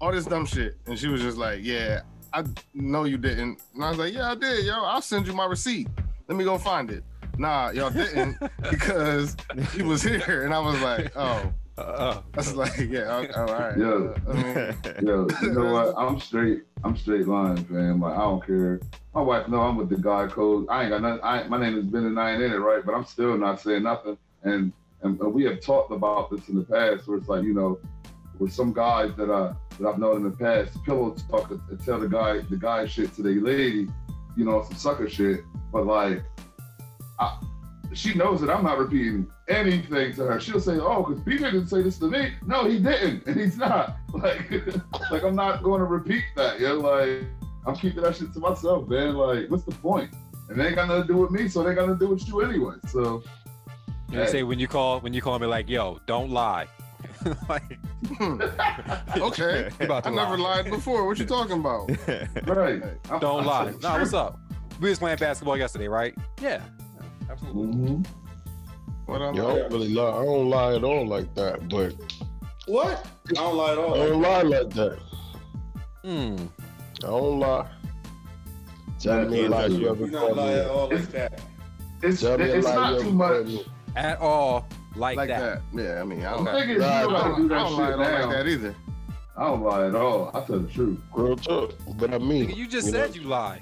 All 0.00 0.12
this 0.12 0.24
dumb 0.24 0.46
shit. 0.46 0.76
And 0.86 0.98
she 0.98 1.08
was 1.08 1.20
just 1.20 1.36
like, 1.36 1.60
yeah, 1.62 2.02
I 2.32 2.44
know 2.74 3.04
you 3.04 3.18
didn't. 3.18 3.60
And 3.74 3.84
I 3.84 3.90
was 3.90 3.98
like, 3.98 4.14
yeah, 4.14 4.30
I 4.30 4.34
did, 4.34 4.64
yo. 4.64 4.74
I'll 4.84 5.02
send 5.02 5.26
you 5.26 5.32
my 5.32 5.46
receipt. 5.46 5.88
Let 6.28 6.36
me 6.38 6.44
go 6.44 6.56
find 6.58 6.90
it. 6.90 7.02
Nah, 7.38 7.70
y'all 7.70 7.90
didn't 7.90 8.38
because 8.70 9.36
he 9.72 9.82
was 9.82 10.02
here. 10.02 10.44
And 10.44 10.54
I 10.54 10.58
was 10.60 10.80
like, 10.80 11.16
oh. 11.16 11.52
Uh, 11.86 12.22
I 12.32 12.36
was 12.38 12.54
like, 12.54 12.78
yeah, 12.88 13.12
all 13.36 13.46
right. 13.46 13.76
Yeah. 13.76 13.86
Uh, 13.86 14.14
I 14.28 14.32
mean, 14.32 15.06
Yo, 15.06 15.26
you 15.42 15.52
know 15.52 15.72
what? 15.72 15.94
I'm 15.98 16.18
straight. 16.18 16.62
I'm 16.84 16.96
straight 16.96 17.28
line, 17.28 17.62
fam. 17.66 18.00
Like 18.00 18.14
I 18.14 18.22
don't 18.22 18.46
care. 18.46 18.80
My 19.14 19.20
wife 19.20 19.46
know 19.48 19.60
I'm 19.60 19.76
with 19.76 19.90
the 19.90 19.98
guy 19.98 20.26
code. 20.26 20.66
I 20.70 20.82
ain't 20.82 20.90
got 20.90 21.02
nothing. 21.02 21.20
I, 21.22 21.46
my 21.48 21.60
name 21.60 21.76
is 21.76 21.84
been 21.84 22.06
and 22.06 22.18
I 22.18 22.32
ain't 22.32 22.42
in 22.42 22.52
it, 22.52 22.56
right? 22.56 22.84
But 22.84 22.94
I'm 22.94 23.04
still 23.04 23.36
not 23.36 23.60
saying 23.60 23.82
nothing. 23.82 24.16
And 24.42 24.72
and 25.02 25.18
we 25.18 25.44
have 25.44 25.60
talked 25.60 25.92
about 25.92 26.30
this 26.30 26.48
in 26.48 26.56
the 26.56 26.64
past, 26.64 27.06
where 27.06 27.18
it's 27.18 27.28
like 27.28 27.44
you 27.44 27.52
know, 27.52 27.78
with 28.38 28.54
some 28.54 28.72
guys 28.72 29.12
that 29.16 29.30
I 29.30 29.52
that 29.78 29.86
I've 29.86 29.98
known 29.98 30.16
in 30.16 30.24
the 30.24 30.36
past, 30.36 30.82
pillow 30.84 31.14
talk 31.30 31.50
and 31.50 31.84
tell 31.84 32.00
the 32.00 32.08
guy 32.08 32.40
the 32.40 32.56
guy 32.56 32.86
shit 32.86 33.14
to 33.16 33.22
the 33.22 33.34
lady, 33.40 33.88
you 34.34 34.46
know, 34.46 34.62
some 34.62 34.76
sucker 34.76 35.10
shit. 35.10 35.40
But 35.72 35.86
like, 35.86 36.22
I, 37.18 37.38
she 37.96 38.14
knows 38.14 38.40
that 38.40 38.50
I'm 38.50 38.64
not 38.64 38.78
repeating 38.78 39.26
anything 39.48 40.14
to 40.14 40.24
her. 40.24 40.40
She'll 40.40 40.60
say, 40.60 40.78
"Oh, 40.78 41.02
because 41.02 41.22
Peter 41.24 41.50
didn't 41.50 41.68
say 41.68 41.82
this 41.82 41.98
to 41.98 42.10
me." 42.10 42.32
No, 42.46 42.68
he 42.68 42.78
didn't, 42.78 43.26
and 43.26 43.40
he's 43.40 43.56
not. 43.56 43.96
Like, 44.16 44.50
like 45.10 45.24
I'm 45.24 45.36
not 45.36 45.62
going 45.62 45.80
to 45.80 45.84
repeat 45.84 46.24
that. 46.36 46.58
Yeah, 46.58 46.70
like 46.70 47.24
I'm 47.66 47.76
keeping 47.76 48.02
that 48.02 48.16
shit 48.16 48.32
to 48.32 48.40
myself, 48.40 48.88
man. 48.88 49.14
Like, 49.14 49.50
what's 49.50 49.64
the 49.64 49.72
point? 49.72 50.10
And 50.48 50.58
they 50.58 50.68
ain't 50.68 50.76
got 50.76 50.88
nothing 50.88 51.02
to 51.02 51.08
do 51.08 51.18
with 51.18 51.30
me, 51.30 51.48
so 51.48 51.62
they 51.62 51.70
ain't 51.70 51.78
got 51.78 51.88
nothing 51.88 51.98
to 51.98 52.06
do 52.06 52.12
with 52.12 52.26
you 52.26 52.40
anyway. 52.40 52.76
So, 52.88 53.22
you 54.10 54.26
say 54.26 54.42
when 54.42 54.58
you 54.58 54.68
call 54.68 55.00
when 55.00 55.12
you 55.12 55.20
call 55.20 55.38
me 55.38 55.46
like, 55.46 55.68
yo, 55.68 56.00
don't 56.06 56.30
lie. 56.30 56.66
like, 57.48 57.78
hmm. 58.06 58.40
okay. 59.18 59.68
about 59.80 60.06
I 60.06 60.10
to 60.10 60.16
never 60.16 60.38
lied 60.38 60.70
before. 60.70 61.06
What 61.06 61.18
you 61.18 61.26
talking 61.26 61.60
about? 61.60 61.90
right, 62.46 62.82
Don't 63.20 63.40
I'm 63.40 63.46
lie. 63.46 63.74
Nah, 63.82 63.98
what's 63.98 64.14
up? 64.14 64.40
We 64.80 64.88
was 64.88 64.98
playing 64.98 65.18
basketball 65.18 65.58
yesterday, 65.58 65.88
right? 65.88 66.16
Yeah, 66.40 66.62
absolutely. 67.42 67.76
Mhm. 67.76 68.06
What 69.06 69.22
I'm 69.22 69.34
Yo, 69.34 69.48
I 69.48 69.58
don't 69.58 69.72
really 69.72 69.88
lie. 69.94 70.10
I 70.20 70.24
don't 70.24 70.50
lie 70.50 70.74
at 70.76 70.84
all 70.84 71.06
like 71.06 71.34
that, 71.34 71.68
but 71.68 71.94
What? 72.66 73.06
I 73.28 73.32
don't 73.34 73.56
lie 73.56 73.72
at 73.72 73.78
all. 73.78 73.94
I 73.94 74.06
don't 74.08 74.22
lie 74.22 74.42
like 74.42 74.70
that. 74.70 74.98
Hmm. 76.04 76.36
I 77.04 77.06
don't 77.06 77.38
lie. 77.40 77.68
Tell 78.98 79.28
me 79.28 79.44
a 79.44 79.48
lie 79.48 79.66
you 79.66 79.88
ever 79.88 80.06
You 80.06 80.10
not 80.10 80.36
lie 80.36 80.52
at 80.54 80.64
me. 80.64 80.70
all 80.70 80.88
like 80.88 81.08
that. 81.12 81.40
It's 82.02 82.20
Tell 82.20 82.40
it's 82.40 82.66
not 82.66 83.00
too 83.00 83.12
much. 83.12 83.46
me. 83.46 83.64
At 83.94 84.18
all 84.20 84.66
like, 84.96 85.16
like 85.16 85.28
that. 85.28 85.62
that. 85.72 85.82
Yeah, 85.82 86.00
I 86.00 86.04
mean, 86.04 86.24
I 86.24 86.32
don't, 86.32 86.44
thing 86.46 86.62
is, 86.62 86.68
you 86.68 86.78
Nah, 86.78 87.02
don't 87.02 87.14
I 87.14 87.28
don't, 87.28 87.36
do 87.42 87.48
that 87.48 87.58
I 87.58 87.62
don't 87.68 87.78
lie 87.78 87.86
at 87.88 87.92
all 87.92 87.98
now. 87.98 88.26
like 88.26 88.36
that 88.36 88.46
either. 88.48 88.74
I 89.36 89.44
don't 89.46 89.62
lie 89.62 89.86
at 89.86 89.94
all. 89.94 90.30
I 90.34 90.40
tell 90.40 90.58
the 90.58 90.68
truth. 90.68 90.98
Real 91.14 91.36
talk. 91.36 91.74
But 91.96 92.12
I 92.14 92.18
mean, 92.18 92.48
Nigga, 92.48 92.56
you 92.56 92.66
just 92.66 92.86
you 92.86 92.92
said 92.92 93.10
know, 93.10 93.14
you 93.22 93.28
lie. 93.28 93.60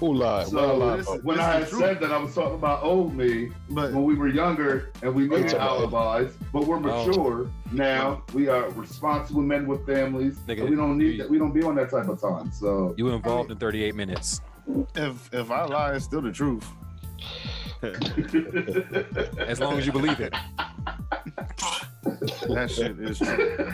Who 0.00 0.14
lied? 0.14 0.48
So 0.48 0.76
lied 0.76 0.98
this 1.00 1.06
about? 1.08 1.24
when 1.24 1.36
this 1.36 1.46
I 1.46 1.52
had 1.60 1.68
said 1.68 2.00
that, 2.00 2.10
I 2.10 2.16
was 2.18 2.34
talking 2.34 2.54
about 2.54 2.82
old 2.82 3.14
me 3.14 3.50
But 3.68 3.92
when 3.92 4.02
we 4.04 4.14
were 4.14 4.28
younger 4.28 4.90
and 5.02 5.14
we 5.14 5.28
needed 5.28 5.50
talking 5.50 5.84
about- 5.84 6.16
alibis, 6.16 6.34
but 6.52 6.66
we're 6.66 6.76
Oh. 6.76 6.80
mature 7.06 7.50
now. 7.72 8.22
We 8.34 8.48
are 8.48 8.68
responsible 8.70 9.42
men 9.42 9.66
with 9.66 9.86
families. 9.86 10.38
Nigga, 10.48 10.68
we 10.68 10.74
don't 10.74 10.96
need 10.98 11.12
you- 11.12 11.18
that. 11.18 11.30
We 11.30 11.38
don't 11.38 11.52
be 11.52 11.62
on 11.62 11.74
that 11.76 11.90
type 11.90 12.08
of 12.08 12.20
time. 12.20 12.50
So 12.50 12.94
You 12.96 13.10
involved 13.10 13.50
in 13.50 13.58
38 13.58 13.94
minutes. 13.94 14.40
if 14.96 15.32
if 15.32 15.50
I 15.50 15.64
lie, 15.66 15.92
it's 15.94 16.04
still 16.06 16.22
the 16.22 16.32
truth. 16.32 16.66
As 19.38 19.60
long 19.60 19.78
as 19.78 19.86
you 19.86 19.92
believe 19.92 20.20
it. 20.20 20.34
That 22.02 22.70
shit 22.70 22.98
is 23.00 23.18
true. 23.18 23.66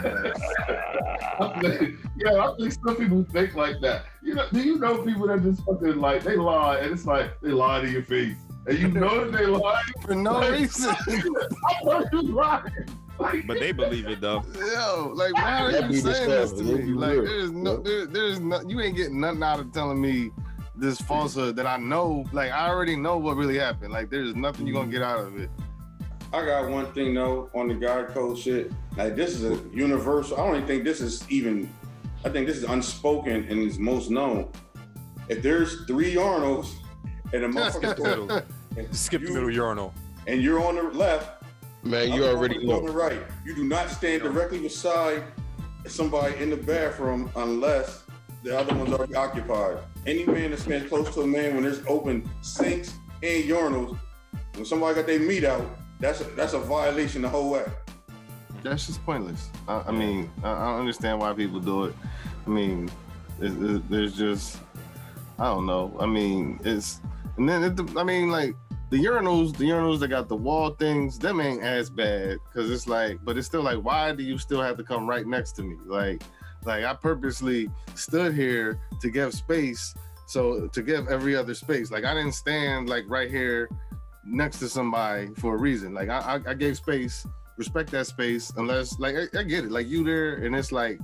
Yeah, 2.18 2.32
I 2.46 2.54
think 2.58 2.72
some 2.72 2.96
people 2.96 3.24
think 3.30 3.54
like 3.54 3.80
that. 3.82 4.06
You 4.22 4.34
know, 4.34 4.46
do 4.52 4.60
you 4.62 4.78
know 4.78 5.02
people 5.02 5.26
that 5.28 5.42
just 5.42 5.62
fucking 5.64 5.96
like 6.00 6.22
they 6.24 6.36
lie 6.36 6.78
and 6.78 6.92
it's 6.92 7.04
like 7.06 7.38
they 7.40 7.50
lie 7.50 7.80
to 7.82 7.90
your 7.90 8.02
face. 8.02 8.36
And 8.66 8.78
you 8.78 8.88
know 8.88 9.24
that 9.30 9.36
they 9.36 9.46
lie 9.46 9.82
For 10.02 10.14
no 10.28 10.32
Like- 10.38 10.50
reason. 10.52 10.90
I 11.08 11.80
thought 11.84 12.06
you 12.12 12.22
lying. 12.22 12.72
Like, 13.18 13.46
But 13.46 13.60
they 13.60 13.72
believe 13.72 14.06
it 14.08 14.20
though. 14.20 14.42
Yo, 14.56 15.12
like 15.14 15.34
why 15.34 15.60
are 15.62 15.70
you 15.90 16.00
saying 16.00 16.28
this 16.30 16.52
to 16.52 16.62
me? 16.64 16.82
Like 16.92 17.16
there's 17.16 17.52
no 17.52 17.76
there, 17.78 18.06
there's 18.06 18.40
no 18.40 18.60
you 18.66 18.80
ain't 18.80 18.96
getting 18.96 19.20
nothing 19.20 19.42
out 19.42 19.60
of 19.60 19.72
telling 19.72 20.00
me 20.00 20.30
this 20.74 21.00
falsehood 21.00 21.56
that 21.56 21.66
I 21.66 21.76
know. 21.76 22.24
Like 22.32 22.50
I 22.50 22.68
already 22.68 22.96
know 22.96 23.18
what 23.18 23.36
really 23.36 23.58
happened. 23.58 23.92
Like 23.92 24.10
there's 24.10 24.34
nothing 24.34 24.66
you're 24.66 24.78
gonna 24.78 24.90
get 24.92 25.02
out 25.02 25.20
of 25.20 25.38
it. 25.38 25.50
I 26.32 26.44
got 26.44 26.68
one 26.68 26.92
thing 26.92 27.14
though 27.14 27.50
on 27.54 27.68
the 27.68 27.74
guard 27.74 28.08
code 28.08 28.38
shit. 28.38 28.72
Like 28.96 29.16
this 29.16 29.34
is 29.40 29.44
a 29.44 29.62
universal. 29.74 30.36
I 30.38 30.46
don't 30.46 30.56
even 30.56 30.66
think 30.66 30.84
this 30.84 31.00
is 31.00 31.28
even. 31.30 31.72
I 32.24 32.28
think 32.28 32.46
this 32.46 32.56
is 32.56 32.64
unspoken 32.64 33.46
and 33.48 33.60
is 33.60 33.78
most 33.78 34.10
known. 34.10 34.50
If 35.28 35.42
there's 35.42 35.84
three 35.86 36.16
Arnolds 36.16 36.74
and 37.32 37.44
a 37.44 37.48
motherfucker 37.48 38.44
and 38.76 38.96
Skip 38.96 39.22
the 39.22 39.30
middle 39.32 39.50
urinal. 39.50 39.94
and 40.26 40.42
you're 40.42 40.64
on 40.64 40.74
the 40.76 40.82
left, 40.82 41.44
Man, 41.84 42.12
you 42.12 42.24
other 42.24 42.36
already 42.36 42.56
motherfucker's 42.56 42.78
on 42.78 42.86
the 42.86 42.92
right. 42.92 43.20
You 43.44 43.54
do 43.54 43.64
not 43.64 43.90
stand 43.90 44.22
directly 44.22 44.58
beside 44.58 45.22
somebody 45.86 46.36
in 46.42 46.50
the 46.50 46.56
bathroom 46.56 47.30
unless 47.36 48.02
the 48.42 48.58
other 48.58 48.74
one's 48.74 48.92
already 48.92 49.14
occupied. 49.14 49.78
Any 50.04 50.24
man 50.24 50.50
that 50.50 50.60
stands 50.60 50.88
close 50.88 51.12
to 51.14 51.22
a 51.22 51.26
man 51.26 51.54
when 51.54 51.62
there's 51.64 51.84
open 51.86 52.28
sinks 52.42 52.94
and 53.22 53.44
urinals, 53.44 53.98
when 54.54 54.64
somebody 54.64 54.96
got 54.96 55.06
their 55.06 55.20
meat 55.20 55.44
out, 55.44 55.64
that's 56.00 56.20
a, 56.20 56.24
that's 56.24 56.52
a 56.52 56.58
violation 56.58 57.22
the 57.22 57.28
whole 57.28 57.50
way. 57.50 57.64
That's 58.62 58.86
just 58.86 59.04
pointless. 59.04 59.50
I, 59.68 59.84
I 59.86 59.92
mean, 59.92 60.30
I, 60.42 60.50
I 60.50 60.64
don't 60.66 60.80
understand 60.80 61.20
why 61.20 61.32
people 61.32 61.60
do 61.60 61.84
it. 61.84 61.94
I 62.46 62.50
mean, 62.50 62.90
it, 63.40 63.52
it, 63.52 63.90
there's 63.90 64.16
just, 64.16 64.58
I 65.38 65.44
don't 65.44 65.66
know. 65.66 65.96
I 66.00 66.06
mean, 66.06 66.60
it's, 66.64 67.00
and 67.36 67.48
then 67.48 67.62
it, 67.62 67.96
I 67.96 68.02
mean, 68.02 68.30
like 68.30 68.54
the 68.90 69.02
urinals, 69.04 69.56
the 69.56 69.64
urinals 69.64 70.00
that 70.00 70.08
got 70.08 70.28
the 70.28 70.36
wall 70.36 70.70
things, 70.70 71.18
them 71.18 71.40
ain't 71.40 71.62
as 71.62 71.90
bad 71.90 72.38
because 72.46 72.70
it's 72.70 72.86
like, 72.86 73.18
but 73.24 73.36
it's 73.36 73.46
still 73.46 73.62
like, 73.62 73.78
why 73.78 74.12
do 74.12 74.22
you 74.22 74.38
still 74.38 74.62
have 74.62 74.76
to 74.78 74.84
come 74.84 75.08
right 75.08 75.26
next 75.26 75.52
to 75.52 75.62
me? 75.62 75.76
Like, 75.84 76.22
like 76.64 76.84
I 76.84 76.94
purposely 76.94 77.70
stood 77.94 78.34
here 78.34 78.80
to 79.00 79.10
give 79.10 79.34
space, 79.34 79.94
so 80.26 80.66
to 80.68 80.82
give 80.82 81.08
every 81.08 81.36
other 81.36 81.54
space. 81.54 81.90
Like 81.90 82.04
I 82.04 82.14
didn't 82.14 82.32
stand 82.32 82.88
like 82.88 83.04
right 83.08 83.30
here 83.30 83.68
next 84.26 84.58
to 84.60 84.68
somebody 84.68 85.28
for 85.36 85.54
a 85.54 85.58
reason. 85.58 85.94
Like 85.94 86.08
I, 86.08 86.18
I, 86.46 86.50
I 86.50 86.54
gave 86.54 86.76
space 86.76 87.26
respect 87.56 87.90
that 87.90 88.06
space 88.06 88.52
unless 88.56 88.98
like 88.98 89.14
I, 89.16 89.38
I 89.38 89.42
get 89.42 89.64
it. 89.64 89.70
Like 89.70 89.86
you 89.88 90.04
there 90.04 90.36
and 90.36 90.54
it's 90.54 90.72
like 90.72 90.98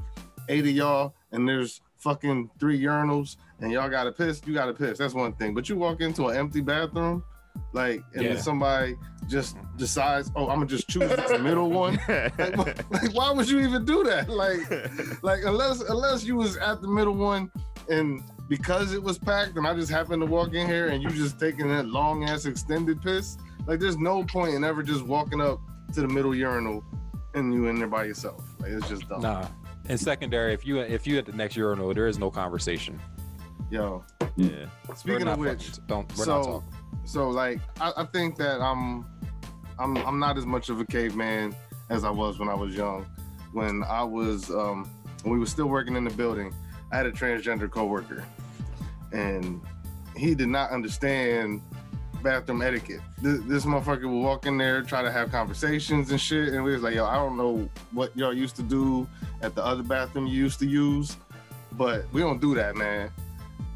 eight 0.48 0.60
of 0.64 0.70
y'all 0.72 1.14
and 1.32 1.48
there's 1.48 1.80
fucking 1.98 2.50
three 2.58 2.80
urinals 2.80 3.36
and 3.60 3.70
y'all 3.72 3.88
gotta 3.88 4.12
piss 4.12 4.42
you 4.44 4.52
gotta 4.54 4.74
piss. 4.74 4.98
That's 4.98 5.14
one 5.14 5.32
thing. 5.34 5.54
But 5.54 5.68
you 5.68 5.76
walk 5.76 6.00
into 6.00 6.26
an 6.28 6.36
empty 6.36 6.60
bathroom 6.60 7.22
like 7.72 8.02
and 8.14 8.22
Yeah. 8.22 8.32
then 8.34 8.42
somebody 8.42 8.96
just 9.28 9.56
decides 9.76 10.30
oh 10.36 10.48
i'm 10.48 10.56
gonna 10.56 10.66
just 10.66 10.88
choose 10.88 11.08
the 11.10 11.38
middle 11.38 11.70
one. 11.70 11.98
Like, 12.08 12.90
like 12.90 13.14
why 13.14 13.30
would 13.30 13.48
you 13.48 13.60
even 13.60 13.84
do 13.84 14.02
that? 14.04 14.28
Like 14.28 15.22
like 15.22 15.40
unless 15.44 15.80
unless 15.82 16.24
you 16.24 16.36
was 16.36 16.56
at 16.56 16.80
the 16.82 16.88
middle 16.88 17.14
one 17.14 17.50
and 17.88 18.22
because 18.48 18.92
it 18.92 19.02
was 19.02 19.18
packed 19.18 19.56
and 19.56 19.66
i 19.66 19.74
just 19.74 19.90
happened 19.90 20.20
to 20.20 20.26
walk 20.26 20.52
in 20.54 20.66
here 20.66 20.88
and 20.88 21.02
you 21.02 21.10
just 21.10 21.38
taking 21.38 21.68
that 21.68 21.86
long 21.86 22.24
ass 22.24 22.44
extended 22.44 23.00
piss 23.00 23.36
like 23.66 23.78
there's 23.80 23.96
no 23.98 24.24
point 24.24 24.54
in 24.54 24.64
ever 24.64 24.82
just 24.82 25.02
walking 25.02 25.40
up 25.40 25.60
to 25.92 26.00
the 26.00 26.08
middle 26.08 26.34
urinal 26.34 26.84
and 27.34 27.52
you 27.54 27.66
in 27.68 27.76
there 27.78 27.86
by 27.88 28.04
yourself 28.04 28.44
like 28.60 28.70
it's 28.70 28.88
just 28.88 29.08
dumb 29.08 29.22
Nah. 29.22 29.46
And 29.88 29.98
secondary, 29.98 30.54
if 30.54 30.64
you 30.64 30.78
if 30.78 31.08
you 31.08 31.18
at 31.18 31.26
the 31.26 31.32
next 31.32 31.56
urinal, 31.56 31.92
there 31.92 32.06
is 32.06 32.16
no 32.16 32.30
conversation. 32.30 33.00
yo 33.68 34.04
yeah. 34.36 34.66
Speaking 34.94 35.26
of 35.26 35.38
which 35.38 35.70
fucking- 35.70 35.84
don't 35.88 36.16
we're 36.16 36.24
not 36.26 36.44
so 36.44 36.50
talking. 36.52 36.68
so 37.04 37.28
like 37.30 37.58
I, 37.80 37.92
I 37.96 38.04
think 38.04 38.36
that 38.36 38.60
I'm 38.60 39.04
I'm 39.80 39.96
I'm 39.98 40.18
not 40.20 40.38
as 40.38 40.46
much 40.46 40.68
of 40.68 40.78
a 40.80 40.84
caveman 40.84 41.56
as 41.90 42.04
I 42.04 42.10
was 42.10 42.38
when 42.38 42.48
I 42.48 42.54
was 42.54 42.76
young. 42.76 43.06
When 43.52 43.82
I 43.82 44.04
was 44.04 44.50
um 44.50 44.88
when 45.24 45.32
we 45.32 45.40
were 45.40 45.46
still 45.46 45.66
working 45.66 45.96
in 45.96 46.04
the 46.04 46.10
building, 46.14 46.54
I 46.92 46.96
had 46.96 47.06
a 47.06 47.12
transgender 47.12 47.70
coworker 47.70 48.24
and 49.12 49.60
he 50.16 50.34
did 50.34 50.48
not 50.48 50.70
understand 50.70 51.62
bathroom 52.22 52.62
etiquette. 52.62 53.00
This, 53.20 53.40
this 53.44 53.64
motherfucker 53.64 54.04
would 54.04 54.22
walk 54.22 54.46
in 54.46 54.56
there, 54.56 54.82
try 54.82 55.02
to 55.02 55.10
have 55.10 55.30
conversations 55.30 56.10
and 56.10 56.20
shit, 56.20 56.52
and 56.52 56.62
we 56.62 56.72
was 56.72 56.82
like, 56.82 56.94
yo, 56.94 57.06
I 57.06 57.14
don't 57.14 57.36
know 57.36 57.68
what 57.90 58.16
y'all 58.16 58.32
used 58.32 58.56
to 58.56 58.62
do 58.62 59.08
at 59.40 59.54
the 59.54 59.64
other 59.64 59.82
bathroom 59.82 60.26
you 60.26 60.34
used 60.34 60.58
to 60.60 60.66
use, 60.66 61.16
but 61.72 62.04
we 62.12 62.20
don't 62.20 62.40
do 62.40 62.54
that, 62.54 62.76
man. 62.76 63.10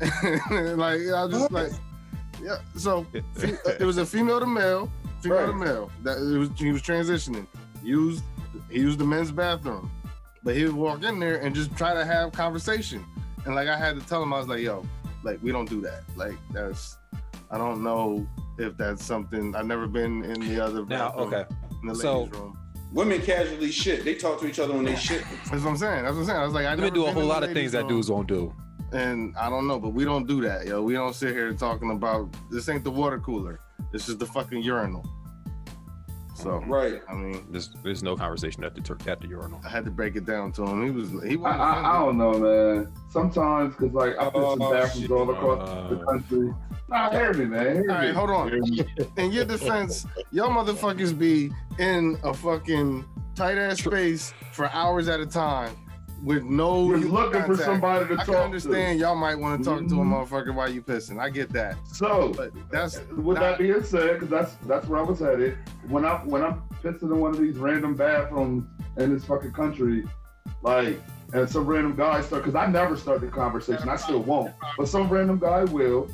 like 0.76 1.00
I 1.00 1.26
just 1.28 1.50
like, 1.50 1.72
yeah. 2.42 2.58
So 2.76 3.06
uh, 3.14 3.20
it 3.80 3.84
was 3.84 3.96
a 3.96 4.06
female 4.06 4.40
to 4.40 4.46
male, 4.46 4.92
female 5.22 5.46
to 5.46 5.52
male. 5.54 5.90
That 6.02 6.18
it 6.18 6.38
was 6.38 6.50
he 6.56 6.70
was 6.70 6.82
transitioning. 6.82 7.46
Used 7.82 8.22
he 8.70 8.80
used 8.80 8.98
the 8.98 9.04
men's 9.04 9.30
bathroom, 9.30 9.90
but 10.46 10.54
he 10.54 10.64
would 10.64 10.76
walk 10.76 11.02
in 11.02 11.18
there 11.18 11.38
and 11.40 11.52
just 11.56 11.76
try 11.76 11.92
to 11.92 12.04
have 12.04 12.30
conversation. 12.30 13.04
And 13.44 13.56
like 13.56 13.66
I 13.66 13.76
had 13.76 13.98
to 14.00 14.06
tell 14.06 14.22
him, 14.22 14.32
I 14.32 14.38
was 14.38 14.46
like, 14.46 14.60
yo, 14.60 14.86
like 15.24 15.40
we 15.42 15.50
don't 15.50 15.68
do 15.68 15.80
that. 15.80 16.04
Like 16.14 16.36
that's 16.52 16.96
I 17.50 17.58
don't 17.58 17.82
know 17.82 18.26
if 18.56 18.76
that's 18.76 19.04
something 19.04 19.54
I've 19.56 19.66
never 19.66 19.88
been 19.88 20.22
in 20.24 20.38
the 20.40 20.60
other 20.64 20.86
Now, 20.86 21.08
bathroom, 21.10 21.34
okay. 21.34 21.44
in 21.82 21.88
the 21.88 21.94
So- 21.96 22.20
ladies' 22.22 22.38
room. 22.38 22.58
Women 22.92 23.20
casually 23.20 23.72
shit. 23.72 24.04
They 24.04 24.14
talk 24.14 24.40
to 24.40 24.46
each 24.46 24.60
other 24.60 24.72
when 24.72 24.84
they 24.84 24.94
shit. 24.94 25.22
That's 25.50 25.62
what 25.64 25.70
I'm 25.70 25.76
saying. 25.76 26.04
That's 26.04 26.14
what 26.14 26.20
I'm 26.20 26.26
saying. 26.26 26.38
I 26.38 26.44
was 26.44 26.54
like, 26.54 26.66
I 26.66 26.76
Women 26.76 26.94
do 26.94 27.06
a 27.06 27.10
whole 27.12 27.24
lot 27.24 27.42
of 27.42 27.52
things 27.52 27.72
that 27.72 27.88
dudes 27.88 28.08
won't 28.08 28.28
do. 28.28 28.54
and 28.92 29.34
I 29.36 29.50
don't 29.50 29.66
know, 29.66 29.80
but 29.80 29.88
we 29.90 30.04
don't 30.04 30.26
do 30.26 30.40
that, 30.42 30.66
yo. 30.66 30.80
We 30.82 30.92
don't 30.94 31.12
sit 31.14 31.34
here 31.34 31.52
talking 31.52 31.90
about 31.90 32.32
this 32.48 32.68
ain't 32.68 32.84
the 32.84 32.90
water 32.92 33.18
cooler. 33.18 33.58
This 33.92 34.08
is 34.08 34.16
the 34.16 34.24
fucking 34.26 34.62
urinal. 34.62 35.04
So 36.36 36.58
Right. 36.66 37.00
I 37.08 37.14
mean, 37.14 37.46
There's 37.50 37.70
there's 37.82 38.02
no 38.02 38.14
conversation 38.16 38.62
at 38.64 38.74
the 38.74 38.80
tur- 38.82 38.98
at 39.06 39.20
the 39.20 39.26
urinal. 39.28 39.60
I 39.64 39.68
had 39.70 39.84
to 39.86 39.90
break 39.90 40.16
it 40.16 40.26
down 40.26 40.52
to 40.52 40.64
him. 40.64 40.84
He 40.84 40.90
was 40.90 41.10
he 41.24 41.32
I, 41.32 41.36
wasn't 41.36 41.60
I, 41.62 41.90
I 41.94 41.98
don't 42.04 42.18
know, 42.18 42.32
man. 42.38 42.92
Sometimes, 43.08 43.74
cause 43.76 43.90
like 43.92 44.18
I 44.18 44.24
piss 44.24 44.34
in 44.34 44.62
Oh, 44.62 44.70
bathrooms 44.70 44.92
shit. 45.00 45.10
all 45.10 45.30
across 45.30 45.68
the 45.90 45.96
Uh, 45.98 46.04
country. 46.04 46.54
Nah, 46.88 47.10
hear 47.10 47.32
me, 47.32 47.46
man. 47.46 47.72
Hear 47.76 47.90
All 47.90 47.96
right, 47.96 48.08
me. 48.08 48.14
hold 48.14 48.30
on. 48.30 48.52
In 49.16 49.32
your 49.32 49.44
defense, 49.44 50.06
y'all 50.30 50.50
motherfuckers 50.50 51.18
be 51.18 51.50
in 51.78 52.16
a 52.22 52.32
fucking 52.34 53.04
tight 53.34 53.58
ass 53.58 53.78
space 53.82 54.32
for 54.52 54.68
hours 54.72 55.08
at 55.08 55.18
a 55.20 55.26
time 55.26 55.74
with 56.22 56.42
no 56.44 56.88
You're 56.88 56.98
human 56.98 57.12
looking 57.14 57.42
for 57.44 57.56
somebody 57.56 58.06
to 58.06 58.14
I 58.14 58.16
talk 58.16 58.26
can 58.26 58.34
understand 58.36 58.98
y'all 58.98 59.14
might 59.16 59.34
want 59.34 59.62
to 59.62 59.68
talk 59.70 59.78
to 59.80 59.84
a 59.84 59.88
Mhm. 60.04 60.26
motherfucker 60.28 60.54
while 60.54 60.70
you 60.70 60.82
pissing. 60.82 61.20
I 61.20 61.28
get 61.30 61.52
that. 61.52 61.76
So, 61.92 62.32
but 62.36 62.52
that's 62.70 63.00
with 63.16 63.36
not- 63.36 63.40
that 63.40 63.58
being 63.58 63.82
said, 63.82 64.14
because 64.14 64.28
that's 64.30 64.54
that's 64.66 64.86
where 64.88 65.00
I 65.00 65.02
was 65.02 65.18
headed. 65.20 65.58
When 65.88 66.04
I 66.04 66.16
when 66.24 66.42
I'm 66.42 66.62
pissing 66.82 67.02
in 67.12 67.20
one 67.20 67.32
of 67.32 67.38
these 67.38 67.58
random 67.58 67.94
bathrooms 67.94 68.64
in 68.96 69.12
this 69.12 69.24
fucking 69.24 69.52
country, 69.52 70.04
like, 70.62 71.00
and 71.32 71.48
some 71.48 71.66
random 71.66 71.94
guy 71.96 72.20
start, 72.22 72.44
because 72.44 72.54
I 72.54 72.66
never 72.66 72.96
start 72.96 73.20
the 73.20 73.26
conversation, 73.28 73.88
I 73.88 73.96
still 73.96 74.20
won't, 74.22 74.52
but 74.78 74.88
some 74.88 75.08
random 75.08 75.38
guy 75.38 75.64
will, 75.64 76.08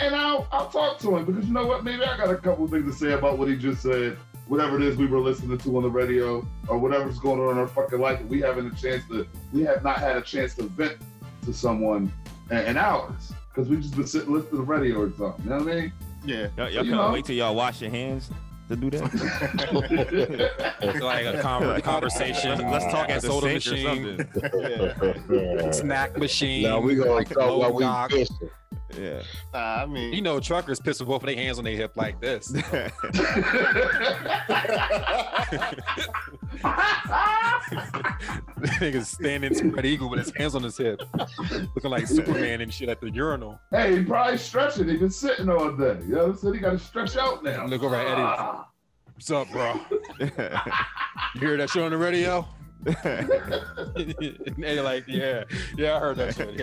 and 0.00 0.14
I'll 0.14 0.46
I'll 0.52 0.68
talk 0.68 0.98
to 1.00 1.16
him 1.16 1.24
because 1.24 1.46
you 1.46 1.52
know 1.52 1.66
what? 1.66 1.82
Maybe 1.84 2.04
I 2.04 2.16
got 2.16 2.30
a 2.30 2.36
couple 2.36 2.66
things 2.68 2.84
to 2.92 2.96
say 3.06 3.12
about 3.12 3.38
what 3.38 3.48
he 3.48 3.56
just 3.56 3.82
said. 3.82 4.16
Whatever 4.48 4.76
it 4.76 4.82
is 4.82 4.96
we 4.96 5.06
were 5.06 5.20
listening 5.20 5.56
to 5.56 5.76
on 5.76 5.82
the 5.84 5.90
radio, 5.90 6.46
or 6.68 6.78
whatever's 6.78 7.18
going 7.18 7.40
on 7.40 7.52
in 7.52 7.58
our 7.58 7.68
fucking 7.68 8.00
life, 8.00 8.20
we 8.26 8.40
haven't 8.40 8.72
a 8.72 8.76
chance 8.80 9.04
to, 9.08 9.26
we 9.52 9.62
have 9.62 9.82
not 9.82 9.98
had 9.98 10.16
a 10.16 10.20
chance 10.22 10.54
to 10.56 10.64
vent 10.64 10.96
to 11.44 11.52
someone 11.54 12.12
in, 12.50 12.58
in 12.58 12.76
hours 12.76 13.32
because 13.54 13.68
we 13.68 13.76
just 13.76 13.94
been 13.96 14.06
sitting 14.06 14.32
listening 14.32 14.50
to 14.50 14.56
the 14.56 14.62
radio 14.62 15.00
or 15.02 15.12
something. 15.16 15.44
You 15.44 15.50
know 15.50 15.58
what 15.58 15.68
I 15.72 15.74
mean? 15.74 15.92
yeah. 16.24 16.48
Y'all, 16.56 16.68
y'all 16.68 16.70
You 16.70 16.78
couldn't 16.78 16.90
know. 16.96 17.12
wait 17.12 17.24
till 17.24 17.36
y'all 17.36 17.54
wash 17.54 17.80
your 17.80 17.90
hands 17.90 18.30
to 18.68 18.76
do 18.76 18.90
that. 18.90 19.02
it's 20.80 21.00
like 21.00 21.26
a 21.26 21.40
con- 21.40 21.80
conversation. 21.82 22.58
Let's, 22.58 22.84
let's 22.84 22.84
talk 22.94 23.08
a 23.08 23.12
at 23.12 23.22
the 23.22 23.28
soda 23.28 23.60
sink 23.60 23.86
machine, 23.86 24.32
something. 24.34 25.72
snack 25.72 26.16
machine. 26.18 26.62
now 26.64 26.80
we 26.80 26.94
gonna 26.96 27.10
like 27.12 27.28
talk 27.28 27.58
while 27.58 27.72
we 27.72 27.84
knock. 27.84 28.12
Pissing. 28.92 29.02
Yeah. 29.02 29.22
Nah, 29.52 29.82
I 29.82 29.86
mean, 29.86 30.12
You 30.12 30.22
know, 30.22 30.40
truckers 30.40 30.80
piss 30.80 31.00
with 31.00 31.08
both 31.08 31.22
of 31.22 31.26
their 31.26 31.36
hands 31.36 31.58
on 31.58 31.64
their 31.64 31.76
hip 31.76 31.92
like 31.96 32.20
this. 32.20 32.52
This 38.58 38.70
Niggas 38.78 39.06
standing 39.06 39.54
spread 39.54 39.84
eagle 39.86 40.08
with 40.08 40.18
his 40.20 40.32
hands 40.36 40.54
on 40.54 40.62
his 40.62 40.76
hip, 40.76 41.00
looking 41.74 41.90
like 41.90 42.06
Superman 42.06 42.60
and 42.60 42.72
shit 42.72 42.88
at 42.88 43.00
the 43.00 43.10
urinal. 43.10 43.58
Hey, 43.70 43.98
he 43.98 44.04
probably 44.04 44.38
stretching. 44.38 44.88
He 44.88 44.96
been 44.96 45.10
sitting 45.10 45.48
all 45.48 45.72
day. 45.72 45.98
You 46.06 46.14
know 46.14 46.18
what 46.18 46.30
I'm 46.30 46.36
saying? 46.36 46.54
He 46.54 46.60
got 46.60 46.70
to 46.72 46.78
stretch 46.78 47.16
out 47.16 47.42
now. 47.42 47.66
Look 47.66 47.82
over 47.82 47.96
at 47.96 48.06
Eddie. 48.06 48.22
What's 49.14 49.30
up, 49.30 49.50
bro? 49.50 49.80
You 51.34 51.40
hear 51.40 51.56
that 51.56 51.70
show 51.70 51.84
on 51.84 51.90
the 51.92 51.96
radio? 51.96 52.46
and 53.04 54.64
Eddie 54.64 54.80
like, 54.80 55.04
yeah, 55.06 55.44
yeah, 55.76 55.96
I 55.96 56.00
heard 56.00 56.16
that 56.16 56.34
shit. 56.34 56.52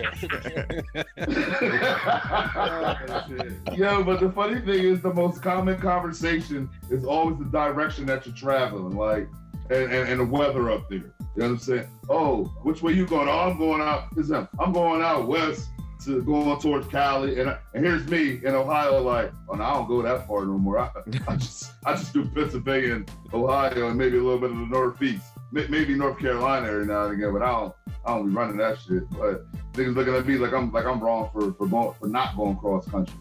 Yeah. 3.70 3.74
Yo, 3.74 4.04
but 4.04 4.20
the 4.20 4.30
funny 4.30 4.60
thing 4.60 4.84
is, 4.84 5.00
the 5.00 5.14
most 5.14 5.42
common 5.42 5.80
conversation 5.80 6.68
is 6.90 7.04
always 7.04 7.38
the 7.38 7.46
direction 7.46 8.04
that 8.06 8.26
you're 8.26 8.34
traveling, 8.34 8.96
like, 8.96 9.28
and, 9.70 9.92
and, 9.92 10.08
and 10.08 10.20
the 10.20 10.24
weather 10.24 10.70
up 10.70 10.88
there. 10.90 10.98
You 10.98 11.04
know 11.36 11.46
what 11.46 11.50
I'm 11.52 11.58
saying? 11.58 11.86
Oh, 12.08 12.44
which 12.64 12.82
way 12.82 12.92
you 12.92 13.06
going? 13.06 13.28
Oh, 13.28 13.38
I'm 13.38 13.56
going 13.56 13.80
out. 13.80 14.14
Listen, 14.16 14.46
I'm 14.58 14.72
going 14.72 15.00
out 15.00 15.26
west 15.26 15.68
to 16.04 16.22
going 16.22 16.60
towards 16.60 16.86
Cali, 16.88 17.40
and, 17.40 17.56
and 17.74 17.84
here's 17.84 18.06
me 18.08 18.40
in 18.44 18.54
Ohio. 18.54 19.00
Like, 19.00 19.32
oh, 19.48 19.54
no, 19.54 19.64
I 19.64 19.74
don't 19.74 19.88
go 19.88 20.02
that 20.02 20.26
far 20.26 20.44
no 20.44 20.58
more. 20.58 20.78
I, 20.78 20.90
I 21.28 21.36
just 21.36 21.72
I 21.84 21.94
just 21.94 22.12
do 22.12 22.28
Pennsylvania 22.28 22.96
and 22.96 23.10
Ohio, 23.32 23.88
and 23.88 23.98
maybe 23.98 24.18
a 24.18 24.22
little 24.22 24.38
bit 24.38 24.50
of 24.50 24.56
the 24.56 24.66
Northeast, 24.66 25.24
maybe 25.52 25.94
North 25.94 26.18
Carolina 26.18 26.68
every 26.68 26.86
now 26.86 27.04
and 27.06 27.14
again. 27.14 27.32
But 27.32 27.42
I 27.42 27.50
don't 27.52 27.74
I 28.04 28.14
don't 28.14 28.28
be 28.28 28.34
running 28.34 28.56
that 28.58 28.78
shit. 28.78 29.08
But 29.10 29.50
niggas 29.72 29.94
looking 29.94 30.14
at 30.14 30.26
me 30.26 30.36
like 30.36 30.52
I'm 30.52 30.72
like 30.72 30.86
I'm 30.86 31.00
wrong 31.00 31.30
for 31.32 31.52
for 31.54 31.66
going 31.66 31.94
for 31.98 32.08
not 32.08 32.36
going 32.36 32.56
cross 32.56 32.88
country. 32.88 33.14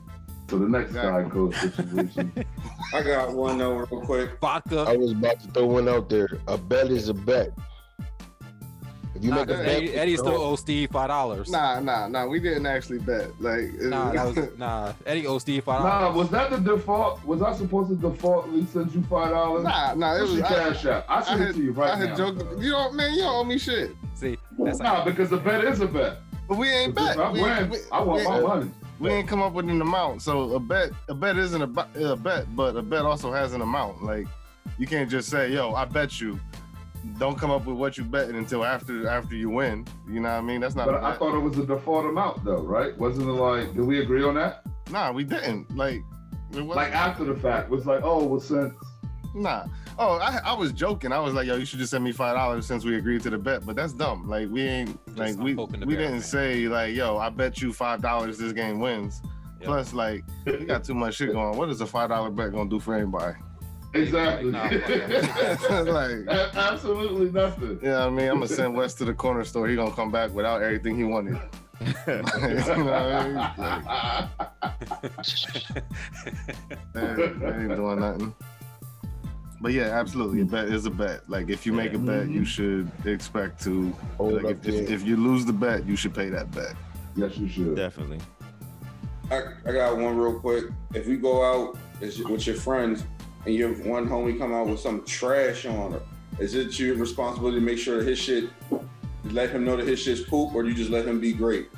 So 0.49 0.57
the 0.57 0.67
next 0.67 0.93
guy 0.93 1.23
goes 1.23 1.55
situation. 1.57 2.33
I 2.93 3.03
got 3.03 3.33
one 3.33 3.59
though, 3.59 3.75
real 3.75 4.01
quick. 4.01 4.31
I 4.41 4.97
was 4.97 5.11
about 5.11 5.39
to 5.41 5.47
throw 5.49 5.67
one 5.67 5.87
out 5.87 6.09
there. 6.09 6.39
A 6.47 6.57
bet 6.57 6.89
is 6.89 7.07
a 7.09 7.13
bet. 7.13 7.51
If 9.19 9.25
you 9.25 9.31
Nah, 9.31 9.35
make 9.37 9.49
a 9.49 9.53
bet, 9.53 9.67
Eddie, 9.67 9.93
Eddie 9.95 10.15
still 10.17 10.41
owes 10.41 10.61
Steve 10.61 10.89
five 10.91 11.09
dollars. 11.09 11.49
Nah, 11.49 11.81
nah, 11.81 12.07
nah. 12.07 12.25
We 12.25 12.39
didn't 12.39 12.65
actually 12.65 12.99
bet. 12.99 13.29
Like, 13.41 13.73
Nah, 13.81 14.13
that 14.13 14.25
was 14.35 14.49
nah. 14.57 14.93
Eddie 15.05 15.27
owes 15.27 15.41
Steve 15.41 15.65
five 15.65 15.83
Nah, 15.83 15.99
dollars. 16.01 16.15
was 16.15 16.29
that 16.29 16.49
the 16.51 16.57
default? 16.57 17.23
Was 17.25 17.41
I 17.41 17.53
supposed 17.53 17.89
to 17.89 17.95
defaultly 17.97 18.65
send 18.67 18.93
you 18.95 19.01
five 19.03 19.31
dollars? 19.31 19.65
nah, 19.65 19.93
nah. 19.93 20.15
It 20.15 20.21
was. 20.21 20.35
your 20.35 20.45
cash 20.47 20.85
out? 20.85 21.03
I 21.09 21.17
I 21.17 21.21
send 21.23 21.41
it 21.43 21.53
to 21.53 21.61
you 21.61 21.71
right 21.73 21.91
I 21.93 21.97
had 21.97 22.09
now. 22.11 22.15
joked. 22.15 22.61
You 22.61 22.71
don't, 22.71 22.95
man. 22.95 23.13
You 23.13 23.21
don't 23.23 23.35
owe 23.35 23.43
me 23.43 23.57
shit. 23.57 23.91
See, 24.15 24.37
that's 24.57 24.79
Nah, 24.79 24.93
like, 24.99 25.05
because 25.05 25.31
a 25.33 25.37
bet 25.37 25.65
is 25.65 25.81
a 25.81 25.87
bet. 25.87 26.19
But 26.47 26.57
we 26.57 26.69
ain't 26.69 26.95
bet. 26.95 27.17
I 27.19 27.29
We, 27.31 27.41
win, 27.41 27.69
we, 27.69 27.77
I 27.91 28.01
want 28.01 28.19
we, 28.21 28.27
my 28.27 28.39
money. 28.39 28.71
we 28.99 29.09
ain't 29.11 29.27
come 29.27 29.41
up 29.41 29.51
with 29.53 29.69
an 29.69 29.81
amount. 29.81 30.21
So 30.21 30.53
a 30.55 30.59
bet, 30.61 30.91
a 31.09 31.13
bet 31.13 31.37
isn't 31.37 31.61
a, 31.61 31.87
a 32.11 32.15
bet, 32.15 32.55
but 32.55 32.75
a 32.77 32.81
bet 32.81 33.01
also 33.01 33.31
has 33.33 33.51
an 33.53 33.59
amount. 33.61 34.01
Like, 34.01 34.27
you 34.77 34.87
can't 34.87 35.09
just 35.09 35.29
say, 35.29 35.51
"Yo, 35.51 35.73
I 35.73 35.83
bet 35.83 36.21
you." 36.21 36.39
Don't 37.17 37.37
come 37.37 37.51
up 37.51 37.65
with 37.65 37.77
what 37.77 37.97
you 37.97 38.03
betting 38.03 38.35
until 38.35 38.63
after 38.65 39.07
after 39.07 39.35
you 39.35 39.49
win. 39.49 39.85
You 40.07 40.19
know 40.19 40.29
what 40.29 40.35
I 40.37 40.41
mean? 40.41 40.61
That's 40.61 40.75
not. 40.75 40.85
But 40.87 40.95
a 40.95 41.01
I 41.03 41.09
bet. 41.11 41.19
thought 41.19 41.35
it 41.35 41.39
was 41.39 41.57
a 41.57 41.65
default 41.65 42.05
amount 42.05 42.43
though, 42.43 42.61
right? 42.61 42.97
Wasn't 42.97 43.27
it 43.27 43.31
like, 43.31 43.73
did 43.73 43.81
we 43.85 43.99
agree 43.99 44.23
on 44.23 44.35
that? 44.35 44.63
Nah, 44.91 45.11
we 45.11 45.23
didn't. 45.23 45.75
Like, 45.75 45.95
it 46.51 46.55
wasn't- 46.55 46.67
Like 46.75 46.93
after 46.93 47.23
the 47.23 47.35
fact, 47.35 47.69
was 47.69 47.85
like, 47.85 48.01
oh, 48.03 48.25
well, 48.25 48.39
since 48.39 48.73
Nah. 49.35 49.65
Oh, 49.99 50.17
I, 50.17 50.39
I 50.43 50.53
was 50.53 50.71
joking. 50.71 51.11
I 51.11 51.19
was 51.19 51.33
like, 51.33 51.45
yo, 51.45 51.55
you 51.57 51.65
should 51.65 51.77
just 51.79 51.91
send 51.91 52.03
me 52.03 52.11
five 52.11 52.35
dollars 52.35 52.65
since 52.65 52.83
we 52.85 52.95
agreed 52.95 53.21
to 53.23 53.29
the 53.29 53.37
bet. 53.37 53.65
But 53.65 53.75
that's 53.75 53.93
dumb. 53.93 54.27
Like 54.27 54.49
we 54.49 54.63
ain't 54.63 54.97
Just 55.07 55.17
like 55.17 55.37
we 55.37 55.53
we 55.53 55.65
bear, 55.65 55.77
didn't 55.85 56.11
man. 56.11 56.21
say 56.21 56.67
like, 56.67 56.95
yo, 56.95 57.17
I 57.17 57.29
bet 57.29 57.61
you 57.61 57.71
five 57.73 58.01
dollars 58.01 58.37
this 58.37 58.53
game 58.53 58.79
wins. 58.79 59.21
Yep. 59.59 59.65
Plus, 59.67 59.93
like, 59.93 60.23
we 60.45 60.63
got 60.65 60.85
too 60.85 60.93
much 60.93 61.15
shit 61.15 61.33
going. 61.33 61.57
What 61.57 61.69
is 61.69 61.81
a 61.81 61.85
five 61.85 62.09
dollar 62.09 62.29
bet 62.31 62.53
gonna 62.53 62.69
do 62.69 62.79
for 62.79 62.95
anybody? 62.95 63.37
Exactly. 63.93 64.51
Nah, 64.51 64.63
like, 65.83 66.27
Absolutely 66.55 67.31
nothing. 67.31 67.79
yeah, 67.81 68.05
I 68.05 68.09
mean, 68.09 68.27
I'm 68.27 68.35
gonna 68.35 68.47
send 68.47 68.75
West 68.75 68.97
to 68.99 69.05
the 69.05 69.13
corner 69.13 69.43
store. 69.43 69.67
He 69.67 69.75
gonna 69.75 69.91
come 69.91 70.11
back 70.11 70.31
without 70.33 70.61
everything 70.61 70.95
he 70.97 71.03
wanted. 71.03 71.39
you 71.81 71.87
know 72.07 72.21
what 72.21 72.43
I 72.93 73.23
mean? 73.25 73.35
Like, 73.35 74.69
man, 76.93 77.39
they 77.39 77.47
ain't 77.47 77.75
doing 77.75 77.99
nothing. 77.99 78.35
But 79.61 79.73
yeah, 79.73 79.85
absolutely. 79.99 80.41
A 80.41 80.45
bet 80.45 80.69
is 80.69 80.85
a 80.85 80.89
bet. 80.89 81.29
Like 81.29 81.49
if 81.49 81.65
you 81.65 81.73
make 81.73 81.93
a 81.93 81.97
bet, 81.97 82.29
you 82.29 82.45
should 82.45 82.89
expect 83.05 83.61
to. 83.63 83.91
Hold 84.17 84.43
Like 84.43 84.57
if, 84.65 84.67
if, 84.67 84.89
if 84.89 85.03
you 85.03 85.17
lose 85.17 85.45
the 85.45 85.53
bet, 85.53 85.85
you 85.85 85.95
should 85.95 86.13
pay 86.13 86.29
that 86.29 86.51
bet. 86.51 86.75
yes, 87.15 87.37
you 87.37 87.47
should. 87.49 87.75
Definitely. 87.75 88.19
I, 89.31 89.41
I 89.65 89.71
got 89.73 89.97
one 89.97 90.17
real 90.17 90.39
quick. 90.39 90.65
If 90.93 91.07
we 91.07 91.17
go 91.17 91.43
out 91.43 91.77
is- 92.01 92.19
with 92.23 92.47
your 92.47 92.55
friends 92.55 93.03
and 93.45 93.55
your 93.55 93.69
one 93.85 94.07
homie 94.07 94.37
come 94.37 94.53
out 94.53 94.67
with 94.67 94.79
some 94.79 95.03
trash 95.05 95.65
on 95.65 95.93
her, 95.93 96.01
is 96.39 96.55
it 96.55 96.77
your 96.79 96.95
responsibility 96.95 97.59
to 97.59 97.65
make 97.65 97.77
sure 97.77 97.97
that 97.97 98.07
his 98.07 98.19
shit, 98.19 98.49
let 99.25 99.49
him 99.49 99.65
know 99.65 99.75
that 99.77 99.87
his 99.87 99.99
shit's 99.99 100.21
poop, 100.21 100.53
or 100.53 100.63
do 100.63 100.69
you 100.69 100.75
just 100.75 100.89
let 100.89 101.07
him 101.07 101.19
be 101.19 101.33
great? 101.33 101.69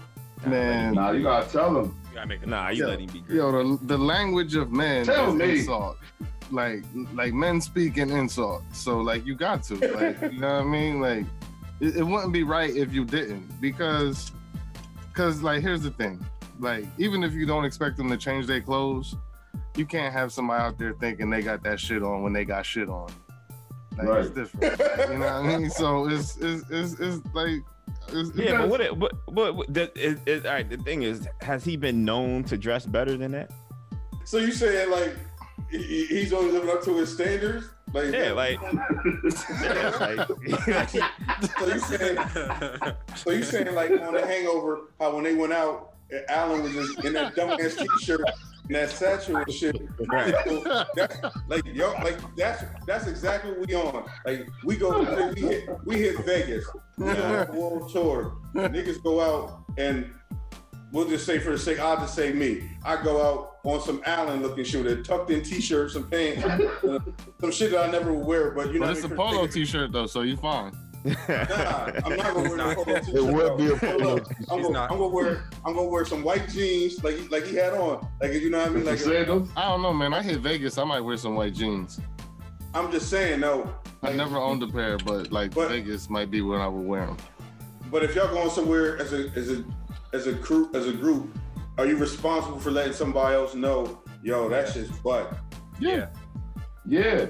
Man, 0.45 0.95
Nah, 0.95 1.11
you 1.11 1.21
gotta 1.23 1.47
tell 1.49 1.75
him. 1.77 1.95
you 2.09 2.15
gotta 2.15 2.27
make 2.27 2.45
Nah, 2.47 2.69
you 2.69 2.83
Yo, 2.83 2.89
let 2.89 2.99
him 2.99 3.05
be 3.11 3.19
great. 3.21 3.35
yo, 3.37 3.51
the, 3.51 3.85
the 3.85 3.97
language 3.97 4.55
of 4.55 4.71
men 4.71 5.05
Tell 5.05 5.29
is 5.29 5.35
me. 5.35 5.59
insult. 5.59 5.97
Like 6.49 6.83
like 7.13 7.33
men 7.33 7.61
speak 7.61 7.97
in 7.97 8.09
insult. 8.11 8.63
So 8.73 8.97
like 8.99 9.25
you 9.25 9.35
got 9.35 9.63
to. 9.63 9.75
Like 9.93 10.19
you 10.33 10.39
know 10.39 10.55
what 10.57 10.61
I 10.61 10.63
mean? 10.65 10.99
Like 10.99 11.25
it, 11.79 11.97
it 11.97 12.03
wouldn't 12.03 12.33
be 12.33 12.43
right 12.43 12.75
if 12.75 12.91
you 12.93 13.05
didn't 13.05 13.61
because 13.61 14.31
because 15.09 15.41
like 15.43 15.61
here's 15.61 15.81
the 15.83 15.91
thing. 15.91 16.23
Like 16.59 16.85
even 16.97 17.23
if 17.23 17.33
you 17.33 17.45
don't 17.45 17.63
expect 17.63 17.95
them 17.97 18.09
to 18.09 18.17
change 18.17 18.47
their 18.47 18.61
clothes, 18.61 19.15
you 19.75 19.85
can't 19.85 20.13
have 20.13 20.31
somebody 20.31 20.63
out 20.63 20.77
there 20.77 20.93
thinking 20.93 21.29
they 21.29 21.41
got 21.41 21.63
that 21.63 21.79
shit 21.79 22.03
on 22.03 22.23
when 22.23 22.33
they 22.33 22.45
got 22.45 22.65
shit 22.65 22.89
on. 22.89 23.09
Like 23.97 24.25
it's 24.25 24.29
different. 24.31 24.79
you 25.11 25.17
know 25.17 25.25
what 25.25 25.31
I 25.33 25.57
mean? 25.57 25.69
So 25.69 26.07
it's 26.07 26.37
it's 26.37 26.63
it's, 26.69 26.93
it's 26.99 27.19
like 27.33 27.61
it's, 28.09 28.31
Yeah, 28.35 28.59
but 28.59 28.69
what? 28.69 28.81
It, 28.81 28.97
but 28.99 29.11
but 29.33 29.55
what- 29.55 29.73
the, 29.73 29.91
it, 29.95 30.19
it, 30.25 30.45
all 30.45 30.53
right. 30.53 30.69
The 30.69 30.77
thing 30.77 31.03
is, 31.03 31.27
has 31.41 31.63
he 31.63 31.75
been 31.77 32.03
known 32.05 32.43
to 32.45 32.57
dress 32.57 32.85
better 32.85 33.17
than 33.17 33.31
that? 33.31 33.51
So 34.25 34.37
you 34.37 34.51
saying 34.51 34.89
like 34.91 35.15
he, 35.69 36.05
he's 36.05 36.33
only 36.33 36.51
living 36.51 36.69
up 36.69 36.83
to 36.83 36.95
his 36.97 37.13
standards? 37.13 37.69
Like 37.93 38.13
Yeah, 38.13 38.31
like, 38.31 38.57
yeah, 38.61 39.97
like, 39.99 40.27
so 41.59 41.65
you 41.67 41.79
saying 41.79 42.17
so 43.15 43.31
you 43.31 43.43
saying 43.43 43.75
like 43.75 43.91
on 43.91 44.13
the 44.13 44.25
Hangover 44.25 44.91
how 44.99 45.13
when 45.13 45.25
they 45.25 45.35
went 45.35 45.51
out, 45.51 45.95
Alan 46.29 46.63
was 46.63 46.73
just 46.73 47.03
in 47.03 47.13
that 47.13 47.35
dumbass 47.35 47.77
t-shirt 47.77 48.21
and 48.21 48.33
that 48.73 49.27
and 49.29 49.53
shit. 49.53 49.75
Right. 50.07 50.33
So 50.45 50.85
that's 50.95 51.17
like 51.47 51.63
yo, 51.65 51.91
like 52.03 52.17
that's 52.35 52.63
that's 52.85 53.07
exactly 53.07 53.51
what 53.51 53.67
we 53.67 53.75
on. 53.75 54.09
Like 54.25 54.47
we 54.63 54.75
go, 54.75 55.31
we 55.33 55.41
hit, 55.41 55.69
we 55.85 55.97
hit 55.97 56.25
Vegas, 56.25 56.65
we 56.97 57.09
on 57.09 57.15
a 57.17 57.51
world 57.53 57.91
tour. 57.91 58.37
Niggas 58.55 59.01
go 59.03 59.21
out 59.21 59.63
and 59.77 60.11
we'll 60.91 61.07
just 61.07 61.25
say 61.25 61.39
for 61.39 61.51
the 61.51 61.57
sake, 61.57 61.79
I'll 61.79 61.97
just 61.97 62.15
say 62.15 62.31
me. 62.33 62.69
I 62.83 63.01
go 63.01 63.21
out 63.21 63.57
on 63.63 63.81
some 63.81 64.01
Alan 64.05 64.41
looking 64.41 64.63
shit 64.63 64.83
with 64.83 64.99
a 64.99 65.03
tucked 65.03 65.29
in 65.31 65.43
t-shirt, 65.43 65.91
some 65.91 66.09
pants, 66.09 66.43
uh, 66.43 66.99
some 67.39 67.51
shit 67.51 67.71
that 67.71 67.87
I 67.87 67.91
never 67.91 68.13
wear. 68.13 68.51
But 68.51 68.73
you 68.73 68.79
know, 68.79 68.87
But 68.87 68.97
it's 68.97 69.05
a 69.05 69.09
polo 69.09 69.47
t-shirt 69.47 69.91
though, 69.91 70.07
so 70.07 70.21
you 70.21 70.37
fine. 70.37 70.73
Of- 71.05 71.29
Nah, 71.29 71.91
I'm 72.05 72.15
not 72.17 72.33
gonna 72.33 72.49
wear 72.49 72.57
no 72.57 72.75
polo 72.75 72.99
t-shirt. 72.99 73.15
It 73.15 73.23
would 73.23 73.57
be 73.57 73.67
a 73.71 73.75
bro. 73.75 73.97
polo 73.97 74.15
Look, 74.15 74.27
I'm, 74.51 74.61
gonna. 74.61 74.79
I'm 74.81 74.89
gonna 74.97 75.07
wear 75.07 75.43
I'm 75.65 75.73
gonna 75.75 75.87
wear 75.87 76.05
some 76.05 76.23
white 76.23 76.47
jeans 76.49 77.03
like 77.03 77.15
he- 77.17 77.27
like 77.29 77.45
he 77.45 77.55
had 77.55 77.73
on. 77.73 78.07
Like 78.21 78.33
you 78.33 78.49
know 78.49 78.59
what 78.59 78.67
I 78.67 78.71
mean? 78.71 78.85
Like 78.85 78.99
sandals. 78.99 79.49
I 79.55 79.67
don't 79.69 79.81
know, 79.81 79.93
man. 79.93 80.13
I 80.13 80.21
hit 80.21 80.39
Vegas. 80.39 80.77
I 80.77 80.83
might 80.83 80.99
wear 81.01 81.17
some 81.17 81.35
white 81.35 81.53
jeans. 81.53 81.99
I'm 82.73 82.91
just 82.91 83.09
saying 83.09 83.39
no. 83.41 83.73
I 84.03 84.11
never 84.13 84.37
owned 84.37 84.63
a 84.63 84.67
pair, 84.67 84.97
but 84.97 85.31
like 85.31 85.53
But- 85.53 85.69
Vegas 85.69 86.09
might 86.09 86.31
be 86.31 86.41
when 86.41 86.59
I 86.61 86.67
would 86.67 86.85
wear 86.85 87.05
them. 87.05 87.17
But 87.91 88.03
if 88.03 88.15
y'all 88.15 88.29
going 88.29 88.49
somewhere 88.49 88.97
as 88.99 89.11
a 89.13 89.29
as 89.35 89.49
a 89.51 89.63
as 90.13 90.27
a 90.27 90.35
crew 90.35 90.69
as 90.73 90.87
a 90.87 90.93
group, 90.93 91.37
are 91.77 91.85
you 91.85 91.97
responsible 91.97 92.59
for 92.59 92.71
letting 92.71 92.93
somebody 92.93 93.35
else 93.35 93.53
know, 93.55 94.01
yo, 94.23 94.47
that 94.49 94.69
shit's 94.71 94.89
butt? 94.99 95.37
Yeah. 95.79 96.07
Yeah. 96.85 97.27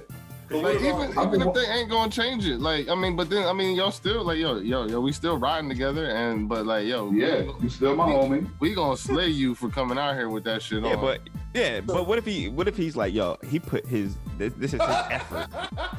But 0.51 0.63
Like 0.63 0.75
even 0.81 1.09
even 1.11 1.41
if 1.47 1.53
they 1.53 1.65
ain't 1.65 1.89
gonna 1.89 2.11
change 2.11 2.45
it, 2.45 2.59
like 2.59 2.89
I 2.89 2.95
mean, 2.95 3.15
but 3.15 3.29
then 3.29 3.47
I 3.47 3.53
mean, 3.53 3.75
y'all 3.75 3.89
still 3.91 4.23
like 4.25 4.37
yo 4.37 4.57
yo 4.57 4.85
yo, 4.85 4.99
we 4.99 5.11
still 5.13 5.37
riding 5.37 5.69
together, 5.69 6.05
and 6.07 6.49
but 6.49 6.65
like 6.65 6.85
yo, 6.87 7.09
Yeah. 7.11 7.43
we, 7.43 7.53
You 7.63 7.69
still 7.69 7.95
my 7.95 8.05
homie. 8.05 8.49
we 8.59 8.73
gonna 8.73 8.97
slay 8.97 9.27
you 9.29 9.55
for 9.55 9.69
coming 9.69 9.97
out 9.97 10.15
here 10.15 10.29
with 10.29 10.43
that 10.43 10.61
shit 10.61 10.83
yeah, 10.83 10.95
on. 10.95 11.01
but 11.01 11.21
yeah, 11.53 11.79
but 11.81 12.05
what 12.05 12.17
if 12.17 12.25
he? 12.25 12.49
What 12.49 12.67
if 12.67 12.75
he's 12.75 12.95
like, 12.97 13.13
yo, 13.13 13.37
he 13.49 13.59
put 13.59 13.85
his 13.85 14.17
this, 14.37 14.51
this 14.57 14.73
is 14.73 14.81
his 14.81 14.89
effort. 15.09 15.47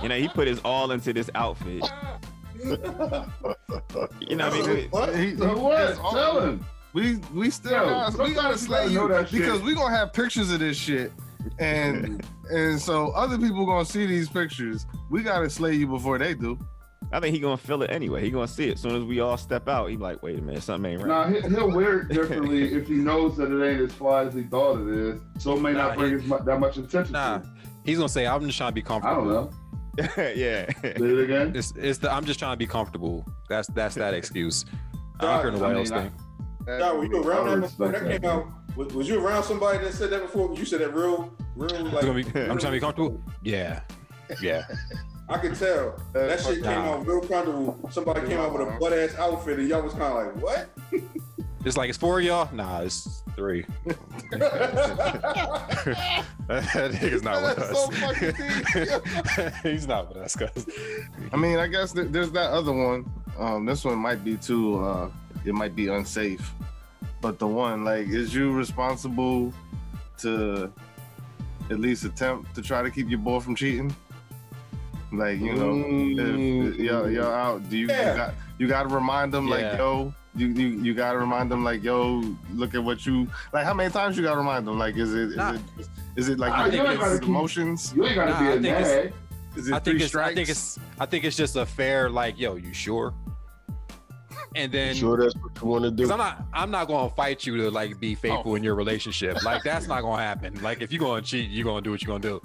You 0.03 0.09
know, 0.11 0.17
he 0.19 0.29
put 0.29 0.47
his 0.49 0.61
all 0.65 0.91
into 0.91 1.13
this 1.13 1.31
outfit. 1.35 1.83
You 4.21 4.37
know, 4.37 4.49
what 4.51 4.69
I 4.69 4.75
mean, 4.75 4.89
What? 4.91 5.17
He- 5.17 5.31
he- 5.31 5.37
So 5.37 5.59
what? 5.59 5.95
Tell 6.13 6.41
him. 6.41 6.65
We 6.93 7.17
we 7.33 7.49
still 7.51 7.73
Yo, 7.73 7.85
gotta, 7.87 8.23
we 8.23 8.35
gotta 8.35 8.59
slay 8.59 8.89
you 8.89 8.99
know 8.99 9.09
that 9.09 9.31
shit. 9.31 9.41
because 9.41 9.63
we 9.63 9.75
gonna 9.75 9.97
have 9.97 10.13
pictures 10.13 10.51
of 10.53 10.59
this 10.61 10.77
shit, 10.77 11.11
and 11.59 12.25
and 12.51 12.81
so 12.81 13.11
other 13.13 13.39
people 13.39 13.65
gonna 13.67 13.85
see 13.85 14.07
these 14.07 14.29
pictures. 14.29 14.87
We 15.11 15.23
gotta 15.23 15.49
slay 15.51 15.75
you 15.75 15.87
before 15.87 16.19
they 16.19 16.35
do. 16.35 16.59
I 17.13 17.21
think 17.21 17.35
he 17.35 17.41
gonna 17.41 17.57
feel 17.59 17.83
it 17.83 17.91
anyway. 17.91 18.23
He 18.23 18.31
gonna 18.31 18.49
see 18.49 18.69
it 18.69 18.75
as 18.75 18.81
soon 18.81 18.95
as 18.97 19.03
we 19.05 19.21
all 19.21 19.37
step 19.37 19.69
out. 19.69 19.91
He 19.91 19.97
like, 19.97 20.23
wait 20.23 20.39
a 20.39 20.43
minute, 20.43 20.63
something 20.63 20.93
ain't 20.93 21.03
right. 21.03 21.09
Nah, 21.09 21.41
he, 21.49 21.55
he'll 21.55 21.71
wear 21.71 22.01
it 22.01 22.09
differently 22.13 22.73
if 22.75 22.87
he 22.89 22.95
knows 22.95 23.37
that 23.37 23.51
it 23.53 23.63
ain't 23.71 23.81
as 23.83 23.93
fly 23.93 24.25
as 24.25 24.33
he 24.35 24.45
thought 24.45 24.81
it 24.81 24.89
is. 24.89 25.21
So 25.39 25.55
it 25.57 25.61
may 25.61 25.73
Nah, 25.73 25.89
not 25.89 25.99
bring 25.99 26.11
he- 26.11 26.17
as 26.17 26.25
mu- 26.25 26.43
that 26.45 26.59
much 26.61 26.79
attention 26.79 27.13
Nah. 27.13 27.39
to 27.39 27.43
it. 27.45 27.49
He's 27.85 27.99
gonna 27.99 28.09
say, 28.09 28.27
"I'm 28.27 28.45
just 28.47 28.57
trying 28.57 28.71
to 28.71 28.75
be 28.75 28.83
comfortable. 28.83 29.21
I 29.21 29.25
don't 29.25 29.29
know. 29.35 29.51
yeah. 30.17 30.71
Say 30.81 30.93
it 30.95 31.19
again. 31.25 31.53
It's 31.55 31.73
it's 31.77 31.99
the 31.99 32.11
I'm 32.11 32.25
just 32.25 32.39
trying 32.39 32.53
to 32.53 32.57
be 32.57 32.67
comfortable. 32.67 33.27
That's 33.49 33.69
that's 33.69 33.97
that 33.97 34.15
excuse. 34.15 34.65
I 35.21 35.25
Nah, 35.27 35.33
don't 35.33 35.43
care 35.43 35.51
I 35.51 35.55
nobody 35.55 35.79
else 35.81 35.91
mean, 35.91 35.99
I- 35.99 36.03
think. 36.05 36.15
God, 36.79 36.97
were 36.97 37.05
you 37.05 37.23
around 37.23 37.49
I 37.49 37.51
that 37.51 37.61
would 37.61 37.61
before 37.63 37.89
that 37.89 38.03
respect 38.03 38.11
came 38.13 38.23
that, 38.23 38.31
out? 38.31 38.47
Was, 38.77 38.93
was 38.95 39.09
you 39.09 39.25
around 39.25 39.43
somebody 39.45 39.79
that 39.79 39.93
said 39.93 40.11
that 40.11 40.23
before? 40.23 40.55
You 40.55 40.65
said 40.65 40.81
that 40.81 40.95
real, 40.95 41.33
real 41.57 41.75
I'm, 41.75 41.93
like. 41.93 42.03
gonna 42.05 42.15
be, 42.15 42.25
I'm 42.27 42.33
trying 42.59 42.59
to 42.59 42.71
be 42.73 42.81
comfortable. 42.81 43.21
Yeah, 43.43 43.81
yeah. 44.41 44.63
I 45.29 45.39
could 45.39 45.55
tell 45.59 45.99
that 46.13 46.41
shit 46.41 46.55
came 46.63 46.65
Nah. 46.65 46.95
out 46.95 47.07
real 47.07 47.21
comfortable. 47.21 47.79
Somebody 47.91 48.27
came 48.27 48.39
out 48.41 48.53
with 48.53 48.67
a 48.69 48.79
butt 48.79 48.93
ass 48.93 49.15
outfit, 49.17 49.59
and 49.59 49.69
y'all 49.69 49.83
was 49.83 49.93
kind 49.93 50.05
of 50.05 50.15
like, 50.35 50.43
"What?" 50.43 50.69
It's 51.65 51.77
like 51.77 51.89
it's 51.91 51.97
for 51.99 52.21
y'all. 52.21 52.53
Nah, 52.53 52.81
it's 52.81 53.23
Three. 53.37 53.65
that 56.49 56.91
nigga's 56.93 57.23
not 57.23 57.41
with 57.43 57.57
That's 57.57 59.37
so 59.37 59.43
us. 59.43 59.63
He's 59.63 59.87
not 59.87 60.09
with 60.09 60.19
us, 60.19 60.35
cuz. 60.37 60.67
I 61.33 61.37
mean, 61.37 61.59
I 61.59 61.67
guess 61.69 61.93
th- 61.93 62.09
there's 62.11 62.31
that 62.33 62.51
other 62.51 62.73
one. 62.73 63.11
Um, 63.39 63.65
this 63.65 63.85
one 63.85 63.97
might 63.99 64.25
be 64.25 64.37
too. 64.37 64.83
Uh, 64.85 65.11
it 65.45 65.55
might 65.55 65.75
be 65.77 65.87
unsafe. 65.89 66.53
But 67.23 67.39
the 67.39 67.47
one, 67.47 67.85
like, 67.85 68.09
is 68.09 68.35
you 68.35 68.51
responsible 68.53 69.55
to 70.19 70.71
at 71.71 71.79
least 71.79 72.05
attempt 72.05 72.53
to 72.57 72.61
try 72.63 72.83
to 72.83 72.91
keep 72.91 73.09
your 73.09 73.21
boy 73.21 73.39
from 73.39 73.55
cheating? 73.55 73.95
Like, 75.13 75.39
you 75.39 75.55
know, 75.55 75.85
if, 75.87 76.75
if 76.75 76.81
y'all, 76.81 77.09
y'all 77.09 77.25
mm. 77.27 77.33
out, 77.33 77.71
do 77.71 77.79
you, 77.79 77.87
Yeah. 77.87 78.11
you 78.11 78.17
got 78.17 78.35
you 78.59 78.69
got 78.69 78.83
to 78.83 78.89
remind 78.89 79.33
them 79.33 79.47
Yeah. 79.47 79.55
like, 79.55 79.79
yo, 79.79 80.13
you, 80.35 80.49
you 80.49 80.67
you 80.83 80.95
got 80.95 81.13
to 81.13 81.19
remind 81.19 81.49
them 81.51 81.63
like, 81.63 81.85
yo, 81.85 82.23
look 82.55 82.75
at 82.75 82.83
what 82.83 83.07
you 83.07 83.29
like. 83.53 83.65
How 83.65 83.75
many 83.75 83.91
times 83.93 84.17
you 84.17 84.25
got 84.25 84.33
to 84.33 84.39
remind 84.39 84.67
them? 84.67 84.79
Like, 84.79 84.97
is 84.97 85.15
it 85.15 85.31
is 85.31 85.37
Nah. 85.37 85.53
it 85.55 85.61
is 86.17 86.29
it 86.29 86.39
like 86.41 86.53
I 86.53 86.67
you 86.67 86.71
think 86.73 86.87
think 86.87 86.95
it's- 87.01 87.17
it's 87.19 87.27
emotions? 87.27 87.93
You 87.95 88.05
ain't 88.07 88.17
gotta 88.17 88.31
Nah, 88.33 88.41
be 88.41 88.47
I 88.47 88.51
a 88.51 88.61
think 88.61 88.67
it's- 88.81 89.13
Is 89.57 89.69
it 89.69 89.75
I 89.75 89.79
three 89.79 89.93
think 89.93 90.01
it's 90.03 90.09
strikes? 90.09 90.31
I 90.33 90.35
think 90.35 90.49
it's 90.49 90.79
I 90.99 91.07
think 91.07 91.25
it's 91.25 91.37
just 91.37 91.55
a 91.57 91.67
fair 91.67 92.11
like, 92.11 92.37
yo, 92.41 92.57
you 92.57 92.73
sure? 92.73 93.13
And 94.55 94.71
then 94.73 94.95
sure 94.95 95.17
that's 95.17 95.35
what 95.37 95.53
you 95.61 95.67
want 95.69 95.85
to 95.85 95.91
do. 95.91 96.11
I'm 96.11 96.19
not, 96.19 96.45
I'm 96.53 96.71
not 96.71 96.89
gonna 96.89 97.11
fight 97.11 97.47
you 97.47 97.57
to 97.59 97.71
like 97.71 97.99
be 98.01 98.15
faithful 98.15 98.55
in 98.57 98.63
your 98.63 98.75
relationship. 98.75 99.43
Like 99.45 99.63
that's 99.63 99.87
not 99.87 100.03
gonna 100.03 100.23
happen. 100.23 100.61
Like 100.63 100.83
if 100.83 100.93
you're 100.93 101.01
gonna 101.01 101.23
cheat, 101.23 101.51
you're 101.51 101.65
gonna 101.65 101.81
do 101.83 101.91
what 101.91 102.03
you're 102.03 102.19
gonna 102.19 102.37
do. 102.41 102.43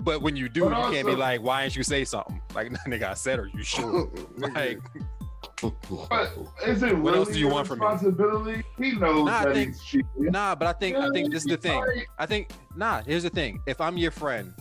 But 0.00 0.20
when 0.22 0.36
you 0.36 0.48
do, 0.48 0.68
But 0.68 0.86
you 0.88 0.94
can't 0.94 1.06
be 1.06 1.14
like, 1.16 1.40
why 1.42 1.62
didn't 1.62 1.76
you 1.76 1.82
say 1.82 2.04
something? 2.04 2.40
Like 2.54 2.70
nigga, 2.86 3.04
I 3.10 3.14
said, 3.14 3.38
are 3.38 3.46
you 3.48 3.62
sure? 3.62 4.10
like, 4.36 4.78
But 5.60 6.32
is 6.66 6.82
it 6.82 6.96
What 6.98 7.14
else 7.14 7.28
do 7.30 7.38
you 7.38 7.48
want 7.48 7.66
from 7.66 7.78
me? 7.78 7.86
responsibility? 7.86 8.62
He 8.78 8.92
knows 8.92 9.24
Nah, 9.26 9.32
I 9.38 9.44
that 9.46 9.54
think- 9.54 9.68
he's 9.72 9.82
cheating. 9.82 10.06
nah. 10.18 10.54
But 10.54 10.68
I 10.68 10.72
think, 10.74 10.96
I 10.96 11.08
think 11.10 11.32
this 11.32 11.44
is 11.44 11.48
the 11.50 11.56
thing. 11.56 11.80
Like, 11.80 12.08
I 12.18 12.26
think, 12.26 12.50
nah. 12.74 13.02
Here's 13.02 13.22
the 13.22 13.30
thing. 13.30 13.60
If 13.66 13.80
I'm 13.80 13.96
your 13.96 14.10
friend 14.10 14.52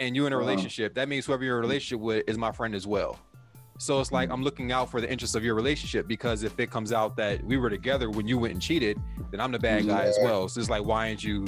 and 0.00 0.16
you're 0.16 0.26
in 0.26 0.32
a 0.32 0.36
Uh-huh. 0.36 0.44
relationship, 0.46 0.94
that 0.94 1.08
means 1.08 1.26
whoever 1.26 1.44
you're 1.44 1.58
in 1.58 1.64
a 1.64 1.66
relationship 1.66 2.00
with 2.00 2.24
is 2.28 2.36
my 2.38 2.50
friend 2.50 2.74
as 2.74 2.86
well. 2.86 3.18
So 3.78 4.00
it's 4.00 4.12
like 4.12 4.30
I'm 4.30 4.42
looking 4.42 4.70
out 4.70 4.90
for 4.90 5.00
the 5.00 5.10
interests 5.10 5.34
of 5.34 5.42
your 5.44 5.54
relationship 5.54 6.06
because 6.06 6.42
if 6.44 6.58
it 6.60 6.70
comes 6.70 6.92
out 6.92 7.16
that 7.16 7.42
we 7.44 7.56
were 7.56 7.70
together 7.70 8.10
when 8.10 8.28
you 8.28 8.38
went 8.38 8.52
and 8.52 8.62
cheated, 8.62 9.00
then 9.30 9.40
I'm 9.40 9.50
the 9.52 9.58
bad 9.58 9.86
guy 9.86 10.04
as 10.04 10.16
well. 10.22 10.48
So 10.48 10.60
it's 10.60 10.70
like, 10.70 10.84
why 10.84 11.08
didn't 11.08 11.24
you 11.24 11.46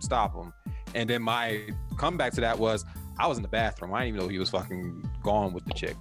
stop 0.00 0.34
him? 0.34 0.52
And 0.94 1.08
then 1.08 1.22
my 1.22 1.62
comeback 1.96 2.32
to 2.34 2.40
that 2.42 2.58
was, 2.58 2.84
I 3.18 3.26
was 3.26 3.38
in 3.38 3.42
the 3.42 3.48
bathroom. 3.48 3.94
I 3.94 4.00
didn't 4.04 4.16
even 4.16 4.20
know 4.20 4.28
he 4.28 4.38
was 4.38 4.50
fucking 4.50 5.08
gone 5.22 5.54
with 5.54 5.64
the 5.64 5.72
chick. 5.72 5.96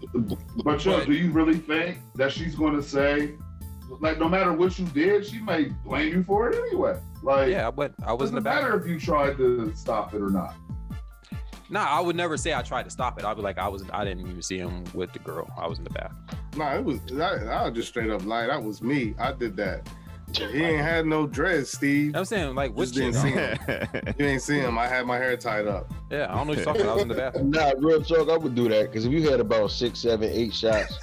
But 0.64 0.84
yo, 0.84 1.06
do 1.06 1.14
you 1.14 1.32
really 1.32 1.58
think 1.58 2.00
that 2.16 2.32
she's 2.34 2.56
going 2.56 2.76
to 2.76 2.84
say, 2.84 3.36
like, 4.02 4.20
no 4.20 4.28
matter 4.28 4.52
what 4.52 4.78
you 4.78 4.86
did, 4.88 5.26
she 5.26 5.40
may 5.40 5.66
blame 5.86 6.12
you 6.14 6.24
for 6.24 6.50
it 6.50 6.56
anyway? 6.58 7.00
Like, 7.24 7.50
Yeah, 7.50 7.72
but 7.72 7.94
I 8.06 8.12
was 8.12 8.30
in 8.30 8.36
the 8.36 8.42
doesn't 8.42 8.44
bathroom. 8.44 8.72
matter 8.74 8.84
if 8.84 8.88
you 8.92 9.00
tried 9.00 9.38
to 9.38 9.74
stop 9.76 10.14
it 10.14 10.22
or 10.22 10.30
not. 10.30 10.56
Nah, 11.70 11.86
I 11.86 12.00
would 12.00 12.16
never 12.16 12.38
say 12.38 12.54
I 12.54 12.62
tried 12.62 12.84
to 12.84 12.90
stop 12.90 13.18
it. 13.18 13.26
I'd 13.26 13.36
be 13.36 13.42
like, 13.42 13.58
I 13.58 13.68
was, 13.68 13.84
I 13.92 14.06
didn't 14.06 14.28
even 14.28 14.42
see 14.42 14.58
him 14.58 14.84
with 14.94 15.14
the 15.14 15.20
girl. 15.20 15.50
I 15.58 15.68
was 15.68 15.78
in 15.80 15.84
the 15.84 15.90
bathroom. 15.90 16.22
Nah, 16.58 16.76
it 16.76 16.84
was. 16.84 17.00
I, 17.14 17.46
I'll 17.48 17.72
just 17.72 17.90
straight 17.90 18.10
up 18.12 18.24
lie. 18.26 18.48
That 18.48 18.62
was 18.64 18.82
me. 18.82 19.16
I 19.18 19.32
did 19.32 19.56
that. 19.58 19.88
He 20.38 20.64
ain't 20.64 20.82
had 20.82 21.06
no 21.06 21.28
dreads, 21.28 21.72
Steve. 21.72 22.16
I'm 22.16 22.26
saying 22.26 22.56
like, 22.56 22.74
which 22.74 22.92
Just 22.92 23.22
chick? 23.24 23.34
didn't 23.34 23.60
see 23.60 23.74
him. 23.74 24.14
You 24.20 24.26
ain't 24.26 24.42
see 24.42 24.58
him. 24.60 24.78
I 24.78 24.88
had 24.88 25.06
my 25.06 25.18
hair 25.18 25.36
tied 25.38 25.68
up. 25.68 25.92
Yeah, 26.12 26.28
I 26.32 26.36
don't 26.36 26.48
know 26.48 26.52
what 26.54 26.58
you're 26.58 26.66
talking 26.66 26.82
about. 26.82 26.92
I 26.92 26.94
was 26.96 27.02
in 27.04 27.08
the 27.10 27.14
bathroom. 27.16 27.52
Nah, 27.52 27.72
real 27.80 28.02
talk, 28.04 28.30
I 28.30 28.38
would 28.38 28.54
do 28.56 28.70
that 28.70 28.84
because 28.92 29.06
if 29.06 29.12
you 29.12 29.30
had 29.30 29.40
about 29.40 29.72
six, 29.72 30.00
seven, 30.00 30.30
eight 30.32 30.54
shots, 30.54 30.98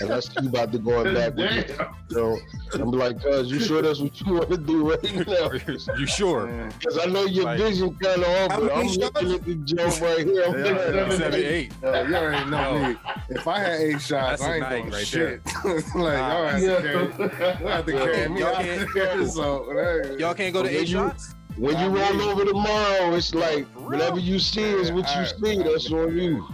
and 0.00 0.08
that's 0.10 0.30
you 0.40 0.48
about 0.48 0.72
to 0.72 0.78
going 0.78 1.12
back 1.14 1.34
with 1.36 1.50
it, 1.52 1.68
Damn. 1.78 1.94
so 2.10 2.38
I'm 2.74 2.90
like, 2.90 3.20
cuz 3.22 3.50
you 3.50 3.60
sure 3.60 3.82
that's 3.82 4.00
what 4.00 4.18
you 4.20 4.32
want 4.34 4.50
to 4.50 4.56
do 4.56 4.90
right 4.90 5.02
now? 5.26 5.50
You 5.98 6.06
sure? 6.06 6.46
Because 6.78 6.98
I 6.98 7.06
know 7.06 7.24
your 7.26 7.44
Like- 7.44 7.58
vision 7.58 7.94
kind 7.96 8.22
of 8.22 8.28
off, 8.52 8.60
but 8.60 8.72
I'm 8.72 8.86
many 8.86 8.98
looking 8.98 9.32
at 9.32 9.44
the 9.44 9.54
joint 9.56 10.00
right 10.00 10.26
here. 10.26 10.44
I'm 10.46 10.52
Yeah, 10.58 10.64
looking 10.64 10.94
yeah, 10.94 11.06
it. 11.06 11.18
Seven, 11.18 11.34
eight. 11.44 11.72
Uh, 11.84 12.04
you 12.08 12.14
already 12.16 12.50
know 12.50 12.88
me. 12.88 12.96
If 13.28 13.46
I 13.46 13.58
had 13.58 13.80
eight 13.80 14.00
shots, 14.00 14.40
That's 14.40 14.42
I 14.42 14.48
a 14.48 14.54
ain't 14.54 14.60
night 14.62 14.80
doing 14.80 14.92
right 14.92 15.06
shit. 15.06 15.40
like, 15.94 16.18
Ah. 16.18 16.32
y'all 16.32 16.46
have 16.48 16.60
to 16.60 16.82
carry, 16.82 17.28
Yeah. 17.38 17.72
have 17.76 17.86
to 17.86 17.92
carry 17.92 18.28
me 18.28 18.40
Y'all 18.78 18.86
can't- 18.94 19.30
So, 19.30 19.66
that- 19.74 20.16
Y'all 20.18 20.34
can't 20.34 20.52
go 20.52 20.62
to 20.62 20.68
Okay, 20.68 20.78
eight 20.78 20.88
you- 20.88 20.94
shots. 20.98 21.34
When 21.56 21.78
you 21.78 21.86
roll 21.88 22.20
over 22.28 22.44
tomorrow, 22.44 23.14
it's 23.14 23.34
like 23.34 23.66
whatever 23.76 24.18
you 24.18 24.38
see 24.38 24.62
is 24.62 24.92
what 24.92 25.06
you 25.08 25.20
Yeah, 25.22 25.24
see. 25.24 25.60
I- 25.60 25.62
That's 25.62 25.90
on 25.90 26.16
you. 26.18 26.46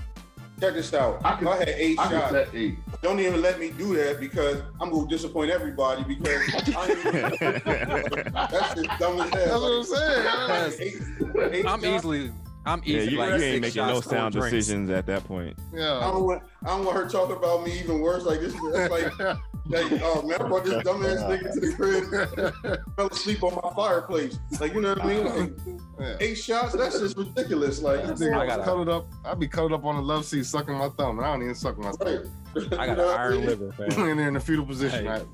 Check 0.61 0.75
this 0.75 0.95
out. 0.95 1.21
I 1.25 1.35
can- 1.35 1.49
I 1.49 1.57
had 1.57 1.69
eight 1.71 1.99
I 1.99 2.09
shots, 2.09 2.31
set 2.31 2.49
eight. 2.55 2.79
don't 3.03 3.19
even 3.19 3.43
let 3.43 3.59
me 3.59 3.71
do 3.71 3.97
that 3.97 4.21
because 4.21 4.63
I'm 4.81 4.91
gonna 4.91 5.09
disappoint 5.09 5.51
everybody 5.51 6.05
because 6.05 6.41
I 6.77 6.87
ain't, 6.87 7.03
that's 8.33 8.75
just 8.81 8.99
dumb 9.01 9.21
as 9.21 9.31
hell. 9.31 9.61
That's 9.61 9.91
what 9.91 10.53
I'm 10.53 10.71
saying. 10.71 11.05
Eight- 11.41 11.53
eight 11.53 11.67
I'm 11.67 11.81
shots, 11.83 11.85
easily, 11.85 12.31
I'm 12.65 12.81
Yeah, 12.85 12.99
easily 12.99 13.13
you, 13.13 13.19
like 13.19 13.29
you 13.41 13.45
ain't 13.45 13.61
making 13.63 13.87
no 13.89 14.01
sound 14.01 14.35
drinks. 14.35 14.51
decisions 14.53 14.89
at 14.91 15.05
that 15.07 15.25
point. 15.25 15.59
I 15.75 15.77
Yeah. 15.79 15.85
don't 16.13 16.23
want 16.23 16.43
I 16.65 16.69
don't 16.69 16.85
want 16.85 16.97
her 16.97 17.09
talking 17.09 17.35
about 17.37 17.65
me 17.67 17.81
even 17.81 18.01
worse. 18.01 18.23
Like 18.25 18.39
this, 18.39 18.55
that's 18.73 18.89
like, 18.89 19.13
like 19.67 19.85
oh 20.03 20.21
uh, 20.21 20.27
man, 20.27 20.43
I 20.43 20.49
brought 20.49 20.65
this 20.65 20.75
dumbass 20.83 21.29
nigga 21.29 21.53
to 21.55 21.61
the 21.61 21.73
crib, 21.75 22.79
fell 22.97 23.07
asleep 23.09 23.43
on 23.43 23.55
my 23.63 23.71
fireplace. 23.75 24.39
Like 24.61 24.75
you 24.75 24.81
know 24.81 24.95
what 24.95 25.03
I 25.03 25.07
mean? 25.07 25.25
Like, 25.27 25.53
Yeah. 26.01 26.17
eight 26.21 26.35
shots, 26.35 26.75
that's 26.75 26.99
just 26.99 27.17
ridiculous. 27.17 27.81
Like, 27.81 28.01
I 28.05 28.09
you 28.09 28.17
think 28.17 28.35
I 28.35 28.43
I 28.43 28.47
gotta- 28.47 28.59
was 28.61 28.67
cuddled 28.69 28.89
up. 28.89 29.07
I'd 29.25 29.39
be 29.39 29.47
cuddled 29.49 29.73
up 29.73 29.85
on 29.85 29.97
the 29.97 30.03
love 30.03 30.25
seat, 30.25 30.45
sucking 30.47 30.75
my 30.77 30.89
thumb, 30.91 31.19
and 31.19 31.27
I 31.27 31.33
don't 31.33 31.43
even 31.43 31.55
suck 31.55 31.79
my 31.79 31.91
right. 32.01 32.19
I 32.57 32.61
got 32.61 32.63
You 32.63 32.69
know 32.69 32.87
an 32.89 32.97
what 32.97 32.99
I 32.99 33.23
iron 33.23 33.37
mean? 33.39 33.47
liver, 33.47 33.73
fam. 33.73 33.89
Laying 34.05 34.17
there 34.17 34.29
in 34.29 34.35
the 34.35 34.41
fetal 34.41 34.67
position. 34.67 35.07
Hey. 35.07 35.13
I- 35.13 35.25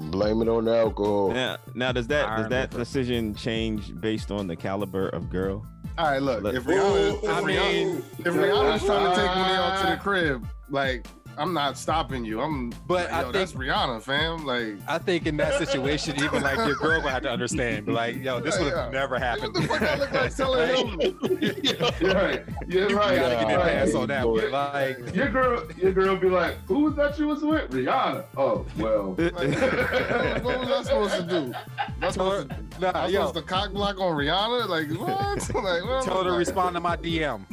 Blame 0.00 0.42
it 0.42 0.48
on 0.48 0.64
the 0.64 0.76
alcohol. 0.76 1.30
Now, 1.30 1.56
now 1.72 1.92
does 1.92 2.08
that 2.08 2.26
does 2.36 2.48
that 2.48 2.72
liver. 2.72 2.82
decision 2.82 3.32
change 3.32 3.94
based 4.00 4.32
on 4.32 4.48
the 4.48 4.56
caliber 4.56 5.08
of 5.10 5.30
girl? 5.30 5.64
All 5.96 6.06
right, 6.10 6.20
look. 6.20 6.42
Look- 6.42 6.56
If 6.56 6.64
Rihanna, 6.64 7.22
if 7.22 7.30
I 7.30 7.40
Rihanna, 7.42 7.98
if 8.18 8.34
Rihanna's 8.34 8.84
trying 8.84 9.08
to 9.08 9.14
take 9.14 9.30
me 9.36 9.42
out 9.54 9.80
to 9.84 9.90
the 9.92 9.96
crib, 10.02 10.48
like 10.68 11.06
I'm 11.38 11.52
not 11.52 11.76
stopping 11.78 12.24
you. 12.24 12.40
I'm. 12.40 12.70
But 12.86 13.10
like, 13.10 13.12
I 13.12 13.22
yo, 13.22 13.32
that's 13.32 13.52
think- 13.52 13.64
Rihanna, 13.64 14.02
fam. 14.02 14.44
Like, 14.46 14.76
I 14.88 14.98
think 14.98 15.26
in 15.26 15.36
that 15.38 15.58
situation, 15.58 16.16
even 16.22 16.42
like 16.42 16.56
your 16.58 16.74
girl 16.76 17.00
gonna 17.00 17.10
have 17.12 17.22
to 17.22 17.30
understand, 17.30 17.86
be 17.86 17.92
like, 17.92 18.22
yo, 18.22 18.40
this 18.40 18.58
would 18.58 18.72
have 18.72 18.92
Yeah. 18.92 19.00
never 19.00 19.14
what 19.14 19.22
happened. 19.22 19.54
the 19.54 19.62
fuck 19.62 19.82
I 19.82 19.96
look 19.96 20.12
like 20.12 20.36
telling 20.36 21.00
him? 21.00 21.00
You're 22.00 22.14
right. 22.14 22.42
You're 22.66 22.90
You 22.90 22.96
right. 22.98 23.16
gotta 23.16 23.34
get 23.36 23.48
your 23.50 23.58
Right. 23.58 23.72
pass 23.74 23.94
on 23.94 24.08
that 24.08 24.28
one. 24.28 24.50
Like, 24.50 25.14
Your 25.14 25.28
girl, 25.30 25.62
your 25.76 25.92
girl 25.92 26.16
be 26.16 26.28
like, 26.28 26.56
"Who 26.66 26.80
was 26.80 26.94
that 26.96 27.18
you 27.18 27.28
was 27.28 27.42
with? 27.42 27.70
Rihanna." 27.70 28.24
Oh 28.36 28.64
well. 28.78 29.14
Like, 29.18 29.34
what 30.44 30.58
was 30.60 30.70
I 30.70 30.82
supposed 30.82 31.14
to 31.16 31.22
do? 31.22 31.54
I'm 32.02 32.10
supposed 32.12 32.48
to, 32.50 32.56
nah, 32.80 32.92
I'm 32.94 33.10
yo, 33.10 33.26
supposed 33.26 33.34
to 33.34 33.42
cock 33.54 33.72
block 33.72 34.00
on 34.00 34.16
Rihanna? 34.16 34.68
Like 34.68 34.88
what? 34.98 35.54
like, 35.64 35.84
what 35.84 36.04
tell 36.04 36.18
her 36.18 36.24
to 36.24 36.30
like, 36.30 36.38
respond 36.38 36.74
to 36.76 36.80
my 36.80 36.96
DM. 36.96 37.44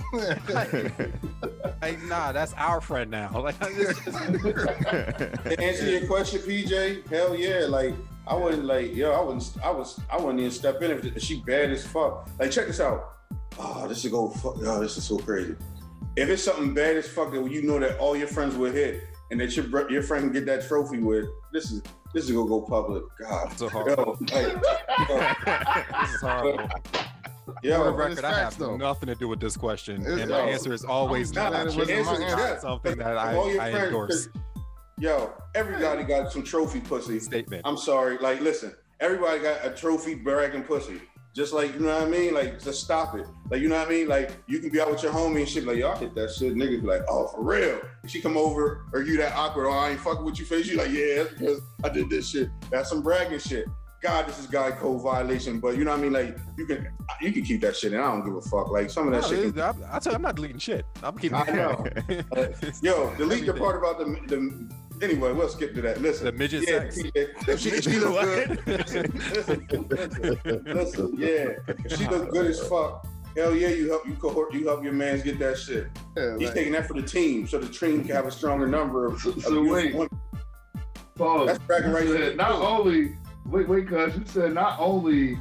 Like, 1.81 2.01
nah, 2.03 2.31
that's 2.31 2.53
our 2.53 2.79
friend 2.79 3.09
now. 3.09 3.29
Like, 3.41 3.59
this 3.59 3.97
To 4.05 5.55
answer 5.59 5.89
your 5.89 6.05
question, 6.05 6.41
PJ, 6.41 7.07
hell 7.09 7.35
yeah. 7.35 7.65
Like 7.67 7.95
I 8.27 8.35
wouldn't 8.35 8.65
like 8.65 8.95
yo, 8.95 9.11
I 9.11 9.21
wouldn't 9.21 9.51
I 9.63 9.71
was 9.71 9.99
I 10.11 10.17
wouldn't 10.17 10.39
even 10.39 10.51
step 10.51 10.81
in 10.81 10.91
if 10.91 11.21
she 11.21 11.41
bad 11.41 11.71
as 11.71 11.85
fuck. 11.85 12.29
Like 12.39 12.51
check 12.51 12.67
this 12.67 12.79
out. 12.79 13.13
Oh, 13.57 13.87
this 13.87 14.05
is 14.05 14.11
go 14.11 14.29
fuck 14.29 14.55
oh, 14.59 14.79
this 14.79 14.97
is 14.97 15.03
so 15.03 15.17
crazy. 15.17 15.55
If 16.15 16.29
it's 16.29 16.43
something 16.43 16.73
bad 16.73 16.97
as 16.97 17.07
fuck 17.07 17.31
that 17.31 17.51
you 17.51 17.63
know 17.63 17.79
that 17.79 17.97
all 17.97 18.15
your 18.15 18.27
friends 18.27 18.55
will 18.55 18.71
hit 18.71 19.03
and 19.31 19.39
that 19.39 19.55
your 19.57 19.89
your 19.91 20.03
friend 20.03 20.25
can 20.25 20.33
get 20.33 20.45
that 20.45 20.67
trophy 20.67 20.99
with, 20.99 21.25
this 21.51 21.71
is 21.71 21.81
this 22.13 22.25
is 22.25 22.31
gonna 22.31 22.47
go 22.47 22.61
public. 22.61 23.03
God. 23.19 23.47
it's 23.51 23.59
so 23.59 23.69
hard. 23.69 23.87
Yo, 23.87 24.17
like, 24.19 25.45
This 26.01 26.13
is 26.13 26.21
horrible. 26.21 26.69
For 27.53 27.61
the 27.61 27.67
yo, 27.69 27.93
but 27.93 28.11
it's 28.11 28.21
record, 28.21 28.33
I 28.33 28.39
have 28.39 28.57
though. 28.57 28.77
nothing 28.77 29.07
to 29.07 29.15
do 29.15 29.27
with 29.27 29.39
this 29.39 29.57
question, 29.57 30.01
It's- 30.01 30.21
and 30.21 30.31
my 30.31 30.45
yo, 30.45 30.51
answer 30.51 30.73
is 30.73 30.83
always 30.83 31.33
not. 31.33 31.53
it 31.53 31.75
my 31.75 32.17
yes. 32.19 32.61
Something 32.61 32.97
that 32.97 33.17
I, 33.17 33.37
I 33.37 33.55
friends, 33.55 33.75
endorse. 33.75 34.29
Yo, 34.99 35.33
everybody 35.55 36.03
got 36.03 36.31
some 36.31 36.43
trophy 36.43 36.79
pussy. 36.79 37.19
Statement. 37.19 37.63
I'm 37.65 37.77
sorry. 37.77 38.17
Like, 38.19 38.39
listen, 38.41 38.73
everybody 38.99 39.39
got 39.39 39.65
a 39.65 39.71
trophy 39.71 40.13
bragging 40.13 40.63
pussy. 40.63 41.01
Just 41.33 41.53
like, 41.53 41.73
you 41.73 41.79
know 41.79 41.93
what 41.97 42.03
I 42.03 42.09
mean? 42.09 42.33
Like, 42.33 42.61
just 42.61 42.83
stop 42.83 43.15
it. 43.15 43.25
Like, 43.49 43.61
you 43.61 43.69
know 43.69 43.77
what 43.77 43.87
I 43.87 43.89
mean? 43.89 44.07
Like, 44.09 44.37
you 44.47 44.59
can 44.59 44.69
be 44.69 44.81
out 44.81 44.91
with 44.91 45.01
your 45.01 45.13
homie 45.13 45.39
and 45.39 45.49
shit, 45.49 45.65
like, 45.65 45.77
y'all 45.77 45.95
hit 45.95 46.13
that 46.15 46.29
shit. 46.33 46.55
Niggas 46.55 46.81
be 46.81 46.87
like, 46.87 47.03
oh, 47.07 47.27
for 47.29 47.41
real. 47.41 47.79
And 48.01 48.11
she 48.11 48.21
come 48.21 48.35
over, 48.35 48.85
or 48.91 49.01
you 49.01 49.15
that 49.17 49.33
awkward, 49.33 49.67
oh, 49.67 49.71
I 49.71 49.91
ain't 49.91 49.99
fucking 50.01 50.25
with 50.25 50.39
you 50.39 50.45
face. 50.45 50.67
You 50.67 50.77
like, 50.77 50.91
yeah, 50.91 51.23
that's 51.23 51.33
because 51.33 51.61
I 51.85 51.89
did 51.89 52.09
this 52.09 52.29
shit. 52.29 52.49
That's 52.69 52.89
some 52.89 53.01
bragging 53.01 53.39
shit. 53.39 53.65
God, 54.01 54.25
this 54.27 54.39
is 54.39 54.47
guy 54.47 54.71
code 54.71 55.03
violation, 55.03 55.59
but 55.59 55.77
you 55.77 55.83
know 55.83 55.91
what 55.91 55.99
I 55.99 56.03
mean? 56.03 56.11
Like, 56.13 56.35
you 56.57 56.65
can 56.65 56.87
you 57.21 57.31
can 57.31 57.43
keep 57.43 57.61
that 57.61 57.75
shit, 57.77 57.93
and 57.93 58.01
I 58.01 58.05
don't 58.11 58.25
give 58.25 58.35
a 58.35 58.41
fuck. 58.41 58.71
Like, 58.71 58.89
some 58.89 59.07
of 59.07 59.13
that 59.13 59.21
No, 59.21 59.27
shit. 59.43 59.55
it- 59.55 59.59
I, 59.59 59.73
I 59.91 59.99
tell 59.99 60.13
you, 60.13 60.15
I'm 60.15 60.23
not 60.23 60.35
deleting 60.35 60.57
shit. 60.57 60.85
I'm 61.03 61.15
keeping 61.19 61.37
I 61.37 61.43
know. 61.51 61.85
it. 62.09 62.25
Yo, 62.81 63.13
delete 63.15 63.45
the 63.45 63.49
Everything. 63.53 63.55
part 63.57 63.75
about 63.77 63.99
the 63.99 64.05
the. 64.27 64.69
Anyway, 65.05 65.31
we'll 65.33 65.49
skip 65.49 65.73
to 65.75 65.81
that. 65.81 66.01
Listen, 66.01 66.25
The 66.25 66.31
midget 66.31 66.63
yeah, 66.67 66.79
sex. 66.81 67.01
PJ, 67.01 67.47
if 67.47 67.59
she, 67.59 67.69
if 67.69 67.83
she 67.83 67.99
look 67.99 68.21
good, 68.65 68.67
listen, 68.67 69.21
listen, 69.67 70.63
listen, 70.65 71.13
yeah, 71.17 71.47
if 71.85 71.97
she 71.97 72.07
look 72.07 72.29
good 72.31 72.45
as 72.47 72.59
fuck, 72.67 73.05
hell 73.35 73.55
yeah, 73.55 73.69
you 73.69 73.89
help 73.89 74.07
you 74.07 74.13
cohort, 74.15 74.53
you 74.53 74.67
help 74.67 74.83
your 74.83 74.93
man's 74.93 75.23
get 75.23 75.39
that 75.39 75.57
shit. 75.57 75.87
Yeah, 76.15 76.37
He's 76.37 76.47
like, 76.49 76.55
taking 76.55 76.73
that 76.73 76.87
for 76.87 76.93
the 76.93 77.01
team, 77.07 77.47
so 77.47 77.57
the 77.59 77.67
team 77.67 78.03
can 78.03 78.15
have 78.15 78.25
a 78.27 78.31
stronger 78.31 78.67
number 78.67 79.05
of. 79.07 79.19
So, 79.19 79.29
of 79.31 79.41
so 79.43 79.63
wait, 79.63 79.93
women. 79.93 80.09
Pause. 81.15 81.47
That's 81.47 81.59
bragging 81.65 81.91
right 81.91 82.07
there. 82.07 82.35
Not 82.35 82.51
only 82.51 83.15
wait, 83.51 83.67
wait, 83.67 83.87
cuz 83.87 84.15
you 84.17 84.23
said 84.25 84.53
not 84.53 84.79
only 84.79 85.37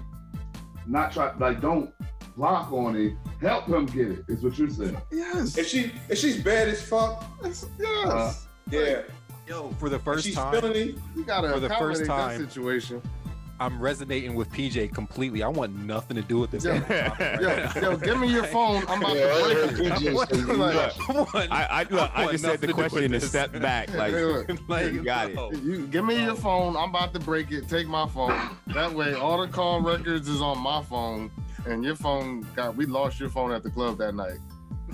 not 0.87 1.13
try, 1.13 1.33
like 1.39 1.61
don't 1.61 1.93
block 2.37 2.73
on 2.73 2.97
it, 2.97 3.15
help 3.41 3.67
him 3.67 3.87
get 3.87 4.09
it. 4.09 4.25
Is 4.29 4.43
what 4.43 4.59
you're 4.59 4.69
saying. 4.71 4.97
Yes. 5.11 5.57
If 5.57 5.67
she 5.69 5.93
if 6.09 6.19
she's 6.19 6.43
bad 6.43 6.69
as 6.69 6.83
fuck, 6.83 7.25
Yes. 7.43 7.67
yes. 7.79 8.07
Uh, 8.09 8.35
yeah. 8.71 9.03
Yo, 9.47 9.71
for 9.81 9.89
the 9.89 9.99
first 9.99 10.25
she's 10.25 10.35
time, 10.37 10.55
feeling 10.55 10.77
it, 10.77 10.95
you 11.17 11.25
gotta 11.25 11.51
for 11.51 11.59
the 11.61 11.69
first 11.71 12.05
time. 12.07 12.41
that 12.41 12.49
situation. 12.53 13.03
I'm 13.61 13.79
resonating 13.79 14.35
with 14.35 14.51
PJ 14.51 14.95
completely. 14.95 15.43
I 15.43 15.49
want 15.49 15.77
nothing 15.85 16.17
to 16.17 16.23
do 16.23 16.39
with 16.39 16.51
this. 16.51 16.65
Yo, 16.65 16.73
Yo, 17.41 17.69
yo, 17.83 17.97
give 17.99 18.19
me 18.19 18.33
your 18.33 18.45
phone. 18.45 18.83
I'm 18.89 19.03
about 19.03 19.15
Yeah, 19.17 19.27
to 19.27 19.45
break 19.45 19.57
it. 19.59 19.93
PJ 19.93 20.29
say 20.31 20.39
you 20.39 20.57
Like, 20.57 20.75
nuts. 20.75 20.99
I, 21.53 21.67
I 21.71 21.83
look. 21.91 22.11
I 22.15 22.21
want 22.23 22.33
just 22.33 22.45
said 22.45 22.59
the 22.63 22.67
to 22.69 22.73
do 22.73 22.77
with 22.79 22.91
question 22.91 23.05
and 23.05 23.15
this. 23.15 23.29
step 23.29 23.53
back. 23.61 23.93
Like, 23.93 24.15
Hey, 24.15 24.47
like, 24.69 24.93
You 24.95 25.05
got 25.05 25.31
it. 25.31 25.63
You 25.63 25.87
give 25.89 26.07
me 26.07 26.25
your 26.25 26.37
phone. 26.37 26.75
I'm 26.75 26.89
about 26.89 27.13
to 27.13 27.21
break 27.21 27.53
it. 27.53 27.69
Take 27.69 27.87
my 27.87 28.09
phone. 28.09 28.57
That 28.69 28.93
way, 28.95 29.13
all 29.13 29.39
the 29.45 29.53
call 29.53 29.83
records 29.83 30.27
is 30.27 30.41
on 30.41 30.59
my 30.59 30.83
phone, 30.83 31.31
and 31.67 31.85
your 31.85 31.97
phone 31.97 32.47
got. 32.57 32.75
We 32.77 32.87
lost 32.87 33.21
your 33.21 33.29
phone 33.29 33.53
at 33.53 33.63
the 33.63 33.71
club 33.71 33.99
that 33.99 34.15
night. 34.15 34.39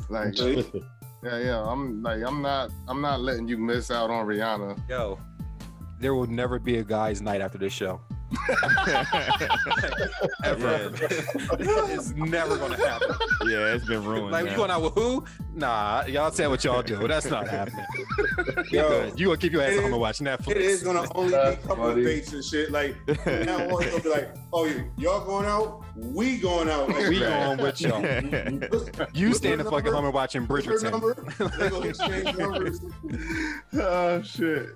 Like, 0.09 0.36
yeah, 0.38 0.62
yeah. 1.22 1.62
I'm 1.64 2.02
like, 2.02 2.20
I'm 2.26 2.43
not. 2.43 2.72
I'm 2.88 3.01
not 3.01 3.20
letting 3.20 3.47
you 3.47 3.59
miss 3.59 3.93
out 3.93 4.10
on 4.10 4.26
Rihanna. 4.26 4.76
Yo, 4.88 5.20
there 6.01 6.16
will 6.16 6.26
never 6.26 6.59
be 6.59 6.78
a 6.78 6.82
guy's 6.84 7.22
night 7.22 7.40
after 7.40 7.59
this 7.59 7.72
show. 7.72 8.01
Ever. 10.44 10.90
it's 11.90 12.11
never 12.15 12.57
gonna 12.57 12.77
happen. 12.77 13.09
yeah, 13.47 13.74
it's 13.74 13.85
been 13.85 14.05
ruined. 14.05 14.31
Like, 14.32 14.44
man. 14.44 14.53
you 14.53 14.57
going 14.59 14.70
out 14.70 14.82
with 14.82 14.94
who? 14.94 15.24
Nah, 15.55 16.05
y'all 16.07 16.31
say 16.31 16.47
what 16.47 16.62
y'all 16.65 16.82
do. 16.82 17.07
That's 17.09 17.27
not 17.31 17.48
happening. 17.57 17.85
You 18.70 18.81
Yo. 18.81 19.12
You 19.16 19.27
gonna 19.27 19.39
keep 19.39 19.53
your 19.53 19.62
ass 19.62 19.73
it 19.73 19.77
at 19.78 19.82
home 19.82 19.86
is- 19.86 19.93
and 19.93 20.01
watch 20.01 20.19
Netflix. 20.19 20.51
It 20.51 20.57
is 20.59 20.82
gonna 20.82 21.07
only 21.15 21.31
be 21.31 21.36
That's 21.36 21.66
couple 21.66 21.85
funny. 21.85 22.05
dates 22.05 22.32
and 22.32 22.44
shit. 22.44 22.70
Like 22.70 22.97
now 23.27 23.69
on, 23.69 23.82
it'll 23.85 24.01
be 24.01 24.09
like, 24.09 24.35
oh, 24.53 24.65
y- 24.65 24.85
y'all 24.98 25.24
going 25.24 25.47
out? 25.47 25.85
We 25.97 26.39
going 26.39 26.69
out. 26.69 26.89
Like, 26.89 27.09
We 27.09 27.20
going 27.20 27.59
with 27.59 27.81
y'all. 27.81 28.03
You 29.15 29.32
stay 29.35 29.53
in 29.53 29.59
the 29.59 29.65
fucking 29.70 29.93
home 29.93 30.05
and 30.05 30.15
watching 30.15 30.47
What's 30.47 30.66
her 30.66 30.73
Bridgerton. 30.73 30.90
number? 30.90 31.15
They 31.59 31.70
gonna 31.70 31.86
exchange 31.86 32.36
numbers. 32.36 32.81
Oh 33.74 34.23
shit, 34.23 34.70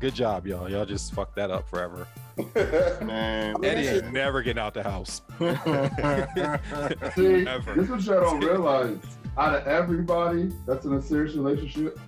Good 0.00 0.14
job, 0.14 0.46
y'all. 0.46 0.68
Y'all 0.70 0.84
just 0.84 1.14
fucked 1.14 1.36
that 1.36 1.50
up 1.50 1.68
forever. 1.68 2.06
man. 3.02 3.54
Eddie 3.64 3.88
ain't 3.88 4.12
never 4.12 4.42
getting 4.42 4.60
out 4.62 4.74
the 4.74 4.82
house. 4.82 5.22
See, 7.14 7.46
Ever. 7.46 7.74
this 7.74 7.84
is 7.84 7.90
what 7.90 8.02
y'all 8.02 8.20
don't 8.20 8.40
realize. 8.40 8.96
Out 9.36 9.54
of 9.54 9.66
everybody 9.66 10.52
that's 10.66 10.84
in 10.84 10.94
a 10.94 11.02
serious 11.02 11.34
relationship, 11.34 11.98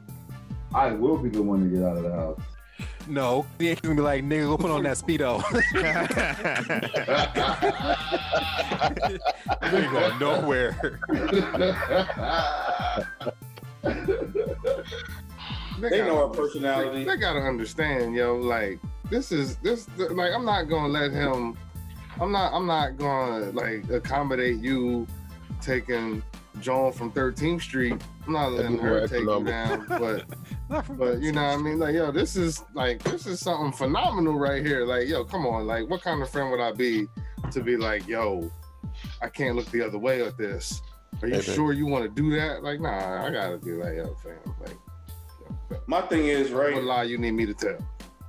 I 0.74 0.92
will 0.92 1.18
be 1.18 1.28
the 1.28 1.42
one 1.42 1.64
to 1.68 1.76
get 1.76 1.84
out 1.84 1.96
of 1.96 2.02
the 2.04 2.12
house. 2.12 2.40
No, 3.08 3.46
he 3.58 3.68
ain't 3.68 3.80
gonna 3.82 3.94
be 3.94 4.00
like, 4.00 4.24
nigga, 4.24 4.46
go 4.46 4.56
put 4.58 4.70
on 4.70 4.82
that 4.82 4.96
speedo. 4.96 5.40
you 9.62 9.78
ain't 9.78 9.92
going 9.92 10.18
nowhere. 10.18 11.00
They 15.80 15.98
know 16.02 16.16
our 16.22 16.26
gotta- 16.28 16.38
personality. 16.40 17.04
They, 17.04 17.10
they 17.10 17.16
gotta 17.16 17.40
understand, 17.40 18.14
yo. 18.14 18.36
Like 18.36 18.80
this 19.10 19.32
is 19.32 19.56
this. 19.56 19.88
Like 19.96 20.32
I'm 20.32 20.44
not 20.44 20.64
gonna 20.64 20.88
let 20.88 21.12
him. 21.12 21.56
I'm 22.20 22.32
not. 22.32 22.52
I'm 22.52 22.66
not 22.66 22.96
gonna 22.96 23.50
like 23.52 23.88
accommodate 23.90 24.58
you 24.58 25.06
taking 25.60 26.22
Joan 26.60 26.92
from 26.92 27.12
13th 27.12 27.60
Street. 27.62 28.00
I'm 28.26 28.32
not 28.32 28.52
letting 28.52 28.78
her 28.78 29.06
take 29.06 29.20
you 29.22 29.44
down. 29.44 29.86
But 29.88 30.24
but 30.98 31.20
you 31.20 31.32
know 31.32 31.42
what 31.42 31.54
I 31.54 31.56
mean. 31.58 31.78
Like 31.78 31.94
yo, 31.94 32.10
this 32.10 32.36
is 32.36 32.64
like 32.74 33.02
this 33.04 33.26
is 33.26 33.40
something 33.40 33.72
phenomenal 33.72 34.38
right 34.38 34.64
here. 34.64 34.84
Like 34.84 35.08
yo, 35.08 35.24
come 35.24 35.46
on. 35.46 35.66
Like 35.66 35.88
what 35.88 36.02
kind 36.02 36.20
of 36.22 36.30
friend 36.30 36.50
would 36.50 36.60
I 36.60 36.72
be 36.72 37.06
to 37.52 37.60
be 37.62 37.76
like 37.76 38.06
yo? 38.08 38.50
I 39.22 39.28
can't 39.28 39.56
look 39.56 39.66
the 39.70 39.82
other 39.82 39.98
way 39.98 40.22
at 40.24 40.36
this. 40.36 40.80
Are 41.22 41.28
you 41.28 41.34
Hey, 41.34 41.46
man. 41.46 41.54
sure 41.56 41.72
you 41.72 41.86
want 41.86 42.04
to 42.04 42.10
do 42.10 42.34
that? 42.36 42.62
Like 42.62 42.80
nah, 42.80 43.24
I 43.26 43.30
gotta 43.30 43.58
be 43.58 43.72
like 43.72 43.96
yo, 43.96 44.14
fam. 44.22 44.54
Like 44.60 45.80
My 45.86 46.00
thing 46.02 46.26
is, 46.26 46.50
right. 46.50 46.74
what 46.74 46.80
right? 46.80 46.84
lie 46.84 47.02
you 47.04 47.18
need 47.18 47.32
me 47.32 47.46
to 47.46 47.54
tell? 47.54 47.78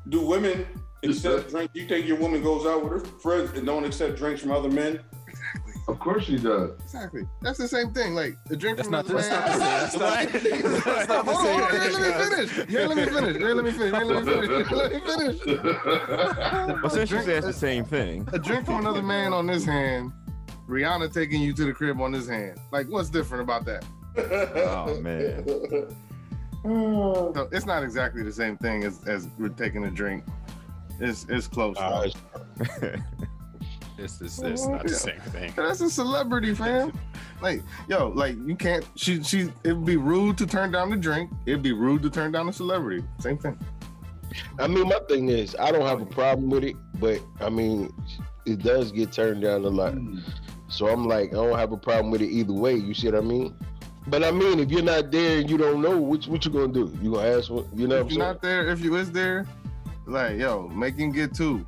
Do 0.09 0.21
women 0.21 0.65
accept 1.03 1.49
drinks? 1.49 1.73
You 1.75 1.85
think 1.87 2.05
your 2.07 2.17
woman 2.17 2.41
goes 2.41 2.65
out 2.65 2.83
with 2.83 2.93
her 2.93 2.99
friends 3.19 3.51
and 3.57 3.65
don't 3.65 3.83
accept 3.85 4.17
drinks 4.17 4.41
from 4.41 4.51
other 4.51 4.69
men? 4.69 4.99
Exactly. 5.27 5.73
Of 5.87 5.99
course 5.99 6.23
she 6.25 6.37
does. 6.37 6.71
Exactly. 6.83 7.23
That's 7.41 7.57
the 7.57 7.67
same 7.67 7.91
thing. 7.93 8.13
Like 8.13 8.37
the 8.45 8.55
drink 8.57 8.77
That's 8.77 8.87
from 8.87 8.93
not, 8.93 9.05
another 9.09 9.21
that's 9.21 9.95
not 9.97 10.11
man. 10.11 10.25
the 10.33 10.39
same. 10.39 10.61
That's 10.61 10.85
not, 10.85 10.95
that's 10.95 11.09
not 11.09 11.25
the 11.25 11.33
Hold 11.33 11.45
on, 11.47 11.59
hold 11.59 11.61
on, 11.61 11.91
same. 11.91 11.93
let 11.93 12.39
me 12.39 12.47
finish. 12.47 12.69
Yeah, 12.69 12.85
let 12.87 12.97
me 12.97 13.05
finish. 13.05 13.41
Yeah, 13.41 13.47
let 13.53 13.65
me 13.65 13.71
finish. 13.71 13.91
Yeah, 13.93 14.03
let 14.03 14.25
me 14.25 14.31
finish. 14.33 14.71
Let 14.71 14.91
me 14.91 14.99
finish. 14.99 15.61
well, 16.81 16.89
since 16.89 17.09
you 17.11 17.17
Drink- 17.17 17.25
said 17.25 17.37
it's 17.37 17.47
the 17.47 17.53
same 17.53 17.85
thing. 17.85 18.27
A 18.33 18.39
drink 18.39 18.65
from 18.65 18.79
another 18.79 19.01
man 19.03 19.33
on 19.33 19.47
this 19.47 19.63
hand, 19.65 20.11
Rihanna 20.67 21.13
taking 21.13 21.41
you 21.41 21.53
to 21.53 21.65
the 21.65 21.73
crib 21.73 22.01
on 22.01 22.11
this 22.11 22.27
hand. 22.27 22.57
Like, 22.71 22.87
what's 22.87 23.09
different 23.09 23.43
about 23.43 23.65
that? 23.65 23.85
Oh 24.17 24.99
man. 24.99 25.45
So 26.67 27.47
it's 27.51 27.65
not 27.65 27.83
exactly 27.83 28.23
the 28.23 28.31
same 28.31 28.57
thing 28.57 28.83
as, 28.83 29.05
as 29.07 29.27
we're 29.37 29.49
taking 29.49 29.85
a 29.85 29.91
drink. 29.91 30.23
It's 30.99 31.25
it's 31.29 31.47
close. 31.47 31.77
Uh, 31.77 32.09
though. 32.81 32.93
This 33.97 34.21
is 34.21 34.37
this 34.37 34.67
not 34.67 34.83
the 34.83 34.89
same 34.89 35.19
thing. 35.31 35.51
That's 35.55 35.81
a 35.81 35.89
celebrity, 35.89 36.53
fam. 36.53 36.93
Like, 37.41 37.63
yo, 37.87 38.09
like 38.09 38.35
you 38.45 38.55
can't. 38.55 38.85
She, 38.95 39.23
she. 39.23 39.51
It'd 39.63 39.85
be 39.85 39.97
rude 39.97 40.37
to 40.37 40.45
turn 40.45 40.71
down 40.71 40.91
the 40.91 40.97
drink. 40.97 41.31
It'd 41.47 41.63
be 41.63 41.73
rude 41.73 42.03
to 42.03 42.09
turn 42.11 42.31
down 42.31 42.45
the 42.45 42.53
celebrity. 42.53 43.03
Same 43.19 43.39
thing. 43.39 43.57
I 44.59 44.67
mean, 44.67 44.87
my 44.87 44.99
thing 45.07 45.29
is, 45.29 45.55
I 45.59 45.71
don't 45.71 45.85
have 45.85 46.01
a 46.01 46.05
problem 46.05 46.49
with 46.49 46.63
it, 46.63 46.75
but 46.99 47.21
I 47.41 47.49
mean, 47.49 47.91
it 48.45 48.59
does 48.59 48.91
get 48.91 49.11
turned 49.11 49.41
down 49.41 49.65
a 49.65 49.69
lot. 49.69 49.95
So 50.69 50.87
I'm 50.87 51.07
like, 51.07 51.29
I 51.29 51.35
don't 51.35 51.57
have 51.57 51.71
a 51.71 51.77
problem 51.77 52.11
with 52.11 52.21
it 52.21 52.29
either 52.29 52.53
way. 52.53 52.75
You 52.75 52.93
see 52.93 53.07
what 53.07 53.15
I 53.15 53.21
mean? 53.21 53.55
But 54.07 54.23
I 54.23 54.31
mean, 54.31 54.59
if 54.59 54.71
you're 54.71 54.81
not 54.81 55.11
there 55.11 55.39
and 55.39 55.49
you 55.49 55.57
don't 55.57 55.81
know, 55.81 55.97
what 55.97 56.25
what 56.27 56.45
you 56.45 56.51
gonna 56.51 56.73
do? 56.73 56.97
You 57.01 57.13
gonna 57.13 57.27
ask 57.27 57.51
what? 57.51 57.65
You 57.75 57.87
know 57.87 57.97
if 57.97 58.11
you're 58.11 58.19
not 58.19 58.41
there, 58.41 58.67
if 58.69 58.79
you 58.79 58.95
is 58.95 59.11
there, 59.11 59.45
like, 60.05 60.39
yo, 60.39 60.69
make 60.69 60.95
him 60.95 61.11
get 61.11 61.35
two. 61.35 61.65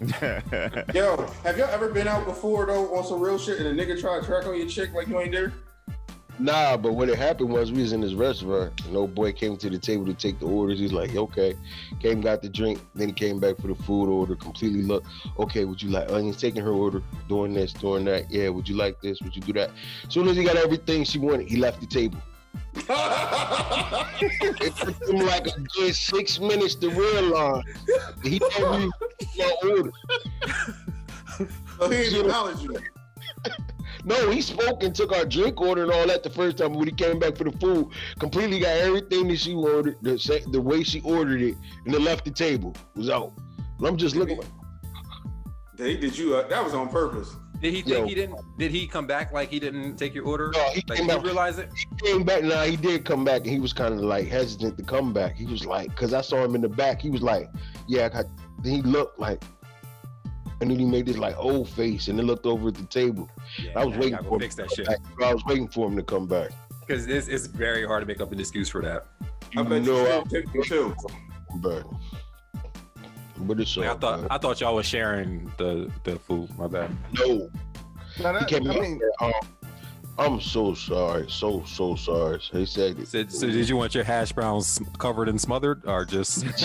Yo, 0.00 1.26
have 1.42 1.56
y'all 1.56 1.70
ever 1.70 1.88
been 1.88 2.06
out 2.06 2.24
before 2.24 2.66
though 2.66 2.94
on 2.94 3.04
some 3.04 3.20
real 3.20 3.38
shit 3.38 3.58
and 3.58 3.66
a 3.78 3.84
nigga 3.84 4.00
try 4.00 4.20
to 4.20 4.26
track 4.26 4.46
on 4.46 4.56
your 4.56 4.68
chick 4.68 4.92
like 4.92 5.08
you 5.08 5.18
ain't 5.20 5.32
there? 5.32 5.52
Nah, 6.38 6.76
but 6.76 6.94
what 6.94 7.08
it 7.08 7.16
happened 7.16 7.50
was 7.50 7.70
we 7.70 7.82
was 7.82 7.92
in 7.92 8.00
this 8.00 8.14
restaurant 8.14 8.72
and 8.86 8.96
old 8.96 9.14
boy 9.14 9.32
came 9.32 9.56
to 9.56 9.70
the 9.70 9.78
table 9.78 10.04
to 10.06 10.14
take 10.14 10.40
the 10.40 10.46
orders. 10.46 10.80
He's 10.80 10.92
like, 10.92 11.14
okay, 11.14 11.54
came 12.00 12.20
got 12.20 12.42
the 12.42 12.48
drink, 12.48 12.80
then 12.94 13.08
he 13.08 13.14
came 13.14 13.38
back 13.38 13.56
for 13.60 13.68
the 13.68 13.74
food 13.74 14.08
order. 14.08 14.34
Completely 14.34 14.82
look, 14.82 15.04
okay, 15.38 15.64
would 15.64 15.80
you 15.80 15.90
like? 15.90 16.10
onions? 16.10 16.36
taking 16.36 16.62
her 16.62 16.72
order, 16.72 17.02
doing 17.28 17.54
this, 17.54 17.72
doing 17.72 18.04
that. 18.06 18.30
Yeah, 18.30 18.48
would 18.48 18.68
you 18.68 18.76
like 18.76 19.00
this? 19.00 19.20
Would 19.22 19.36
you 19.36 19.42
do 19.42 19.52
that? 19.54 19.70
As 20.06 20.12
soon 20.12 20.26
as 20.28 20.36
he 20.36 20.42
got 20.42 20.56
everything 20.56 21.04
she 21.04 21.18
wanted, 21.18 21.46
he 21.46 21.56
left 21.56 21.80
the 21.80 21.86
table. 21.86 22.18
It 24.20 24.76
took 24.76 25.08
him 25.08 25.26
like 25.26 25.46
a 25.46 25.60
good 25.60 25.94
six 25.94 26.40
minutes 26.40 26.74
to 26.76 26.88
realize 26.90 27.62
he 28.22 28.40
never 28.58 28.76
even 28.76 28.92
my 29.38 29.54
order. 29.62 29.92
Oh, 31.80 31.90
he 31.90 31.96
didn't 31.96 32.20
acknowledge 32.26 32.62
you. 32.62 32.78
No, 34.04 34.30
he 34.30 34.42
spoke 34.42 34.82
and 34.82 34.94
took 34.94 35.12
our 35.12 35.24
drink 35.24 35.60
order 35.60 35.82
and 35.84 35.90
all 35.92 36.06
that 36.06 36.22
the 36.22 36.28
first 36.28 36.58
time 36.58 36.74
when 36.74 36.86
he 36.86 36.92
came 36.92 37.18
back 37.18 37.36
for 37.36 37.44
the 37.44 37.52
food. 37.52 37.88
Completely 38.18 38.58
got 38.60 38.76
everything 38.76 39.28
that 39.28 39.38
she 39.38 39.54
ordered, 39.54 39.96
the 40.02 40.18
sa- 40.18 40.44
the 40.50 40.60
way 40.60 40.82
she 40.82 41.00
ordered 41.02 41.40
it, 41.40 41.56
and 41.86 41.94
then 41.94 42.04
left 42.04 42.24
the 42.24 42.30
table. 42.30 42.74
Was 42.96 43.08
out. 43.08 43.32
And 43.78 43.86
I'm 43.86 43.96
just 43.96 44.14
looking. 44.14 44.38
like, 44.38 44.46
They 45.76 45.96
did 45.96 46.18
you? 46.18 46.36
Uh, 46.36 46.46
that 46.48 46.62
was 46.62 46.74
on 46.74 46.88
purpose. 46.88 47.34
Did 47.60 47.72
he 47.72 47.80
think 47.80 47.96
Yo. 47.96 48.06
he 48.06 48.14
didn't? 48.14 48.38
Did 48.58 48.72
he 48.72 48.86
come 48.86 49.06
back 49.06 49.32
like 49.32 49.48
he 49.48 49.58
didn't 49.58 49.96
take 49.96 50.12
your 50.12 50.26
order? 50.26 50.50
No, 50.52 50.62
he 50.70 50.82
like 50.86 50.98
came 50.98 51.06
back. 51.06 51.22
realize 51.22 51.58
it? 51.58 51.70
He 51.74 52.12
came 52.12 52.22
back. 52.24 52.42
Nah, 52.42 52.64
he 52.64 52.76
did 52.76 53.06
come 53.06 53.24
back, 53.24 53.42
and 53.42 53.50
he 53.50 53.60
was 53.60 53.72
kind 53.72 53.94
of 53.94 54.00
like 54.00 54.28
hesitant 54.28 54.76
to 54.76 54.84
come 54.84 55.14
back. 55.14 55.34
He 55.36 55.46
was 55.46 55.64
like, 55.64 55.88
because 55.88 56.12
I 56.12 56.20
saw 56.20 56.44
him 56.44 56.54
in 56.54 56.60
the 56.60 56.68
back. 56.68 57.00
He 57.00 57.08
was 57.08 57.22
like, 57.22 57.48
yeah, 57.88 58.06
I 58.06 58.08
got. 58.10 58.24
He 58.62 58.82
looked 58.82 59.18
like, 59.18 59.42
and 60.64 60.70
then 60.70 60.78
he 60.78 60.86
made 60.86 61.04
this 61.04 61.18
like 61.18 61.36
old 61.36 61.68
face, 61.68 62.08
and 62.08 62.18
then 62.18 62.24
looked 62.26 62.46
over 62.46 62.68
at 62.68 62.74
the 62.74 62.84
table. 62.86 63.28
Yeah, 63.62 63.72
I 63.76 63.84
was 63.84 63.94
waiting 63.98 64.12
gotta 64.12 64.24
for 64.24 64.38
go 64.38 64.44
him 64.44 64.50
to 64.50 64.56
that 64.56 64.68
come 64.68 64.76
shit 64.76 64.86
back. 64.86 64.98
I 65.22 65.34
was 65.34 65.44
waiting 65.44 65.68
for 65.68 65.86
him 65.86 65.96
to 65.96 66.02
come 66.02 66.26
back. 66.26 66.52
because 66.80 67.06
it's, 67.06 67.28
it's 67.28 67.46
very 67.46 67.86
hard 67.86 68.00
to 68.00 68.06
make 68.06 68.22
up 68.22 68.32
an 68.32 68.40
excuse 68.40 68.70
for 68.70 68.80
that. 68.80 69.06
I 69.56 69.62
bet 69.62 69.82
you 69.82 69.92
know 69.92 70.04
still 70.06 70.24
tipped 70.24 70.54
you 70.54 70.64
too. 70.64 70.96
I'm 71.52 71.60
back. 71.60 71.84
But 73.36 73.60
it's 73.60 73.76
all 73.76 73.84
I 73.84 73.94
thought 73.94 74.20
good. 74.22 74.28
I 74.30 74.38
thought 74.38 74.60
y'all 74.62 74.74
was 74.76 74.86
sharing 74.86 75.52
the 75.58 75.90
the 76.04 76.18
food. 76.20 76.48
My 76.58 76.66
bad. 76.66 76.90
no. 77.12 77.50
Now 78.22 78.32
He 78.32 78.38
that, 78.38 78.48
came 78.48 78.70
I 78.70 78.80
mean, 78.80 78.98
there, 78.98 79.10
um, 79.20 79.32
I'm 80.16 80.40
so 80.40 80.74
sorry, 80.74 81.26
so 81.28 81.64
so 81.66 81.96
sorry. 81.96 82.38
He 82.38 82.64
said, 82.66 82.98
it. 83.00 83.08
So, 83.08 83.26
so 83.26 83.46
did 83.48 83.68
you 83.68 83.76
want 83.76 83.94
your 83.96 84.04
hash 84.04 84.32
browns 84.32 84.80
covered 84.98 85.28
and 85.28 85.40
smothered, 85.40 85.82
or 85.86 86.04
just? 86.04 86.44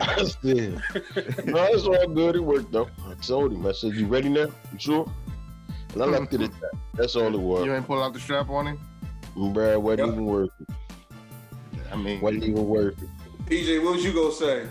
I 0.00 0.24
said, 0.24 0.82
no, 1.46 1.64
it's 1.70 1.84
all 1.84 2.08
good. 2.08 2.36
It 2.36 2.44
worked 2.44 2.72
though. 2.72 2.88
I 3.06 3.14
told 3.14 3.52
him. 3.52 3.64
I 3.66 3.72
said, 3.72 3.94
"You 3.94 4.06
ready 4.06 4.28
now? 4.28 4.46
You 4.72 4.78
sure?" 4.78 5.12
And 5.94 6.02
I 6.02 6.06
left 6.06 6.32
it 6.34 6.40
at 6.42 6.50
that. 6.60 6.70
That's 6.94 7.14
all 7.16 7.32
it 7.34 7.38
was. 7.40 7.64
you 7.64 7.74
ain't 7.74 7.86
pull 7.86 8.02
out 8.02 8.12
the 8.12 8.20
strap 8.20 8.48
on 8.50 8.66
him. 8.66 8.80
Bruh, 9.36 9.80
wasn't 9.80 10.00
Yep. 10.06 10.08
even 10.14 10.26
worth 10.26 10.50
it. 10.60 10.68
I 11.92 11.96
mean, 11.96 12.20
Wasn't 12.20 12.42
even 12.44 12.66
worth 12.66 13.00
it. 13.02 13.08
PJ, 13.46 13.84
what 13.84 13.94
was 13.96 14.04
you 14.04 14.12
gonna 14.12 14.32
say? 14.32 14.66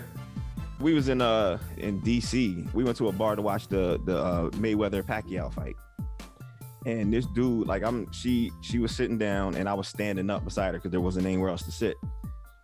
we 0.80 0.94
was 0.94 1.08
in 1.08 1.20
uh 1.22 1.58
in 1.78 2.00
DC. 2.02 2.72
We 2.74 2.82
went 2.84 2.96
to 2.98 3.08
a 3.08 3.12
bar 3.12 3.36
to 3.36 3.42
watch 3.42 3.68
the 3.68 4.00
the 4.04 4.18
uh, 4.18 4.50
Mayweather 4.50 5.02
Pacquiao 5.02 5.52
fight. 5.54 5.76
And 6.84 7.12
this 7.12 7.26
dude, 7.26 7.68
like 7.68 7.84
I'm, 7.84 8.10
she 8.12 8.50
she 8.60 8.78
was 8.78 8.94
sitting 8.94 9.18
down 9.18 9.54
and 9.54 9.68
I 9.68 9.74
was 9.74 9.86
standing 9.86 10.30
up 10.30 10.44
beside 10.44 10.68
her 10.68 10.72
because 10.72 10.90
there 10.90 11.00
wasn't 11.00 11.26
anywhere 11.26 11.50
else 11.50 11.62
to 11.62 11.72
sit. 11.72 11.96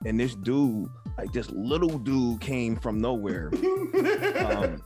And 0.04 0.18
this 0.18 0.34
dude, 0.34 0.88
like 1.16 1.32
this 1.32 1.50
little 1.50 1.98
dude, 1.98 2.40
came 2.40 2.76
from 2.76 3.00
nowhere, 3.00 3.50
um, 4.46 4.82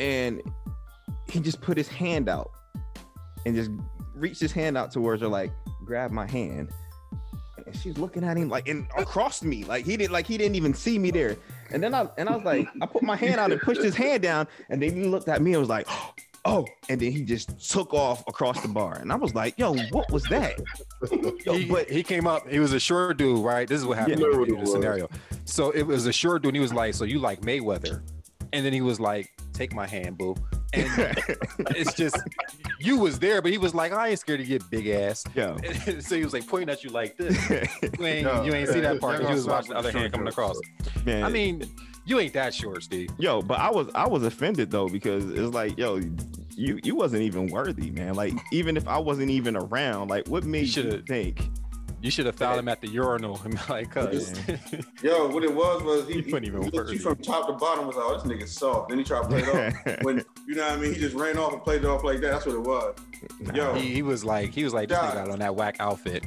and 0.00 0.42
he 1.30 1.40
just 1.40 1.60
put 1.60 1.76
his 1.76 1.88
hand 1.88 2.28
out 2.28 2.50
and 3.46 3.54
just 3.54 3.70
reached 4.14 4.40
his 4.40 4.52
hand 4.52 4.76
out 4.76 4.90
towards 4.90 5.22
her, 5.22 5.28
like 5.28 5.52
grab 5.84 6.10
my 6.10 6.26
hand. 6.26 6.70
And 7.64 7.76
she's 7.76 7.98
looking 7.98 8.24
at 8.24 8.36
him 8.36 8.48
like 8.48 8.68
and 8.68 8.86
across 8.96 9.42
me, 9.42 9.64
like 9.64 9.84
he 9.84 9.96
didn't 9.96 10.12
like 10.12 10.26
he 10.26 10.38
didn't 10.38 10.56
even 10.56 10.74
see 10.74 10.98
me 10.98 11.10
there. 11.10 11.36
And 11.70 11.82
then 11.82 11.94
I 11.94 12.08
and 12.16 12.28
I 12.28 12.36
was 12.36 12.44
like, 12.44 12.66
I 12.80 12.86
put 12.86 13.02
my 13.02 13.16
hand 13.16 13.40
out 13.40 13.52
and 13.52 13.60
pushed 13.60 13.82
his 13.82 13.94
hand 13.94 14.22
down, 14.22 14.48
and 14.68 14.80
then 14.82 14.94
he 14.94 15.04
looked 15.04 15.28
at 15.28 15.42
me 15.42 15.52
and 15.52 15.60
was 15.60 15.68
like, 15.68 15.86
oh, 16.48 16.66
and 16.88 17.00
then 17.00 17.12
he 17.12 17.22
just 17.22 17.70
took 17.70 17.92
off 17.94 18.24
across 18.26 18.60
the 18.62 18.68
bar, 18.68 18.94
and 19.00 19.12
I 19.12 19.16
was 19.16 19.34
like, 19.34 19.58
yo, 19.58 19.74
what 19.90 20.10
was 20.10 20.24
that? 20.24 20.58
Yo, 21.44 21.52
he, 21.54 21.66
but 21.66 21.88
he 21.90 22.02
came 22.02 22.26
up. 22.26 22.48
He 22.48 22.58
was 22.58 22.72
a 22.72 22.80
short 22.80 23.16
dude, 23.18 23.44
right? 23.44 23.68
This 23.68 23.78
is 23.80 23.86
what 23.86 23.98
happened 23.98 24.20
Yeah. 24.20 24.26
in 24.42 24.48
the 24.48 24.54
was. 24.56 24.72
scenario. 24.72 25.08
So 25.44 25.70
it 25.70 25.82
was 25.82 26.06
a 26.06 26.12
short 26.12 26.42
dude. 26.42 26.50
And 26.50 26.56
he 26.56 26.60
was 26.60 26.72
like, 26.72 26.94
"So 26.94 27.04
you 27.04 27.18
like 27.18 27.40
Mayweather?" 27.42 28.02
And 28.52 28.64
then 28.64 28.72
he 28.72 28.80
was 28.80 28.98
like, 28.98 29.28
"Take 29.52 29.74
my 29.74 29.86
hand, 29.86 30.18
boo." 30.18 30.34
And 30.74 30.86
it's 31.70 31.94
just 31.94 32.16
you 32.78 32.98
was 32.98 33.18
there, 33.18 33.40
but 33.42 33.50
he 33.50 33.58
was 33.58 33.74
like, 33.74 33.92
"I 33.92 34.08
ain't 34.08 34.18
scared 34.18 34.40
to 34.40 34.44
get 34.46 34.68
big 34.70 34.86
ass." 34.88 35.24
yo, 35.34 35.56
so 36.00 36.16
he 36.16 36.24
was 36.24 36.32
like 36.32 36.46
pointing 36.46 36.68
at 36.70 36.82
you 36.84 36.90
like 36.90 37.16
this. 37.16 37.36
You 37.50 38.06
ain't, 38.06 38.24
No, 38.26 38.42
you 38.42 38.52
ain't 38.54 38.68
see 38.68 38.80
that 38.80 39.00
part. 39.00 39.14
yeah, 39.14 39.18
because 39.18 39.30
You 39.30 39.34
was 39.36 39.46
no, 39.46 39.52
watching 39.52 39.70
the 39.72 39.78
other 39.78 39.92
hand 39.92 40.12
coming 40.12 40.28
across. 40.28 40.58
man. 41.04 41.24
I 41.24 41.28
mean, 41.28 41.62
you 42.08 42.18
ain't 42.18 42.32
that 42.34 42.52
short, 42.54 42.82
Steve. 42.82 43.10
yo, 43.18 43.42
but 43.42 43.58
I 43.60 43.70
was 43.70 43.88
I 43.94 44.08
was 44.08 44.24
offended 44.24 44.70
though 44.70 44.88
because 44.88 45.24
it's 45.30 45.54
like, 45.54 45.76
yo, 45.78 46.00
you 46.56 46.80
you 46.82 46.96
wasn't 46.96 47.22
even 47.22 47.48
worthy, 47.48 47.90
man. 47.90 48.14
Like 48.14 48.34
even 48.52 48.76
if 48.76 48.88
I 48.88 48.98
wasn't 48.98 49.30
even 49.30 49.56
around, 49.56 50.08
like 50.08 50.26
what 50.28 50.44
made 50.44 50.62
you 50.62 50.66
should've- 50.66 51.06
think? 51.06 51.48
You 52.00 52.12
should 52.12 52.26
have 52.26 52.36
found 52.36 52.60
him 52.60 52.68
at 52.68 52.80
the 52.80 52.86
urinal 52.86 53.40
and 53.42 53.54
be 53.56 53.60
like, 53.68 53.90
"Cuz." 53.90 54.32
Yo, 55.02 55.26
what 55.30 55.42
it 55.42 55.52
was 55.52 55.82
was 55.82 56.06
he, 56.06 56.14
You 56.14 56.22
he, 56.22 56.28
even 56.28 56.62
he 56.62 56.70
looked 56.70 56.92
you 56.92 56.98
from 57.00 57.16
top 57.16 57.48
to 57.48 57.54
bottom 57.54 57.88
was 57.88 57.96
like, 57.96 58.04
oh, 58.06 58.14
this 58.14 58.22
nigga 58.22 58.46
soft. 58.48 58.88
Then 58.90 58.98
he 58.98 59.04
tried 59.04 59.22
to 59.22 59.28
play 59.28 59.40
it 59.42 59.48
off. 59.48 59.98
When 60.02 60.24
you 60.46 60.54
know 60.54 60.62
what 60.62 60.72
I 60.74 60.76
mean, 60.76 60.94
he 60.94 61.00
just 61.00 61.16
ran 61.16 61.36
off 61.38 61.52
and 61.54 61.60
played 61.64 61.82
it 61.82 61.86
off 61.88 62.04
like 62.04 62.20
that. 62.20 62.30
That's 62.30 62.46
what 62.46 62.54
it 62.54 62.60
was. 62.62 62.94
Yo, 63.52 63.74
he, 63.74 63.92
he 63.94 64.02
was 64.02 64.24
like, 64.24 64.50
he 64.54 64.62
was 64.62 64.72
like, 64.72 64.88
this 64.90 64.96
God. 64.96 65.10
nigga 65.12 65.24
got 65.24 65.30
on 65.32 65.38
that 65.40 65.56
whack 65.56 65.76
outfit. 65.80 66.22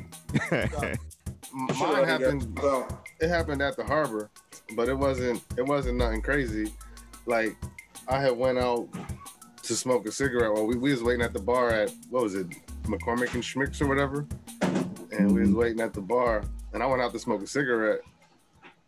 Mine 1.53 2.05
happened. 2.05 2.59
Well, 2.61 3.03
It 3.19 3.29
happened 3.29 3.61
at 3.61 3.75
the 3.77 3.83
harbor, 3.85 4.29
but 4.75 4.89
it 4.89 4.97
wasn't. 4.97 5.41
It 5.57 5.65
wasn't 5.65 5.97
nothing 5.97 6.21
crazy. 6.21 6.71
Like 7.25 7.55
I 8.07 8.19
had 8.19 8.35
went 8.35 8.57
out 8.57 8.87
to 9.63 9.75
smoke 9.75 10.07
a 10.07 10.11
cigarette 10.11 10.51
while 10.51 10.65
we, 10.65 10.75
we 10.75 10.91
was 10.91 11.03
waiting 11.03 11.21
at 11.21 11.33
the 11.33 11.39
bar 11.39 11.69
at 11.69 11.91
what 12.09 12.23
was 12.23 12.35
it, 12.35 12.47
McCormick 12.83 13.33
and 13.33 13.43
Schmick's 13.43 13.81
or 13.81 13.87
whatever, 13.87 14.25
and 15.11 15.31
we 15.31 15.41
was 15.41 15.49
mm-hmm. 15.49 15.57
waiting 15.57 15.81
at 15.81 15.93
the 15.93 16.01
bar, 16.01 16.43
and 16.73 16.81
I 16.81 16.85
went 16.85 17.01
out 17.01 17.11
to 17.13 17.19
smoke 17.19 17.41
a 17.41 17.47
cigarette, 17.47 18.01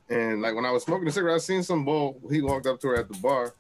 and 0.10 0.42
like 0.42 0.56
when 0.56 0.66
I 0.66 0.72
was 0.72 0.84
smoking 0.84 1.08
a 1.08 1.12
cigarette, 1.12 1.36
I 1.36 1.40
seen 1.40 1.64
some 1.64 1.86
bull. 1.86 2.20
He 2.30 2.42
walked 2.42 2.66
up 2.66 2.80
to 2.82 2.88
her 2.90 2.96
at 2.96 3.08
the 3.08 3.18
bar, 3.20 3.54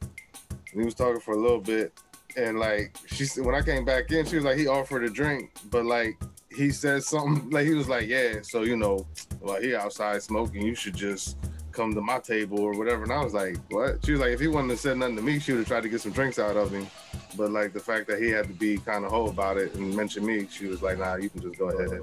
and 0.00 0.80
he 0.80 0.84
was 0.84 0.94
talking 0.94 1.20
for 1.20 1.34
a 1.34 1.40
little 1.40 1.60
bit, 1.60 1.92
and 2.36 2.58
like 2.58 2.96
she 3.06 3.24
said, 3.24 3.44
when 3.44 3.54
I 3.54 3.62
came 3.62 3.84
back 3.84 4.10
in, 4.10 4.26
she 4.26 4.36
was 4.36 4.44
like, 4.44 4.58
he 4.58 4.66
offered 4.66 5.04
a 5.04 5.10
drink, 5.10 5.52
but 5.70 5.84
like 5.84 6.18
he 6.54 6.70
said 6.70 7.02
something 7.02 7.50
like 7.50 7.66
he 7.66 7.74
was 7.74 7.88
like, 7.88 8.08
yeah, 8.08 8.40
so 8.42 8.62
you 8.62 8.76
know, 8.76 9.06
well, 9.40 9.60
he 9.60 9.74
outside 9.74 10.22
smoking, 10.22 10.62
you 10.62 10.74
should 10.74 10.96
just 10.96 11.36
come 11.74 11.94
to 11.94 12.00
my 12.00 12.18
table 12.20 12.60
or 12.60 12.76
whatever. 12.78 13.02
And 13.02 13.12
I 13.12 13.22
was 13.22 13.34
like, 13.34 13.56
what? 13.70 14.04
She 14.04 14.12
was 14.12 14.20
like, 14.20 14.30
if 14.30 14.40
he 14.40 14.46
wouldn't 14.46 14.70
have 14.70 14.80
said 14.80 14.96
nothing 14.96 15.16
to 15.16 15.22
me, 15.22 15.38
she 15.38 15.52
would 15.52 15.58
have 15.58 15.68
tried 15.68 15.82
to 15.82 15.88
get 15.88 16.00
some 16.00 16.12
drinks 16.12 16.38
out 16.38 16.56
of 16.56 16.70
him. 16.70 16.86
But 17.36 17.50
like 17.50 17.72
the 17.72 17.80
fact 17.80 18.06
that 18.08 18.22
he 18.22 18.30
had 18.30 18.46
to 18.46 18.54
be 18.54 18.78
kind 18.78 19.04
of 19.04 19.10
whole 19.10 19.28
about 19.28 19.56
it 19.56 19.74
and 19.74 19.94
mention 19.94 20.24
me, 20.24 20.46
she 20.50 20.66
was 20.66 20.82
like, 20.82 20.98
nah, 20.98 21.16
you 21.16 21.28
can 21.28 21.42
just 21.42 21.58
go 21.58 21.68
ahead. 21.70 22.00